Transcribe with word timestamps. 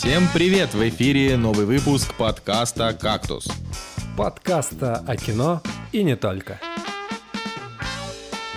Всем 0.00 0.28
привет! 0.32 0.74
В 0.74 0.88
эфире 0.90 1.36
новый 1.36 1.66
выпуск 1.66 2.14
подкаста 2.14 2.94
«Кактус». 2.94 3.48
Подкаста 4.16 5.02
о 5.04 5.16
кино 5.16 5.60
и 5.90 6.04
не 6.04 6.14
только. 6.14 6.60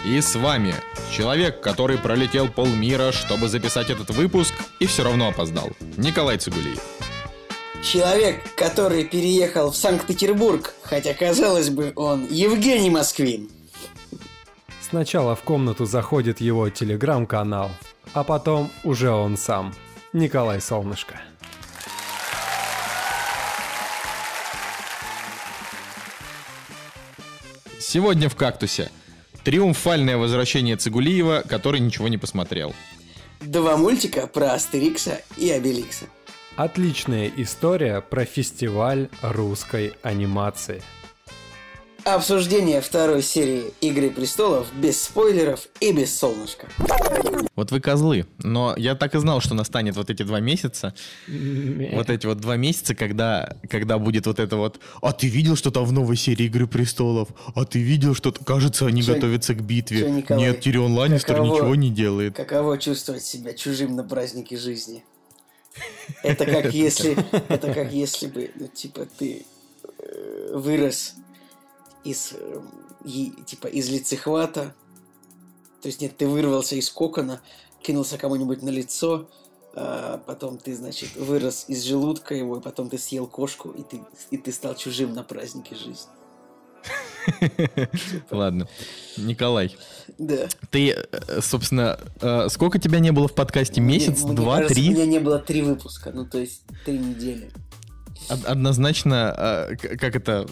И 0.05 0.21
с 0.21 0.35
вами 0.35 0.75
человек, 1.11 1.59
который 1.59 1.97
пролетел 1.97 2.47
полмира, 2.47 3.11
чтобы 3.11 3.47
записать 3.47 3.89
этот 3.89 4.11
выпуск 4.11 4.53
и 4.77 4.85
все 4.85 5.03
равно 5.03 5.29
опоздал. 5.29 5.71
Николай 5.97 6.37
Цигулиев. 6.37 6.79
Человек, 7.81 8.43
который 8.53 9.03
переехал 9.03 9.71
в 9.71 9.75
Санкт-Петербург, 9.75 10.75
хотя, 10.83 11.15
казалось 11.15 11.71
бы, 11.71 11.91
он 11.95 12.27
Евгений 12.29 12.91
Москвин. 12.91 13.49
Сначала 14.79 15.35
в 15.35 15.41
комнату 15.41 15.85
заходит 15.85 16.39
его 16.39 16.69
телеграм-канал, 16.69 17.71
а 18.13 18.23
потом 18.23 18.69
уже 18.83 19.09
он 19.09 19.37
сам, 19.37 19.73
Николай 20.13 20.61
Солнышко. 20.61 21.19
Сегодня 27.93 28.29
в 28.29 28.37
«Кактусе» 28.37 28.89
триумфальное 29.43 30.15
возвращение 30.15 30.77
Цигулиева, 30.77 31.43
который 31.45 31.81
ничего 31.81 32.07
не 32.07 32.17
посмотрел. 32.17 32.73
Два 33.41 33.75
мультика 33.75 34.27
про 34.27 34.53
Астерикса 34.53 35.19
и 35.35 35.49
Обеликса. 35.51 36.05
Отличная 36.55 37.29
история 37.35 37.99
про 37.99 38.23
фестиваль 38.23 39.09
русской 39.21 39.91
анимации. 40.03 40.81
Обсуждение 42.03 42.81
второй 42.81 43.21
серии 43.21 43.73
«Игры 43.79 44.09
престолов» 44.09 44.67
без 44.73 45.03
спойлеров 45.03 45.67
и 45.79 45.91
без 45.91 46.17
солнышка. 46.17 46.67
Вот 47.55 47.71
вы 47.71 47.79
козлы, 47.79 48.25
но 48.39 48.73
я 48.75 48.95
так 48.95 49.13
и 49.13 49.19
знал, 49.19 49.39
что 49.39 49.53
настанет 49.53 49.95
вот 49.95 50.09
эти 50.09 50.23
два 50.23 50.39
месяца. 50.39 50.95
Вот 51.27 52.09
эти 52.09 52.25
вот 52.25 52.39
два 52.39 52.55
месяца, 52.57 52.95
когда, 52.95 53.55
когда 53.69 53.99
будет 53.99 54.25
вот 54.25 54.39
это 54.39 54.55
вот 54.55 54.79
«А 55.01 55.11
ты 55.11 55.27
видел, 55.27 55.55
что 55.55 55.69
там 55.69 55.85
в 55.85 55.91
новой 55.91 56.15
серии 56.15 56.45
«Игры 56.45 56.65
престолов»? 56.65 57.29
А 57.53 57.65
ты 57.65 57.79
видел, 57.79 58.15
что 58.15 58.31
кажется, 58.31 58.87
они 58.87 59.03
Чё- 59.03 59.13
готовятся 59.13 59.53
к 59.53 59.61
битве?» 59.61 59.99
чё, 59.99 60.09
Николай, 60.09 60.41
Нет, 60.43 60.61
Тирион 60.61 60.93
Ланнистер 60.93 61.35
каково- 61.35 61.53
ничего 61.53 61.75
не 61.75 61.91
делает. 61.91 62.35
Каково 62.35 62.79
чувствовать 62.79 63.23
себя 63.23 63.53
чужим 63.53 63.95
на 63.95 64.03
празднике 64.03 64.57
жизни? 64.57 65.03
Это 66.23 66.45
как 66.45 66.73
если, 66.73 67.15
это 67.47 67.71
как 67.73 67.93
если 67.93 68.25
бы, 68.27 68.49
ну, 68.55 68.67
типа, 68.67 69.07
ты 69.19 69.45
э, 69.99 70.51
вырос 70.55 71.13
из, 72.03 72.33
э, 72.33 72.61
и- 73.05 73.33
типа, 73.45 73.67
из 73.67 73.89
лицехвата, 73.89 74.73
то 75.81 75.87
есть, 75.87 76.01
нет, 76.01 76.15
ты 76.17 76.27
вырвался 76.27 76.75
из 76.75 76.89
кокона, 76.89 77.41
кинулся 77.81 78.17
кому-нибудь 78.17 78.61
на 78.61 78.69
лицо, 78.69 79.27
а 79.73 80.17
потом 80.25 80.57
ты, 80.57 80.75
значит, 80.75 81.15
вырос 81.15 81.65
из 81.67 81.83
желудка 81.83 82.35
его, 82.35 82.57
и 82.57 82.61
потом 82.61 82.89
ты 82.89 82.97
съел 82.97 83.25
кошку, 83.27 83.69
и 83.71 83.83
ты, 83.83 84.01
и 84.29 84.37
ты 84.37 84.51
стал 84.51 84.75
чужим 84.75 85.13
на 85.13 85.23
празднике 85.23 85.75
жизни. 85.75 86.09
Ладно. 88.31 88.67
Николай, 89.17 89.75
Да. 90.17 90.47
ты, 90.71 90.91
э, 90.91 91.41
собственно, 91.41 91.99
э, 92.19 92.49
сколько 92.49 92.79
тебя 92.79 92.99
не 92.99 93.11
было 93.11 93.27
в 93.27 93.35
подкасте? 93.35 93.81
Месяц, 93.81 94.19
Мне- 94.19 94.27
мне 94.27 94.35
два, 94.35 94.55
кажется, 94.57 94.75
три? 94.75 94.89
У 94.89 94.93
меня 94.93 95.05
не 95.05 95.19
было 95.19 95.39
три 95.39 95.61
выпуска, 95.61 96.11
ну, 96.11 96.25
то 96.25 96.39
есть, 96.39 96.63
три 96.85 96.97
недели. 96.97 97.51
Од- 98.29 98.45
Однозначно, 98.45 99.35
э, 99.71 99.75
к- 99.75 99.97
как 99.99 100.15
это, 100.15 100.47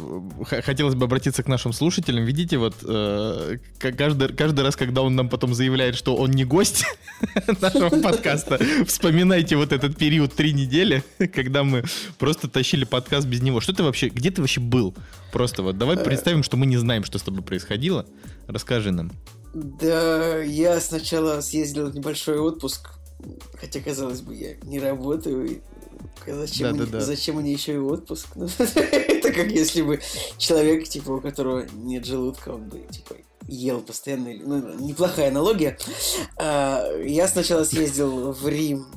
хотелось 0.65 0.95
бы 0.95 1.05
обратиться 1.05 1.43
к 1.43 1.47
нашим 1.47 1.71
слушателям. 1.71 2.25
Видите, 2.25 2.57
вот 2.57 2.75
э, 2.83 3.57
каждый, 3.79 4.29
каждый 4.35 4.61
раз, 4.65 4.75
когда 4.75 5.01
он 5.01 5.15
нам 5.15 5.29
потом 5.29 5.53
заявляет, 5.53 5.95
что 5.95 6.15
он 6.15 6.31
не 6.31 6.43
гость 6.45 6.83
нашего 7.61 7.89
подкаста, 8.01 8.59
вспоминайте 8.85 9.55
вот 9.55 9.71
этот 9.71 9.97
период 9.97 10.33
три 10.33 10.51
недели, 10.53 11.03
когда 11.33 11.63
мы 11.63 11.83
просто 12.17 12.47
тащили 12.49 12.85
подкаст 12.85 13.27
без 13.27 13.41
него. 13.41 13.61
Что 13.61 13.73
ты 13.73 13.83
вообще, 13.83 14.09
где 14.09 14.31
ты 14.31 14.41
вообще 14.41 14.59
был? 14.59 14.93
Просто 15.31 15.61
вот 15.63 15.77
давай 15.77 15.97
представим, 15.97 16.43
что 16.43 16.57
мы 16.57 16.65
не 16.65 16.77
знаем, 16.77 17.03
что 17.03 17.17
с 17.19 17.21
тобой 17.21 17.43
происходило. 17.43 18.05
Расскажи 18.47 18.91
нам. 18.91 19.11
Да, 19.53 20.37
я 20.43 20.79
сначала 20.79 21.41
съездил 21.41 21.89
в 21.89 21.95
небольшой 21.95 22.37
отпуск, 22.39 22.89
хотя, 23.59 23.79
казалось 23.79 24.21
бы, 24.21 24.35
я 24.35 24.55
не 24.63 24.79
работаю, 24.79 25.61
зачем, 26.25 26.69
мне, 26.71 26.79
Да-да-да. 26.79 27.01
зачем 27.05 27.35
мне 27.37 27.51
еще 27.53 27.73
и 27.73 27.77
отпуск? 27.77 28.27
Ну, 28.35 28.47
это 28.47 29.31
как 29.33 29.51
если 29.51 29.81
бы 29.81 29.99
человек, 30.37 30.87
типа, 30.87 31.11
у 31.11 31.21
которого 31.21 31.65
нет 31.73 32.05
желудка, 32.05 32.49
он 32.49 32.69
бы, 32.69 32.79
типа, 32.89 33.15
ел 33.47 33.81
постоянно. 33.81 34.31
Ну, 34.43 34.79
неплохая 34.79 35.29
аналогия. 35.29 35.77
А, 36.37 36.85
Я 37.03 37.27
сначала 37.27 37.63
съездил 37.63 38.31
в 38.31 38.47
Рим, 38.47 38.87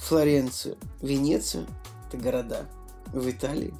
Флоренцию, 0.00 0.76
Венецию, 1.02 1.66
это 2.08 2.16
города 2.16 2.66
в 3.12 3.28
Италии. 3.30 3.74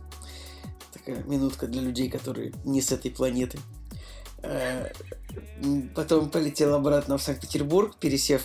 Такая 0.93 1.23
минутка 1.25 1.67
для 1.67 1.81
людей, 1.81 2.11
которые 2.11 2.53
не 2.65 2.83
с 2.83 2.93
этой 2.93 3.11
планеты. 3.11 3.59
М, 4.43 5.91
Потом 5.95 6.31
полетел 6.31 6.75
обратно 6.75 7.17
в 7.19 7.23
Санкт-Петербург, 7.23 7.97
пересев 7.99 8.43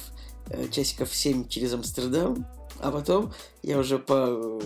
э, 0.49 0.67
часиков 0.69 1.13
7 1.13 1.47
через 1.47 1.73
Амстердам. 1.73 2.45
А 2.79 2.91
потом 2.91 3.33
я 3.63 3.79
уже 3.79 3.97
по, 3.97 4.59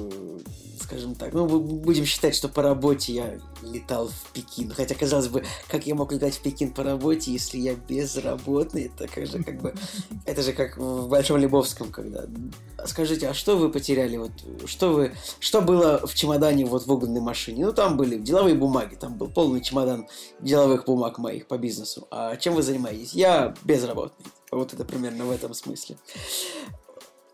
скажем 0.81 1.15
так, 1.15 1.33
ну, 1.33 1.47
бу- 1.47 1.59
будем 1.59 2.05
считать, 2.05 2.35
что 2.35 2.49
по 2.49 2.61
работе 2.61 3.13
я 3.13 3.39
летал 3.61 4.07
в 4.07 4.31
Пекин. 4.33 4.71
Хотя, 4.71 4.95
казалось 4.95 5.27
бы, 5.27 5.43
как 5.67 5.85
я 5.85 5.95
мог 5.95 6.11
летать 6.11 6.35
в 6.35 6.41
Пекин 6.41 6.73
по 6.73 6.83
работе, 6.83 7.31
если 7.31 7.59
я 7.59 7.75
безработный? 7.75 8.85
Это 8.85 9.07
как 9.07 9.27
же 9.27 9.43
как 9.43 9.61
бы... 9.61 9.75
Это 10.25 10.41
же 10.41 10.53
как 10.53 10.77
в 10.77 11.07
Большом 11.07 11.37
Лебовском, 11.37 11.91
когда... 11.91 12.25
Скажите, 12.85 13.29
а 13.29 13.33
что 13.33 13.57
вы 13.57 13.69
потеряли? 13.69 14.17
Вот, 14.17 14.31
что 14.65 14.91
вы... 14.91 15.13
Что 15.39 15.61
было 15.61 16.05
в 16.05 16.13
чемодане 16.15 16.65
вот 16.65 16.87
в 16.87 16.91
угнанной 16.91 17.21
машине? 17.21 17.65
Ну, 17.65 17.73
там 17.73 17.95
были 17.95 18.17
деловые 18.17 18.55
бумаги, 18.55 18.95
там 18.95 19.17
был 19.17 19.27
полный 19.27 19.61
чемодан 19.61 20.07
деловых 20.39 20.85
бумаг 20.85 21.19
моих 21.19 21.47
по 21.47 21.57
бизнесу. 21.57 22.07
А 22.09 22.35
чем 22.37 22.55
вы 22.55 22.63
занимаетесь? 22.63 23.13
Я 23.13 23.53
безработный. 23.63 24.25
Вот 24.51 24.73
это 24.73 24.83
примерно 24.83 25.25
в 25.25 25.31
этом 25.31 25.53
смысле. 25.53 25.97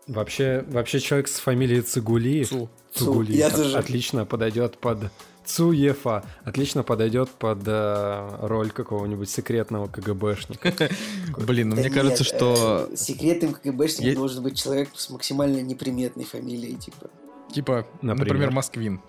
Вообще, 0.06 0.64
вообще 0.68 1.00
человек 1.00 1.26
с 1.28 1.38
фамилией 1.38 1.82
Цигулиев, 1.82 2.48
Цу. 2.48 2.68
Цугулиев, 2.94 3.36
Я 3.36 3.48
от- 3.48 3.56
тоже. 3.56 3.76
отлично 3.76 4.24
подойдет 4.24 4.78
под 4.78 5.10
Цуефа, 5.44 6.24
отлично 6.44 6.82
подойдет 6.82 7.28
под 7.30 7.58
э, 7.66 8.28
роль 8.42 8.70
какого-нибудь 8.70 9.28
секретного 9.28 9.86
КГБшника. 9.88 10.72
Блин, 11.38 11.70
ну 11.70 11.76
мне 11.76 11.90
кажется, 11.90 12.24
что 12.24 12.88
э, 12.90 12.96
секретным 12.96 13.54
КГБшником 13.54 14.14
должен 14.14 14.42
быть 14.42 14.56
человек 14.56 14.88
с 14.94 15.10
максимально 15.10 15.60
неприметной 15.60 16.24
фамилией, 16.24 16.74
типа. 16.76 17.10
типа, 17.52 17.86
например, 18.02 18.50
Москвин. 18.52 19.00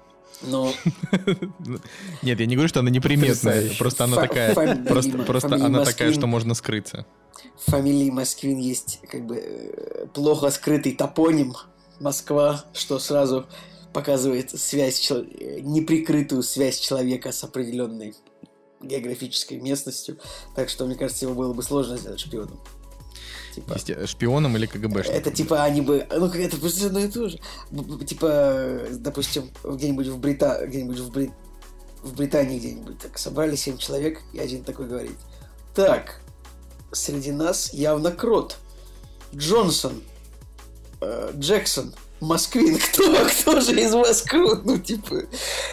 Но 0.42 0.72
Нет, 2.22 2.40
я 2.40 2.46
не 2.46 2.56
говорю, 2.56 2.70
что 2.70 2.82
она 2.82 2.90
неприметная, 2.90 3.72
просто 3.78 4.04
она 4.04 4.16
такая, 4.16 4.54
просто, 4.86 5.18
просто 5.20 5.56
она 5.56 5.84
такая, 5.84 6.14
что 6.14 6.28
можно 6.28 6.54
скрыться. 6.54 7.06
в 7.56 7.72
фамилии 7.72 8.10
Москвин 8.12 8.60
есть 8.60 9.00
как 9.10 9.26
бы 9.26 9.38
э, 9.38 10.06
плохо 10.14 10.52
скрытый 10.52 10.94
топоним 10.94 11.56
Москва, 12.00 12.66
что 12.74 13.00
сразу 13.00 13.48
показывает 13.94 14.52
связь, 14.52 15.10
э, 15.10 15.60
неприкрытую 15.62 16.44
связь 16.44 16.80
человека 16.80 17.32
с 17.32 17.44
определенной 17.44 18.14
географической 18.82 19.60
местностью. 19.60 20.18
Так 20.56 20.70
что, 20.70 20.86
мне 20.86 20.96
кажется, 20.96 21.26
его 21.26 21.34
было 21.34 21.54
бы 21.54 21.64
сложно 21.64 21.98
сделать 21.98 22.20
шпионом. 22.20 22.62
Типа, 23.58 24.08
шпионом 24.08 24.56
или 24.56 24.68
КГБшником. 24.68 25.20
Это 25.20 25.32
типа 25.32 25.64
они 25.64 25.82
бы, 25.82 26.06
ну 26.12 26.28
как 26.30 26.38
это 26.38 26.58
просто 26.58 26.88
одно 26.88 27.00
и 27.00 27.08
то 27.08 27.28
же. 27.28 27.40
Типа, 28.06 28.82
допустим, 28.92 29.50
где-нибудь 29.64 30.08
в 30.08 30.20
Брита, 30.20 30.64
где-нибудь 30.68 31.00
в, 31.00 31.12
Бри- 31.12 31.34
в 32.04 32.16
Британии 32.16 32.60
где-нибудь 32.60 33.00
так 33.00 33.18
собрали 33.18 33.56
семь 33.56 33.78
человек, 33.78 34.22
и 34.34 34.40
один 34.40 34.64
такой 34.64 34.88
говорит: 34.88 35.18
Так, 35.74 36.22
среди 36.92 37.32
нас 37.32 37.74
явно 37.74 38.12
крот. 38.12 38.58
Джонсон, 39.36 40.04
э, 41.02 41.32
Джексон, 41.36 41.94
Москвин, 42.20 42.78
кто, 42.94 43.26
кто 43.26 43.60
же 43.60 43.80
из 43.80 43.94
вас 43.94 44.22
крот? 44.22 44.66
Ну, 44.66 44.78
типа, 44.78 45.24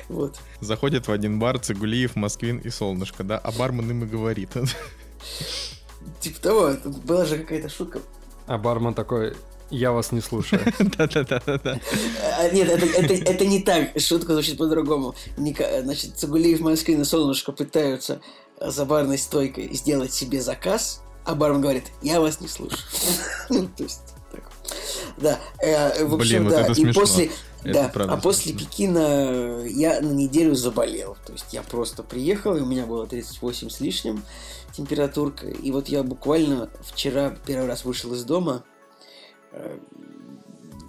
вот. 0.08 0.38
Заходят 0.60 1.06
в 1.06 1.12
один 1.12 1.38
бар 1.38 1.58
Цигулиев, 1.58 2.16
Москвин 2.16 2.58
и 2.58 2.70
Солнышко, 2.70 3.24
да, 3.24 3.38
а 3.38 3.52
бармен 3.52 3.90
им 3.90 4.04
и 4.04 4.06
говорит. 4.06 4.50
Типа 6.24 6.40
того, 6.40 6.70
была 7.04 7.26
же 7.26 7.36
какая-то 7.36 7.68
шутка. 7.68 8.00
А 8.46 8.56
бармен 8.56 8.94
такой, 8.94 9.36
я 9.68 9.92
вас 9.92 10.10
не 10.10 10.22
слушаю. 10.22 10.62
Да-да-да-да. 10.78 11.78
А, 12.38 12.48
Нет, 12.48 12.70
это, 12.70 13.44
не 13.44 13.60
так. 13.60 13.90
Шутка 14.00 14.32
звучит 14.32 14.56
по-другому. 14.56 15.14
Значит, 15.36 16.16
Цигулиев, 16.16 16.60
Москвин 16.60 17.02
и 17.02 17.04
Солнышко 17.04 17.52
пытаются 17.52 18.22
за 18.58 18.86
барной 18.86 19.18
стойкой 19.18 19.68
сделать 19.74 20.14
себе 20.14 20.40
заказ, 20.40 21.02
а 21.26 21.34
бармен 21.34 21.60
говорит, 21.60 21.84
я 22.00 22.22
вас 22.22 22.40
не 22.40 22.48
слушаю. 22.48 22.80
Ну, 23.50 23.68
то 23.76 23.82
есть, 23.82 24.00
так. 24.32 24.50
Да, 25.18 25.38
э, 25.58 26.06
в 26.06 26.14
общем, 26.14 26.48
да. 26.48 26.62
это 26.62 26.72
И 26.72 26.76
смешно. 26.76 27.00
после, 27.02 27.30
Это 27.64 27.74
да, 27.74 27.88
правда 27.88 28.14
а 28.14 28.16
после. 28.16 28.54
Пекина 28.54 29.62
я 29.66 30.00
на 30.00 30.12
неделю 30.12 30.54
заболел. 30.54 31.18
То 31.26 31.32
есть 31.32 31.52
я 31.52 31.62
просто 31.62 32.02
приехал, 32.02 32.56
и 32.56 32.62
у 32.62 32.66
меня 32.66 32.86
было 32.86 33.06
38 33.06 33.68
с 33.68 33.80
лишним 33.80 34.22
температурка. 34.76 35.46
И 35.48 35.70
вот 35.70 35.88
я 35.88 36.02
буквально 36.02 36.70
вчера 36.82 37.30
первый 37.46 37.66
раз 37.68 37.84
вышел 37.84 38.12
из 38.14 38.24
дома. 38.24 38.64
Э, 39.52 39.78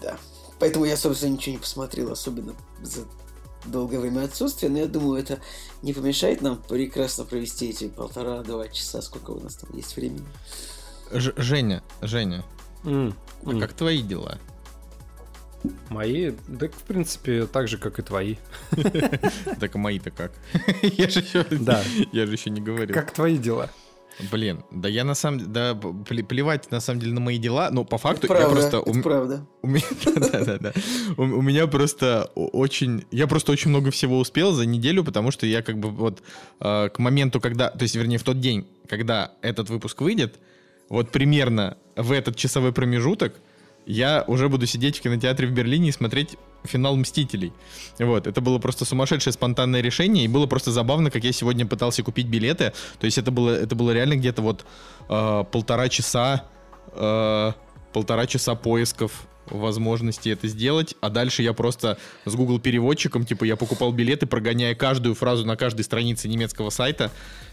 Да, 0.01 0.17
Поэтому 0.59 0.85
я, 0.85 0.95
собственно, 0.97 1.33
ничего 1.33 1.53
не 1.55 1.59
посмотрел, 1.61 2.11
особенно 2.11 2.53
за 2.81 3.01
долгое 3.65 3.99
время 3.99 4.23
отсутствия, 4.23 4.69
но 4.69 4.77
я 4.77 4.85
думаю, 4.85 5.19
это 5.21 5.39
не 5.81 5.91
помешает 5.93 6.41
нам 6.41 6.61
прекрасно 6.61 7.25
провести 7.25 7.69
эти 7.69 7.87
полтора-два 7.89 8.67
часа, 8.69 9.01
сколько 9.01 9.31
у 9.31 9.39
нас 9.39 9.55
там 9.55 9.75
есть 9.75 9.95
времени. 9.97 10.23
Ж- 11.11 11.33
Женя, 11.37 11.83
Женя, 12.01 12.43
М, 12.83 13.15
а 13.45 13.49
м. 13.49 13.59
как 13.59 13.73
твои 13.73 14.01
дела? 14.01 14.37
Мои, 15.89 16.31
да, 16.47 16.67
в 16.67 16.83
принципе, 16.83 17.45
так 17.45 17.67
же, 17.67 17.77
как 17.77 17.99
и 17.99 18.01
твои. 18.01 18.35
Так 19.59 19.75
а 19.75 19.77
мои-то 19.77 20.11
как? 20.11 20.31
Я 20.81 21.09
же 21.09 21.19
еще, 21.19 21.43
Да. 21.43 21.83
я 22.11 22.25
же 22.25 22.33
еще 22.33 22.49
не 22.49 22.61
говорил. 22.61 22.93
Как 22.93 23.11
твои 23.11 23.37
дела? 23.37 23.69
Блин, 24.31 24.63
да 24.71 24.87
я 24.87 25.03
на 25.03 25.13
самом 25.13 25.39
деле, 25.39 25.51
да, 25.51 25.71
пле- 25.73 26.23
плевать 26.23 26.71
на 26.71 26.79
самом 26.79 27.01
деле 27.01 27.13
на 27.13 27.19
мои 27.19 27.37
дела, 27.37 27.69
но 27.69 27.83
по 27.83 27.97
факту 27.97 28.27
правда, 28.27 28.45
я 28.45 28.51
просто... 28.51 28.77
это 28.77 28.89
у 28.89 29.01
правда. 29.01 29.45
У 29.61 29.67
меня. 29.67 29.85
У, 31.17 31.21
у 31.21 31.41
меня 31.41 31.67
просто 31.67 32.31
очень, 32.35 33.03
я 33.11 33.27
просто 33.27 33.51
очень 33.51 33.71
много 33.71 33.91
всего 33.91 34.17
успел 34.17 34.53
за 34.53 34.65
неделю, 34.65 35.03
потому 35.03 35.31
что 35.31 35.45
я 35.45 35.61
как 35.61 35.79
бы 35.79 35.89
вот 35.89 36.23
э, 36.61 36.89
к 36.89 36.99
моменту, 36.99 37.41
когда, 37.41 37.69
то 37.69 37.83
есть, 37.83 37.95
вернее, 37.95 38.17
в 38.17 38.23
тот 38.23 38.39
день, 38.39 38.65
когда 38.87 39.33
этот 39.41 39.69
выпуск 39.69 39.99
выйдет, 39.99 40.39
вот 40.87 41.11
примерно 41.11 41.77
в 41.97 42.11
этот 42.11 42.37
часовой 42.37 42.71
промежуток 42.71 43.35
я 43.85 44.23
уже 44.27 44.49
буду 44.49 44.65
сидеть 44.65 44.97
в 44.97 45.01
кинотеатре 45.01 45.47
в 45.47 45.51
Берлине 45.51 45.89
и 45.89 45.91
смотреть 45.91 46.37
финал 46.63 46.95
«Мстителей». 46.95 47.53
Вот, 47.99 48.27
это 48.27 48.41
было 48.41 48.57
просто 48.57 48.85
сумасшедшее 48.85 49.33
спонтанное 49.33 49.81
решение, 49.81 50.25
и 50.25 50.27
было 50.27 50.47
просто 50.47 50.71
забавно, 50.71 51.11
как 51.11 51.23
я 51.23 51.31
сегодня 51.31 51.65
пытался 51.65 52.03
купить 52.03 52.27
билеты. 52.27 52.73
То 52.99 53.05
есть 53.05 53.17
это 53.17 53.31
было, 53.31 53.51
это 53.51 53.75
было 53.75 53.91
реально 53.91 54.15
где-то 54.15 54.41
вот 54.41 54.65
э, 55.09 55.43
полтора 55.51 55.89
часа, 55.89 56.45
э, 56.93 57.51
полтора 57.93 58.25
часа 58.25 58.55
поисков 58.55 59.27
возможности 59.47 60.29
это 60.29 60.47
сделать, 60.47 60.95
а 61.01 61.09
дальше 61.11 61.43
я 61.43 61.53
просто 61.53 61.99
с 62.25 62.33
Google 62.33 62.59
переводчиком, 62.59 63.25
типа, 63.25 63.43
я 63.43 63.55
покупал 63.55 63.91
билеты, 63.91 64.25
прогоняя 64.25 64.73
каждую 64.73 65.13
фразу 65.13 65.45
на 65.45 65.55
каждой 65.55 65.83
странице 65.83 66.27
немецкого 66.27 66.71
сайта 66.71 67.11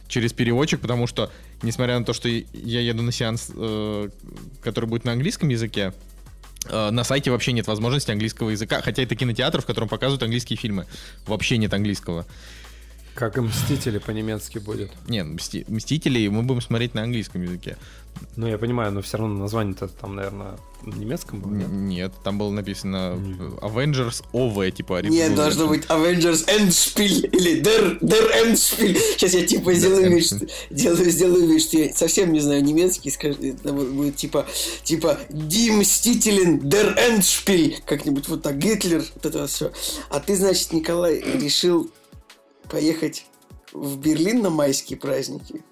через 0.08 0.32
переводчик, 0.32 0.80
потому 0.80 1.06
что, 1.06 1.30
несмотря 1.62 1.98
на 1.98 2.04
то, 2.06 2.14
что 2.14 2.28
я 2.28 2.80
еду 2.80 3.02
на 3.02 3.12
сеанс, 3.12 3.50
э, 3.54 4.08
который 4.62 4.86
будет 4.86 5.04
на 5.04 5.12
английском 5.12 5.50
языке, 5.50 5.92
на 6.70 7.04
сайте 7.04 7.30
вообще 7.30 7.52
нет 7.52 7.66
возможности 7.66 8.10
английского 8.10 8.50
языка, 8.50 8.80
хотя 8.82 9.02
это 9.02 9.14
кинотеатр, 9.14 9.60
в 9.60 9.66
котором 9.66 9.88
показывают 9.88 10.22
английские 10.22 10.56
фильмы. 10.56 10.86
Вообще 11.26 11.56
нет 11.58 11.74
английского. 11.74 12.26
Как 13.14 13.36
и 13.36 13.40
Мстители 13.40 13.98
по-немецки 13.98 14.58
будет. 14.58 14.90
Нет, 15.06 15.26
«Мсти- 15.26 15.64
Мстителей 15.68 16.28
мы 16.28 16.42
будем 16.42 16.60
смотреть 16.60 16.94
на 16.94 17.02
английском 17.02 17.42
языке. 17.42 17.76
Ну, 18.36 18.46
я 18.46 18.58
понимаю, 18.58 18.92
но 18.92 19.02
все 19.02 19.18
равно 19.18 19.34
название-то 19.38 19.88
там, 19.88 20.16
наверное, 20.16 20.58
на 20.82 20.94
немецком 20.94 21.40
было, 21.40 21.50
нет? 21.52 21.68
Нет, 21.70 22.12
там 22.22 22.38
было 22.38 22.50
написано 22.50 23.14
Не. 23.16 23.34
Avengers 23.34 24.22
OV, 24.32 24.70
типа... 24.70 25.02
Нет, 25.02 25.34
должно 25.34 25.66
быть 25.66 25.84
Avengers 25.86 26.46
Endspiel 26.46 27.26
или 27.30 27.60
Der, 27.62 27.98
Der 28.00 28.46
Endspiel. 28.46 28.98
Сейчас 29.16 29.34
я 29.34 29.46
типа 29.46 29.72
сделаю 29.74 30.10
вид, 30.14 30.26
что, 30.26 30.46
делаю, 30.70 31.10
сделаю 31.10 31.48
вид, 31.48 31.62
что 31.62 31.78
я 31.78 31.92
совсем 31.94 32.32
не 32.32 32.40
знаю 32.40 32.62
немецкий, 32.62 33.10
скажу, 33.10 33.38
это 33.42 33.72
будет 33.72 34.16
типа, 34.16 34.46
типа 34.84 35.18
Die 35.30 35.78
Mstitelin 35.80 36.60
Der 36.62 36.94
Endspiel, 36.96 37.76
как-нибудь 37.84 38.28
вот 38.28 38.42
так, 38.42 38.58
Гитлер, 38.58 39.04
вот 39.14 39.26
это 39.26 39.46
все. 39.46 39.72
А 40.10 40.20
ты, 40.20 40.36
значит, 40.36 40.72
Николай, 40.72 41.20
решил 41.20 41.90
поехать 42.72 43.26
в 43.72 43.98
Берлин 43.98 44.42
на 44.42 44.50
майские 44.50 44.98
праздники? 44.98 45.62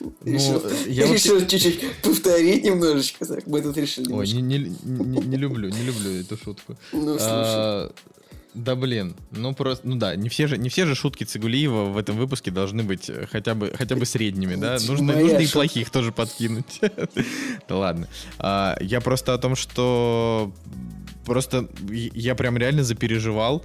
Ну, 0.00 0.12
решил, 0.24 0.62
я 0.86 1.06
вообще- 1.06 1.12
решил 1.34 1.46
чуть-чуть 1.46 1.96
повторить 2.02 2.64
немножечко, 2.64 3.24
так 3.26 3.46
мы 3.46 3.60
тут 3.62 3.76
решили 3.76 4.12
Ой, 4.12 4.26
не, 4.32 4.42
не- 4.42 4.58
не- 4.84 5.20
не 5.26 5.36
люблю, 5.36 5.68
не 5.68 5.82
люблю 5.82 6.10
эту 6.20 6.36
шутку. 6.36 6.76
Ну, 6.92 7.18
слушай. 7.18 7.20
А, 7.28 7.92
да 8.54 8.74
блин, 8.74 9.14
ну 9.30 9.54
просто, 9.54 9.86
ну 9.86 9.96
да, 9.96 10.16
не 10.16 10.28
все 10.28 10.46
же, 10.48 10.56
не 10.58 10.68
все 10.68 10.86
же 10.86 10.94
шутки 10.94 11.24
Цигулиева 11.24 11.84
в 11.84 11.96
этом 11.98 12.16
выпуске 12.16 12.50
должны 12.50 12.82
быть 12.82 13.08
э, 13.10 13.26
хотя 13.30 13.54
бы, 13.54 13.72
хотя 13.76 13.94
бы 13.94 14.06
средними, 14.06 14.56
да? 14.56 14.78
Нужно, 14.86 15.16
нужно 15.16 15.38
и 15.38 15.46
плохих 15.46 15.90
тоже 15.90 16.10
подкинуть. 16.12 16.80
Да 17.68 17.76
ладно. 17.76 18.08
А, 18.38 18.76
Я 18.80 19.00
просто 19.00 19.34
о 19.34 19.38
том, 19.38 19.54
что 19.54 20.50
просто 21.24 21.68
я 21.90 22.34
прям 22.34 22.56
реально 22.56 22.82
запереживал, 22.82 23.62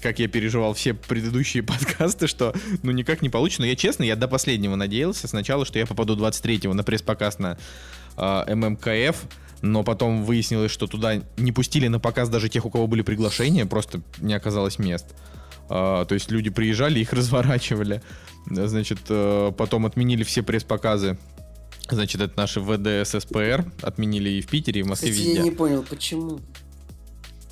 как 0.00 0.18
я 0.18 0.28
переживал 0.28 0.74
все 0.74 0.94
предыдущие 0.94 1.62
подкасты, 1.64 2.26
что 2.26 2.54
ну 2.82 2.92
никак 2.92 3.22
не 3.22 3.28
получится. 3.28 3.62
Но 3.62 3.66
я 3.66 3.76
честно, 3.76 4.04
я 4.04 4.16
до 4.16 4.28
последнего 4.28 4.76
надеялся 4.76 5.28
сначала, 5.28 5.64
что 5.64 5.78
я 5.78 5.86
попаду 5.86 6.16
23-го 6.16 6.74
на 6.74 6.82
пресс-показ 6.82 7.38
на 7.38 7.58
а, 8.16 8.44
ММКФ, 8.54 9.16
но 9.62 9.82
потом 9.82 10.24
выяснилось, 10.24 10.70
что 10.70 10.86
туда 10.86 11.22
не 11.36 11.52
пустили 11.52 11.88
на 11.88 12.00
показ 12.00 12.28
даже 12.28 12.48
тех, 12.48 12.64
у 12.64 12.70
кого 12.70 12.86
были 12.86 13.02
приглашения, 13.02 13.66
просто 13.66 14.00
не 14.18 14.34
оказалось 14.34 14.78
мест. 14.78 15.06
А, 15.68 16.04
то 16.04 16.14
есть 16.14 16.30
люди 16.30 16.50
приезжали, 16.50 16.98
их 16.98 17.12
разворачивали. 17.12 18.02
Значит, 18.46 19.00
э, 19.08 19.52
потом 19.56 19.86
отменили 19.86 20.24
все 20.24 20.42
пресс-показы. 20.42 21.18
Значит, 21.90 22.20
это 22.20 22.36
наши 22.36 22.60
ВД 22.60 23.06
ССПР 23.06 23.70
отменили 23.82 24.30
и 24.30 24.40
в 24.40 24.46
Питере, 24.46 24.80
и 24.80 24.82
в 24.82 24.86
Москве 24.86 25.10
Кстати, 25.10 25.26
везде. 25.26 25.38
я 25.40 25.44
не 25.44 25.50
понял, 25.50 25.82
почему? 25.82 26.40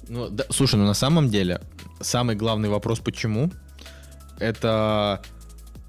Ну, 0.09 0.29
да, 0.31 0.45
слушай, 0.51 0.77
ну 0.77 0.87
на 0.87 0.95
самом 0.95 1.29
деле, 1.29 1.61
самый 2.01 2.37
главный 2.37 2.69
вопрос, 2.69 3.01
почему, 3.01 3.51
это 4.39 5.21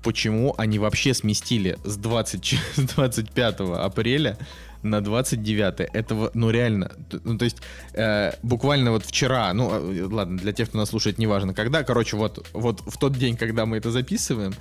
почему 0.04 0.56
они 0.58 0.80
вообще 0.80 1.14
сместили 1.14 1.78
с, 1.84 1.98
20, 1.98 2.42
ч- 2.44 2.58
с 2.76 2.80
25 2.82 3.60
апреля 3.60 4.38
на 4.82 5.02
29 5.02 5.90
это 5.94 6.16
во- 6.16 6.32
ну 6.34 6.50
реально 6.52 6.94
ну 7.26 7.38
то 7.38 7.44
есть 7.44 7.58
э, 7.94 8.32
буквально 8.42 8.92
вот 8.92 9.06
вчера 9.06 9.52
ну 9.54 9.70
э, 9.70 10.06
ладно 10.10 10.38
для 10.38 10.54
тех 10.54 10.70
кто 10.70 10.78
нас 10.78 10.90
слушает 10.90 11.18
неважно 11.18 11.54
когда 11.54 11.84
короче 11.84 12.16
вот 12.16 12.48
вот 12.54 12.80
в 12.88 12.98
тот 12.98 13.12
день 13.18 13.36
когда 13.36 13.66
мы 13.66 13.76
это 13.76 13.92
записываем 13.92 14.54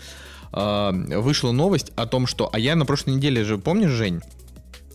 э, 0.53 1.19
вышла 1.21 1.53
новость 1.53 1.93
о 1.95 2.07
том 2.07 2.27
что 2.27 2.51
а 2.53 2.59
я 2.59 2.75
на 2.75 2.85
прошлой 2.85 3.15
неделе 3.15 3.45
же 3.45 3.59
помнишь 3.59 3.91
Жень 3.91 4.21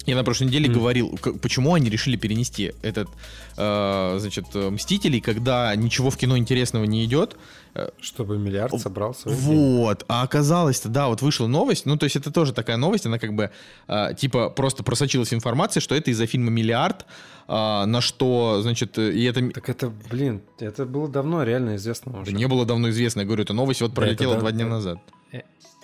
я 0.05 0.15
на 0.15 0.23
прошлой 0.23 0.47
неделе 0.47 0.69
Мгм. 0.69 0.79
говорил, 0.79 1.19
почему 1.41 1.73
они 1.73 1.89
решили 1.89 2.15
перенести 2.17 2.73
этот, 2.81 3.07
э, 3.57 4.15
значит, 4.19 4.45
э, 4.53 4.69
Мстителей, 4.69 5.21
когда 5.21 5.75
ничего 5.75 6.09
в 6.09 6.17
кино 6.17 6.37
интересного 6.37 6.85
не 6.85 7.03
идет. 7.05 7.35
Чтобы 7.99 8.37
миллиард 8.37 8.79
собрал 8.79 9.15
свой 9.15 9.33
день. 9.35 9.43
Вот, 9.43 10.05
а 10.07 10.21
оказалось-то, 10.21 10.89
да, 10.89 11.07
вот 11.07 11.23
вышла 11.23 11.47
новость, 11.47 11.87
ну, 11.87 11.97
то 11.97 12.03
есть 12.03 12.15
это 12.15 12.31
тоже 12.31 12.53
такая 12.53 12.77
новость, 12.77 13.07
она 13.07 13.17
как 13.17 13.33
бы, 13.33 13.49
э, 13.87 14.13
типа, 14.15 14.49
просто 14.51 14.83
просочилась 14.83 15.33
информация, 15.33 15.81
что 15.81 15.95
это 15.95 16.11
из-за 16.11 16.27
фильма 16.27 16.51
«Миллиард», 16.51 17.05
э, 17.47 17.85
на 17.85 17.99
что, 18.01 18.59
значит, 18.61 18.99
и 18.99 19.23
это... 19.23 19.49
Так 19.49 19.69
это, 19.69 19.91
блин, 20.11 20.43
это 20.59 20.85
было 20.85 21.07
давно 21.07 21.41
реально 21.43 21.77
известно 21.77 22.11
Да 22.11 22.19
уже. 22.19 22.33
не 22.33 22.47
было 22.47 22.65
давно 22.65 22.89
известно, 22.91 23.21
я 23.21 23.25
говорю, 23.25 23.41
эта 23.43 23.53
новость 23.53 23.81
вот 23.81 23.91
Да, 23.91 23.95
пролетела 23.95 24.33
это 24.33 24.35
да, 24.35 24.39
два 24.41 24.51
дня 24.51 24.65
да. 24.65 24.69
назад. 24.71 24.99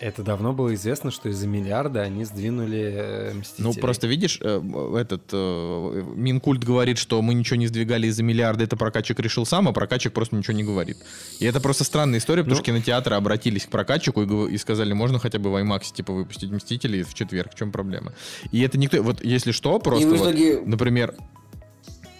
Это 0.01 0.23
давно 0.23 0.53
было 0.53 0.73
известно, 0.75 1.11
что 1.11 1.27
из-за 1.27 1.45
миллиарда 1.45 2.01
они 2.03 2.23
сдвинули 2.23 2.93
э, 2.95 3.33
Мстителей. 3.33 3.63
Ну, 3.67 3.73
просто 3.73 4.07
видишь, 4.07 4.39
э, 4.41 4.61
этот 4.97 5.23
э, 5.33 6.03
Минкульт 6.15 6.63
говорит, 6.63 6.97
что 6.97 7.21
мы 7.21 7.33
ничего 7.33 7.57
не 7.57 7.67
сдвигали 7.67 8.07
из-за 8.07 8.23
миллиарда, 8.23 8.63
это 8.63 8.77
прокатчик 8.77 9.19
решил 9.19 9.45
сам, 9.45 9.67
а 9.67 9.73
прокатчик 9.73 10.13
просто 10.13 10.37
ничего 10.37 10.53
не 10.55 10.63
говорит. 10.63 10.97
И 11.39 11.45
это 11.45 11.59
просто 11.59 11.83
странная 11.83 12.19
история, 12.19 12.43
потому 12.43 12.55
Ну. 12.57 12.63
что 12.63 12.71
кинотеатры 12.71 13.15
обратились 13.17 13.65
к 13.65 13.69
прокатчику 13.69 14.21
и, 14.23 14.53
и 14.53 14.57
сказали, 14.57 14.93
можно 14.93 15.19
хотя 15.19 15.37
бы 15.37 15.51
в 15.51 15.55
IMAX 15.61 15.93
типа 15.93 16.13
выпустить 16.13 16.49
Мстителей 16.49 17.03
в 17.03 17.13
четверг, 17.13 17.51
в 17.53 17.55
чем 17.57 17.73
проблема? 17.73 18.13
И 18.53 18.61
это 18.61 18.77
никто, 18.77 19.03
вот 19.03 19.21
если 19.21 19.51
что, 19.51 19.79
просто 19.79 20.07
вот, 20.07 20.15
итоге- 20.17 20.61
например, 20.65 21.13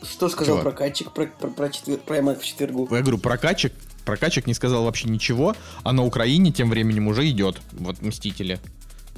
Что 0.03 0.27
сказал 0.27 0.57
Чувак. 0.59 0.75
прокатчик 0.75 1.13
про, 1.13 1.27
про, 1.27 1.47
про, 1.49 1.69
четвер- 1.69 1.99
про 1.99 2.17
IMAX 2.17 2.39
в 2.39 2.45
четвергу? 2.45 2.87
я 2.91 3.01
говорю, 3.01 3.19
прокатчик, 3.19 3.71
прокатчик 4.09 4.47
не 4.47 4.53
сказал 4.53 4.83
вообще 4.83 5.07
ничего, 5.07 5.55
а 5.83 5.93
на 5.93 6.03
Украине 6.03 6.51
тем 6.51 6.69
временем 6.69 7.07
уже 7.07 7.29
идет, 7.29 7.61
вот 7.71 8.01
Мстители. 8.01 8.59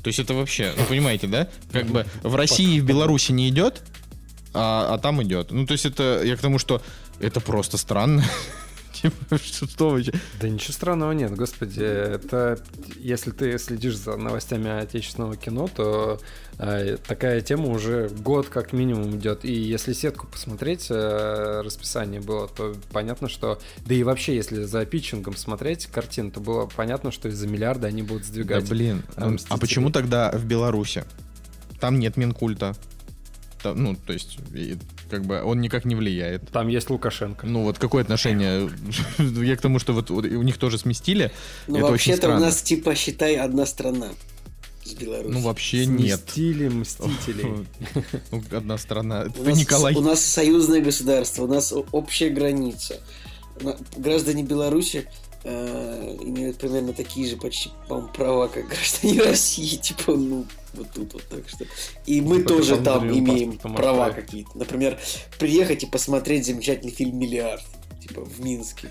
То 0.03 0.07
есть 0.07 0.19
это 0.19 0.33
вообще, 0.33 0.73
ну 0.77 0.85
понимаете, 0.85 1.27
да? 1.27 1.47
Как 1.71 1.85
бы 1.85 2.05
в 2.23 2.35
России 2.35 2.75
и 2.75 2.81
в 2.81 2.85
Беларуси 2.85 3.31
не 3.31 3.49
идет, 3.49 3.81
а, 4.53 4.93
а 4.93 4.97
там 4.97 5.21
идет. 5.23 5.51
Ну 5.51 5.65
то 5.65 5.73
есть 5.73 5.85
это, 5.85 6.21
я 6.23 6.35
к 6.35 6.39
тому, 6.39 6.59
что 6.59 6.81
это 7.19 7.39
просто 7.39 7.77
странно. 7.77 8.25
Типа, 8.93 9.37
что? 9.37 9.99
Да 10.39 10.49
ничего 10.49 10.73
странного 10.73 11.11
нет, 11.13 11.33
господи. 11.35 11.81
Это 11.81 12.59
если 12.99 13.31
ты 13.31 13.57
следишь 13.57 13.97
за 13.97 14.17
новостями 14.17 14.69
отечественного 14.69 15.37
кино, 15.37 15.69
то 15.73 16.19
такая 17.07 17.41
тема 17.41 17.69
уже 17.69 18.09
год 18.09 18.47
как 18.49 18.71
минимум 18.71 19.15
идет. 19.17 19.45
И 19.45 19.51
если 19.51 19.93
сетку 19.93 20.27
посмотреть, 20.27 20.87
э, 20.89 21.61
расписание 21.65 22.21
было, 22.21 22.47
то 22.47 22.75
понятно, 22.91 23.29
что... 23.29 23.59
Да 23.85 23.95
и 23.95 24.03
вообще, 24.03 24.35
если 24.35 24.63
за 24.63 24.85
питчингом 24.85 25.35
смотреть 25.35 25.87
картину, 25.87 26.29
то 26.31 26.39
было 26.39 26.67
понятно, 26.67 27.11
что 27.11 27.29
из-за 27.29 27.47
миллиарда 27.47 27.87
они 27.87 28.03
будут 28.03 28.23
Да 28.23 28.27
сдвигать. 28.27 28.69
блин, 28.69 29.03
а, 29.15 29.35
а 29.49 29.57
почему 29.57 29.89
тогда 29.89 30.31
в 30.31 30.45
Беларуси? 30.45 31.03
Там 31.79 31.97
нет 31.97 32.15
Минкульта. 32.15 32.75
Там, 33.63 33.83
ну, 33.83 33.95
то 33.95 34.13
есть, 34.13 34.37
как 35.09 35.25
бы 35.25 35.41
он 35.43 35.61
никак 35.61 35.85
не 35.85 35.95
влияет. 35.95 36.47
Там 36.49 36.67
есть 36.67 36.89
Лукашенко. 36.89 37.45
Ну 37.45 37.63
вот 37.63 37.77
какое 37.79 38.03
отношение? 38.03 38.69
Я 39.17 39.55
к 39.55 39.61
тому, 39.61 39.79
что 39.79 39.93
вот 39.93 40.11
у 40.11 40.41
них 40.41 40.57
тоже 40.57 40.77
сместили. 40.77 41.31
Ну, 41.67 41.79
вообще-то 41.79 42.35
у 42.35 42.39
нас, 42.39 42.61
типа, 42.61 42.95
считай, 42.95 43.35
одна 43.35 43.65
страна. 43.65 44.09
С 44.91 44.93
Беларусью. 44.93 45.31
Ну, 45.33 45.39
вообще 45.41 45.85
нет. 45.85 46.19
Сместили 46.19 46.67
Мстителей. 46.67 47.65
Ну, 48.31 48.41
Одна 48.51 48.77
страна. 48.77 49.23
У 49.23 49.25
Это 49.27 49.43
нас, 49.49 49.57
Николай. 49.57 49.95
у 49.95 50.01
нас 50.01 50.21
союзное 50.23 50.81
государство, 50.81 51.43
у 51.43 51.47
нас 51.47 51.73
общая 51.91 52.29
граница. 52.29 52.99
Граждане 53.97 54.43
Беларуси 54.43 55.07
э, 55.43 56.17
имеют 56.21 56.57
примерно 56.57 56.93
такие 56.93 57.27
же 57.29 57.37
почти, 57.37 57.69
по 57.87 58.01
права, 58.01 58.47
как 58.47 58.67
граждане 58.67 59.21
России. 59.29 59.75
Типа, 59.77 60.13
ну, 60.15 60.45
вот 60.73 60.87
тут 60.93 61.13
вот 61.13 61.23
так 61.29 61.47
что. 61.49 61.65
И 62.05 62.21
мы 62.21 62.37
Типа 62.37 62.49
тоже 62.49 62.77
там 62.77 63.11
имеем 63.11 63.57
права 63.57 64.11
какие-то. 64.11 64.57
Например, 64.57 64.97
приехать 65.39 65.83
и 65.83 65.85
посмотреть 65.85 66.45
замечательный 66.45 66.91
фильм 66.91 67.17
«Миллиард». 67.19 67.63
Типа, 68.01 68.21
в 68.23 68.39
Минске. 68.43 68.89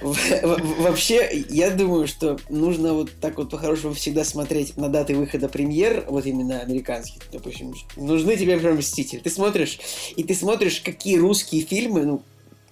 Вообще, 0.00 1.44
я 1.50 1.70
думаю, 1.70 2.06
что 2.08 2.38
нужно 2.48 2.94
вот 2.94 3.10
так 3.20 3.38
вот 3.38 3.50
по-хорошему 3.50 3.94
всегда 3.94 4.24
смотреть 4.24 4.76
на 4.76 4.88
даты 4.88 5.14
выхода 5.14 5.48
премьер, 5.48 6.04
вот 6.08 6.26
именно 6.26 6.60
американских, 6.60 7.22
допустим. 7.32 7.74
Нужны 7.96 8.36
тебе 8.36 8.58
прям 8.58 8.76
Мстители. 8.76 9.20
Ты 9.20 9.30
смотришь, 9.30 9.78
и 10.16 10.22
ты 10.22 10.34
смотришь, 10.34 10.80
какие 10.80 11.18
русские 11.18 11.62
фильмы, 11.62 12.04
ну, 12.04 12.22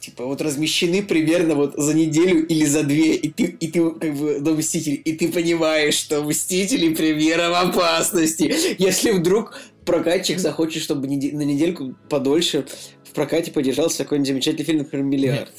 типа, 0.00 0.24
вот 0.24 0.40
размещены 0.40 1.02
примерно 1.02 1.54
вот 1.56 1.74
за 1.76 1.94
неделю 1.94 2.46
или 2.46 2.64
за 2.64 2.84
две, 2.84 3.14
и 3.14 3.28
ты, 3.30 3.44
и 3.44 3.68
ты 3.68 3.90
как 3.90 4.14
бы 4.14 4.38
до 4.40 4.52
Мстителей, 4.52 4.96
и 4.96 5.12
ты 5.16 5.28
понимаешь, 5.28 5.94
что 5.94 6.22
Мстители 6.22 6.94
премьера 6.94 7.50
в 7.50 7.54
опасности. 7.54 8.54
Если 8.78 9.10
вдруг 9.10 9.58
прокатчик 9.84 10.38
захочет, 10.38 10.82
чтобы 10.82 11.08
на 11.08 11.42
недельку 11.42 11.94
подольше 12.08 12.66
в 13.04 13.10
прокате 13.12 13.50
подержался 13.50 13.98
какой-нибудь 13.98 14.28
замечательный 14.28 14.64
фильм, 14.64 14.78
например, 14.78 15.06
«Миллиард». 15.06 15.52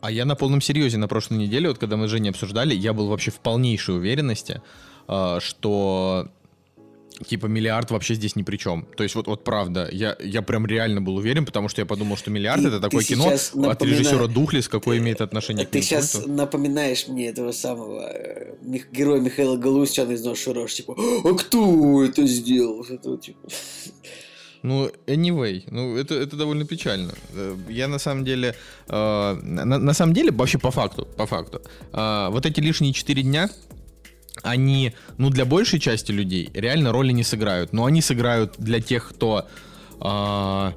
А 0.00 0.10
я 0.10 0.24
на 0.24 0.34
полном 0.36 0.60
серьезе 0.60 0.98
на 0.98 1.08
прошлой 1.08 1.38
неделе, 1.38 1.68
вот 1.68 1.78
когда 1.78 1.96
мы 1.96 2.06
с 2.06 2.10
Женей 2.10 2.30
обсуждали, 2.30 2.74
я 2.74 2.92
был 2.92 3.08
вообще 3.08 3.30
в 3.30 3.40
полнейшей 3.40 3.96
уверенности, 3.96 4.62
а, 5.08 5.40
что 5.40 6.28
типа 7.26 7.46
миллиард 7.46 7.90
вообще 7.90 8.14
здесь 8.14 8.36
ни 8.36 8.42
при 8.42 8.58
чем. 8.58 8.86
То 8.96 9.02
есть 9.02 9.14
вот, 9.14 9.26
вот 9.26 9.42
правда, 9.42 9.88
я, 9.90 10.16
я 10.20 10.42
прям 10.42 10.66
реально 10.66 11.00
был 11.00 11.16
уверен, 11.16 11.46
потому 11.46 11.68
что 11.70 11.80
я 11.80 11.86
подумал, 11.86 12.18
что 12.18 12.30
миллиард 12.30 12.60
Ты- 12.60 12.68
это 12.68 12.76
ты 12.76 12.82
такое 12.82 13.02
кино 13.04 13.24
сейчас 13.24 13.50
от 13.54 13.56
напомина- 13.56 13.90
режиссера 13.94 14.26
Духлес, 14.26 14.68
какое 14.68 14.98
имеет 14.98 15.22
отношение 15.22 15.66
к 15.66 15.70
Ты 15.70 15.80
сейчас 15.80 16.26
напоминаешь 16.26 17.08
мне 17.08 17.28
этого 17.28 17.52
самого 17.52 18.02
э, 18.12 18.54
Мих- 18.62 18.90
героя 18.92 19.20
Михаила 19.20 19.56
Галустяна 19.56 20.12
из 20.12 20.22
«Нож 20.24 20.38
Шурош», 20.38 20.74
типа, 20.74 20.94
а 21.24 21.34
кто 21.34 22.04
это 22.04 22.26
сделал? 22.26 22.84
Это, 22.84 23.16
типа. 23.16 23.48
Ну, 24.62 24.90
anyway, 25.06 25.62
ну 25.70 25.96
это, 25.96 26.14
это 26.14 26.36
довольно 26.36 26.64
печально. 26.64 27.12
Э, 27.34 27.56
Я 27.68 27.88
на 27.88 27.98
самом 27.98 28.24
деле, 28.24 28.54
э, 28.88 29.38
на, 29.42 29.64
на 29.64 29.94
самом 29.94 30.14
деле, 30.14 30.30
вообще 30.32 30.58
по 30.58 30.70
факту, 30.70 31.06
по 31.16 31.26
факту, 31.26 31.62
э, 31.92 32.28
вот 32.30 32.46
эти 32.46 32.60
лишние 32.60 32.92
4 32.92 33.22
дня, 33.22 33.48
они, 34.42 34.92
ну, 35.18 35.30
для 35.30 35.44
большей 35.44 35.80
части 35.80 36.12
людей 36.12 36.50
реально 36.54 36.92
роли 36.92 37.12
не 37.12 37.24
сыграют. 37.24 37.72
Но 37.72 37.84
они 37.84 38.02
сыграют 38.02 38.54
для 38.58 38.80
тех, 38.80 39.08
кто, 39.08 39.46
э, 40.00 40.72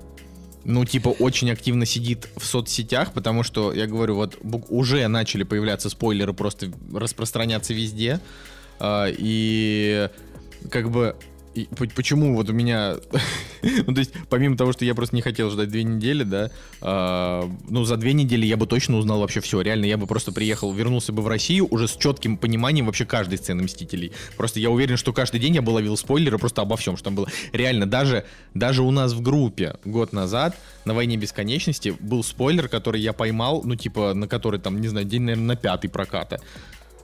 ну, 0.66 0.86
типа, 0.86 1.10
очень 1.10 1.52
активно 1.52 1.86
сидит 1.86 2.30
в 2.38 2.46
соцсетях, 2.46 3.14
потому 3.14 3.44
что, 3.44 3.74
я 3.74 3.88
говорю, 3.88 4.16
вот 4.16 4.38
уже 4.70 5.08
начали 5.08 5.44
появляться 5.44 5.90
спойлеры, 5.90 6.34
просто 6.34 6.72
распространяться 6.94 7.74
везде. 7.74 8.20
Э, 8.80 9.08
и 9.18 10.10
как 10.70 10.92
бы 10.92 11.16
и 11.60 11.66
по- 11.75 11.88
почему 11.88 12.36
вот 12.36 12.50
у 12.50 12.54
меня, 12.54 12.96
ну 13.62 13.94
то 13.94 14.00
есть 14.00 14.13
помимо 14.30 14.58
того, 14.58 14.74
что 14.74 14.86
я 14.86 14.96
просто 14.96 15.16
не 15.16 15.22
хотел 15.22 15.50
ждать 15.50 15.70
две 15.70 15.84
недели, 15.84 16.24
да, 16.24 16.51
а, 16.82 17.50
ну 17.70 17.84
за 17.84 17.98
две 17.98 18.13
недели 18.13 18.46
я 18.46 18.58
бы 18.58 18.68
точно 18.68 18.98
узнал 18.98 19.20
вообще 19.20 19.42
все, 19.42 19.62
реально 19.62 19.86
я 19.86 19.98
бы 19.98 20.08
просто 20.08 20.32
приехал, 20.32 20.72
вернулся 20.74 21.12
бы 21.13 21.22
в 21.22 21.28
Россию 21.28 21.68
уже 21.70 21.88
с 21.88 21.96
четким 21.96 22.38
пониманием 22.38 22.86
вообще 22.86 23.06
каждой 23.06 23.38
сцены 23.38 23.63
Мстителей. 23.63 24.12
Просто 24.38 24.60
я 24.60 24.70
уверен, 24.70 24.98
что 24.98 25.13
каждый 25.13 25.39
день 25.39 25.56
я 25.56 25.62
бы 25.62 25.72
ловил 25.72 25.98
спойлеры 25.98 26.38
просто 26.38 26.62
обо 26.62 26.78
всем, 26.78 26.96
что 26.96 27.06
там 27.06 27.16
было. 27.16 27.28
Реально 27.51 27.86
даже 27.86 28.25
даже 28.54 28.82
у 28.84 28.92
нас 28.92 29.13
в 29.13 29.22
группе 29.22 29.75
год 29.86 30.13
назад 30.13 30.56
на 30.86 30.94
войне 30.94 31.18
бесконечности 31.18 31.96
был 32.00 32.24
спойлер, 32.24 32.68
который 32.68 33.01
я 33.01 33.13
поймал, 33.13 33.62
ну 33.63 33.75
типа 33.75 34.13
на 34.13 34.28
который 34.28 34.60
там 34.60 34.82
не 34.82 34.88
знаю 34.88 35.06
день 35.06 35.24
наверное 35.24 35.48
на 35.48 35.56
пятый 35.56 35.89
проката. 35.89 36.39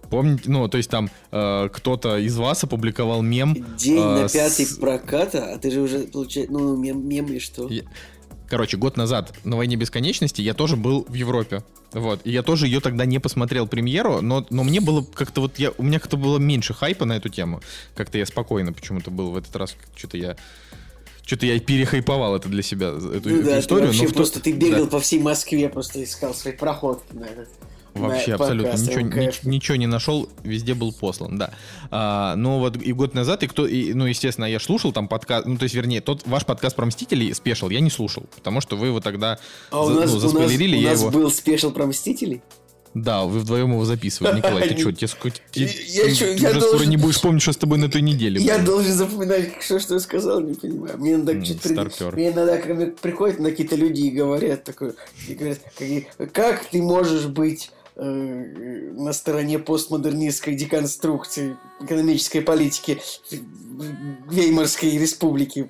Помните, 0.09 0.43
ну, 0.45 0.67
то 0.67 0.77
есть 0.77 0.89
там 0.89 1.09
э, 1.31 1.69
кто-то 1.71 2.17
из 2.17 2.37
вас 2.37 2.63
опубликовал 2.63 3.21
мем. 3.21 3.55
День 3.77 3.97
э, 3.97 4.21
на 4.23 4.29
пятый 4.29 4.65
с- 4.65 4.77
проката, 4.77 5.53
а 5.53 5.57
ты 5.57 5.71
же 5.71 5.81
уже, 5.81 5.99
получается, 5.99 6.51
ну, 6.53 6.75
мем, 6.77 7.07
мем 7.07 7.25
и 7.27 7.39
что? 7.39 7.67
Я- 7.69 7.83
Короче, 8.47 8.77
год 8.77 8.95
назад 8.95 9.33
на 9.43 9.57
«Войне 9.57 9.75
бесконечности» 9.75 10.39
я 10.41 10.53
тоже 10.53 10.75
был 10.75 11.03
в 11.09 11.13
Европе. 11.15 11.63
Вот. 11.93 12.21
И 12.25 12.31
я 12.31 12.43
тоже 12.43 12.67
ее 12.67 12.79
тогда 12.79 13.05
не 13.05 13.19
посмотрел 13.19 13.65
премьеру, 13.67 14.21
но, 14.21 14.45
но 14.51 14.63
мне 14.63 14.81
было 14.81 15.03
как-то 15.03 15.41
вот... 15.41 15.57
Я, 15.57 15.71
у 15.77 15.83
меня 15.83 15.99
как-то 15.99 16.15
было 16.15 16.37
меньше 16.37 16.73
хайпа 16.75 17.05
на 17.05 17.13
эту 17.13 17.29
тему. 17.29 17.61
Как-то 17.95 18.17
я 18.19 18.25
спокойно 18.27 18.71
почему-то 18.71 19.09
был 19.09 19.31
в 19.31 19.37
этот 19.37 19.55
раз. 19.55 19.75
Что-то 19.95 20.17
я... 20.17 20.35
Что-то 21.25 21.47
я 21.47 21.59
перехайповал 21.59 22.35
это 22.35 22.47
для 22.47 22.61
себя, 22.61 22.89
эту, 22.89 23.29
Ну 23.29 23.37
эту 23.37 23.43
да, 23.45 23.59
историю. 23.59 23.87
ты 23.91 23.97
вообще 23.97 24.07
но 24.09 24.13
просто 24.13 24.39
ты 24.39 24.51
бегал 24.51 24.85
да. 24.85 24.91
по 24.91 24.99
всей 24.99 25.19
Москве, 25.19 25.67
просто 25.69 26.03
искал 26.03 26.35
свои 26.35 26.53
проходки 26.53 27.15
на 27.15 27.23
этот. 27.23 27.49
Вообще 27.95 28.31
на 28.31 28.35
абсолютно 28.35 28.71
подкаст 28.73 28.87
ничего, 28.89 29.01
МКФ. 29.25 29.43
ни- 29.43 29.49
ничего 29.55 29.75
не 29.77 29.87
нашел, 29.87 30.29
везде 30.43 30.73
был 30.73 30.91
послан, 30.93 31.37
да. 31.37 31.51
А, 31.91 32.35
но 32.35 32.59
вот 32.59 32.75
и 32.81 32.91
год 32.93 33.13
назад, 33.13 33.43
и 33.43 33.47
кто, 33.47 33.65
и, 33.65 33.93
ну, 33.93 34.05
естественно, 34.05 34.45
я 34.45 34.59
слушал 34.59 34.91
там 34.91 35.07
подкаст, 35.07 35.45
ну, 35.45 35.57
то 35.57 35.63
есть, 35.63 35.75
вернее, 35.75 36.01
тот 36.01 36.23
ваш 36.27 36.45
подкаст 36.45 36.75
про 36.75 36.85
Мстителей 36.85 37.33
спешил, 37.33 37.69
я 37.69 37.79
не 37.79 37.89
слушал, 37.89 38.25
потому 38.35 38.59
что 38.61 38.75
вы 38.75 38.87
его 38.87 38.99
тогда 38.99 39.39
А 39.71 39.81
у 39.83 39.87
за- 39.87 39.93
нас, 40.01 40.05
ну, 40.11 40.17
у 40.17 40.21
нас, 40.21 40.21
заспойлерили, 40.23 40.75
у 40.77 40.81
я 40.81 40.89
нас 40.91 40.99
его... 41.01 41.09
был 41.11 41.31
спешл 41.31 41.71
про 41.71 41.85
Мстителей? 41.85 42.41
Да, 42.93 43.23
вы 43.25 43.39
вдвоем 43.39 43.71
его 43.73 43.83
записывали. 43.83 44.37
Николай, 44.37 44.69
ты 44.69 44.77
что, 44.79 44.91
тебе 44.93 45.07
сколько... 45.09 45.37
ты- 45.51 45.61
Я 45.87 46.13
чё, 46.15 46.31
уже 46.31 46.33
я 46.39 46.49
скоро 46.51 46.59
должен- 46.61 46.89
не 46.89 46.95
будешь 46.97 47.19
помнить, 47.21 47.41
что 47.41 47.51
с 47.51 47.57
тобой 47.57 47.77
на 47.77 47.89
той 47.89 48.01
неделе 48.01 48.39
Я 48.41 48.55
было. 48.57 48.67
должен 48.67 48.93
запоминать, 48.93 49.61
что, 49.61 49.79
что 49.79 49.95
я 49.95 49.99
сказал, 49.99 50.39
не 50.39 50.53
понимаю. 50.53 50.97
Мне 50.97 51.13
иногда, 51.15 51.33
М, 51.33 51.43
что-то 51.43 51.69
при- 51.89 52.15
мне 52.15 52.31
иногда 52.31 52.57
ко 52.57 52.73
мне 52.73 52.85
приходят 52.87 53.39
на 53.39 53.49
какие-то 53.49 53.75
люди 53.75 54.01
и 54.01 54.11
говорят 54.11 54.63
такое, 54.63 54.95
и 55.27 55.33
говорят, 55.33 55.59
как 56.31 56.65
ты 56.69 56.81
можешь 56.81 57.25
быть 57.25 57.69
на 57.95 59.13
стороне 59.13 59.57
постмодернистской 59.59 60.53
деконструкции 60.55 61.57
экономической 61.81 62.41
политики 62.41 62.99
Веймарской 64.29 64.97
республики 64.97 65.69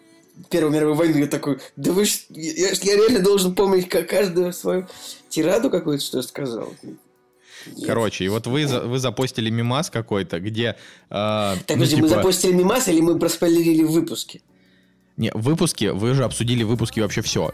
Первой 0.50 0.72
мировой 0.72 0.96
войны. 0.96 1.18
Я 1.20 1.28
такой, 1.28 1.60
да 1.76 1.92
вы 1.94 2.06
ж, 2.06 2.26
я, 2.30 2.70
я 2.70 2.96
реально 2.98 3.20
должен 3.20 3.56
помнить 3.56 3.88
ка- 3.88 4.04
каждую 4.04 4.52
свою 4.54 4.88
тираду 5.30 5.70
какую-то, 5.70 6.04
что 6.04 6.18
я 6.18 6.24
сказал. 6.24 6.74
Нет. 7.68 7.88
Короче, 7.88 8.26
и 8.26 8.28
вот 8.28 8.46
вы, 8.48 8.68
за- 8.68 8.82
вы 8.82 9.00
запостили 9.00 9.50
мимас 9.50 9.90
какой-то, 9.90 10.40
где... 10.40 10.70
э, 10.70 10.76
Так, 11.10 11.58
ну, 11.70 11.74
подожди, 11.76 11.96
мы 12.02 12.08
типа- 12.10 12.18
запустили 12.20 12.54
мимас 12.54 12.88
или 12.88 13.02
мы 13.02 13.18
проспойлерили 13.18 13.84
в 13.84 13.92
выпуске? 13.92 14.42
Не, 15.18 15.32
в 15.32 15.42
выпуске, 15.42 15.94
вы 15.94 16.14
же 16.14 16.26
обсудили 16.26 16.64
в 16.64 16.68
выпуске 16.68 17.02
вообще 17.02 17.22
все. 17.22 17.54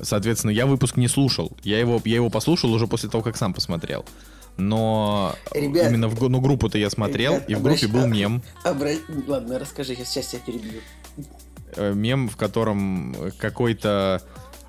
Соответственно, 0.00 0.50
я 0.50 0.66
выпуск 0.66 0.96
не 0.96 1.08
слушал. 1.08 1.56
Я 1.62 1.78
его, 1.78 2.00
я 2.04 2.16
его 2.16 2.30
послушал 2.30 2.72
уже 2.72 2.86
после 2.86 3.08
того, 3.08 3.22
как 3.22 3.36
сам 3.36 3.54
посмотрел. 3.54 4.04
Но 4.56 5.34
Ребят, 5.52 5.90
именно 5.90 6.08
в 6.08 6.28
ну, 6.28 6.40
группу-то 6.40 6.78
я 6.78 6.88
смотрел, 6.88 7.34
ребят, 7.34 7.50
и 7.50 7.54
в 7.54 7.62
группе 7.62 7.86
обращ- 7.86 7.92
был 7.92 8.06
мем. 8.06 8.42
Обра... 8.64 8.90
Ладно, 9.26 9.58
расскажи, 9.58 9.92
я 9.92 10.04
сейчас 10.04 10.28
тебя 10.28 10.40
перебью. 10.46 10.80
Э, 11.76 11.92
Мем, 11.92 12.28
в 12.28 12.36
котором 12.36 13.14
какой-то... 13.38 14.22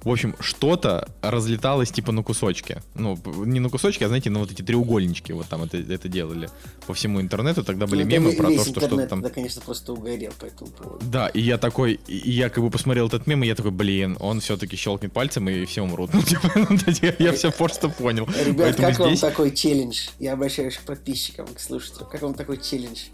В 0.07 0.09
общем, 0.09 0.37
что-то 0.39 1.09
разлеталось 1.21 1.91
типа 1.91 2.13
на 2.13 2.23
кусочки. 2.23 2.81
Ну, 2.95 3.19
не 3.43 3.59
на 3.59 3.67
кусочки, 3.67 4.05
а, 4.05 4.07
знаете, 4.07 4.29
на 4.29 4.39
вот 4.39 4.49
эти 4.49 4.61
треугольнички. 4.61 5.33
Вот 5.33 5.47
там 5.47 5.63
это, 5.63 5.75
это 5.75 6.07
делали 6.07 6.49
по 6.85 6.93
всему 6.93 7.19
интернету. 7.19 7.61
Тогда 7.61 7.87
были 7.87 8.03
Ну, 8.03 8.09
мемы 8.09 8.31
про 8.31 8.47
то, 8.47 8.63
что 8.63 8.79
что-то 8.79 8.95
там... 8.99 9.21
тогда, 9.21 9.29
конечно, 9.29 9.61
просто 9.61 9.91
угорел 9.91 10.31
по 10.39 10.45
этому 10.45 10.71
поводу. 10.71 11.05
Да, 11.05 11.27
и 11.27 11.41
я 11.41 11.57
такой, 11.57 11.99
и 12.07 12.31
я 12.31 12.49
как 12.49 12.63
бы 12.63 12.69
посмотрел 12.69 13.07
этот 13.07 13.27
мем, 13.27 13.43
и 13.43 13.47
я 13.47 13.55
такой, 13.55 13.71
блин, 13.71 14.15
он 14.21 14.39
все-таки 14.39 14.77
щелкнет 14.77 15.11
пальцем, 15.11 15.49
и 15.49 15.65
все 15.65 15.81
умрут. 15.81 16.13
Ну, 16.13 16.21
типа, 16.21 16.51
ну, 16.55 16.77
я, 17.19 17.33
все 17.33 17.51
просто 17.51 17.89
понял. 17.89 18.29
Ребят, 18.45 18.77
как 18.77 18.97
вам 18.99 19.17
такой 19.17 19.53
челлендж? 19.53 20.07
Я 20.19 20.33
обращаюсь 20.33 20.77
к 20.77 20.83
подписчикам, 20.83 21.47
к 21.47 21.59
слушателям. 21.59 22.09
Как 22.09 22.21
вам 22.21 22.33
такой 22.33 22.61
челлендж? 22.61 23.07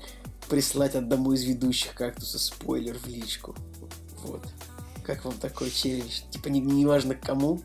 Прислать 0.47 0.93
одному 0.93 1.33
из 1.33 1.43
ведущих 1.43 1.95
кактуса 1.95 2.37
спойлер 2.37 2.95
в 3.03 3.07
личку. 3.07 3.55
Вот. 4.23 4.45
Как 5.05 5.25
вам 5.25 5.33
такой 5.33 5.69
челлендж? 5.69 6.21
Типа, 6.31 6.47
не, 6.47 6.59
не 6.59 6.85
важно 6.85 7.15
кому. 7.15 7.61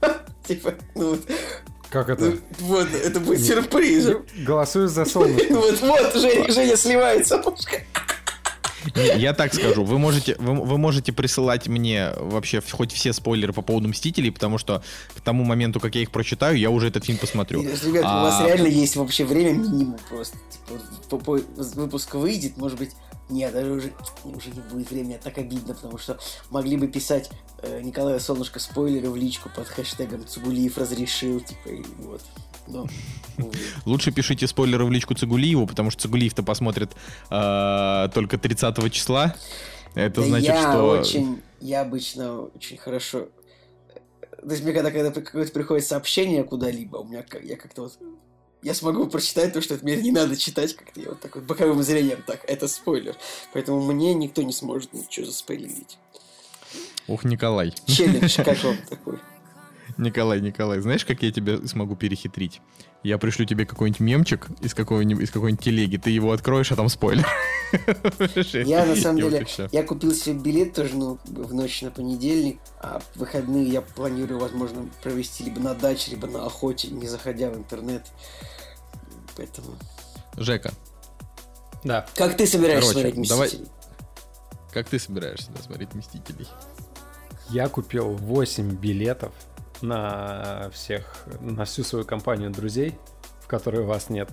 Типа, 0.46 0.74
ну 0.94 1.10
вот. 1.10 1.20
Как 1.90 2.10
это? 2.10 2.24
Ну, 2.26 2.38
Вот, 2.60 2.88
это 2.92 3.20
будет 3.20 3.44
сюрпризом. 3.44 4.26
Голосую 4.44 4.88
за 4.88 5.04
солнышко. 5.04 5.54
Вот, 5.54 5.80
вот, 5.80 6.14
Женя, 6.14 6.52
Женя 6.52 6.76
сливается. 6.76 7.42
Не, 8.94 9.18
Я 9.20 9.34
так 9.34 9.52
скажу, 9.54 9.84
вы 9.84 9.98
можете, 9.98 10.36
вы, 10.38 10.54
вы 10.54 10.78
можете 10.78 11.12
присылать 11.12 11.66
мне 11.66 12.10
вообще 12.16 12.60
хоть 12.60 12.92
все 12.92 13.12
спойлеры 13.12 13.52
по 13.52 13.62
поводу 13.62 13.88
Мстителей, 13.88 14.30
потому 14.30 14.58
что 14.58 14.82
к 15.14 15.20
тому 15.20 15.44
моменту, 15.44 15.80
как 15.80 15.94
я 15.94 16.02
их 16.02 16.10
прочитаю, 16.10 16.56
я 16.56 16.70
уже 16.70 16.88
этот 16.88 17.04
фильм 17.04 17.18
посмотрю. 17.18 17.62
Ребят, 17.62 18.04
у 18.04 18.06
А- 18.06 18.22
вас 18.22 18.46
реально 18.46 18.68
есть 18.68 18.96
вообще 18.96 19.24
время 19.24 19.52
минимум 19.54 19.98
просто. 20.08 20.36
Типа, 20.50 21.40
выпуск 21.74 22.14
выйдет, 22.14 22.56
может 22.56 22.78
быть, 22.78 22.92
Нет, 23.28 23.52
даже 23.52 23.70
уже, 23.72 23.92
уже 24.24 24.50
не 24.50 24.60
будет 24.60 24.90
времени, 24.90 25.20
так 25.22 25.36
обидно, 25.36 25.74
потому 25.74 25.98
что 25.98 26.18
могли 26.50 26.78
бы 26.78 26.88
писать 26.88 27.30
э, 27.62 27.82
Николая 27.82 28.18
Солнышко 28.20 28.58
спойлеры 28.58 29.10
в 29.10 29.16
личку 29.16 29.50
под 29.54 29.68
хэштегом 29.68 30.26
Цугулиев 30.26 30.78
разрешил, 30.78 31.40
типа, 31.40 31.68
и 31.68 31.84
вот. 31.98 32.22
Но, 32.66 32.86
увы. 33.36 33.52
Лучше 33.84 34.12
пишите 34.12 34.46
спойлеры 34.46 34.84
в 34.86 34.90
личку 34.90 35.14
Цигулиеву, 35.14 35.66
потому 35.66 35.90
что 35.90 36.02
Цигулиев-то 36.02 36.42
посмотрит 36.42 36.92
э, 37.30 38.08
только 38.14 38.38
30 38.38 38.92
числа. 38.92 39.34
Это 39.94 40.20
Да 40.20 40.26
значит, 40.26 40.48
я 40.48 40.62
что... 40.62 40.82
очень, 40.84 41.42
я 41.60 41.82
обычно 41.82 42.42
очень 42.42 42.76
хорошо... 42.78 43.28
То 44.40 44.50
есть 44.50 44.62
мне 44.62 44.72
когда, 44.72 44.90
когда 44.90 45.10
какое-то 45.10 45.52
приходит 45.52 45.84
сообщение 45.84 46.44
куда-либо, 46.44 46.98
у 46.98 47.04
меня 47.04 47.24
я 47.42 47.56
как-то 47.56 47.82
вот... 47.82 47.98
Я 48.62 48.74
смогу 48.74 49.06
прочитать 49.06 49.52
то, 49.52 49.60
что 49.60 49.74
это 49.74 49.84
мне 49.84 49.96
не 49.96 50.10
надо 50.10 50.36
читать, 50.36 50.74
как-то 50.74 51.00
я 51.00 51.10
вот 51.10 51.20
так 51.20 51.36
вот 51.36 51.44
боковым 51.44 51.82
зрением, 51.82 52.22
так, 52.26 52.44
это 52.48 52.66
спойлер. 52.66 53.16
Поэтому 53.52 53.80
мне 53.80 54.14
никто 54.14 54.42
не 54.42 54.52
сможет 54.52 54.92
ничего 54.92 55.26
заспойлерить. 55.26 55.98
Ух, 57.06 57.24
Николай. 57.24 57.72
Челлендж, 57.86 58.36
как 58.44 58.62
вам 58.64 58.76
такой? 58.88 59.18
Николай, 59.96 60.40
Николай, 60.40 60.80
знаешь, 60.80 61.04
как 61.04 61.22
я 61.22 61.32
тебя 61.32 61.58
смогу 61.66 61.96
перехитрить? 61.96 62.60
Я 63.04 63.16
пришлю 63.18 63.46
тебе 63.46 63.64
какой-нибудь 63.64 64.00
мемчик 64.00 64.48
из 64.60 64.74
какой-нибудь 64.74 65.22
из 65.22 65.30
какой-нибудь 65.30 65.64
телеги, 65.64 65.96
ты 65.96 66.10
его 66.10 66.32
откроешь, 66.32 66.72
а 66.72 66.76
там 66.76 66.88
спойлер. 66.88 67.26
Я 68.66 68.84
на 68.86 68.96
самом 68.96 69.18
деле, 69.20 69.46
я 69.72 69.82
купил 69.84 70.14
себе 70.14 70.34
билет 70.36 70.72
тоже, 70.74 70.96
ну, 70.96 71.18
в 71.26 71.54
ночь 71.54 71.82
на 71.82 71.90
понедельник, 71.90 72.58
а 72.80 73.00
в 73.00 73.18
выходные 73.18 73.68
я 73.68 73.82
планирую, 73.82 74.40
возможно, 74.40 74.88
провести 75.02 75.44
либо 75.44 75.60
на 75.60 75.74
даче, 75.74 76.12
либо 76.12 76.26
на 76.26 76.46
охоте, 76.46 76.88
не 76.88 77.06
заходя 77.06 77.50
в 77.50 77.58
интернет. 77.58 78.06
Поэтому... 79.36 79.76
Жека, 80.36 80.72
Да. 81.84 82.06
Как 82.14 82.36
ты 82.36 82.46
собираешься 82.46 82.94
Короче, 82.94 83.10
смотреть 83.10 83.28
давай- 83.28 83.46
«Мстителей»? 83.48 83.70
как 84.72 84.88
ты 84.88 84.98
собираешься 84.98 85.50
да, 85.54 85.62
смотреть 85.62 85.94
«Мстителей»? 85.94 86.48
Я 87.50 87.68
купил 87.68 88.14
8 88.14 88.76
билетов 88.76 89.32
на 89.82 90.70
всех, 90.72 91.24
на 91.40 91.64
всю 91.64 91.84
свою 91.84 92.04
компанию 92.04 92.50
друзей, 92.50 92.94
в 93.42 93.46
которой 93.46 93.84
вас 93.84 94.10
нет. 94.10 94.28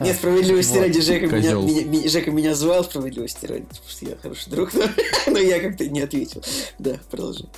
Нет, 0.00 0.16
справедливости 0.16 0.74
Вот, 0.74 0.80
ради, 0.82 1.00
Жека 1.00 1.26
меня, 1.26 1.36
козёл. 1.36 1.62
меня- 1.64 1.84
меня- 1.84 2.08
Жека 2.08 2.30
меня 2.30 2.54
звал, 2.54 2.84
справедливости 2.84 3.46
ради, 3.46 3.64
потому 3.64 3.88
что 3.88 4.06
я 4.06 4.16
хороший 4.16 4.50
друг, 4.50 4.72
но, 4.74 4.84
но 5.32 5.38
я 5.38 5.60
как-то 5.60 5.88
не 5.88 6.00
ответил. 6.00 6.42
Да, 6.78 6.98
продолжи. 7.10 7.48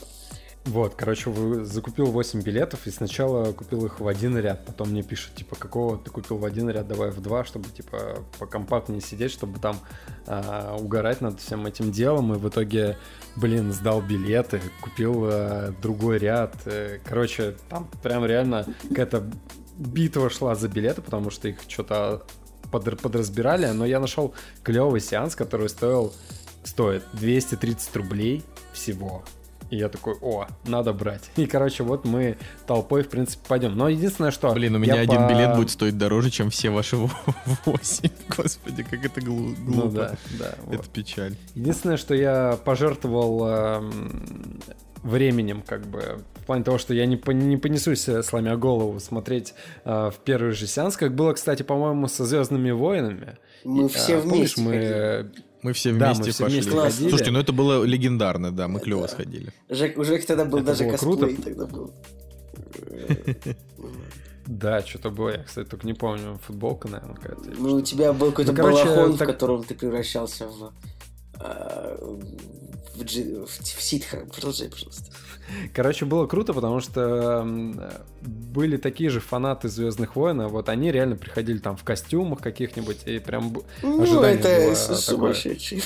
Вот, 0.66 0.94
короче, 0.94 1.30
закупил 1.64 2.06
8 2.06 2.40
билетов 2.40 2.86
и 2.86 2.90
сначала 2.90 3.52
купил 3.52 3.84
их 3.84 4.00
в 4.00 4.08
один 4.08 4.38
ряд. 4.38 4.64
Потом 4.64 4.90
мне 4.90 5.02
пишут, 5.02 5.34
типа, 5.34 5.56
какого 5.56 5.98
ты 5.98 6.10
купил 6.10 6.38
в 6.38 6.44
один 6.44 6.70
ряд, 6.70 6.88
давай 6.88 7.10
в 7.10 7.20
два, 7.20 7.44
чтобы, 7.44 7.68
типа, 7.68 8.24
покомпактнее 8.38 9.02
сидеть, 9.02 9.30
чтобы 9.30 9.58
там 9.58 9.76
а, 10.26 10.74
угорать 10.80 11.20
над 11.20 11.38
всем 11.38 11.66
этим 11.66 11.92
делом. 11.92 12.32
И 12.32 12.38
в 12.38 12.48
итоге, 12.48 12.96
блин, 13.36 13.72
сдал 13.74 14.00
билеты, 14.00 14.62
купил 14.80 15.24
а, 15.26 15.74
другой 15.82 16.16
ряд. 16.16 16.54
Э, 16.64 16.98
Короче, 17.04 17.56
там 17.68 17.86
прям 18.02 18.24
реально 18.24 18.66
какая-то 18.88 19.30
битва 19.76 20.30
шла 20.30 20.54
за 20.54 20.68
билеты, 20.68 21.02
потому 21.02 21.28
что 21.28 21.46
их 21.48 21.58
что-то 21.68 22.24
подр- 22.72 22.96
подразбирали. 22.96 23.66
Но 23.66 23.84
я 23.84 24.00
нашел 24.00 24.32
клевый 24.62 25.02
сеанс, 25.02 25.36
который 25.36 25.68
стоил, 25.68 26.14
стоит 26.64 27.04
230 27.12 27.94
рублей 27.96 28.42
всего. 28.72 29.22
И 29.74 29.76
я 29.78 29.88
такой, 29.88 30.14
о, 30.22 30.46
надо 30.66 30.92
брать. 30.92 31.22
И, 31.36 31.46
короче, 31.46 31.82
вот 31.82 32.04
мы 32.04 32.36
толпой, 32.64 33.02
в 33.02 33.08
принципе, 33.08 33.42
пойдем. 33.48 33.76
Но 33.76 33.88
единственное, 33.88 34.30
что... 34.30 34.52
Блин, 34.52 34.76
у 34.76 34.78
меня 34.78 34.94
один 34.94 35.26
по- 35.26 35.28
билет 35.28 35.56
будет 35.56 35.70
стоить 35.70 35.98
дороже, 35.98 36.30
чем 36.30 36.50
все 36.50 36.70
ваши 36.70 36.96
восемь. 37.64 38.10
Господи, 38.36 38.84
как 38.84 39.04
это 39.04 39.20
Ну 39.20 39.52
глупо. 39.66 39.90
да, 39.90 40.16
да. 40.38 40.54
вот. 40.64 40.74
Это 40.76 40.88
печаль. 40.88 41.34
Единственное, 41.56 41.96
что 41.96 42.14
я 42.14 42.56
пожертвовал 42.64 43.48
эм, 43.48 44.60
временем, 45.02 45.62
как 45.66 45.86
бы, 45.88 46.20
в 46.36 46.46
плане 46.46 46.62
того, 46.62 46.78
что 46.78 46.94
я 46.94 47.04
не, 47.06 47.16
пон- 47.16 47.34
не 47.34 47.56
понесусь, 47.56 48.08
э, 48.08 48.22
сломя 48.22 48.56
голову, 48.56 49.00
смотреть 49.00 49.54
э, 49.84 50.10
в 50.14 50.18
первый 50.24 50.52
же 50.52 50.68
сеанс, 50.68 50.96
как 50.96 51.16
было, 51.16 51.32
кстати, 51.32 51.64
по-моему, 51.64 52.06
со 52.06 52.24
«Звездными 52.24 52.70
войнами». 52.70 53.38
Мы 53.64 53.86
А, 53.86 53.88
все 53.88 54.20
помнишь, 54.20 54.56
вместе 54.56 54.60
мы... 54.60 54.70
ходили. 54.72 55.44
Мы 55.64 55.72
все 55.72 55.92
Да, 55.94 56.12
вместе 56.12 56.24
мы 56.24 56.30
все 56.30 56.44
пошли. 56.44 56.60
вместе 56.60 56.78
ходили. 56.80 57.08
Слушайте, 57.08 57.30
ну 57.32 57.38
это 57.40 57.52
было 57.52 57.82
легендарно, 57.84 58.52
да, 58.52 58.68
мы 58.68 58.80
клево 58.80 59.02
Да. 59.02 59.08
сходили. 59.08 59.52
Жек, 59.70 59.98
у 59.98 60.04
Жеки 60.04 60.26
тогда 60.26 60.44
был 60.44 60.58
Это 60.58 60.66
даже 60.68 60.84
было 60.84 60.92
косплей, 60.92 61.16
круто. 61.36 61.42
тогда 61.42 61.66
был. 61.66 61.90
Да, 64.46 64.82
что-то 64.82 65.08
было, 65.10 65.30
я, 65.30 65.42
кстати, 65.42 65.66
только 65.66 65.86
не 65.86 65.94
помню, 65.94 66.38
футболка, 66.46 66.86
наверное, 66.88 67.16
какая-то. 67.16 67.50
Ну, 67.58 67.76
у 67.76 67.80
тебя 67.80 68.12
был 68.12 68.28
какой-то 68.30 68.52
Ну, 68.52 68.56
короче, 68.58 68.84
балахон, 68.84 69.12
в 69.14 69.18
котором 69.18 69.64
ты 69.64 69.74
превращался 69.74 70.46
в... 70.48 70.72
В, 72.94 73.02
джи- 73.02 73.44
в, 73.44 73.48
в 73.48 73.82
ситха. 73.82 74.24
Продолжай, 74.32 74.68
пожалуйста. 74.68 75.10
Короче, 75.74 76.04
было 76.04 76.26
круто, 76.26 76.52
потому 76.54 76.80
что 76.80 77.44
были 78.22 78.76
такие 78.76 79.10
же 79.10 79.20
фанаты 79.20 79.68
Звездных 79.68 80.16
войн, 80.16 80.40
а 80.42 80.48
вот 80.48 80.68
они 80.68 80.90
реально 80.92 81.16
приходили 81.16 81.58
там 81.58 81.76
в 81.76 81.84
костюмах 81.84 82.40
каких-нибудь, 82.40 82.98
и 83.06 83.18
прям 83.18 83.56
Ну, 83.82 84.22
это 84.22 84.74
сумасшедший. 84.74 85.82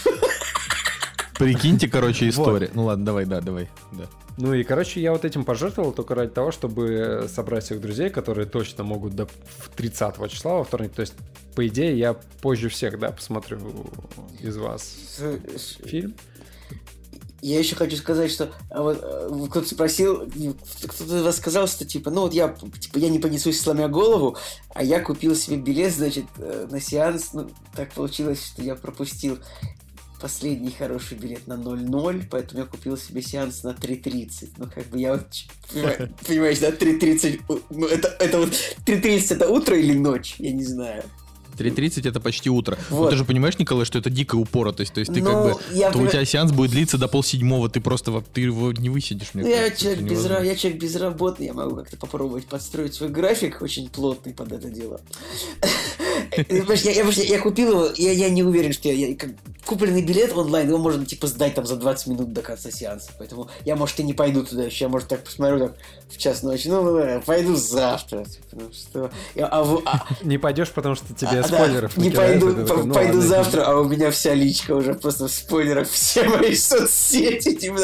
Прикиньте, 1.39 1.89
короче, 1.89 2.27
Вот. 2.27 2.31
история. 2.33 2.71
Ну 2.75 2.85
ладно, 2.85 3.05
давай, 3.07 3.25
да, 3.25 3.41
давай. 3.41 3.69
Да. 3.93 4.07
Ну 4.39 4.55
и, 4.55 4.65
короче, 4.65 5.01
я 5.01 5.13
вот 5.13 5.25
этим 5.25 5.45
пожертвовал 5.45 5.93
только 5.93 6.15
ради 6.15 6.33
того, 6.33 6.51
чтобы 6.53 7.27
собрать 7.33 7.65
всех 7.65 7.81
друзей, 7.81 8.11
которые 8.11 8.47
точно 8.47 8.85
могут 8.85 9.15
до 9.15 9.29
30 9.77 10.31
числа 10.31 10.55
во 10.55 10.65
вторник. 10.65 10.93
То 10.93 11.01
есть, 11.01 11.15
по 11.55 11.67
идее, 11.67 11.97
я 11.99 12.15
позже 12.15 12.69
всех, 12.69 12.99
да, 12.99 13.11
посмотрю 13.11 13.59
из 14.41 14.57
вас 14.57 14.97
фильм. 15.85 16.15
Я 17.41 17.59
еще 17.59 17.77
хочу 17.77 17.97
сказать, 17.97 18.31
что 18.33 18.51
а 18.71 18.83
вот, 18.83 18.99
э, 19.03 19.47
кто-то 19.51 19.69
спросил, 19.69 20.29
кто-то 20.89 21.33
сказал, 21.33 21.69
что 21.69 21.85
типа, 21.85 22.11
ну 22.11 22.23
вот 22.23 22.35
я, 22.35 22.49
типа, 22.81 22.99
я 22.99 23.09
не 23.09 23.19
понесусь 23.21 23.61
сломя 23.61 23.89
голову, 23.89 24.37
а 24.75 24.83
я 24.83 25.01
купил 25.01 25.37
себе 25.37 25.57
билет, 25.57 25.95
значит, 25.95 26.25
э, 26.39 26.67
на 26.71 26.81
сеанс. 26.81 27.33
Ну, 27.33 27.49
так 27.77 27.93
получилось, 27.93 28.45
что 28.45 28.63
я 28.63 28.75
пропустил 28.75 29.39
последний 30.21 30.73
хороший 30.73 31.17
билет 31.17 31.47
на 31.47 31.53
0-0, 31.53 32.25
поэтому 32.29 32.63
я 32.63 32.67
купил 32.67 32.97
себе 32.97 33.23
сеанс 33.23 33.63
на 33.63 33.69
3.30. 33.71 34.51
Ну, 34.57 34.67
как 34.73 34.87
бы 34.87 34.99
я 34.99 35.13
вот, 35.13 35.29
понимаешь, 36.27 36.59
да, 36.59 36.71
3.30, 36.71 37.41
у- 37.49 37.61
ну, 37.71 37.87
это, 37.87 38.09
это 38.19 38.39
вот, 38.41 38.49
3.30 38.85 39.37
это 39.37 39.49
утро 39.49 39.79
или 39.79 39.97
ночь, 39.97 40.35
я 40.39 40.51
не 40.53 40.65
знаю. 40.65 41.05
3.30 41.59 42.09
это 42.09 42.21
почти 42.21 42.51
утро. 42.51 42.79
Ну 42.91 42.97
Вот. 42.97 43.11
ты 43.11 43.17
же 43.17 43.25
понимаешь, 43.25 43.59
Николай, 43.59 43.85
что 43.85 43.99
это 43.99 44.11
дикая 44.11 44.37
упоротость. 44.39 44.93
То 44.95 45.01
есть 45.01 45.13
ты 45.13 45.21
Ну, 45.23 45.31
как 45.31 45.43
бы... 45.43 45.61
я 45.75 45.91
То 45.91 45.99
у 45.99 46.07
тебя 46.07 46.25
сеанс 46.25 46.53
будет 46.53 46.71
длиться 46.71 46.99
до 46.99 47.09
полседьмого, 47.09 47.69
ты 47.69 47.81
просто 47.81 48.23
ты 48.33 48.43
его 48.43 48.73
не 48.73 48.91
высидишь, 48.91 49.29
мне 49.35 49.45
Ну, 49.45 49.51
я 49.51 49.57
кажется, 49.63 49.81
человек, 49.83 50.01
невозможно. 50.03 50.45
я 50.45 50.57
человек 50.57 50.81
безработный, 50.83 51.47
я 51.47 51.55
могу 51.55 51.77
как-то 51.77 51.97
попробовать 51.97 52.47
подстроить 52.47 52.95
свой 52.95 53.09
график 53.11 53.61
очень 53.63 53.89
плотный 53.89 54.33
под 54.35 54.53
это 54.53 54.69
дело. 54.71 55.01
Понимаешь, 56.49 56.83
Я, 56.83 57.39
купил 57.41 57.71
его, 57.71 57.89
я, 57.97 58.13
я 58.13 58.29
не 58.31 58.43
уверен, 58.43 58.73
что 58.73 58.89
я, 58.89 59.17
купленный 59.65 60.03
билет 60.03 60.33
онлайн, 60.37 60.69
его 60.69 60.79
можно 60.79 61.05
типа 61.05 61.27
сдать 61.27 61.55
там 61.55 61.67
за 61.67 61.77
20 61.77 62.07
минут 62.09 62.33
до 62.33 62.43
конца 62.43 62.71
сеанса, 62.71 63.11
поэтому 63.19 63.49
я, 63.65 63.77
может, 63.77 63.99
и 64.01 64.03
не 64.03 64.15
пойду 64.15 64.43
туда 64.45 64.65
еще, 64.65 64.85
я, 64.87 64.89
может, 64.89 65.09
так 65.09 65.25
посмотрю 65.25 65.59
так 65.61 65.77
в 66.09 66.17
час 66.17 66.43
ночи, 66.43 66.69
ну, 66.69 66.83
ладно, 66.83 67.23
пойду 67.25 67.55
завтра, 67.55 68.25
типа, 68.25 68.47
ну 68.53 68.71
что, 68.73 69.11
Я- 69.35 69.47
а 69.47 69.63
а- 69.85 70.07
Не 70.23 70.39
пойдешь, 70.39 70.71
потому 70.71 70.95
что 70.95 71.13
тебе 71.15 71.41
а, 71.41 71.43
спойлеров 71.49 71.97
не 71.97 72.11
пойду, 72.11 72.49
ну 72.51 72.67
пойду 72.67 73.19
ладно, 73.19 73.23
завтра, 73.23 73.65
а 73.65 73.81
у 73.81 73.89
меня 73.89 74.11
вся 74.11 74.35
личка 74.35 74.73
уже 74.73 74.95
просто 74.95 75.29
в 75.29 75.33
спойлерах, 75.33 75.89
все 75.89 76.25
мои 76.29 76.55
соцсети, 76.55 77.55
типа, 77.55 77.79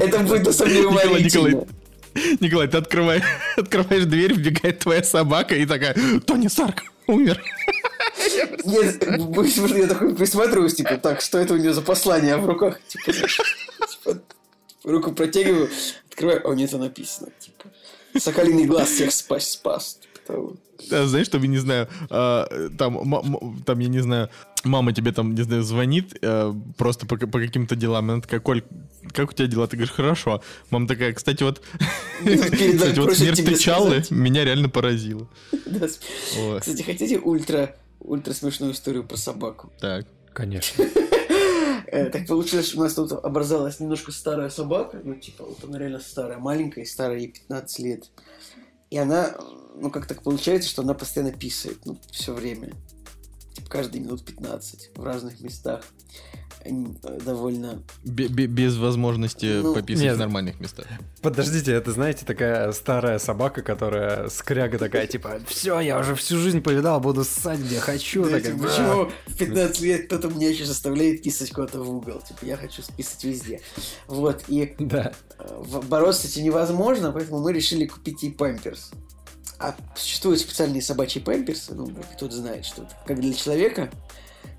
это 0.00 0.18
будет 0.20 0.46
на 0.46 0.52
самом 0.52 0.72
деле 0.72 0.88
Николай, 0.88 1.22
Николай, 1.22 1.52
уморительно. 1.52 1.66
Николай, 2.40 2.68
ты 2.68 2.76
открываешь, 2.78 3.24
открываешь 3.56 4.04
дверь, 4.04 4.34
вбегает 4.34 4.78
твоя 4.80 5.02
собака 5.02 5.54
и 5.54 5.66
такая, 5.66 5.96
Тони 6.26 6.48
Сарк 6.48 6.82
умер. 7.06 7.42
Нет, 8.64 9.18
будет, 9.18 9.56
я 9.76 9.86
такой 9.86 10.14
присматриваюсь, 10.14 10.74
типа, 10.74 10.96
так, 10.96 11.20
что 11.20 11.38
это 11.38 11.54
у 11.54 11.56
нее 11.56 11.72
за 11.72 11.82
послание 11.82 12.36
в 12.36 12.46
руках? 12.46 12.80
Типа, 12.86 13.12
типа, 13.12 14.22
руку 14.84 15.12
протягиваю, 15.12 15.70
открываю, 16.10 16.46
а 16.46 16.50
у 16.50 16.52
нее 16.52 16.66
это 16.66 16.78
написано, 16.78 17.30
типа, 17.38 17.70
Соколиный 18.18 18.64
глаз 18.64 18.90
всех 18.90 19.12
спас, 19.12 19.50
спас. 19.50 19.98
Типа 20.00 20.18
того. 20.26 20.56
Да, 20.88 21.06
знаешь, 21.06 21.26
чтобы, 21.26 21.46
не 21.48 21.58
знаю, 21.58 21.88
а, 22.08 22.46
там, 22.78 23.62
там, 23.66 23.78
я 23.78 23.88
не 23.88 24.00
знаю, 24.00 24.30
мама 24.64 24.92
тебе 24.92 25.12
там, 25.12 25.34
не 25.34 25.42
знаю, 25.42 25.62
звонит 25.62 26.16
э, 26.22 26.52
просто 26.78 27.06
по, 27.06 27.16
по 27.16 27.38
каким-то 27.38 27.76
делам, 27.76 28.08
и 28.10 28.12
она 28.12 28.20
такая, 28.22 28.40
Коль, 28.40 28.62
как 29.12 29.30
у 29.30 29.32
тебя 29.32 29.48
дела? 29.48 29.66
Ты 29.66 29.76
говоришь, 29.76 29.94
хорошо. 29.94 30.42
Мама 30.70 30.86
такая, 30.86 31.12
кстати, 31.12 31.42
вот, 31.42 31.60
кстати, 32.20 32.98
вот 32.98 33.14
смерть 33.16 33.60
сказать. 33.60 34.10
меня 34.10 34.44
реально 34.44 34.68
поразила. 34.68 35.28
Кстати, 36.60 36.82
хотите 36.82 37.18
ультра, 37.18 37.76
ультра 38.00 38.32
смешную 38.32 38.72
историю 38.72 39.04
про 39.04 39.16
собаку? 39.16 39.72
Так. 39.80 40.06
Конечно. 40.32 40.84
Э, 41.86 42.06
Так 42.10 42.26
получилось, 42.26 42.68
что 42.68 42.78
у 42.78 42.82
нас 42.84 42.94
тут 42.94 43.12
образовалась 43.12 43.80
немножко 43.80 44.12
старая 44.12 44.48
собака, 44.48 45.00
ну, 45.02 45.14
типа, 45.16 45.44
вот 45.44 45.64
она 45.64 45.78
реально 45.78 45.98
старая, 45.98 46.38
маленькая, 46.38 46.82
и 46.82 46.86
старая, 46.86 47.18
ей 47.18 47.28
15 47.28 47.78
лет. 47.80 48.04
И 48.90 48.96
она, 48.96 49.34
ну, 49.76 49.90
как 49.90 50.06
так 50.06 50.22
получается, 50.22 50.68
что 50.68 50.82
она 50.82 50.94
постоянно 50.94 51.32
писает, 51.32 51.78
ну, 51.84 51.98
все 52.10 52.32
время. 52.34 52.72
Типа, 53.54 53.68
каждые 53.68 54.02
минут 54.02 54.24
15 54.24 54.90
в 54.96 55.02
разных 55.04 55.40
местах. 55.40 55.84
Они, 56.62 56.94
э, 57.04 57.18
довольно... 57.24 57.82
Бе- 58.04 58.28
бе- 58.28 58.46
Без 58.46 58.76
возможности 58.76 59.60
Ну, 59.62 59.72
пописать 59.74 60.02
нет. 60.04 60.16
в 60.16 60.18
нормальных 60.18 60.60
местах. 60.60 60.84
Подождите, 61.22 61.72
это, 61.72 61.90
знаете, 61.90 62.26
такая 62.26 62.70
старая 62.72 63.18
собака, 63.18 63.62
которая 63.62 64.28
скряга 64.28 64.76
такая, 64.78 65.06
типа, 65.06 65.40
все, 65.48 65.80
я 65.80 65.98
уже 65.98 66.14
всю 66.14 66.36
жизнь 66.36 66.60
повидал, 66.60 67.00
буду 67.00 67.24
ссать 67.24 67.60
где 67.60 67.80
хочу. 67.80 68.24
Да, 68.24 68.32
такая, 68.40 68.52
типа, 68.52 68.68
почему 68.68 69.10
в 69.26 69.38
15 69.38 69.80
лет 69.80 70.06
кто-то 70.06 70.28
меня 70.28 70.50
еще 70.50 70.66
заставляет 70.66 71.22
писать 71.22 71.50
куда-то 71.50 71.80
в 71.82 71.88
угол? 71.90 72.20
Типа, 72.20 72.44
я 72.44 72.58
хочу 72.58 72.82
списать 72.82 73.24
везде. 73.24 73.62
Вот, 74.06 74.44
и 74.48 74.74
Да. 74.78 75.14
э, 75.38 75.62
бороться 75.88 76.26
с 76.28 76.32
этим 76.32 76.44
невозможно, 76.44 77.10
поэтому 77.10 77.40
мы 77.40 77.54
решили 77.54 77.86
купить 77.86 78.22
ей 78.22 78.32
памперс. 78.32 78.90
А 79.58 79.76
существуют 79.94 80.40
специальные 80.40 80.82
собачьи 80.82 81.20
памперсы, 81.20 81.74
ну, 81.74 81.86
кто-то 82.14 82.34
знает, 82.34 82.64
что 82.64 82.82
это 82.82 82.96
как 83.06 83.20
для 83.20 83.34
человека, 83.34 83.90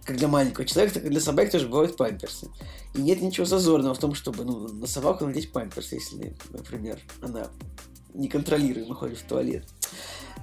как 0.05 0.17
для 0.17 0.27
маленького 0.27 0.65
человека, 0.65 0.95
так 0.95 1.05
и 1.05 1.09
для 1.09 1.19
собак 1.19 1.49
тоже 1.51 1.67
бывают 1.67 1.97
памперсы. 1.97 2.49
И 2.93 3.01
нет 3.01 3.21
ничего 3.21 3.45
зазорного 3.45 3.95
в 3.95 3.99
том, 3.99 4.13
чтобы 4.13 4.43
ну, 4.43 4.67
на 4.67 4.87
собаку 4.87 5.25
надеть 5.25 5.51
памперс, 5.51 5.91
если, 5.91 6.35
например, 6.51 6.99
она 7.21 7.47
неконтролируемо 8.13 8.93
ходит 8.93 9.19
в 9.19 9.23
туалет. 9.23 9.65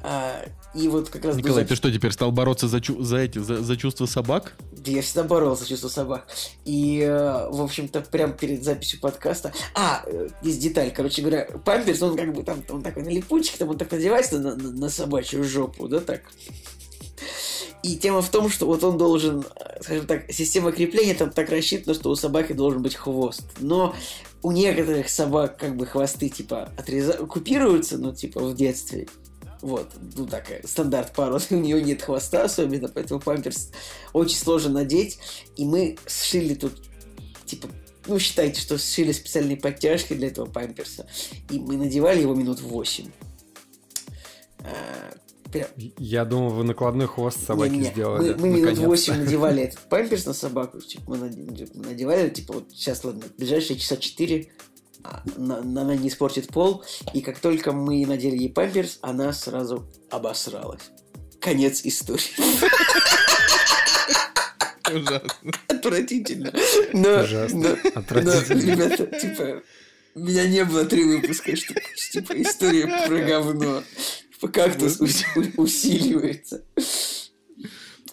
А, 0.02 0.44
и 0.74 0.88
вот 0.88 1.08
как 1.10 1.24
раз... 1.24 1.36
Николай, 1.36 1.64
записи- 1.64 1.68
ты 1.68 1.76
что, 1.76 1.92
теперь 1.92 2.12
стал 2.12 2.30
бороться 2.32 2.68
за, 2.68 2.80
чу- 2.80 3.02
за 3.02 3.18
эти, 3.18 3.38
за, 3.38 3.62
за 3.62 3.76
чувство 3.76 4.06
собак? 4.06 4.54
Да 4.72 4.90
я 4.90 5.02
всегда 5.02 5.24
боролся 5.24 5.62
за 5.62 5.68
чувство 5.68 5.88
собак. 5.88 6.28
И, 6.64 7.00
э, 7.00 7.48
в 7.50 7.60
общем-то, 7.62 8.00
прямо 8.02 8.32
перед 8.32 8.62
записью 8.64 9.00
подкаста... 9.00 9.52
А, 9.74 10.02
э, 10.06 10.28
есть 10.42 10.60
деталь. 10.60 10.92
Короче 10.92 11.22
говоря, 11.22 11.48
памперс, 11.64 12.02
он 12.02 12.16
как 12.16 12.32
бы 12.32 12.42
там, 12.42 12.62
он 12.68 12.82
такой 12.82 13.02
на 13.02 13.08
липучке, 13.08 13.58
там 13.58 13.70
он 13.70 13.78
так 13.78 13.90
надевается 13.90 14.38
на, 14.38 14.54
на- 14.54 14.70
на 14.70 14.88
собачью 14.90 15.42
жопу, 15.44 15.88
да, 15.88 16.00
так. 16.00 16.22
И 17.82 17.96
тема 17.96 18.22
в 18.22 18.28
том, 18.28 18.50
что 18.50 18.66
вот 18.66 18.82
он 18.84 18.98
должен, 18.98 19.44
э, 19.56 19.82
скажем 19.82 20.06
так, 20.06 20.30
система 20.32 20.72
крепления 20.72 21.14
там 21.14 21.30
так 21.30 21.48
рассчитана, 21.50 21.94
что 21.94 22.10
у 22.10 22.14
собаки 22.16 22.52
должен 22.52 22.82
быть 22.82 22.94
хвост. 22.94 23.44
Но 23.60 23.94
у 24.42 24.52
некоторых 24.52 25.08
собак 25.08 25.58
как 25.58 25.76
бы 25.76 25.86
хвосты 25.86 26.28
типа 26.28 26.70
отреза... 26.76 27.14
купируются, 27.14 27.98
ну, 27.98 28.14
типа 28.14 28.40
в 28.40 28.54
детстве. 28.54 29.08
Вот, 29.60 29.90
ну 30.16 30.26
такая 30.26 30.66
стандарт 30.66 31.12
породы, 31.12 31.44
у 31.50 31.58
нее 31.58 31.82
нет 31.82 32.02
хвоста 32.02 32.44
особенно, 32.44 32.88
поэтому 32.88 33.20
памперс 33.20 33.70
очень 34.12 34.36
сложно 34.36 34.70
надеть. 34.70 35.18
И 35.56 35.64
мы 35.64 35.96
сшили 36.06 36.54
тут, 36.54 36.74
типа, 37.44 37.68
ну 38.06 38.18
считайте, 38.18 38.60
что 38.60 38.78
сшили 38.78 39.12
специальные 39.12 39.56
подтяжки 39.56 40.14
для 40.14 40.28
этого 40.28 40.46
памперса. 40.46 41.06
И 41.50 41.58
мы 41.58 41.76
надевали 41.76 42.22
его 42.22 42.34
минут 42.34 42.60
8. 42.60 43.10
Прям 45.52 45.68
Я 45.96 46.24
думал, 46.24 46.50
вы 46.50 46.64
накладной 46.64 47.06
хвост 47.06 47.42
собаки 47.44 47.70
не-не-не, 47.70 47.90
сделали. 47.90 48.34
Мы, 48.34 48.36
мы 48.36 48.48
минут 48.48 48.60
наконец-то. 48.60 49.12
8 49.12 49.14
надевали 49.24 49.62
этот 49.62 49.78
памперс 49.88 50.26
на 50.26 50.34
собаку. 50.34 50.80
Типа, 50.80 51.04
мы 51.06 51.16
надевали, 51.16 52.28
типа, 52.28 52.54
вот 52.54 52.70
сейчас, 52.70 53.02
ладно, 53.04 53.24
ближайшие 53.38 53.78
часа 53.78 53.96
4 53.96 54.50
она, 55.36 55.94
не 55.96 56.08
испортит 56.08 56.48
пол. 56.48 56.84
И 57.14 57.20
как 57.20 57.38
только 57.38 57.72
мы 57.72 58.04
надели 58.06 58.36
ей 58.36 58.48
памперс, 58.52 58.98
она 59.02 59.32
сразу 59.32 59.86
обосралась. 60.10 60.90
Конец 61.40 61.82
истории. 61.84 62.24
Ужасно. 64.92 65.52
Отвратительно. 65.68 66.52
Но, 66.92 67.22
Ужасно. 67.22 67.58
но- 67.60 67.76
но, 67.92 68.00
Отвратительно. 68.00 68.60
ребята, 68.72 69.06
типа, 69.06 69.62
меня 70.14 70.48
не 70.48 70.64
было 70.64 70.84
три 70.86 71.04
выпуска, 71.04 71.54
что 71.56 71.74
типа 72.12 72.32
история 72.40 72.86
про 73.06 73.18
говно. 73.18 73.82
У- 74.40 75.62
усиливается. 75.62 76.62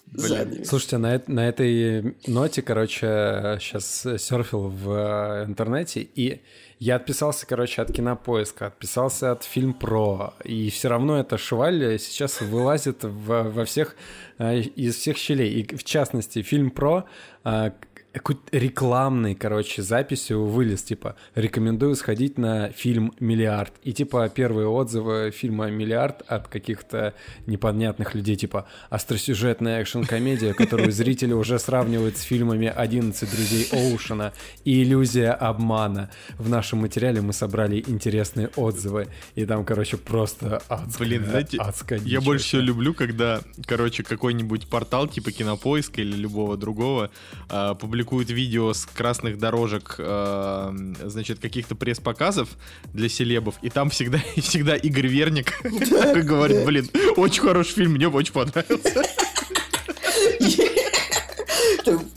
Блин. 0.08 0.64
Слушайте, 0.66 0.98
на, 0.98 1.22
на 1.28 1.48
этой 1.48 2.16
ноте, 2.28 2.62
короче, 2.62 3.58
сейчас 3.60 4.02
серфил 4.18 4.70
в 4.70 4.90
э, 4.92 5.46
интернете, 5.46 6.02
и 6.02 6.42
я 6.80 6.96
отписался, 6.98 7.46
короче, 7.48 7.82
от 7.82 7.92
кинопоиска, 7.92 8.68
отписался 8.68 9.32
от 9.32 9.44
фильм 9.44 9.74
про, 9.74 10.34
и 10.44 10.70
все 10.70 10.90
равно 10.90 11.20
эта 11.20 11.38
шваль 11.38 11.98
сейчас 12.00 12.42
вылазит 12.42 13.04
в- 13.04 13.44
во 13.52 13.66
всех, 13.66 13.96
э, 14.38 14.60
из 14.60 14.96
всех 14.96 15.18
щелей. 15.18 15.62
И 15.62 15.76
в 15.76 15.84
частности, 15.84 16.42
фильм 16.42 16.72
про 16.72 17.06
э, 17.46 17.72
какой-то 18.20 18.58
рекламной, 18.58 19.36
короче, 19.36 19.82
записью 19.82 20.46
вылез, 20.46 20.84
типа, 20.84 21.16
рекомендую 21.36 21.96
сходить 21.96 22.38
на 22.38 22.70
фильм 22.70 23.14
«Миллиард». 23.20 23.74
И, 23.84 23.94
типа, 23.94 24.30
первые 24.30 24.68
отзывы 24.68 25.32
фильма 25.32 25.70
«Миллиард» 25.70 26.22
от 26.28 26.48
каких-то 26.48 27.14
непонятных 27.46 28.16
людей, 28.16 28.36
типа, 28.36 28.68
остросюжетная 28.90 29.82
экшн-комедия, 29.82 30.54
которую 30.54 30.92
зрители 30.92 31.34
уже 31.34 31.60
сравнивают 31.60 32.18
с 32.18 32.22
фильмами 32.22 32.74
«11 32.76 33.20
друзей 33.30 33.68
Оушена» 33.72 34.34
и 34.64 34.84
«Иллюзия 34.84 35.32
обмана». 35.32 36.10
В 36.38 36.50
нашем 36.50 36.80
материале 36.80 37.22
мы 37.22 37.34
собрали 37.34 37.84
интересные 37.86 38.50
отзывы, 38.56 39.08
и 39.36 39.46
там, 39.46 39.66
короче, 39.66 39.98
просто 39.98 40.62
адская, 40.70 41.08
Блин, 41.08 41.26
знаете, 41.26 41.58
адская 41.58 42.00
Я 42.00 42.22
больше 42.22 42.46
всего 42.46 42.62
люблю, 42.62 42.94
когда, 42.94 43.42
короче, 43.66 44.04
какой-нибудь 44.04 44.68
портал 44.68 45.08
типа 45.08 45.32
Кинопоиска 45.32 46.02
или 46.02 46.16
любого 46.16 46.58
другого 46.58 47.12
а, 47.50 47.76
публикует 48.06 48.30
видео 48.30 48.72
с 48.74 48.86
красных 48.86 49.40
дорожек, 49.40 49.96
а, 49.98 50.74
значит, 51.04 51.40
каких-то 51.40 51.76
пресс-показов 51.76 52.50
для 52.94 53.10
селебов, 53.10 53.56
и 53.64 53.70
там 53.70 53.90
всегда, 53.90 54.20
всегда 54.38 54.76
Игорь 54.76 55.08
Верник 55.08 55.54
говорит, 55.64 56.66
блин, 56.66 56.90
очень 57.16 57.42
хороший 57.42 57.74
фильм, 57.74 57.94
мне 57.94 58.08
очень 58.08 58.34
понравился. 58.34 59.04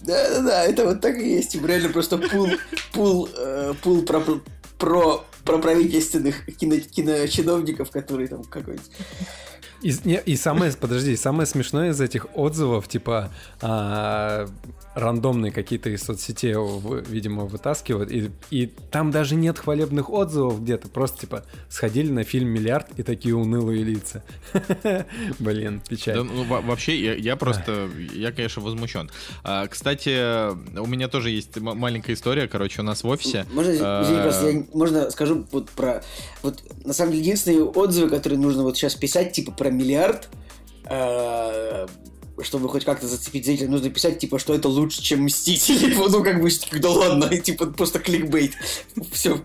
Да-да-да, 0.02 0.64
это 0.64 0.86
вот 0.86 1.00
так 1.00 1.16
и 1.18 1.28
есть. 1.36 1.52
Типа, 1.52 1.66
Реально 1.66 1.90
просто 1.90 2.16
пул, 2.16 2.48
пул, 2.92 3.28
э, 3.36 3.74
пул 3.82 4.02
про, 4.02 4.22
про, 4.78 5.24
про 5.44 5.58
правительственных 5.58 6.46
кино, 6.56 6.76
киночиновников, 6.78 7.90
которые 7.90 8.28
там 8.28 8.44
какой-нибудь... 8.44 8.90
И, 9.82 9.94
не, 10.04 10.20
и 10.20 10.34
самое, 10.36 10.72
подожди, 10.72 11.14
самое 11.16 11.46
смешное 11.46 11.90
из 11.90 12.00
этих 12.00 12.26
отзывов, 12.34 12.88
типа, 12.88 13.30
а, 13.62 14.48
рандомные 14.94 15.52
какие-то 15.52 15.88
из 15.90 16.02
соцсетей, 16.02 16.54
в- 16.54 17.02
видимо, 17.08 17.44
вытаскивают, 17.44 18.10
и, 18.10 18.30
и 18.50 18.66
там 18.66 19.12
даже 19.12 19.36
нет 19.36 19.56
хвалебных 19.58 20.10
отзывов 20.10 20.62
где-то, 20.62 20.88
просто, 20.88 21.20
типа, 21.20 21.44
сходили 21.68 22.10
на 22.10 22.24
фильм 22.24 22.48
«Миллиард» 22.48 22.88
и 22.96 23.04
такие 23.04 23.36
унылые 23.36 23.84
лица. 23.84 24.24
Блин, 25.38 25.78
Да, 25.78 25.84
печаль. 25.88 26.16
ну, 26.22 26.44
во- 26.44 26.60
вообще, 26.60 27.00
я, 27.00 27.14
я 27.14 27.36
просто, 27.36 27.88
я, 28.14 28.32
конечно, 28.32 28.62
возмущен. 28.62 29.10
А, 29.44 29.66
кстати, 29.68 30.50
у 30.78 30.86
меня 30.86 31.08
тоже 31.08 31.30
есть 31.30 31.56
маленькая 31.60 32.14
история, 32.14 32.48
короче, 32.48 32.80
у 32.80 32.84
нас 32.84 33.04
в 33.04 33.08
офисе. 33.08 33.46
Можно, 33.52 33.74
а, 33.80 34.02
извини, 34.02 34.22
просто 34.22 34.48
я, 34.50 34.64
можно 34.74 35.10
скажу 35.10 35.46
вот 35.52 35.70
про... 35.70 36.02
Вот, 36.42 36.62
на 36.84 36.92
самом 36.92 37.12
деле, 37.12 37.22
единственные 37.22 37.62
отзывы, 37.64 38.10
которые 38.10 38.38
нужно 38.38 38.62
вот 38.62 38.76
сейчас 38.76 38.94
писать, 38.94 39.32
типа, 39.32 39.52
про 39.52 39.67
миллиард, 39.70 40.28
э, 40.86 41.86
чтобы 42.42 42.68
хоть 42.68 42.84
как-то 42.84 43.06
зацепить 43.06 43.44
зрителя, 43.44 43.68
нужно 43.68 43.90
писать, 43.90 44.18
типа, 44.18 44.38
что 44.38 44.54
это 44.54 44.68
лучше, 44.68 45.02
чем 45.02 45.24
Мстители. 45.24 45.94
Ну, 46.08 46.24
как 46.24 46.40
бы, 46.40 46.50
да 46.78 46.90
ладно, 46.90 47.24
и, 47.26 47.38
типа, 47.38 47.66
просто 47.66 47.98
кликбейт. 47.98 48.52
Все, 49.12 49.40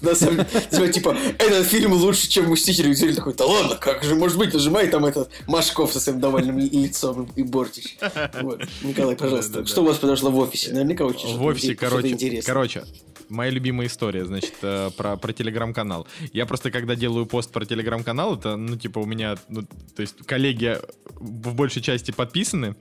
на 0.00 0.14
самом 0.14 0.46
деле, 0.70 0.92
типа, 0.92 1.08
типа, 1.12 1.16
этот 1.38 1.66
фильм 1.66 1.92
лучше, 1.92 2.28
чем 2.28 2.50
Мстители. 2.50 2.90
И 2.90 2.94
зритель 2.94 3.16
такой, 3.16 3.34
да 3.34 3.46
ладно, 3.46 3.76
как 3.76 4.04
же 4.04 4.14
может 4.14 4.38
быть, 4.38 4.52
нажимай 4.54 4.88
там 4.88 5.04
этот 5.04 5.30
Машков 5.46 5.92
со 5.92 6.00
своим 6.00 6.20
довольным 6.20 6.58
ли- 6.58 6.68
лицом 6.68 7.28
и 7.36 7.42
Бортич. 7.42 7.96
Вот. 8.40 8.62
Николай, 8.82 9.16
пожалуйста, 9.16 9.66
что 9.66 9.82
у 9.82 9.86
вас 9.86 9.98
произошло 9.98 10.30
в 10.30 10.38
офисе? 10.38 10.72
Наверняка 10.72 11.04
очень 11.04 11.36
В 11.36 11.42
офисе, 11.42 11.74
короче, 11.74 12.42
короче, 12.44 12.84
моя 13.28 13.50
любимая 13.50 13.86
история, 13.86 14.24
значит, 14.24 14.54
э, 14.62 14.90
про, 14.96 15.16
про 15.16 15.32
телеграм-канал. 15.32 16.06
Я 16.32 16.46
просто, 16.46 16.70
когда 16.70 16.94
делаю 16.94 17.26
пост 17.26 17.52
про 17.52 17.64
телеграм-канал, 17.64 18.36
это, 18.36 18.56
ну, 18.56 18.76
типа, 18.76 18.98
у 18.98 19.06
меня, 19.06 19.36
ну, 19.48 19.62
то 19.94 20.02
есть, 20.02 20.16
коллеги 20.26 20.78
в 21.14 21.54
большей 21.54 21.82
части 21.82 22.10
подписаны 22.18 22.76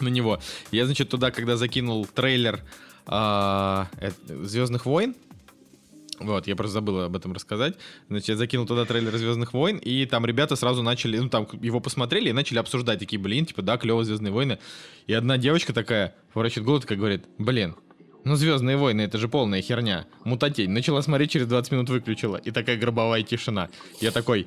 на 0.00 0.08
него. 0.08 0.40
Я, 0.72 0.86
значит, 0.86 1.08
туда, 1.08 1.30
когда 1.30 1.56
закинул 1.56 2.04
трейлер 2.06 2.64
Звездных 4.26 4.86
войн, 4.86 5.14
вот, 6.20 6.46
я 6.46 6.56
просто 6.56 6.74
забыл 6.74 7.00
об 7.00 7.16
этом 7.16 7.32
рассказать. 7.32 7.74
Значит, 8.08 8.28
я 8.28 8.36
закинул 8.36 8.66
туда 8.66 8.84
трейлер 8.84 9.16
Звездных 9.16 9.52
войн, 9.52 9.78
и 9.78 10.06
там 10.06 10.24
ребята 10.24 10.56
сразу 10.56 10.82
начали, 10.82 11.18
ну, 11.18 11.28
там 11.28 11.46
его 11.60 11.80
посмотрели 11.80 12.30
и 12.30 12.32
начали 12.32 12.58
обсуждать. 12.58 12.98
Такие, 13.00 13.20
блин, 13.20 13.46
типа, 13.46 13.62
да, 13.62 13.76
клево 13.76 14.04
Звездные 14.04 14.32
войны. 14.32 14.58
И 15.06 15.12
одна 15.12 15.38
девочка 15.38 15.72
такая 15.72 16.14
поворачивает 16.32 16.66
голову, 16.66 16.80
такая 16.80 16.98
говорит, 16.98 17.26
блин, 17.38 17.76
ну, 18.24 18.36
Звездные 18.36 18.76
войны, 18.76 19.02
это 19.02 19.18
же 19.18 19.28
полная 19.28 19.60
херня. 19.60 20.06
Мутатень. 20.24 20.70
Начала 20.70 21.02
смотреть, 21.02 21.32
через 21.32 21.46
20 21.46 21.72
минут 21.72 21.90
выключила. 21.90 22.36
И 22.36 22.52
такая 22.52 22.78
гробовая 22.78 23.22
тишина. 23.22 23.68
Я 24.00 24.12
такой, 24.12 24.46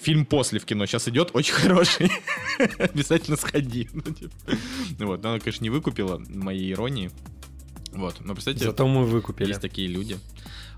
фильм 0.00 0.24
после 0.24 0.58
в 0.60 0.64
кино 0.64 0.86
сейчас 0.86 1.08
идет, 1.08 1.30
очень 1.34 1.54
хороший. 1.66 2.10
Обязательно 2.78 3.36
сходи. 3.36 3.88
Ну, 3.92 4.02
типа. 4.02 4.32
Ну 4.98 5.06
Вот, 5.06 5.22
но 5.22 5.30
она, 5.30 5.38
конечно, 5.40 5.62
не 5.62 5.70
выкупила 5.70 6.18
моей 6.28 6.72
иронии. 6.72 7.10
Вот, 7.92 8.16
но 8.20 8.34
представьте, 8.34 8.64
Зато 8.64 8.86
мы 8.86 9.04
выкупили. 9.04 9.48
есть 9.48 9.60
такие 9.60 9.88
люди. 9.88 10.18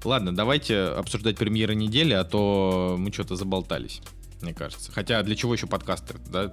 Ладно, 0.05 0.35
давайте 0.35 0.79
обсуждать 0.81 1.37
премьеры 1.37 1.75
недели, 1.75 2.13
а 2.15 2.25
то 2.25 2.97
мы 2.99 3.13
что-то 3.13 3.37
заболтались. 3.37 4.01
мне 4.41 4.55
кажется. 4.55 4.91
Хотя 4.93 5.23
для 5.23 5.37
чего 5.37 5.53
еще 5.55 5.67
подкасты, 5.67 6.15
да? 6.31 6.53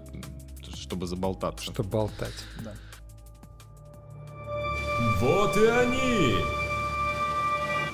Чтобы 0.76 1.08
заболтаться. 1.08 1.64
Чтобы 1.66 1.90
болтать, 1.90 2.34
да. 2.64 2.74
Вот 5.22 5.56
и 5.58 5.66
они! 5.66 6.36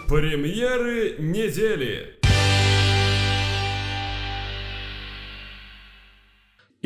Премьеры 0.07 1.15
недели! 1.19 2.19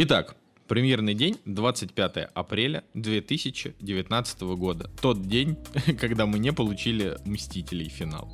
Итак, 0.02 0.38
премьерный 0.70 1.14
день 1.14 1.42
25 1.44 2.30
апреля 2.34 2.86
2019 2.94 4.42
года. 4.56 4.90
Тот 5.02 5.28
день, 5.28 5.58
когда 6.00 6.26
мы 6.26 6.40
не 6.40 6.54
получили 6.54 7.18
Мстителей 7.26 7.90
финал. 7.90 8.34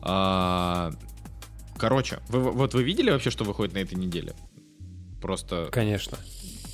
А, 0.00 0.92
короче, 1.76 2.20
вы, 2.30 2.50
вот 2.52 2.72
вы 2.72 2.84
видели 2.84 3.10
вообще, 3.10 3.28
что 3.28 3.44
выходит 3.44 3.74
на 3.74 3.80
этой 3.80 3.96
неделе? 3.96 4.32
Просто... 5.20 5.68
Конечно. 5.70 6.16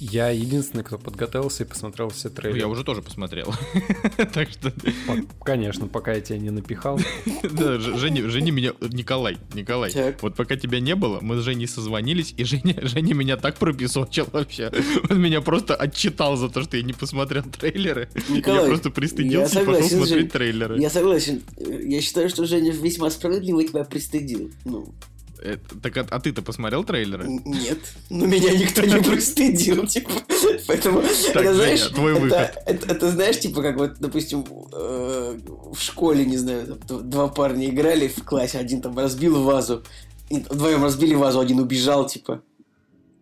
Я 0.01 0.31
единственный, 0.31 0.83
кто 0.83 0.97
подготовился 0.97 1.65
и 1.65 1.67
посмотрел 1.67 2.09
все 2.09 2.31
трейлеры. 2.31 2.59
Я 2.59 2.69
уже 2.69 2.85
тоже 2.85 3.03
посмотрел. 3.03 3.53
так 4.33 4.49
что... 4.49 4.73
Конечно, 5.45 5.89
пока 5.89 6.15
я 6.15 6.23
тебя 6.23 6.39
не 6.39 6.49
напихал. 6.49 6.99
да, 7.43 7.79
Женя, 7.79 8.27
Женя 8.31 8.51
меня... 8.51 8.73
Николай, 8.81 9.37
Николай, 9.53 9.91
так. 9.91 10.23
вот 10.23 10.37
пока 10.37 10.57
тебя 10.57 10.81
не 10.81 10.95
было, 10.95 11.19
мы 11.21 11.37
с 11.37 11.43
Женей 11.43 11.69
созвонились, 11.69 12.33
и 12.39 12.45
Женя, 12.45 12.79
Женя 12.81 13.13
меня 13.13 13.37
так 13.37 13.57
пропесочил 13.57 14.27
вообще. 14.33 14.73
Он 15.11 15.21
меня 15.21 15.43
просто 15.43 15.77
отчитал 15.77 16.37
за 16.37 16.49
то, 16.49 16.63
что 16.63 16.79
я 16.79 16.83
не 16.83 16.95
посмотрел 16.95 17.43
трейлеры. 17.43 18.09
Николай, 18.31 18.63
я 18.63 18.67
просто 18.67 18.89
пристыдился 18.89 19.61
и 19.61 19.67
пошел 19.67 19.83
смотреть 19.83 20.09
Жень, 20.09 20.29
трейлеры. 20.31 20.81
Я 20.81 20.89
согласен. 20.89 21.43
Я 21.59 22.01
считаю, 22.01 22.31
что 22.31 22.47
Женя 22.47 22.73
весьма 22.73 23.11
справедливо 23.11 23.63
тебя 23.65 23.85
пристыдил. 23.85 24.51
Ну, 24.65 24.95
это, 25.43 25.79
так 25.81 25.97
а, 25.97 26.07
а 26.11 26.21
ты-то 26.21 26.43
посмотрел 26.43 26.85
трейлеры? 26.85 27.27
Нет, 27.45 27.79
но 28.11 28.27
меня 28.27 28.53
никто 28.53 28.83
не 28.83 29.03
пристыдил, 29.03 29.87
типа. 29.89 30.11
Поэтому, 30.67 31.01
это, 31.01 31.55
знаешь, 31.55 31.87
твой 31.89 32.13
это, 32.13 32.21
выход. 32.21 32.63
Это, 32.67 32.93
это, 32.93 33.11
знаешь, 33.11 33.39
типа, 33.41 33.63
как 33.63 33.77
вот, 33.77 33.99
допустим, 33.99 34.45
э, 34.73 35.39
в 35.73 35.81
школе, 35.81 36.25
не 36.25 36.37
знаю, 36.37 36.79
там, 36.87 37.09
два 37.09 37.29
парня 37.29 37.69
играли 37.69 38.09
в 38.09 38.23
классе, 38.25 38.59
один 38.59 38.83
там 38.83 38.99
разбил 38.99 39.43
вазу, 39.43 39.83
вдвоем 40.31 40.85
разбили 40.85 41.15
вазу, 41.15 41.41
один 41.41 41.59
убежал, 41.59 42.07
типа. 42.07 42.43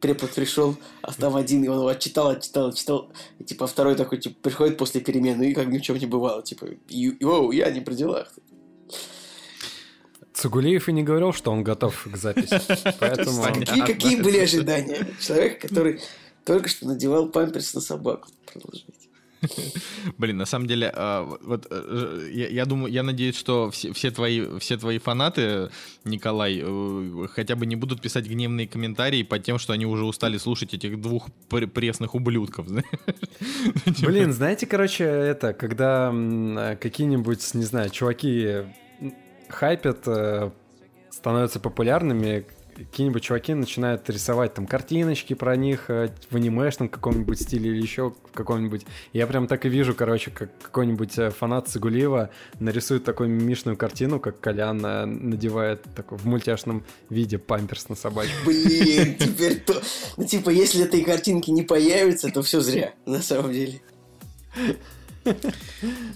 Препод 0.01 0.31
пришел, 0.31 0.77
а 1.03 1.13
там 1.13 1.35
один, 1.35 1.65
и 1.65 1.69
он 1.69 1.79
его 1.79 1.89
отчитал, 1.89 2.29
отчитал, 2.29 2.69
отчитал. 2.69 3.11
И, 3.41 3.45
типа, 3.45 3.67
второй 3.67 3.97
такой, 3.97 4.19
типа, 4.19 4.37
приходит 4.43 4.79
после 4.79 5.01
перемены, 5.01 5.51
и 5.51 5.55
как 5.55 5.67
ни 5.67 5.79
в 5.79 5.83
чем 5.83 5.97
не 5.99 6.07
бывало, 6.07 6.43
типа, 6.43 6.67
йоу, 6.89 7.51
я 7.51 7.71
не 7.71 7.81
при 7.81 7.95
делах. 7.95 8.33
Цугулиев 10.39 10.89
и 10.89 10.93
не 10.93 11.03
говорил, 11.03 11.33
что 11.33 11.51
он 11.51 11.65
готов 11.65 12.07
к 12.11 12.17
записи. 12.17 12.61
Поэтому... 13.01 13.43
Какие, 13.43 13.85
какие 13.85 14.23
были 14.23 14.39
ожидания? 14.39 15.07
Человек, 15.21 15.61
который 15.61 16.01
только 16.45 16.69
что 16.69 16.87
надевал 16.87 17.29
памперс 17.29 17.75
на 17.75 17.81
собаку. 17.81 18.29
Продолжайте. 18.47 19.09
Блин, 20.17 20.37
на 20.37 20.47
самом 20.47 20.67
деле, 20.67 20.93
а, 20.95 21.25
вот 21.43 21.67
э, 21.71 22.31
я, 22.33 22.49
я 22.49 22.65
думаю, 22.67 22.93
я 22.93 23.03
надеюсь, 23.03 23.37
что 23.37 23.71
все, 23.71 23.93
все 23.93 24.11
твои 24.11 24.59
все 24.59 24.77
твои 24.77 24.99
фанаты, 24.99 25.71
Николай, 26.05 26.61
э, 26.61 27.27
хотя 27.31 27.55
бы 27.55 27.67
не 27.67 27.77
будут 27.77 28.01
писать 28.01 28.27
гневные 28.27 28.67
комментарии 28.67 29.23
по 29.23 29.39
тем, 29.39 29.59
что 29.59 29.73
они 29.73 29.87
уже 29.87 30.05
устали 30.05 30.39
слушать 30.39 30.75
этих 30.75 31.01
двух 31.01 31.29
пресных 31.49 32.15
ублюдков. 32.15 32.67
Блин, 34.03 34.33
знаете, 34.33 34.67
короче, 34.67 35.05
это 35.05 35.53
когда 35.53 36.13
какие-нибудь, 36.81 37.55
не 37.55 37.65
знаю, 37.65 37.91
чуваки 37.91 38.65
хайпят, 39.49 40.07
э, 40.07 40.51
становятся 41.11 41.61
популярными, 41.61 42.47
какие-нибудь 42.85 43.23
чуваки 43.23 43.55
начинают 43.55 44.09
рисовать 44.09 44.55
там 44.55 44.67
картиночки 44.67 45.35
про 45.35 45.57
них 45.57 45.91
э, 45.91 46.11
в 46.31 46.37
анимешном 46.37 46.89
каком-нибудь 46.89 47.41
стиле 47.41 47.71
или 47.71 47.83
еще 47.83 48.11
в 48.11 48.33
каком-нибудь. 48.33 48.87
Я 49.13 49.27
прям 49.27 49.47
так 49.49 49.67
и 49.67 49.69
вижу, 49.69 49.95
короче, 49.95 50.31
как 50.31 50.51
какой-нибудь 50.63 51.19
э, 51.19 51.31
фанат 51.31 51.69
Сагулиева 51.69 52.31
нарисует 52.61 53.05
такую 53.05 53.31
мимишную 53.31 53.77
картину, 53.77 54.21
как 54.21 54.41
Колян 54.41 54.79
надевает 54.79 55.83
такой 55.97 56.19
в 56.19 56.27
мультяшном 56.27 56.85
виде 57.11 57.39
памперс 57.39 57.89
на 57.89 57.97
собачку. 57.97 58.47
Блин, 58.47 59.17
теперь 59.19 59.61
то... 59.61 59.81
Ну, 60.17 60.25
типа, 60.25 60.51
если 60.51 60.85
этой 60.85 61.03
картинки 61.03 61.51
не 61.51 61.63
появится, 61.63 62.31
то 62.31 62.43
все 62.43 62.61
зря, 62.61 62.93
на 63.07 63.21
самом 63.21 63.53
деле. 63.53 63.81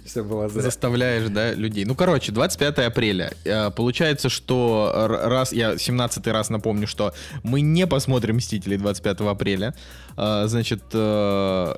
Все 0.05 0.22
было 0.22 0.48
зря. 0.48 0.62
Заставляешь, 0.62 1.29
да, 1.29 1.53
людей. 1.53 1.85
Ну, 1.85 1.94
короче, 1.94 2.33
25 2.33 2.79
апреля. 2.79 3.33
Э, 3.44 3.70
получается, 3.70 4.29
что 4.29 4.92
раз, 5.09 5.53
я 5.53 5.79
17 5.79 6.27
раз 6.29 6.51
напомню, 6.51 6.87
что 6.87 7.14
мы 7.42 7.61
не 7.61 7.87
посмотрим 7.87 8.37
«Мстителей» 8.37 8.77
25 8.77 9.20
апреля. 9.20 9.75
Э, 10.16 10.44
значит, 10.46 10.83
э, 10.92 11.75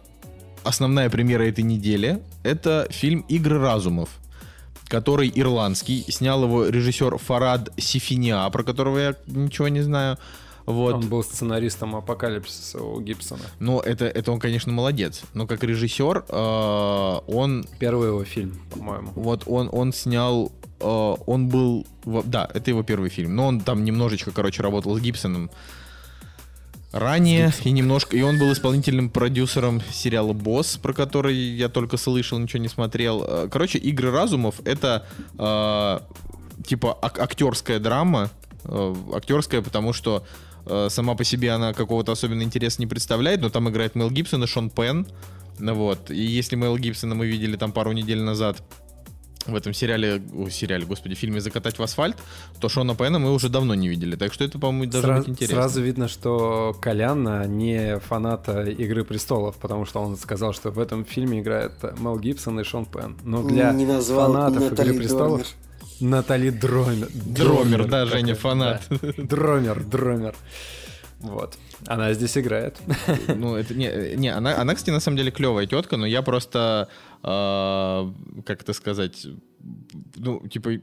основная 0.65 1.11
премьера 1.11 1.45
этой 1.45 1.65
недели— 1.65 2.23
это 2.43 2.87
фильм 2.91 3.21
«Игры 3.29 3.61
разумов», 3.61 4.09
который 4.89 5.31
ирландский. 5.35 6.05
Снял 6.09 6.45
его 6.45 6.67
режиссер 6.67 7.19
Фарад 7.19 7.71
Сифиния, 7.77 8.49
про 8.51 8.63
которого 8.63 8.99
я 8.99 9.15
ничего 9.27 9.69
не 9.69 9.81
знаю. 9.81 10.19
Вот. 10.67 10.95
Он 10.95 11.09
был 11.09 11.23
сценаристом 11.23 11.95
Апокалипсиса 11.95 12.83
у 12.83 13.01
Гибсона. 13.01 13.43
Ну, 13.61 13.81
это, 13.81 14.07
это 14.07 14.33
он, 14.33 14.41
конечно, 14.41 14.73
молодец. 14.73 15.23
Но 15.35 15.47
как 15.47 15.63
режиссер, 15.63 16.25
э, 16.29 17.21
он... 17.27 17.67
Первый 17.79 18.09
его 18.09 18.25
фильм, 18.25 18.61
по-моему. 18.71 19.11
Вот 19.15 19.43
он, 19.47 19.69
он 19.73 19.93
снял... 19.93 20.53
Э, 20.81 21.17
он 21.27 21.49
был... 21.49 21.87
Да, 22.05 22.49
это 22.53 22.71
его 22.71 22.83
первый 22.83 23.11
фильм. 23.11 23.37
Но 23.37 23.47
он 23.47 23.61
там 23.61 23.85
немножечко, 23.85 24.31
короче, 24.31 24.63
работал 24.63 24.97
с 24.97 25.01
Гибсоном 25.01 25.51
ранее 26.95 27.53
и 27.65 27.73
немножко 27.73 28.17
и 28.17 28.23
он 28.23 28.39
был 28.39 28.53
исполнительным 28.53 29.11
продюсером 29.11 29.83
сериала 29.91 30.33
Босс, 30.33 30.77
про 30.77 30.93
который 30.93 31.35
я 31.35 31.69
только 31.69 31.97
слышал, 31.97 32.39
ничего 32.39 32.63
не 32.63 32.69
смотрел. 32.69 33.25
Э, 33.27 33.49
короче, 33.51 33.79
игры 33.79 34.13
разумов 34.13 34.61
это 34.65 35.05
э, 35.37 36.01
типа 36.65 36.97
ак- 37.03 37.19
актерская 37.19 37.81
драма, 37.81 38.31
э, 38.65 38.95
актерская, 39.13 39.61
потому 39.61 39.93
что 39.93 40.25
сама 40.89 41.15
по 41.15 41.25
себе 41.25 41.51
она 41.51 41.73
какого-то 41.73 42.13
особенного 42.13 42.45
интереса 42.45 42.81
не 42.81 42.87
представляет, 42.87 43.41
но 43.41 43.51
там 43.51 43.69
играет 43.69 43.95
Мел 43.95 44.11
Гибсон 44.11 44.45
и 44.45 44.47
Шон 44.47 44.71
Пен. 44.71 45.07
Вот. 45.59 46.11
И 46.11 46.23
если 46.23 46.57
Мел 46.57 46.77
Гибсона 46.77 47.15
мы 47.15 47.27
видели 47.27 47.57
там 47.57 47.73
пару 47.73 47.93
недель 47.93 48.21
назад 48.21 48.63
в 49.47 49.55
этом 49.55 49.75
сериале, 49.75 50.23
о, 50.35 50.49
сериале, 50.49 50.87
господи, 50.87 51.15
фильме 51.15 51.39
«Закатать 51.39 51.79
в 51.79 51.83
асфальт», 51.83 52.17
то 52.61 52.71
Шона 52.71 52.95
Пена 52.95 53.19
мы 53.19 53.31
уже 53.31 53.51
давно 53.51 53.75
не 53.75 53.89
видели. 53.89 54.17
Так 54.17 54.33
что 54.33 54.43
это, 54.43 54.59
по-моему, 54.59 54.91
даже 54.91 55.07
Сра- 55.07 55.19
быть 55.19 55.29
интересно. 55.29 55.57
Сразу 55.57 55.83
видно, 55.83 56.09
что 56.09 56.75
Колян 56.81 57.55
не 57.55 57.99
фанат 57.99 58.49
«Игры 58.49 59.05
престолов», 59.05 59.57
потому 59.57 59.85
что 59.85 60.01
он 60.01 60.17
сказал, 60.17 60.55
что 60.55 60.71
в 60.71 60.79
этом 60.79 61.05
фильме 61.05 61.41
играет 61.41 61.73
Мел 62.01 62.19
Гибсон 62.19 62.59
и 62.61 62.65
Шон 62.65 62.87
Пен. 62.87 63.19
Но 63.23 63.43
для 63.43 63.71
не 63.73 63.87
фанатов 64.01 64.71
Натали 64.71 64.89
«Игры 64.89 64.99
престолов» 65.01 65.31
Дормер. 65.31 65.47
Натали 66.05 66.51
Дромер. 66.51 67.09
Дромер, 67.13 67.87
да, 67.87 68.07
Женя, 68.07 68.35
фанат. 68.35 68.83
Дромер, 69.17 69.83
Дромер. 69.85 70.37
Вот. 71.21 71.57
Она 71.87 72.13
здесь 72.13 72.37
играет. 72.37 72.77
Ну, 73.29 73.57
это 73.57 73.75
не, 73.75 74.17
не 74.17 74.29
она, 74.29 74.61
она, 74.61 74.75
кстати, 74.75 74.91
на 74.91 75.01
самом 75.01 75.17
деле 75.17 75.31
клевая 75.31 75.67
тетка, 75.67 75.97
но 75.97 76.07
я 76.07 76.21
просто, 76.23 76.89
э, 77.23 78.43
как 78.45 78.63
это 78.63 78.73
сказать, 78.75 79.27
ну, 80.17 80.47
типа, 80.47 80.81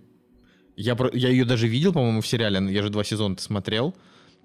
я, 0.76 0.98
я 1.14 1.30
ее 1.30 1.46
даже 1.46 1.68
видел, 1.68 1.94
по-моему, 1.94 2.22
в 2.22 2.28
сериале, 2.28 2.74
я 2.74 2.82
же 2.82 2.90
два 2.90 3.04
сезона 3.04 3.36
смотрел. 3.38 3.96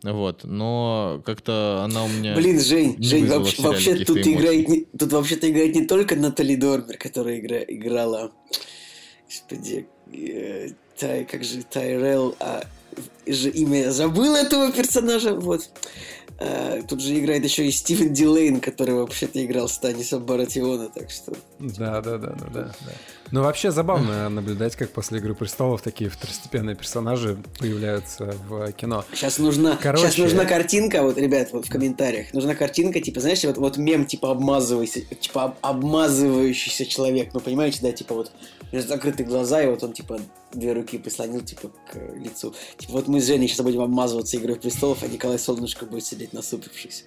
Вот, 0.03 0.45
но 0.45 1.23
как-то 1.25 1.83
она 1.83 2.05
у 2.05 2.09
меня. 2.09 2.37
Блин, 2.37 2.61
Жень, 2.61 3.03
Жень, 3.03 3.27
вообще, 3.27 3.63
вообще 3.63 4.05
тут 4.05 4.19
играет 4.19 4.69
не, 4.69 4.85
тут 4.97 5.11
вообще-то 5.11 5.51
играет 5.51 5.75
не 5.75 5.87
только 5.87 6.17
Натали 6.17 6.55
Дормер, 6.55 6.99
которая 6.99 7.39
игра, 7.41 7.61
играла. 7.67 8.31
Господи, 9.27 9.87
э, 10.13 10.69
Тай, 10.99 11.25
как 11.25 11.45
же 11.45 11.63
Тайрел, 11.63 12.35
а 12.41 12.63
же 13.27 13.51
имя 13.51 13.83
я 13.85 13.93
забыл 13.93 14.35
этого 14.35 14.73
персонажа, 14.73 15.35
вот. 15.35 15.69
А, 16.39 16.83
тут 16.83 17.01
же 17.01 17.19
играет 17.19 17.45
еще 17.45 17.67
и 17.67 17.71
Стивен 17.71 18.13
Дилейн, 18.13 18.61
который 18.61 18.95
вообще-то 18.95 19.45
играл 19.45 19.69
Станиса 19.69 20.19
Баратиона, 20.19 20.89
так 20.89 21.11
что... 21.11 21.33
Да, 21.59 22.03
да, 22.03 22.19
да, 22.19 22.35
да, 22.39 22.49
да. 22.53 22.75
Ну, 23.31 23.43
вообще 23.43 23.71
забавно 23.71 24.29
наблюдать, 24.31 24.77
как 24.77 24.91
после 24.91 25.19
«Игры 25.19 25.35
престолов» 25.35 25.83
такие 25.83 26.11
второстепенные 26.11 26.77
персонажи 26.77 27.39
появляются 27.59 28.35
в 28.49 28.73
кино. 28.73 29.05
Сейчас 29.13 29.39
нужна, 29.39 29.79
Короче... 29.81 30.05
сейчас 30.05 30.19
нужна 30.19 30.45
картинка, 30.45 31.03
вот, 31.03 31.19
ребят, 31.19 31.49
вот 31.53 31.67
в 31.67 31.71
комментариях, 31.71 32.33
нужна 32.33 32.55
картинка, 32.55 33.01
типа, 33.01 33.21
знаете, 33.21 33.49
вот, 33.49 33.59
вот 33.59 33.77
мем, 33.77 34.07
типа, 34.07 34.31
обмазывайся, 34.31 35.01
типа, 35.01 35.45
об, 35.45 35.57
обмазывающийся 35.63 36.87
человек, 36.87 37.31
ну, 37.35 37.41
понимаете, 37.41 37.81
да, 37.83 37.93
типа, 37.93 38.15
вот, 38.15 38.33
закрыты 38.73 39.25
глаза, 39.25 39.63
и 39.63 39.67
вот 39.67 39.83
он, 39.83 39.93
типа, 39.93 40.21
две 40.53 40.73
руки 40.73 40.99
прислонил, 40.99 41.41
типа, 41.41 41.71
к 41.91 41.97
лицу. 42.17 42.55
Типа, 42.79 42.93
вот 42.93 43.09
мы 43.09 43.21
с 43.21 43.27
Женей 43.27 43.49
сейчас 43.49 43.61
будем 43.61 43.81
обмазываться 43.81 44.37
«Игрой 44.37 44.57
престолов», 44.57 45.03
а 45.03 45.09
Николай 45.09 45.39
Солнышко 45.39 45.87
будет 45.87 46.05
сидеть 46.05 46.33
насупившись 46.33 47.05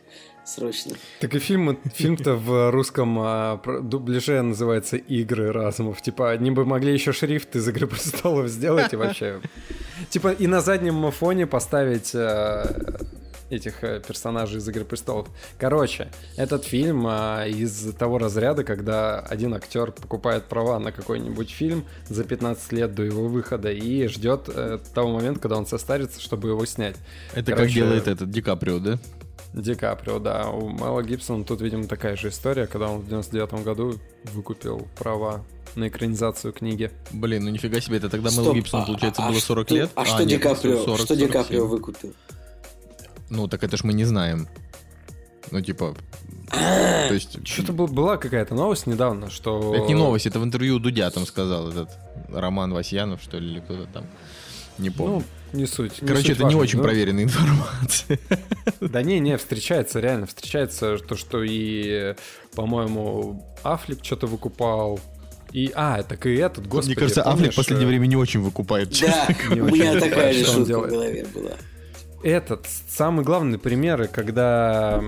срочно. 0.49 0.95
Так 1.19 1.35
и 1.35 1.39
фильм, 1.39 1.79
фильм-то 1.93 2.35
в 2.35 2.71
русском 2.71 3.17
а, 3.19 3.61
дубляже 3.81 4.41
называется 4.41 4.97
«Игры 4.97 5.51
разумов». 5.51 6.01
Типа, 6.01 6.31
они 6.31 6.51
бы 6.51 6.65
могли 6.65 6.93
еще 6.93 7.13
шрифт 7.13 7.55
из 7.55 7.67
«Игры 7.67 7.87
престолов» 7.87 8.47
сделать 8.49 8.93
и 8.93 8.95
вообще... 8.95 9.41
Типа, 10.09 10.31
и 10.31 10.47
на 10.47 10.61
заднем 10.61 11.11
фоне 11.11 11.45
поставить 11.45 12.11
а, 12.15 12.99
этих 13.49 13.83
э, 13.83 14.01
персонажей 14.05 14.59
из 14.59 14.67
«Игры 14.67 14.85
престолов». 14.85 15.27
Короче, 15.57 16.11
этот 16.37 16.65
фильм 16.65 17.05
а, 17.07 17.45
из 17.45 17.93
того 17.97 18.17
разряда, 18.17 18.63
когда 18.63 19.19
один 19.19 19.53
актер 19.53 19.91
покупает 19.91 20.45
права 20.45 20.79
на 20.79 20.91
какой-нибудь 20.91 21.49
фильм 21.49 21.85
за 22.07 22.23
15 22.23 22.71
лет 22.73 22.93
до 22.93 23.03
его 23.03 23.27
выхода 23.27 23.71
и 23.71 24.07
ждет 24.07 24.43
э, 24.47 24.79
того 24.93 25.11
момента, 25.11 25.39
когда 25.39 25.57
он 25.57 25.65
состарится, 25.65 26.21
чтобы 26.21 26.49
его 26.49 26.65
снять. 26.65 26.95
Это 27.33 27.51
как 27.51 27.57
Короче, 27.57 27.75
делает 27.75 28.07
этот 28.07 28.29
Ди 28.29 28.41
Каприо, 28.41 28.79
да? 28.79 28.99
Ди 29.53 29.73
Каприо, 29.75 30.19
да. 30.19 30.47
У 30.49 30.69
Мэла 30.69 31.01
Гибсона 31.01 31.43
тут, 31.43 31.61
видимо, 31.61 31.85
такая 31.85 32.15
же 32.15 32.29
история, 32.29 32.67
когда 32.67 32.87
он 32.89 32.99
в 32.99 33.05
99 33.07 33.63
году 33.63 33.95
выкупил 34.25 34.87
права 34.97 35.43
на 35.75 35.87
экранизацию 35.87 36.53
книги. 36.53 36.91
Блин, 37.11 37.45
ну 37.45 37.49
нифига 37.49 37.79
себе, 37.81 37.97
это 37.97 38.09
тогда 38.09 38.29
Мэл 38.31 38.43
Стоп, 38.43 38.55
Гибсон, 38.55 38.81
а- 38.81 38.85
получается, 38.85 39.23
а 39.23 39.29
было 39.29 39.39
40 39.39 39.67
что- 39.67 39.75
лет? 39.75 39.89
А 39.95 40.05
что 40.05 40.23
Ди 40.23 40.33
нет, 40.33 40.43
Каприо? 40.43 40.77
40, 40.83 40.99
Что 40.99 41.15
Ди 41.15 41.21
47. 41.25 41.31
Каприо 41.31 41.65
выкупил? 41.67 42.13
Ну, 43.29 43.47
так 43.47 43.63
это 43.63 43.77
ж 43.77 43.83
мы 43.83 43.93
не 43.93 44.05
знаем. 44.05 44.47
Ну, 45.51 45.61
типа... 45.61 45.95
То 46.51 47.13
есть... 47.13 47.45
Что-то 47.47 47.73
был- 47.73 47.87
была 47.87 48.17
какая-то 48.17 48.53
новость 48.55 48.87
недавно, 48.87 49.29
что... 49.29 49.73
Это 49.75 49.85
не 49.87 49.95
новость, 49.95 50.25
это 50.27 50.39
в 50.39 50.43
интервью 50.43 50.79
Дудя 50.79 51.09
там 51.11 51.25
сказал 51.25 51.69
этот 51.69 51.89
Роман 52.29 52.73
Васьянов, 52.73 53.21
что 53.21 53.37
ли, 53.39 53.49
или 53.51 53.59
кто-то 53.59 53.85
там. 53.91 54.05
Не 54.79 54.89
помню. 54.89 55.23
Ну, 55.51 55.59
не 55.59 55.65
суть. 55.65 56.01
не 56.01 56.07
Короче, 56.07 56.27
суть 56.27 56.35
это 56.37 56.39
не 56.41 56.45
важно. 56.45 56.59
очень 56.61 56.77
Ну, 56.77 56.83
проверенная 56.83 57.23
информация. 57.25 58.19
Да 58.79 59.01
не, 59.03 59.19
не, 59.19 59.37
встречается, 59.37 59.99
реально, 59.99 60.25
встречается 60.25 60.97
то, 60.97 61.15
что 61.15 61.43
и, 61.43 62.15
по-моему, 62.55 63.45
Аффлек 63.63 63.99
что-то 64.03 64.27
выкупал. 64.27 64.99
И, 65.51 65.71
а, 65.75 66.03
так 66.03 66.25
и 66.27 66.35
этот, 66.35 66.67
господи, 66.67 66.91
Мне 66.91 66.95
кажется, 66.95 67.23
помнишь, 67.23 67.53
в 67.53 67.55
последнее 67.55 67.87
э, 67.87 67.89
время 67.89 68.05
не 68.05 68.15
очень 68.15 68.39
выкупает. 68.39 68.89
Да, 69.01 69.27
Не 69.49 69.61
у 69.61 69.65
меня 69.65 69.99
такая 69.99 70.33
же 70.33 70.45
шутка 70.45 70.79
в 70.79 70.87
голове 70.87 71.25
была. 71.33 71.51
Этот, 72.21 72.67
самый 72.87 73.25
главный 73.25 73.57
пример, 73.57 74.07
когда 74.09 75.01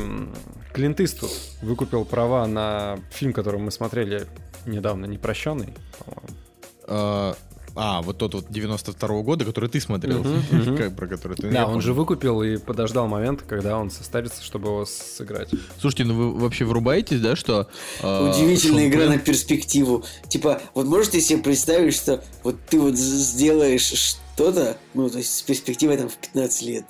Клинт 0.73 0.99
Иствуд 0.99 1.31
выкупил 1.61 2.05
права 2.05 2.47
на 2.47 2.99
фильм, 3.11 3.33
который 3.33 3.59
мы 3.59 3.69
смотрели 3.69 4.25
недавно, 4.65 5.05
«Непрощенный», 5.05 5.73
по-моему. 5.99 7.35
А, 7.75 7.99
А, 7.99 8.01
вот 8.01 8.17
тот 8.17 8.33
вот 8.33 8.49
92-го 8.49 9.23
года, 9.23 9.45
который 9.45 9.69
ты 9.69 9.79
смотрел, 9.79 10.23
как- 10.77 10.95
про 10.95 11.07
который 11.07 11.37
ты... 11.37 11.49
Да, 11.49 11.61
он 11.61 11.65
помню. 11.71 11.81
же 11.81 11.93
выкупил 11.93 12.41
и 12.43 12.57
подождал 12.57 13.07
момента, 13.07 13.43
когда 13.45 13.77
он 13.77 13.89
состарится, 13.89 14.43
чтобы 14.43 14.67
его 14.69 14.85
сыграть. 14.85 15.49
Слушайте, 15.79 16.03
ну 16.05 16.15
вы 16.15 16.39
вообще 16.39 16.65
врубаетесь, 16.65 17.21
да, 17.21 17.35
что... 17.35 17.67
а, 18.01 18.29
Удивительная 18.29 18.83
Шон 18.83 18.89
игра 18.91 19.05
на 19.07 19.17
перспективу. 19.17 20.03
Типа, 20.27 20.61
вот 20.73 20.85
можете 20.85 21.21
себе 21.21 21.39
представить, 21.41 21.93
что 21.95 22.23
вот 22.43 22.57
ты 22.69 22.79
вот 22.79 22.95
сделаешь 22.95 23.85
что-то, 24.33 24.77
ну, 24.93 25.09
то 25.09 25.19
есть 25.19 25.33
с 25.37 25.41
перспективой 25.41 25.97
там 25.97 26.09
в 26.09 26.17
15 26.17 26.61
лет. 26.63 26.85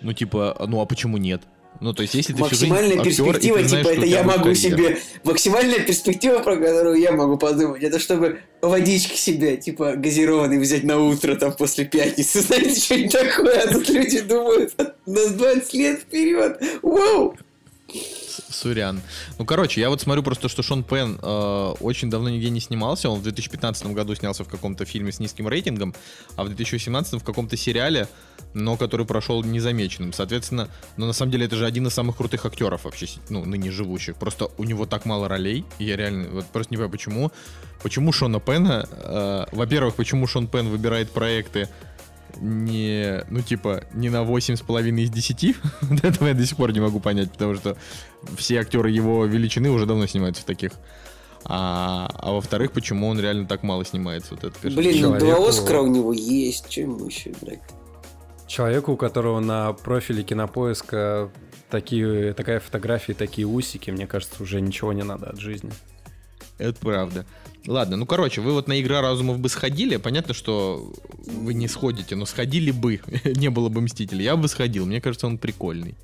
Ну, 0.00 0.12
типа, 0.12 0.56
ну 0.68 0.80
а 0.80 0.86
почему 0.86 1.16
нет? 1.16 1.42
Ну, 1.80 1.92
то 1.92 2.02
есть, 2.02 2.14
если 2.14 2.32
ты 2.32 2.42
всю 2.42 2.50
жизнь 2.50 2.68
Максимальная 2.68 2.98
актер, 2.98 3.24
перспектива, 3.24 3.58
знаешь, 3.58 3.70
типа, 3.70 3.82
что 3.82 3.92
это 3.92 4.06
я 4.06 4.22
могу 4.24 4.44
карьера. 4.44 4.54
себе... 4.54 4.98
Максимальная 5.22 5.80
перспектива, 5.80 6.38
про 6.40 6.56
которую 6.56 6.96
я 6.96 7.12
могу 7.12 7.36
подумать, 7.36 7.82
это 7.82 7.98
чтобы 8.00 8.40
водички 8.60 9.16
себе, 9.16 9.56
типа, 9.56 9.94
газированный 9.96 10.58
взять 10.58 10.82
на 10.82 10.98
утро, 10.98 11.36
там, 11.36 11.52
после 11.52 11.84
пятницы. 11.84 12.40
Знаете, 12.42 12.80
что-нибудь 12.80 13.12
такое? 13.12 13.62
А 13.62 13.72
тут 13.72 13.88
люди 13.88 14.20
думают, 14.20 14.74
на 15.06 15.28
20 15.28 15.74
лет 15.74 16.00
вперед. 16.00 16.60
Вау! 16.82 17.36
Сурян. 18.50 19.00
Ну, 19.38 19.44
короче, 19.44 19.80
я 19.80 19.88
вот 19.88 20.00
смотрю 20.00 20.22
просто, 20.22 20.48
что 20.48 20.62
Шон 20.62 20.82
Пен 20.82 21.18
э, 21.20 21.74
очень 21.80 22.10
давно 22.10 22.28
нигде 22.28 22.50
не 22.50 22.60
снимался. 22.60 23.08
Он 23.08 23.18
в 23.18 23.22
2015 23.22 23.86
году 23.88 24.14
снялся 24.14 24.44
в 24.44 24.48
каком-то 24.48 24.84
фильме 24.84 25.12
с 25.12 25.20
низким 25.20 25.48
рейтингом, 25.48 25.94
а 26.36 26.44
в 26.44 26.48
2018 26.48 27.20
в 27.20 27.24
каком-то 27.24 27.56
сериале, 27.56 28.08
но 28.54 28.76
который 28.76 29.06
прошел 29.06 29.42
незамеченным. 29.42 30.12
Соответственно, 30.12 30.68
но 30.96 31.06
на 31.06 31.12
самом 31.12 31.32
деле 31.32 31.46
это 31.46 31.56
же 31.56 31.66
один 31.66 31.86
из 31.86 31.94
самых 31.94 32.16
крутых 32.16 32.46
актеров 32.46 32.84
вообще, 32.84 33.06
ну, 33.28 33.44
ныне 33.44 33.70
живущих. 33.70 34.16
Просто 34.16 34.50
у 34.58 34.64
него 34.64 34.86
так 34.86 35.04
мало 35.04 35.28
ролей, 35.28 35.64
и 35.78 35.84
я 35.84 35.96
реально 35.96 36.28
вот 36.30 36.46
просто 36.46 36.72
не 36.72 36.76
понимаю, 36.76 36.90
почему. 36.90 37.32
Почему 37.82 38.12
Шона 38.12 38.40
Пена, 38.40 38.88
э, 38.90 39.46
во-первых, 39.52 39.94
почему 39.94 40.26
Шон 40.26 40.48
Пен 40.48 40.68
выбирает 40.68 41.10
проекты 41.10 41.68
не, 42.40 43.24
ну, 43.30 43.40
типа, 43.40 43.84
не 43.94 44.10
на 44.10 44.22
8,5 44.22 45.00
из 45.00 45.10
10. 45.10 45.56
Вот 45.82 46.04
Этого 46.04 46.28
я 46.28 46.34
до 46.34 46.46
сих 46.46 46.56
пор 46.56 46.72
не 46.72 46.80
могу 46.80 47.00
понять, 47.00 47.32
потому 47.32 47.54
что 47.54 47.76
все 48.36 48.60
актеры 48.60 48.90
его 48.90 49.24
величины 49.24 49.70
уже 49.70 49.86
давно 49.86 50.06
снимаются 50.06 50.42
в 50.42 50.44
таких. 50.44 50.72
А, 51.44 52.10
а 52.14 52.32
во-вторых, 52.32 52.72
почему 52.72 53.08
он 53.08 53.20
реально 53.20 53.46
так 53.46 53.62
мало 53.62 53.84
снимается? 53.84 54.34
Вот 54.34 54.44
это, 54.44 54.58
конечно, 54.60 54.82
Блин, 54.82 55.02
ну, 55.02 55.08
два 55.10 55.20
человеку- 55.20 55.48
Оскара 55.48 55.80
у 55.80 55.86
него 55.86 56.12
есть. 56.12 56.68
Чем 56.68 57.06
еще 57.06 57.30
играть? 57.30 57.60
Человеку, 58.48 58.92
у 58.92 58.96
которого 58.96 59.40
на 59.40 59.72
профиле 59.72 60.24
кинопоиска 60.24 61.30
такие, 61.70 62.32
такая 62.32 62.60
фотография, 62.60 63.14
такие 63.14 63.46
усики, 63.46 63.90
мне 63.90 64.06
кажется, 64.06 64.42
уже 64.42 64.60
ничего 64.60 64.92
не 64.92 65.04
надо 65.04 65.28
от 65.30 65.38
жизни. 65.38 65.70
Это 66.56 66.78
правда. 66.80 67.26
Ладно, 67.66 67.96
ну 67.96 68.06
короче, 68.06 68.40
вы 68.40 68.52
вот 68.52 68.66
на 68.66 68.80
игра 68.80 69.00
разумов 69.00 69.38
бы 69.38 69.48
сходили. 69.48 69.96
Понятно, 69.96 70.34
что 70.34 70.92
вы 71.26 71.54
не 71.54 71.68
сходите, 71.68 72.16
но 72.16 72.24
сходили 72.24 72.70
бы. 72.70 73.00
не 73.24 73.50
было 73.50 73.68
бы 73.68 73.80
Мстителей. 73.82 74.24
Я 74.24 74.36
бы 74.36 74.48
сходил. 74.48 74.86
Мне 74.86 75.00
кажется, 75.00 75.26
он 75.26 75.38
прикольный. 75.38 75.94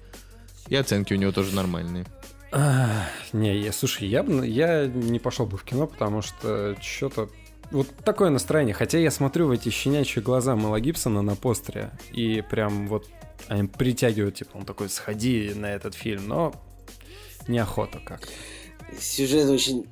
И 0.69 0.77
оценки 0.77 1.15
у 1.15 1.17
него 1.17 1.33
тоже 1.33 1.55
нормальные. 1.55 2.05
А, 2.53 3.09
не, 3.33 3.59
я, 3.59 3.73
слушай, 3.73 4.07
я, 4.07 4.23
бы, 4.23 4.47
я 4.47 4.87
не 4.87 5.19
пошел 5.19 5.45
бы 5.47 5.57
в 5.57 5.65
кино, 5.65 5.87
потому 5.87 6.23
что 6.23 6.77
что-то... 6.81 7.29
Вот 7.75 7.89
такое 8.05 8.31
настроение. 8.31 8.73
Хотя 8.73 8.99
я 8.99 9.11
смотрю 9.11 9.49
в 9.49 9.51
эти 9.51 9.69
щенячьи 9.69 10.23
глаза 10.23 10.55
Мэла 10.55 10.79
Гибсона 10.79 11.23
на 11.23 11.35
постере, 11.35 11.91
и 12.13 12.41
прям 12.49 12.87
вот 12.87 13.05
они 13.49 13.67
притягивают, 13.67 14.37
типа, 14.37 14.59
он 14.59 14.65
такой, 14.65 14.89
сходи 14.89 15.51
на 15.57 15.67
этот 15.67 15.97
фильм, 15.97 16.29
но 16.29 16.55
неохота 17.49 17.99
как. 17.99 18.29
Сюжет 18.97 19.49
очень... 19.51 19.89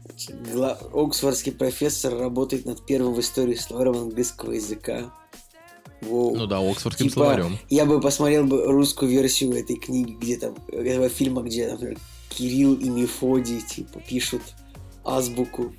гла- 0.52 0.78
Оксфордский 0.92 1.50
профессор 1.50 2.16
работает 2.16 2.66
над 2.66 2.86
первым 2.86 3.14
в 3.14 3.20
истории 3.20 3.56
словарем 3.56 3.96
английского 3.96 4.52
языка. 4.52 5.12
Воу. 6.02 6.36
Ну 6.36 6.46
да, 6.46 6.60
Оксфордским 6.60 7.08
Типа, 7.08 7.14
словарем. 7.14 7.58
Я 7.68 7.84
бы 7.84 8.00
посмотрел 8.00 8.44
бы 8.44 8.64
русскую 8.64 9.10
версию 9.10 9.54
этой 9.54 9.74
книги, 9.74 10.12
где 10.12 10.36
там, 10.36 10.54
этого 10.68 11.08
фильма, 11.08 11.42
где, 11.42 11.68
например, 11.68 11.98
Кирилл 12.28 12.74
и 12.74 12.88
Мефодий, 12.88 13.60
типа, 13.60 13.98
пишут 14.08 14.42
азбуку 15.04 15.72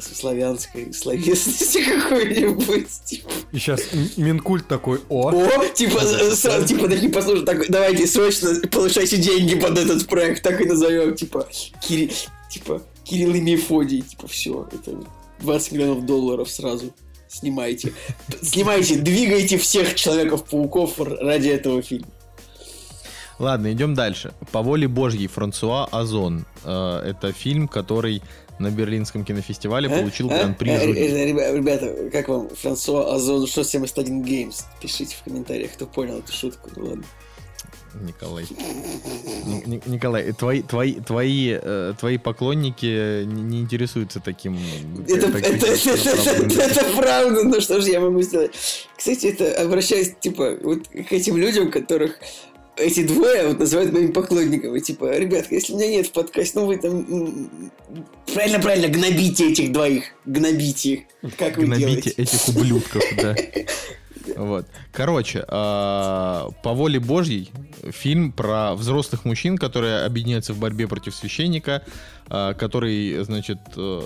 славянской 0.00 0.92
словесности 0.92 1.82
какой-нибудь, 2.02 2.88
типа. 3.04 3.30
И 3.52 3.58
сейчас 3.58 3.80
Минкульт 4.16 4.68
такой, 4.68 5.00
о, 5.08 5.30
О, 5.30 5.68
типа, 5.68 6.00
сразу, 6.34 6.66
типа, 6.66 6.88
такие, 6.88 7.10
послушай, 7.10 7.44
так, 7.44 7.68
давайте 7.68 8.06
срочно 8.06 8.54
получайте 8.70 9.16
деньги 9.16 9.54
под 9.54 9.78
этот 9.78 10.06
проект, 10.06 10.42
так 10.42 10.60
и 10.60 10.64
назовем, 10.66 11.14
типа, 11.14 11.48
Кири, 11.80 12.12
типа, 12.50 12.82
Кирилл 13.04 13.34
и 13.34 13.40
Мефодий, 13.40 14.02
типа, 14.02 14.26
все, 14.28 14.68
это 14.72 14.98
20 15.40 15.72
миллионов 15.72 16.06
долларов 16.06 16.50
сразу. 16.50 16.92
Снимайте. 17.28 17.92
Снимайте, 18.40 18.96
двигайте 18.96 19.58
всех 19.58 19.94
Человеков-пауков 19.94 20.98
ради 20.98 21.48
этого 21.48 21.82
фильма. 21.82 22.08
Ладно, 23.38 23.70
идем 23.72 23.94
дальше. 23.94 24.32
По 24.50 24.62
воле 24.62 24.88
Божьей 24.88 25.26
Франсуа 25.26 25.84
Озон. 25.92 26.46
Э, 26.64 27.02
Это 27.04 27.32
фильм, 27.32 27.68
который 27.68 28.22
на 28.58 28.70
Берлинском 28.70 29.24
кинофестивале 29.24 29.88
получил 29.88 30.30
А? 30.30 30.38
гран-при 30.38 30.70
э, 30.70 30.86
ребя- 31.30 31.54
Ребята, 31.56 32.10
как 32.12 32.28
вам 32.28 32.48
Франсуа 32.50 33.14
Озон 33.14 33.46
671 33.46 34.22
Games? 34.22 34.62
Пишите 34.80 35.16
в 35.16 35.22
комментариях, 35.24 35.72
кто 35.72 35.86
понял 35.86 36.18
эту 36.18 36.32
шутку. 36.32 36.70
Ну 36.76 36.86
ладно. 36.86 37.04
Николай. 38.02 38.44
Ни- 39.46 39.64
Ни- 39.66 39.82
Николай, 39.86 40.22
э, 40.28 40.32
твои, 40.32 40.62
твои, 40.62 40.94
твои, 41.00 41.58
э, 41.60 41.94
твои 41.98 42.18
поклонники 42.18 43.24
не, 43.24 43.60
интересуются 43.60 44.20
таким... 44.20 44.56
э, 44.56 45.12
Это, 45.14 45.32
так- 45.32 45.42
это, 45.42 45.66
это- 45.66 45.90
это- 45.90 46.62
это 46.62 46.96
правда, 46.96 47.44
ну 47.44 47.60
что 47.60 47.80
же 47.80 47.88
я 47.90 48.00
могу 48.00 48.20
сделать? 48.22 48.52
Кстати, 48.96 49.26
это 49.28 49.62
обращаясь, 49.62 50.12
типа, 50.20 50.58
вот 50.62 50.86
к 50.88 51.12
этим 51.12 51.38
людям, 51.38 51.70
которых 51.70 52.18
эти 52.78 53.06
двое 53.06 53.48
вот 53.48 53.58
называют 53.58 53.92
моими 53.92 54.12
поклонниками. 54.12 54.78
Типа, 54.78 55.16
ребят, 55.16 55.46
если 55.50 55.74
меня 55.74 55.88
нет 55.88 56.06
в 56.06 56.12
подкасте, 56.12 56.58
ну 56.58 56.66
вы 56.66 56.76
там... 56.76 57.70
Правильно-правильно, 58.32 58.88
гнобите 58.88 59.50
этих 59.50 59.72
двоих. 59.72 60.04
Гнобите 60.24 61.06
их. 61.22 61.36
Как 61.36 61.56
вы 61.56 61.64
Гнобите 61.64 61.86
делаете? 61.86 62.10
этих 62.10 62.48
ублюдков, 62.48 63.02
да. 63.16 63.36
Вот. 64.36 64.66
Короче, 64.92 65.42
а, 65.48 66.50
по 66.62 66.74
воле 66.74 67.00
Божьей 67.00 67.50
фильм 67.90 68.32
про 68.32 68.74
взрослых 68.74 69.24
мужчин, 69.24 69.56
которые 69.56 70.04
объединяются 70.04 70.52
в 70.52 70.58
борьбе 70.58 70.86
против 70.86 71.14
священника, 71.14 71.82
а, 72.28 72.52
который, 72.54 73.24
значит, 73.24 73.58
э, 73.76 74.02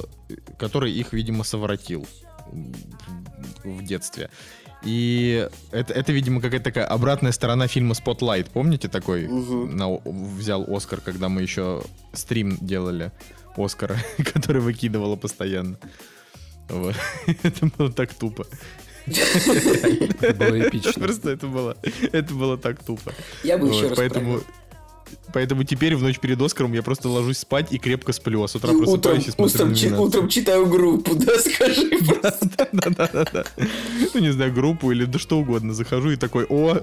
который 0.59 0.93
их, 0.93 1.13
видимо, 1.13 1.43
совратил 1.43 2.07
в 3.65 3.83
детстве. 3.85 4.31
И 4.85 5.49
это, 5.71 5.93
это, 5.93 6.13
видимо, 6.13 6.41
какая-то 6.41 6.65
такая 6.65 6.87
обратная 6.87 7.33
сторона 7.33 7.67
фильма 7.69 7.95
Spotlight. 7.95 8.51
Помните 8.53 8.89
такой? 8.89 9.29
Мгм. 9.29 9.77
На- 9.77 10.01
взял 10.05 10.65
Оскар, 10.69 11.01
когда 11.01 11.29
мы 11.29 11.43
еще 11.43 11.83
стрим 12.13 12.59
делали 12.61 13.13
Оскара, 13.57 13.97
который 14.35 14.61
выкидывала 14.61 15.17
постоянно. 15.17 15.77
Вот. 16.69 16.97
Это 17.43 17.67
было 17.79 17.93
так 17.93 18.13
тупо. 18.15 18.47
Это 19.07 20.35
было 20.35 20.61
эпично. 20.69 20.93
Просто 20.93 21.31
это 21.31 21.47
было, 21.49 21.77
это 22.13 22.35
было 22.35 22.57
так 22.57 22.83
тупо. 22.83 23.13
Я 23.43 23.59
бы 23.59 23.69
еще 23.69 23.89
раз 23.89 23.99
поэтому. 23.99 24.41
Поэтому 25.33 25.65
теперь 25.65 25.97
в 25.97 26.03
ночь 26.03 26.19
перед 26.19 26.41
Оскаром 26.41 26.73
я 26.73 26.83
просто 26.83 27.09
ложусь 27.09 27.39
спать 27.39 27.73
и 27.73 27.79
крепко 27.79 28.13
сплю, 28.13 28.43
а 28.43 28.49
с 28.49 28.55
утра 28.55 28.73
И 28.73 28.75
утром, 28.77 29.01
просыпаюсь 29.01 29.29
и 29.29 29.31
смотрю 29.31 29.55
утром, 29.55 29.75
чи- 29.75 29.93
утром 29.93 30.29
читаю 30.29 30.67
группу, 30.67 31.15
да, 31.17 31.39
скажи 31.39 31.91
просто. 31.99 32.69
Да-да-да. 32.73 33.45
Ну, 34.15 34.21
не 34.21 34.33
знаю, 34.33 34.53
группу 34.53 34.91
или 34.93 35.05
да 35.05 35.19
что 35.19 35.39
угодно. 35.39 35.75
Захожу 35.75 36.11
и 36.11 36.17
такой, 36.17 36.47
о... 36.49 36.83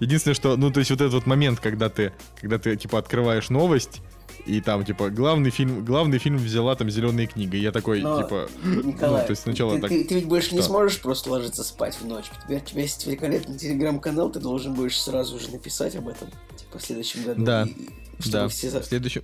Единственное, 0.00 0.34
что, 0.34 0.56
ну, 0.56 0.70
то 0.70 0.80
есть 0.80 0.90
вот 0.90 1.00
этот 1.00 1.14
вот 1.14 1.26
момент, 1.26 1.60
когда 1.60 1.88
ты, 1.88 2.12
когда 2.40 2.58
ты, 2.58 2.76
типа, 2.76 2.98
открываешь 2.98 3.48
новость, 3.50 4.00
и 4.46 4.60
там, 4.60 4.84
типа, 4.84 5.10
главный 5.10 5.50
фильм, 5.50 5.84
главный 5.84 6.18
фильм 6.18 6.36
взяла 6.36 6.74
там 6.76 6.90
зеленая 6.90 7.26
книга. 7.26 7.56
И 7.56 7.60
я 7.60 7.72
такой, 7.72 8.00
Но, 8.00 8.22
типа, 8.22 8.48
Николай, 8.64 9.20
ну, 9.22 9.26
то 9.26 9.30
есть 9.30 9.42
сначала 9.42 9.74
ты, 9.74 9.80
так... 9.80 9.90
ты- 9.90 10.04
ты 10.04 10.14
ведь 10.16 10.26
больше 10.26 10.54
не 10.54 10.60
Что? 10.60 10.68
сможешь 10.70 10.98
просто 11.00 11.30
ложиться 11.30 11.62
спать 11.64 11.96
в 12.00 12.04
ночь. 12.06 12.26
У 12.44 12.48
тебя, 12.48 12.58
у 12.58 12.60
тебя 12.60 12.82
есть 12.82 13.06
великолепный 13.06 13.58
телеграм-канал, 13.58 14.30
ты 14.30 14.40
должен 14.40 14.74
будешь 14.74 15.00
сразу 15.00 15.38
же 15.38 15.50
написать 15.50 15.96
об 15.96 16.08
этом, 16.08 16.28
типа, 16.56 16.78
в 16.78 16.82
следующем 16.82 17.24
году. 17.24 17.44
Да, 17.44 17.64
И- 17.64 18.30
Да, 18.30 18.48
все 18.48 18.70
в 18.80 18.84
следующем... 18.84 19.22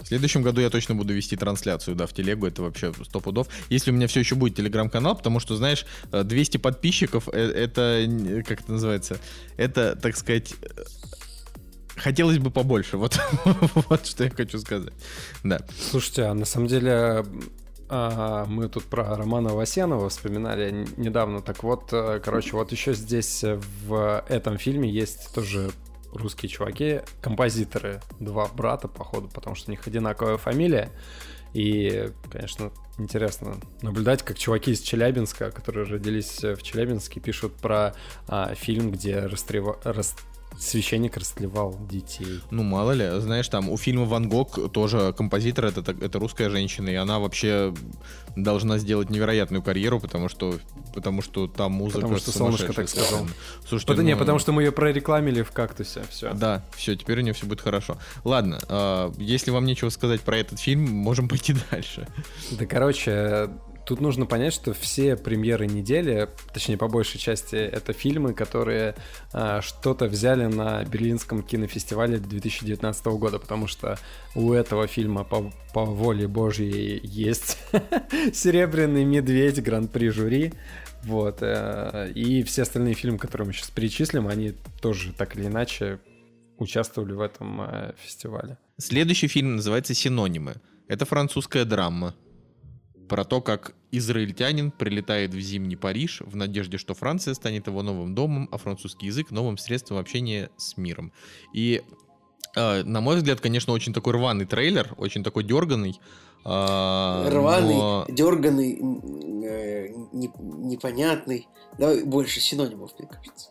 В 0.00 0.06
следующем 0.06 0.42
году 0.42 0.60
я 0.60 0.70
точно 0.70 0.94
буду 0.94 1.12
вести 1.12 1.36
трансляцию, 1.36 1.96
да, 1.96 2.06
в 2.06 2.12
телегу, 2.14 2.46
это 2.46 2.62
вообще 2.62 2.94
сто 3.04 3.20
пудов. 3.20 3.48
Если 3.68 3.90
у 3.90 3.94
меня 3.94 4.06
все 4.06 4.20
еще 4.20 4.36
будет 4.36 4.54
телеграм-канал, 4.56 5.16
потому 5.16 5.40
что, 5.40 5.56
знаешь, 5.56 5.84
э, 6.12 6.22
200 6.22 6.56
подписчиков, 6.58 7.28
э, 7.32 7.36
это, 7.50 8.06
как 8.46 8.60
это 8.62 8.72
называется, 8.72 9.18
это, 9.56 9.96
так 10.00 10.16
сказать, 10.16 10.54
э, 10.62 10.84
хотелось 11.98 12.38
бы 12.38 12.50
побольше, 12.50 12.96
вот, 12.96 13.20
вот 13.88 14.06
что 14.06 14.24
я 14.24 14.30
хочу 14.30 14.58
сказать. 14.58 14.92
Да. 15.44 15.60
Слушайте, 15.90 16.24
а 16.24 16.34
на 16.34 16.44
самом 16.44 16.68
деле 16.68 17.24
а, 17.88 18.44
мы 18.46 18.68
тут 18.68 18.84
про 18.84 19.16
Романа 19.16 19.54
Васянова 19.54 20.08
вспоминали 20.08 20.86
недавно. 20.96 21.40
Так 21.40 21.62
вот, 21.62 21.88
э, 21.92 22.20
короче, 22.22 22.52
вот 22.52 22.70
еще 22.70 22.92
здесь 22.92 23.42
э, 23.44 23.58
в 23.86 24.24
этом 24.28 24.58
фильме 24.58 24.90
есть 24.90 25.32
тоже 25.34 25.70
русские 26.12 26.48
чуваки, 26.50 27.00
композиторы, 27.22 28.02
два 28.20 28.46
брата, 28.46 28.88
походу, 28.88 29.28
потому 29.28 29.56
что 29.56 29.70
у 29.70 29.72
них 29.72 29.86
одинаковая 29.86 30.36
фамилия. 30.36 30.90
И, 31.54 32.10
конечно, 32.30 32.72
интересно 32.98 33.56
наблюдать, 33.80 34.22
как 34.22 34.38
чуваки 34.38 34.72
из 34.72 34.80
Челябинска, 34.80 35.50
которые 35.50 35.86
родились 35.86 36.44
э, 36.44 36.54
в 36.56 36.62
Челябинске, 36.62 37.20
пишут 37.20 37.54
про 37.54 37.94
а, 38.26 38.54
фильм, 38.54 38.90
где 38.90 39.20
растрева- 39.20 39.80
рас- 39.84 40.16
священник 40.58 41.16
растлевал 41.16 41.76
детей. 41.88 42.40
Ну, 42.50 42.62
мало 42.62 42.92
ли, 42.92 43.20
знаешь, 43.20 43.48
там 43.48 43.68
у 43.68 43.76
фильма 43.76 44.04
«Ван 44.04 44.28
Гог» 44.28 44.72
тоже 44.72 45.12
композитор, 45.16 45.66
это, 45.66 45.80
это 45.92 46.18
русская 46.18 46.50
женщина, 46.50 46.88
и 46.88 46.94
она 46.94 47.18
вообще 47.18 47.72
должна 48.36 48.78
сделать 48.78 49.10
невероятную 49.10 49.62
карьеру, 49.62 50.00
потому 50.00 50.28
что, 50.28 50.58
потому 50.94 51.22
что 51.22 51.46
там 51.46 51.72
музыка 51.72 52.00
Потому 52.00 52.18
что 52.18 52.32
солнышко 52.32 52.72
так 52.72 52.88
сказал. 52.88 53.26
Слушайте, 53.66 53.86
Потому, 53.86 54.06
не, 54.06 54.14
ну, 54.14 54.18
потому 54.18 54.38
что 54.38 54.52
мы 54.52 54.62
ее 54.62 54.72
прорекламили 54.72 55.42
в 55.42 55.50
кактусе. 55.50 56.02
Все. 56.10 56.32
Да, 56.34 56.64
все, 56.76 56.96
теперь 56.96 57.18
у 57.18 57.22
нее 57.22 57.34
все 57.34 57.46
будет 57.46 57.60
хорошо. 57.60 57.98
Ладно, 58.24 58.58
э, 58.68 59.12
если 59.18 59.50
вам 59.50 59.64
нечего 59.64 59.90
сказать 59.90 60.20
про 60.20 60.36
этот 60.36 60.60
фильм, 60.60 60.88
можем 60.88 61.28
пойти 61.28 61.54
дальше. 61.70 62.08
Да, 62.52 62.66
короче, 62.66 63.50
тут 63.88 64.02
нужно 64.02 64.26
понять, 64.26 64.52
что 64.52 64.74
все 64.74 65.16
премьеры 65.16 65.66
недели, 65.66 66.28
точнее, 66.52 66.76
по 66.76 66.88
большей 66.88 67.18
части, 67.18 67.56
это 67.56 67.94
фильмы, 67.94 68.34
которые 68.34 68.94
а, 69.32 69.62
что-то 69.62 70.08
взяли 70.08 70.44
на 70.44 70.84
Берлинском 70.84 71.42
кинофестивале 71.42 72.18
2019 72.18 73.06
года, 73.06 73.38
потому 73.38 73.66
что 73.66 73.98
у 74.34 74.52
этого 74.52 74.86
фильма 74.86 75.24
по, 75.24 75.50
по 75.72 75.86
воле 75.86 76.28
Божьей 76.28 77.00
есть 77.02 77.56
Серебряный 78.34 79.04
медведь, 79.04 79.62
гран-при 79.62 80.10
жюри. 80.10 80.52
Вот. 81.04 81.38
э, 81.40 82.12
И 82.14 82.42
все 82.42 82.62
остальные 82.62 82.92
фильмы, 82.92 83.16
которые 83.16 83.46
мы 83.46 83.52
сейчас 83.54 83.70
перечислим, 83.70 84.28
они 84.28 84.52
тоже 84.82 85.14
так 85.14 85.34
или 85.34 85.46
иначе 85.46 85.98
участвовали 86.58 87.14
в 87.14 87.22
этом 87.22 87.62
э, 87.62 87.94
фестивале. 87.96 88.58
Следующий 88.76 89.28
фильм 89.28 89.56
называется 89.56 89.94
«Синонимы». 89.94 90.56
Это 90.88 91.06
французская 91.06 91.64
драма 91.64 92.14
про 93.08 93.24
то, 93.24 93.40
как 93.40 93.74
израильтянин 93.90 94.70
прилетает 94.70 95.32
в 95.34 95.40
зимний 95.40 95.76
Париж 95.76 96.20
в 96.24 96.36
надежде, 96.36 96.78
что 96.78 96.94
Франция 96.94 97.34
станет 97.34 97.66
его 97.66 97.82
новым 97.82 98.14
домом, 98.14 98.48
а 98.52 98.58
французский 98.58 99.06
язык 99.06 99.30
новым 99.30 99.56
средством 99.58 99.98
общения 99.98 100.50
с 100.56 100.76
миром. 100.76 101.12
И, 101.54 101.82
э, 102.56 102.82
на 102.84 103.00
мой 103.00 103.16
взгляд, 103.16 103.40
конечно, 103.40 103.72
очень 103.72 103.92
такой 103.92 104.12
рваный 104.14 104.44
трейлер, 104.46 104.94
очень 104.98 105.22
такой 105.24 105.44
дерганый. 105.44 105.98
э, 106.44 107.28
Рваный, 107.30 107.74
но- 107.74 108.06
дерганый, 108.08 108.74
э, 108.74 109.88
не- 110.12 110.30
непонятный. 110.38 111.48
Давай 111.78 112.04
больше 112.04 112.40
синонимов, 112.40 112.92
мне 112.98 113.08
кажется. 113.08 113.50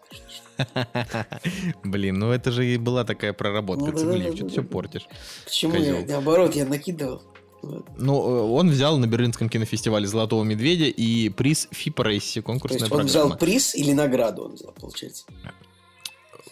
Блин, 1.83 2.17
ну 2.19 2.31
это 2.31 2.51
же 2.51 2.65
и 2.65 2.77
была 2.77 3.03
такая 3.03 3.33
проработка, 3.33 3.85
Ну, 3.85 3.91
да-да-да-да. 3.91 4.35
что 4.35 4.45
ты 4.45 4.49
все 4.51 4.63
портишь. 4.63 5.07
Почему 5.45 5.75
я, 5.75 6.03
наоборот, 6.07 6.55
я 6.55 6.65
накидывал. 6.65 7.21
Ну, 7.61 8.21
э, 8.23 8.41
он 8.51 8.69
взял 8.69 8.97
на 8.97 9.07
Берлинском 9.07 9.49
кинофестивале 9.49 10.07
«Золотого 10.07 10.43
медведя» 10.43 10.85
и 10.85 11.29
приз 11.29 11.67
Фипресси, 11.71 12.41
То 12.41 12.45
конкурсная 12.45 12.79
есть 12.81 12.91
он 12.91 12.97
программа. 12.99 13.09
взял 13.09 13.37
приз 13.37 13.75
или 13.75 13.93
награду 13.93 14.43
он 14.45 14.53
взял, 14.55 14.71
получается? 14.79 15.25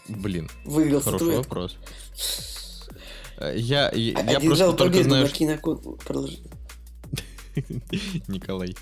Блин, 0.07 0.49
Выиграл 0.65 1.01
хороший 1.01 1.19
статуэтку. 1.25 1.43
вопрос. 1.55 1.77
Э, 3.37 3.53
Я, 3.57 3.91
я, 3.93 4.19
я 4.21 4.37
Одержал 4.37 4.73
просто 4.73 4.73
только 4.77 5.03
знаю, 5.03 5.23
на 5.23 5.27
что- 5.29 5.37
кинокон... 5.37 5.77
Продолжи. 6.05 6.37
Николай. 8.27 8.75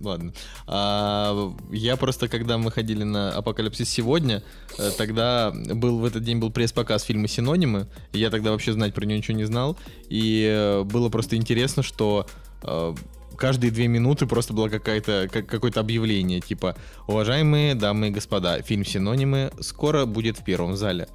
Ладно. 0.00 0.32
А, 0.66 1.54
я 1.70 1.96
просто, 1.96 2.28
когда 2.28 2.58
мы 2.58 2.70
ходили 2.70 3.04
на 3.04 3.32
Апокалипсис 3.32 3.88
сегодня, 3.88 4.42
э, 4.78 4.90
тогда 4.96 5.52
был 5.52 5.98
в 5.98 6.04
этот 6.04 6.22
день 6.22 6.38
был 6.38 6.50
пресс-показ 6.50 7.02
фильма 7.04 7.28
Синонимы. 7.28 7.88
Я 8.12 8.30
тогда 8.30 8.50
вообще 8.50 8.72
знать 8.72 8.94
про 8.94 9.04
него 9.04 9.18
ничего 9.18 9.36
не 9.36 9.44
знал. 9.44 9.78
И 10.08 10.46
э, 10.48 10.82
было 10.82 11.08
просто 11.08 11.36
интересно, 11.36 11.82
что 11.82 12.26
э, 12.62 12.94
каждые 13.36 13.70
две 13.70 13.88
минуты 13.88 14.26
просто 14.26 14.52
было 14.52 14.68
какая-то, 14.68 15.28
как, 15.32 15.46
какое-то 15.46 15.80
объявление, 15.80 16.40
типа 16.40 16.76
«Уважаемые 17.06 17.74
дамы 17.74 18.08
и 18.08 18.10
господа, 18.10 18.60
фильм 18.62 18.84
«Синонимы» 18.84 19.50
скоро 19.60 20.06
будет 20.06 20.38
в 20.38 20.44
первом 20.44 20.76
зале». 20.76 21.08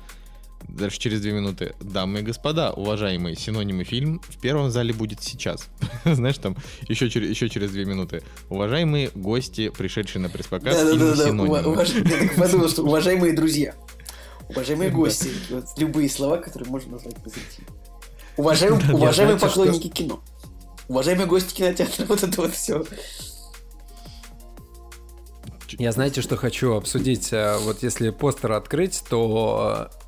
Дальше 0.68 0.99
через 0.99 1.22
две 1.22 1.32
минуты. 1.34 1.74
Дамы 1.82 2.20
и 2.20 2.22
господа, 2.24 2.72
уважаемые, 2.72 3.36
синонимы 3.36 3.84
фильм 3.84 4.22
в 4.28 4.38
первом 4.39 4.72
зале 4.72 4.93
будет 4.93 5.22
сейчас. 5.22 5.68
Знаешь, 6.05 6.38
там 6.38 6.55
еще, 6.88 7.09
через 7.09 7.30
еще 7.30 7.49
через 7.49 7.72
две 7.72 7.86
минуты. 7.86 8.24
Уважаемые 8.49 9.09
гости, 9.16 9.70
пришедшие 9.70 10.22
на 10.22 10.30
пресс-показ 10.30 10.76
Да-да-да, 10.76 11.26
«Синонимы». 11.26 11.47
ува- 11.59 11.64
уваж- 11.64 12.07
я 12.09 12.28
так 12.28 12.36
подумал, 12.36 12.70
что 12.70 12.84
уважаемые 12.84 13.34
друзья, 13.34 13.76
уважаемые 14.49 14.89
гости, 14.91 15.30
вот 15.49 15.66
любые 15.78 16.09
слова, 16.09 16.38
которые 16.38 16.70
можно 16.70 16.93
назвать 16.93 17.16
позитивно. 17.22 17.68
Уважаем- 18.38 18.80
Да, 18.88 18.93
Уважаемые 18.95 19.38
знаете, 19.38 19.53
что- 19.53 19.64
поклонники 19.66 19.88
кино, 19.89 20.24
уважаемые 20.88 21.28
гости 21.28 21.53
кинотеатра, 21.55 22.05
вот 22.09 22.24
это 22.24 22.41
вот 22.41 22.53
все. 22.53 22.86
Я 25.80 25.93
знаете, 25.93 26.22
что 26.22 26.36
хочу 26.36 26.74
обсудить? 26.74 27.32
Э, 27.32 27.57
Вот 27.59 27.82
если 27.82 28.09
постер 28.09 28.51
открыть, 28.51 29.03
то 29.09 29.89
э, 29.89 30.01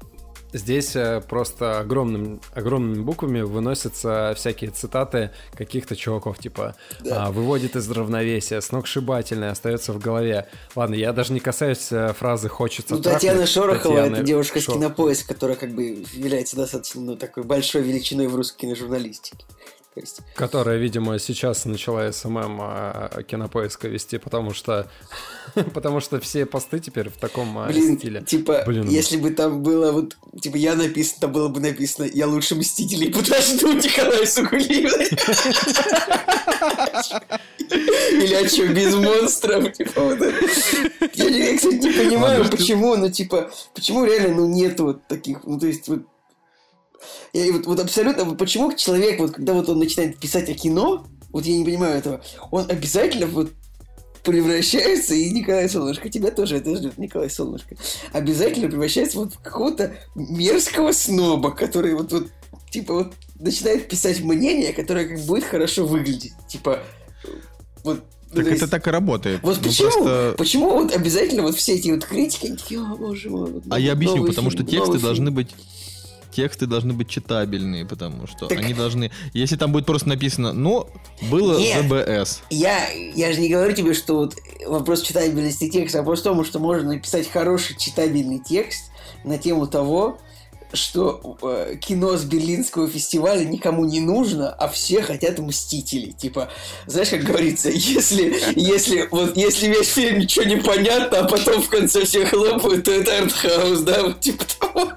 здесь 0.53 0.95
э, 0.95 1.21
просто 1.27 1.79
огромным, 1.79 2.39
огромными 2.53 3.01
буквами 3.01 3.41
выносятся 3.41 4.33
всякие 4.35 4.71
цитаты 4.71 5.31
каких-то 5.57 5.95
чуваков, 5.95 6.37
типа 6.39 6.75
Да. 7.01 7.25
а, 7.25 7.31
«выводит 7.31 7.75
из 7.75 7.89
равновесия», 7.89 8.61
«сногсшибательное», 8.61 9.51
остается 9.51 9.93
в 9.93 9.99
голове. 9.99 10.47
Ладно, 10.75 10.95
я 10.95 11.11
даже 11.13 11.33
не 11.33 11.39
касаюсь 11.39 11.91
э, 11.91 12.13
фразы 12.13 12.49
«хочется 12.49 12.95
Ну, 12.95 13.01
трахнуть». 13.01 13.21
Татьяна 13.21 13.45
Шорохова, 13.47 13.95
Татьяны 13.95 14.15
это 14.15 14.23
девушка 14.23 14.59
с 14.61 14.67
Шор- 14.67 14.73
кинопоиска, 14.75 15.33
которая 15.33 15.57
как 15.57 15.73
бы 15.73 16.05
является 16.13 16.55
достаточно 16.55 17.01
ну, 17.01 17.15
такой 17.15 17.43
большой 17.43 17.81
величиной 17.81 18.27
в 18.27 18.35
русской 18.35 18.61
киножурналистике. 18.61 19.43
То 19.93 19.99
есть, 19.99 20.21
Которая, 20.35 20.77
видимо, 20.77 21.19
сейчас 21.19 21.65
начала 21.65 22.11
SMM 22.11 22.59
а, 22.61 23.21
кинопоиска 23.27 23.87
вести, 23.87 24.17
потому 24.17 24.51
что 24.51 24.89
потому 25.73 25.99
что 25.99 26.19
все 26.19 26.47
посты 26.47 26.79
теперь 26.79 27.09
в 27.09 27.17
таком 27.17 27.55
а, 27.59 27.67
блин, 27.67 27.97
стиле. 27.99 28.21
типа, 28.23 28.63
Блин. 28.65 28.89
если 28.89 29.17
бы 29.17 29.29
там 29.29 29.61
было 29.61 29.91
вот, 29.91 30.17
типа, 30.41 30.55
я 30.55 30.73
написано, 30.73 31.21
там 31.21 31.31
было 31.31 31.47
бы 31.47 31.59
написано, 31.59 32.09
я 32.11 32.27
лучше 32.27 32.55
Мстителей 32.55 33.13
подожду 33.13 33.71
Николая 33.73 34.25
Сугулиева. 34.25 35.03
Или 37.69 38.33
а 38.33 38.47
что, 38.49 38.67
без 38.67 38.95
монстров? 38.95 39.73
Типа, 39.73 40.01
вот. 40.01 40.19
Я, 41.13 41.55
кстати, 41.55 41.75
не 41.75 41.91
понимаю, 41.91 42.49
почему, 42.49 42.95
ну, 42.95 43.11
типа, 43.11 43.51
почему 43.75 44.05
реально, 44.05 44.35
ну, 44.35 44.47
нет 44.47 44.79
вот 44.79 45.05
таких, 45.07 45.43
ну, 45.43 45.59
то 45.59 45.67
есть, 45.67 45.87
вот, 45.87 46.01
я 47.33 47.51
вот, 47.53 47.65
вот 47.65 47.79
абсолютно, 47.79 48.23
вот 48.25 48.37
почему 48.37 48.73
человек, 48.73 49.19
вот 49.19 49.31
когда 49.31 49.53
вот 49.53 49.69
он 49.69 49.79
начинает 49.79 50.17
писать 50.17 50.49
о 50.49 50.53
кино, 50.53 51.05
вот 51.31 51.45
я 51.45 51.57
не 51.57 51.65
понимаю 51.65 51.97
этого, 51.97 52.21
он 52.51 52.65
обязательно 52.69 53.27
вот 53.27 53.51
превращается, 54.23 55.13
и 55.15 55.29
Николай 55.31 55.67
Солнышко, 55.67 56.09
тебя 56.09 56.31
тоже 56.31 56.57
это 56.57 56.75
ждет, 56.75 56.97
Николай 56.97 57.29
Солнышко, 57.29 57.75
обязательно 58.13 58.69
превращается 58.69 59.17
вот 59.17 59.33
в 59.33 59.39
какого-то 59.39 59.95
мерзкого 60.15 60.93
сноба, 60.93 61.51
который 61.51 61.93
вот, 61.93 62.11
вот 62.13 62.27
типа, 62.71 62.93
вот 62.93 63.13
начинает 63.39 63.89
писать 63.89 64.21
мнение, 64.21 64.71
которое 64.71 65.05
как 65.07 65.19
будет 65.25 65.43
хорошо 65.43 65.85
выглядеть. 65.85 66.31
Типа, 66.47 66.79
вот 67.83 68.01
Ну, 68.35 68.37
Так 68.37 68.45
то 68.45 68.51
это 68.51 68.59
есть- 68.61 68.71
так 68.71 68.87
и 68.87 68.89
работает. 68.89 69.39
Вот 69.43 69.57
Ну, 69.57 69.63
почему, 69.69 69.91
просто- 69.91 70.35
почему 70.39 70.69
вот 70.71 70.95
обязательно 70.95 71.43
вот 71.43 71.55
все 71.55 71.73
эти 71.73 71.91
вот 71.91 72.03
критики, 72.05 72.47
они 72.47 72.55
такие, 72.57 72.79
о, 72.81 72.95
боже 72.95 73.29
мой. 73.29 73.51
вот 73.51 73.63
А 73.69 73.79
я 73.79 73.91
объясню, 73.91 74.25
потому 74.25 74.49
фильм, 74.49 74.63
что 74.63 74.71
тексты 74.71 74.87
новый 74.93 75.01
должны 75.01 75.25
фильм». 75.25 75.35
быть 75.35 75.49
тексты 76.33 76.65
должны 76.65 76.93
быть 76.93 77.09
читабельные, 77.09 77.85
потому 77.85 78.27
что 78.27 78.47
Так- 78.47 78.59
они 78.59 78.73
должны... 78.73 79.11
Если 79.33 79.55
там 79.55 79.71
будет 79.71 79.85
просто 79.85 80.09
написано, 80.09 80.53
ну, 80.53 80.87
было 81.29 81.57
Нет. 81.57 81.85
ЗБС. 81.85 82.41
Я, 82.49 82.89
я 82.91 83.31
же 83.33 83.39
не 83.39 83.49
говорю 83.49 83.73
тебе, 83.73 83.93
что 83.93 84.15
вот 84.15 84.35
вопрос 84.65 85.01
читабельности 85.01 85.69
текста, 85.69 85.99
а 85.99 86.01
вопрос 86.01 86.21
в 86.21 86.23
том, 86.23 86.43
что 86.45 86.59
можно 86.59 86.93
написать 86.93 87.29
хороший 87.29 87.77
читабельный 87.77 88.39
текст 88.39 88.91
на 89.23 89.37
тему 89.37 89.67
того, 89.67 90.19
что 90.73 91.37
э, 91.43 91.75
кино 91.79 92.17
с 92.17 92.23
Берлинского 92.23 92.87
фестиваля 92.87 93.45
никому 93.45 93.85
не 93.85 93.99
нужно, 93.99 94.51
а 94.51 94.67
все 94.67 95.01
хотят 95.01 95.39
Мстителей. 95.39 96.13
Типа, 96.13 96.49
знаешь, 96.87 97.09
как 97.09 97.23
говорится, 97.23 97.69
если, 97.69 98.35
если, 98.55 99.07
вот, 99.11 99.37
если 99.37 99.67
весь 99.67 99.89
фильм 99.89 100.19
ничего 100.19 100.45
не 100.45 100.57
понятно, 100.57 101.19
а 101.19 101.23
потом 101.25 101.61
в 101.61 101.69
конце 101.69 102.05
все 102.05 102.25
хлопают, 102.25 102.85
то 102.85 102.91
это 102.91 103.19
артхаус, 103.19 103.81
да, 103.81 104.03
вот 104.03 104.19
типа 104.19 104.45
того. 104.59 104.91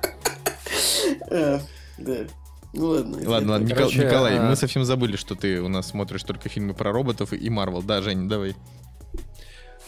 А, 1.30 1.61
Да. 1.99 2.16
Ну 2.72 2.88
ладно. 2.88 3.16
Ладно, 3.26 3.53
ладно, 3.53 3.64
Никол- 3.64 3.76
Короче, 3.76 4.05
Николай, 4.05 4.38
а- 4.38 4.51
мы 4.51 4.57
совсем 4.57 4.84
забыли, 4.84 5.16
что 5.16 5.34
ты 5.34 5.61
у 5.62 5.68
нас 5.68 5.88
смотришь 5.88 6.22
только 6.24 6.49
фильмы 6.51 6.74
про 6.74 6.92
роботов 6.92 7.32
и 7.32 7.49
Марвел. 7.49 7.82
Да, 7.82 8.03
Жень, 8.03 8.28
давай. 8.28 8.55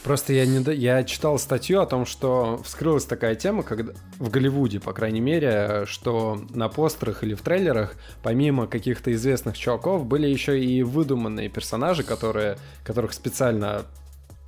Просто 0.05 0.33
я, 0.33 0.47
не, 0.47 0.63
я 0.75 1.03
читал 1.05 1.39
статью 1.39 1.81
о 1.81 1.87
том, 1.87 2.07
что 2.07 2.63
вскрылась 2.65 3.05
такая 3.05 3.35
тема, 3.35 3.63
когда 3.65 3.93
в 4.19 4.31
Голливуде, 4.31 4.79
по 4.81 4.93
крайней 4.93 5.21
мере, 5.21 5.85
что 5.87 6.41
на 6.51 6.69
постерах 6.69 7.25
или 7.25 7.35
в 7.35 7.43
трейлерах, 7.43 7.97
помимо 8.23 8.69
каких-то 8.69 9.13
известных 9.13 9.59
чуваков, 9.59 10.07
были 10.07 10.27
еще 10.29 10.59
и 10.65 10.83
выдуманные 10.85 11.49
персонажи, 11.49 12.05
которые, 12.05 12.59
которых 12.85 13.13
специально 13.13 13.83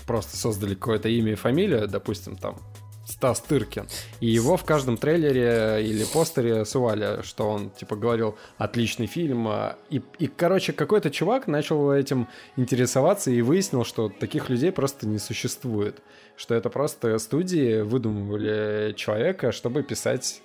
просто 0.06 0.36
создали 0.36 0.74
какое-то 0.74 1.08
имя 1.08 1.32
и 1.32 1.34
фамилию, 1.36 1.88
допустим, 1.88 2.36
там 2.36 2.56
Стас 3.10 3.40
Тыркин. 3.40 3.88
И 4.20 4.26
его 4.26 4.56
в 4.56 4.64
каждом 4.64 4.96
трейлере 4.96 5.84
или 5.84 6.04
постере 6.04 6.64
сували, 6.64 7.22
что 7.22 7.48
он, 7.48 7.70
типа, 7.70 7.96
говорил, 7.96 8.36
отличный 8.56 9.06
фильм. 9.06 9.48
И, 9.90 10.00
и 10.18 10.26
короче, 10.26 10.72
какой-то 10.72 11.10
чувак 11.10 11.46
начал 11.46 11.90
этим 11.90 12.28
интересоваться 12.56 13.30
и 13.30 13.42
выяснил, 13.42 13.84
что 13.84 14.08
таких 14.08 14.48
людей 14.48 14.72
просто 14.72 15.06
не 15.06 15.18
существует. 15.18 16.00
Что 16.36 16.54
это 16.54 16.70
просто 16.70 17.18
студии 17.18 17.82
выдумывали 17.82 18.94
человека, 18.96 19.52
чтобы 19.52 19.82
писать 19.82 20.40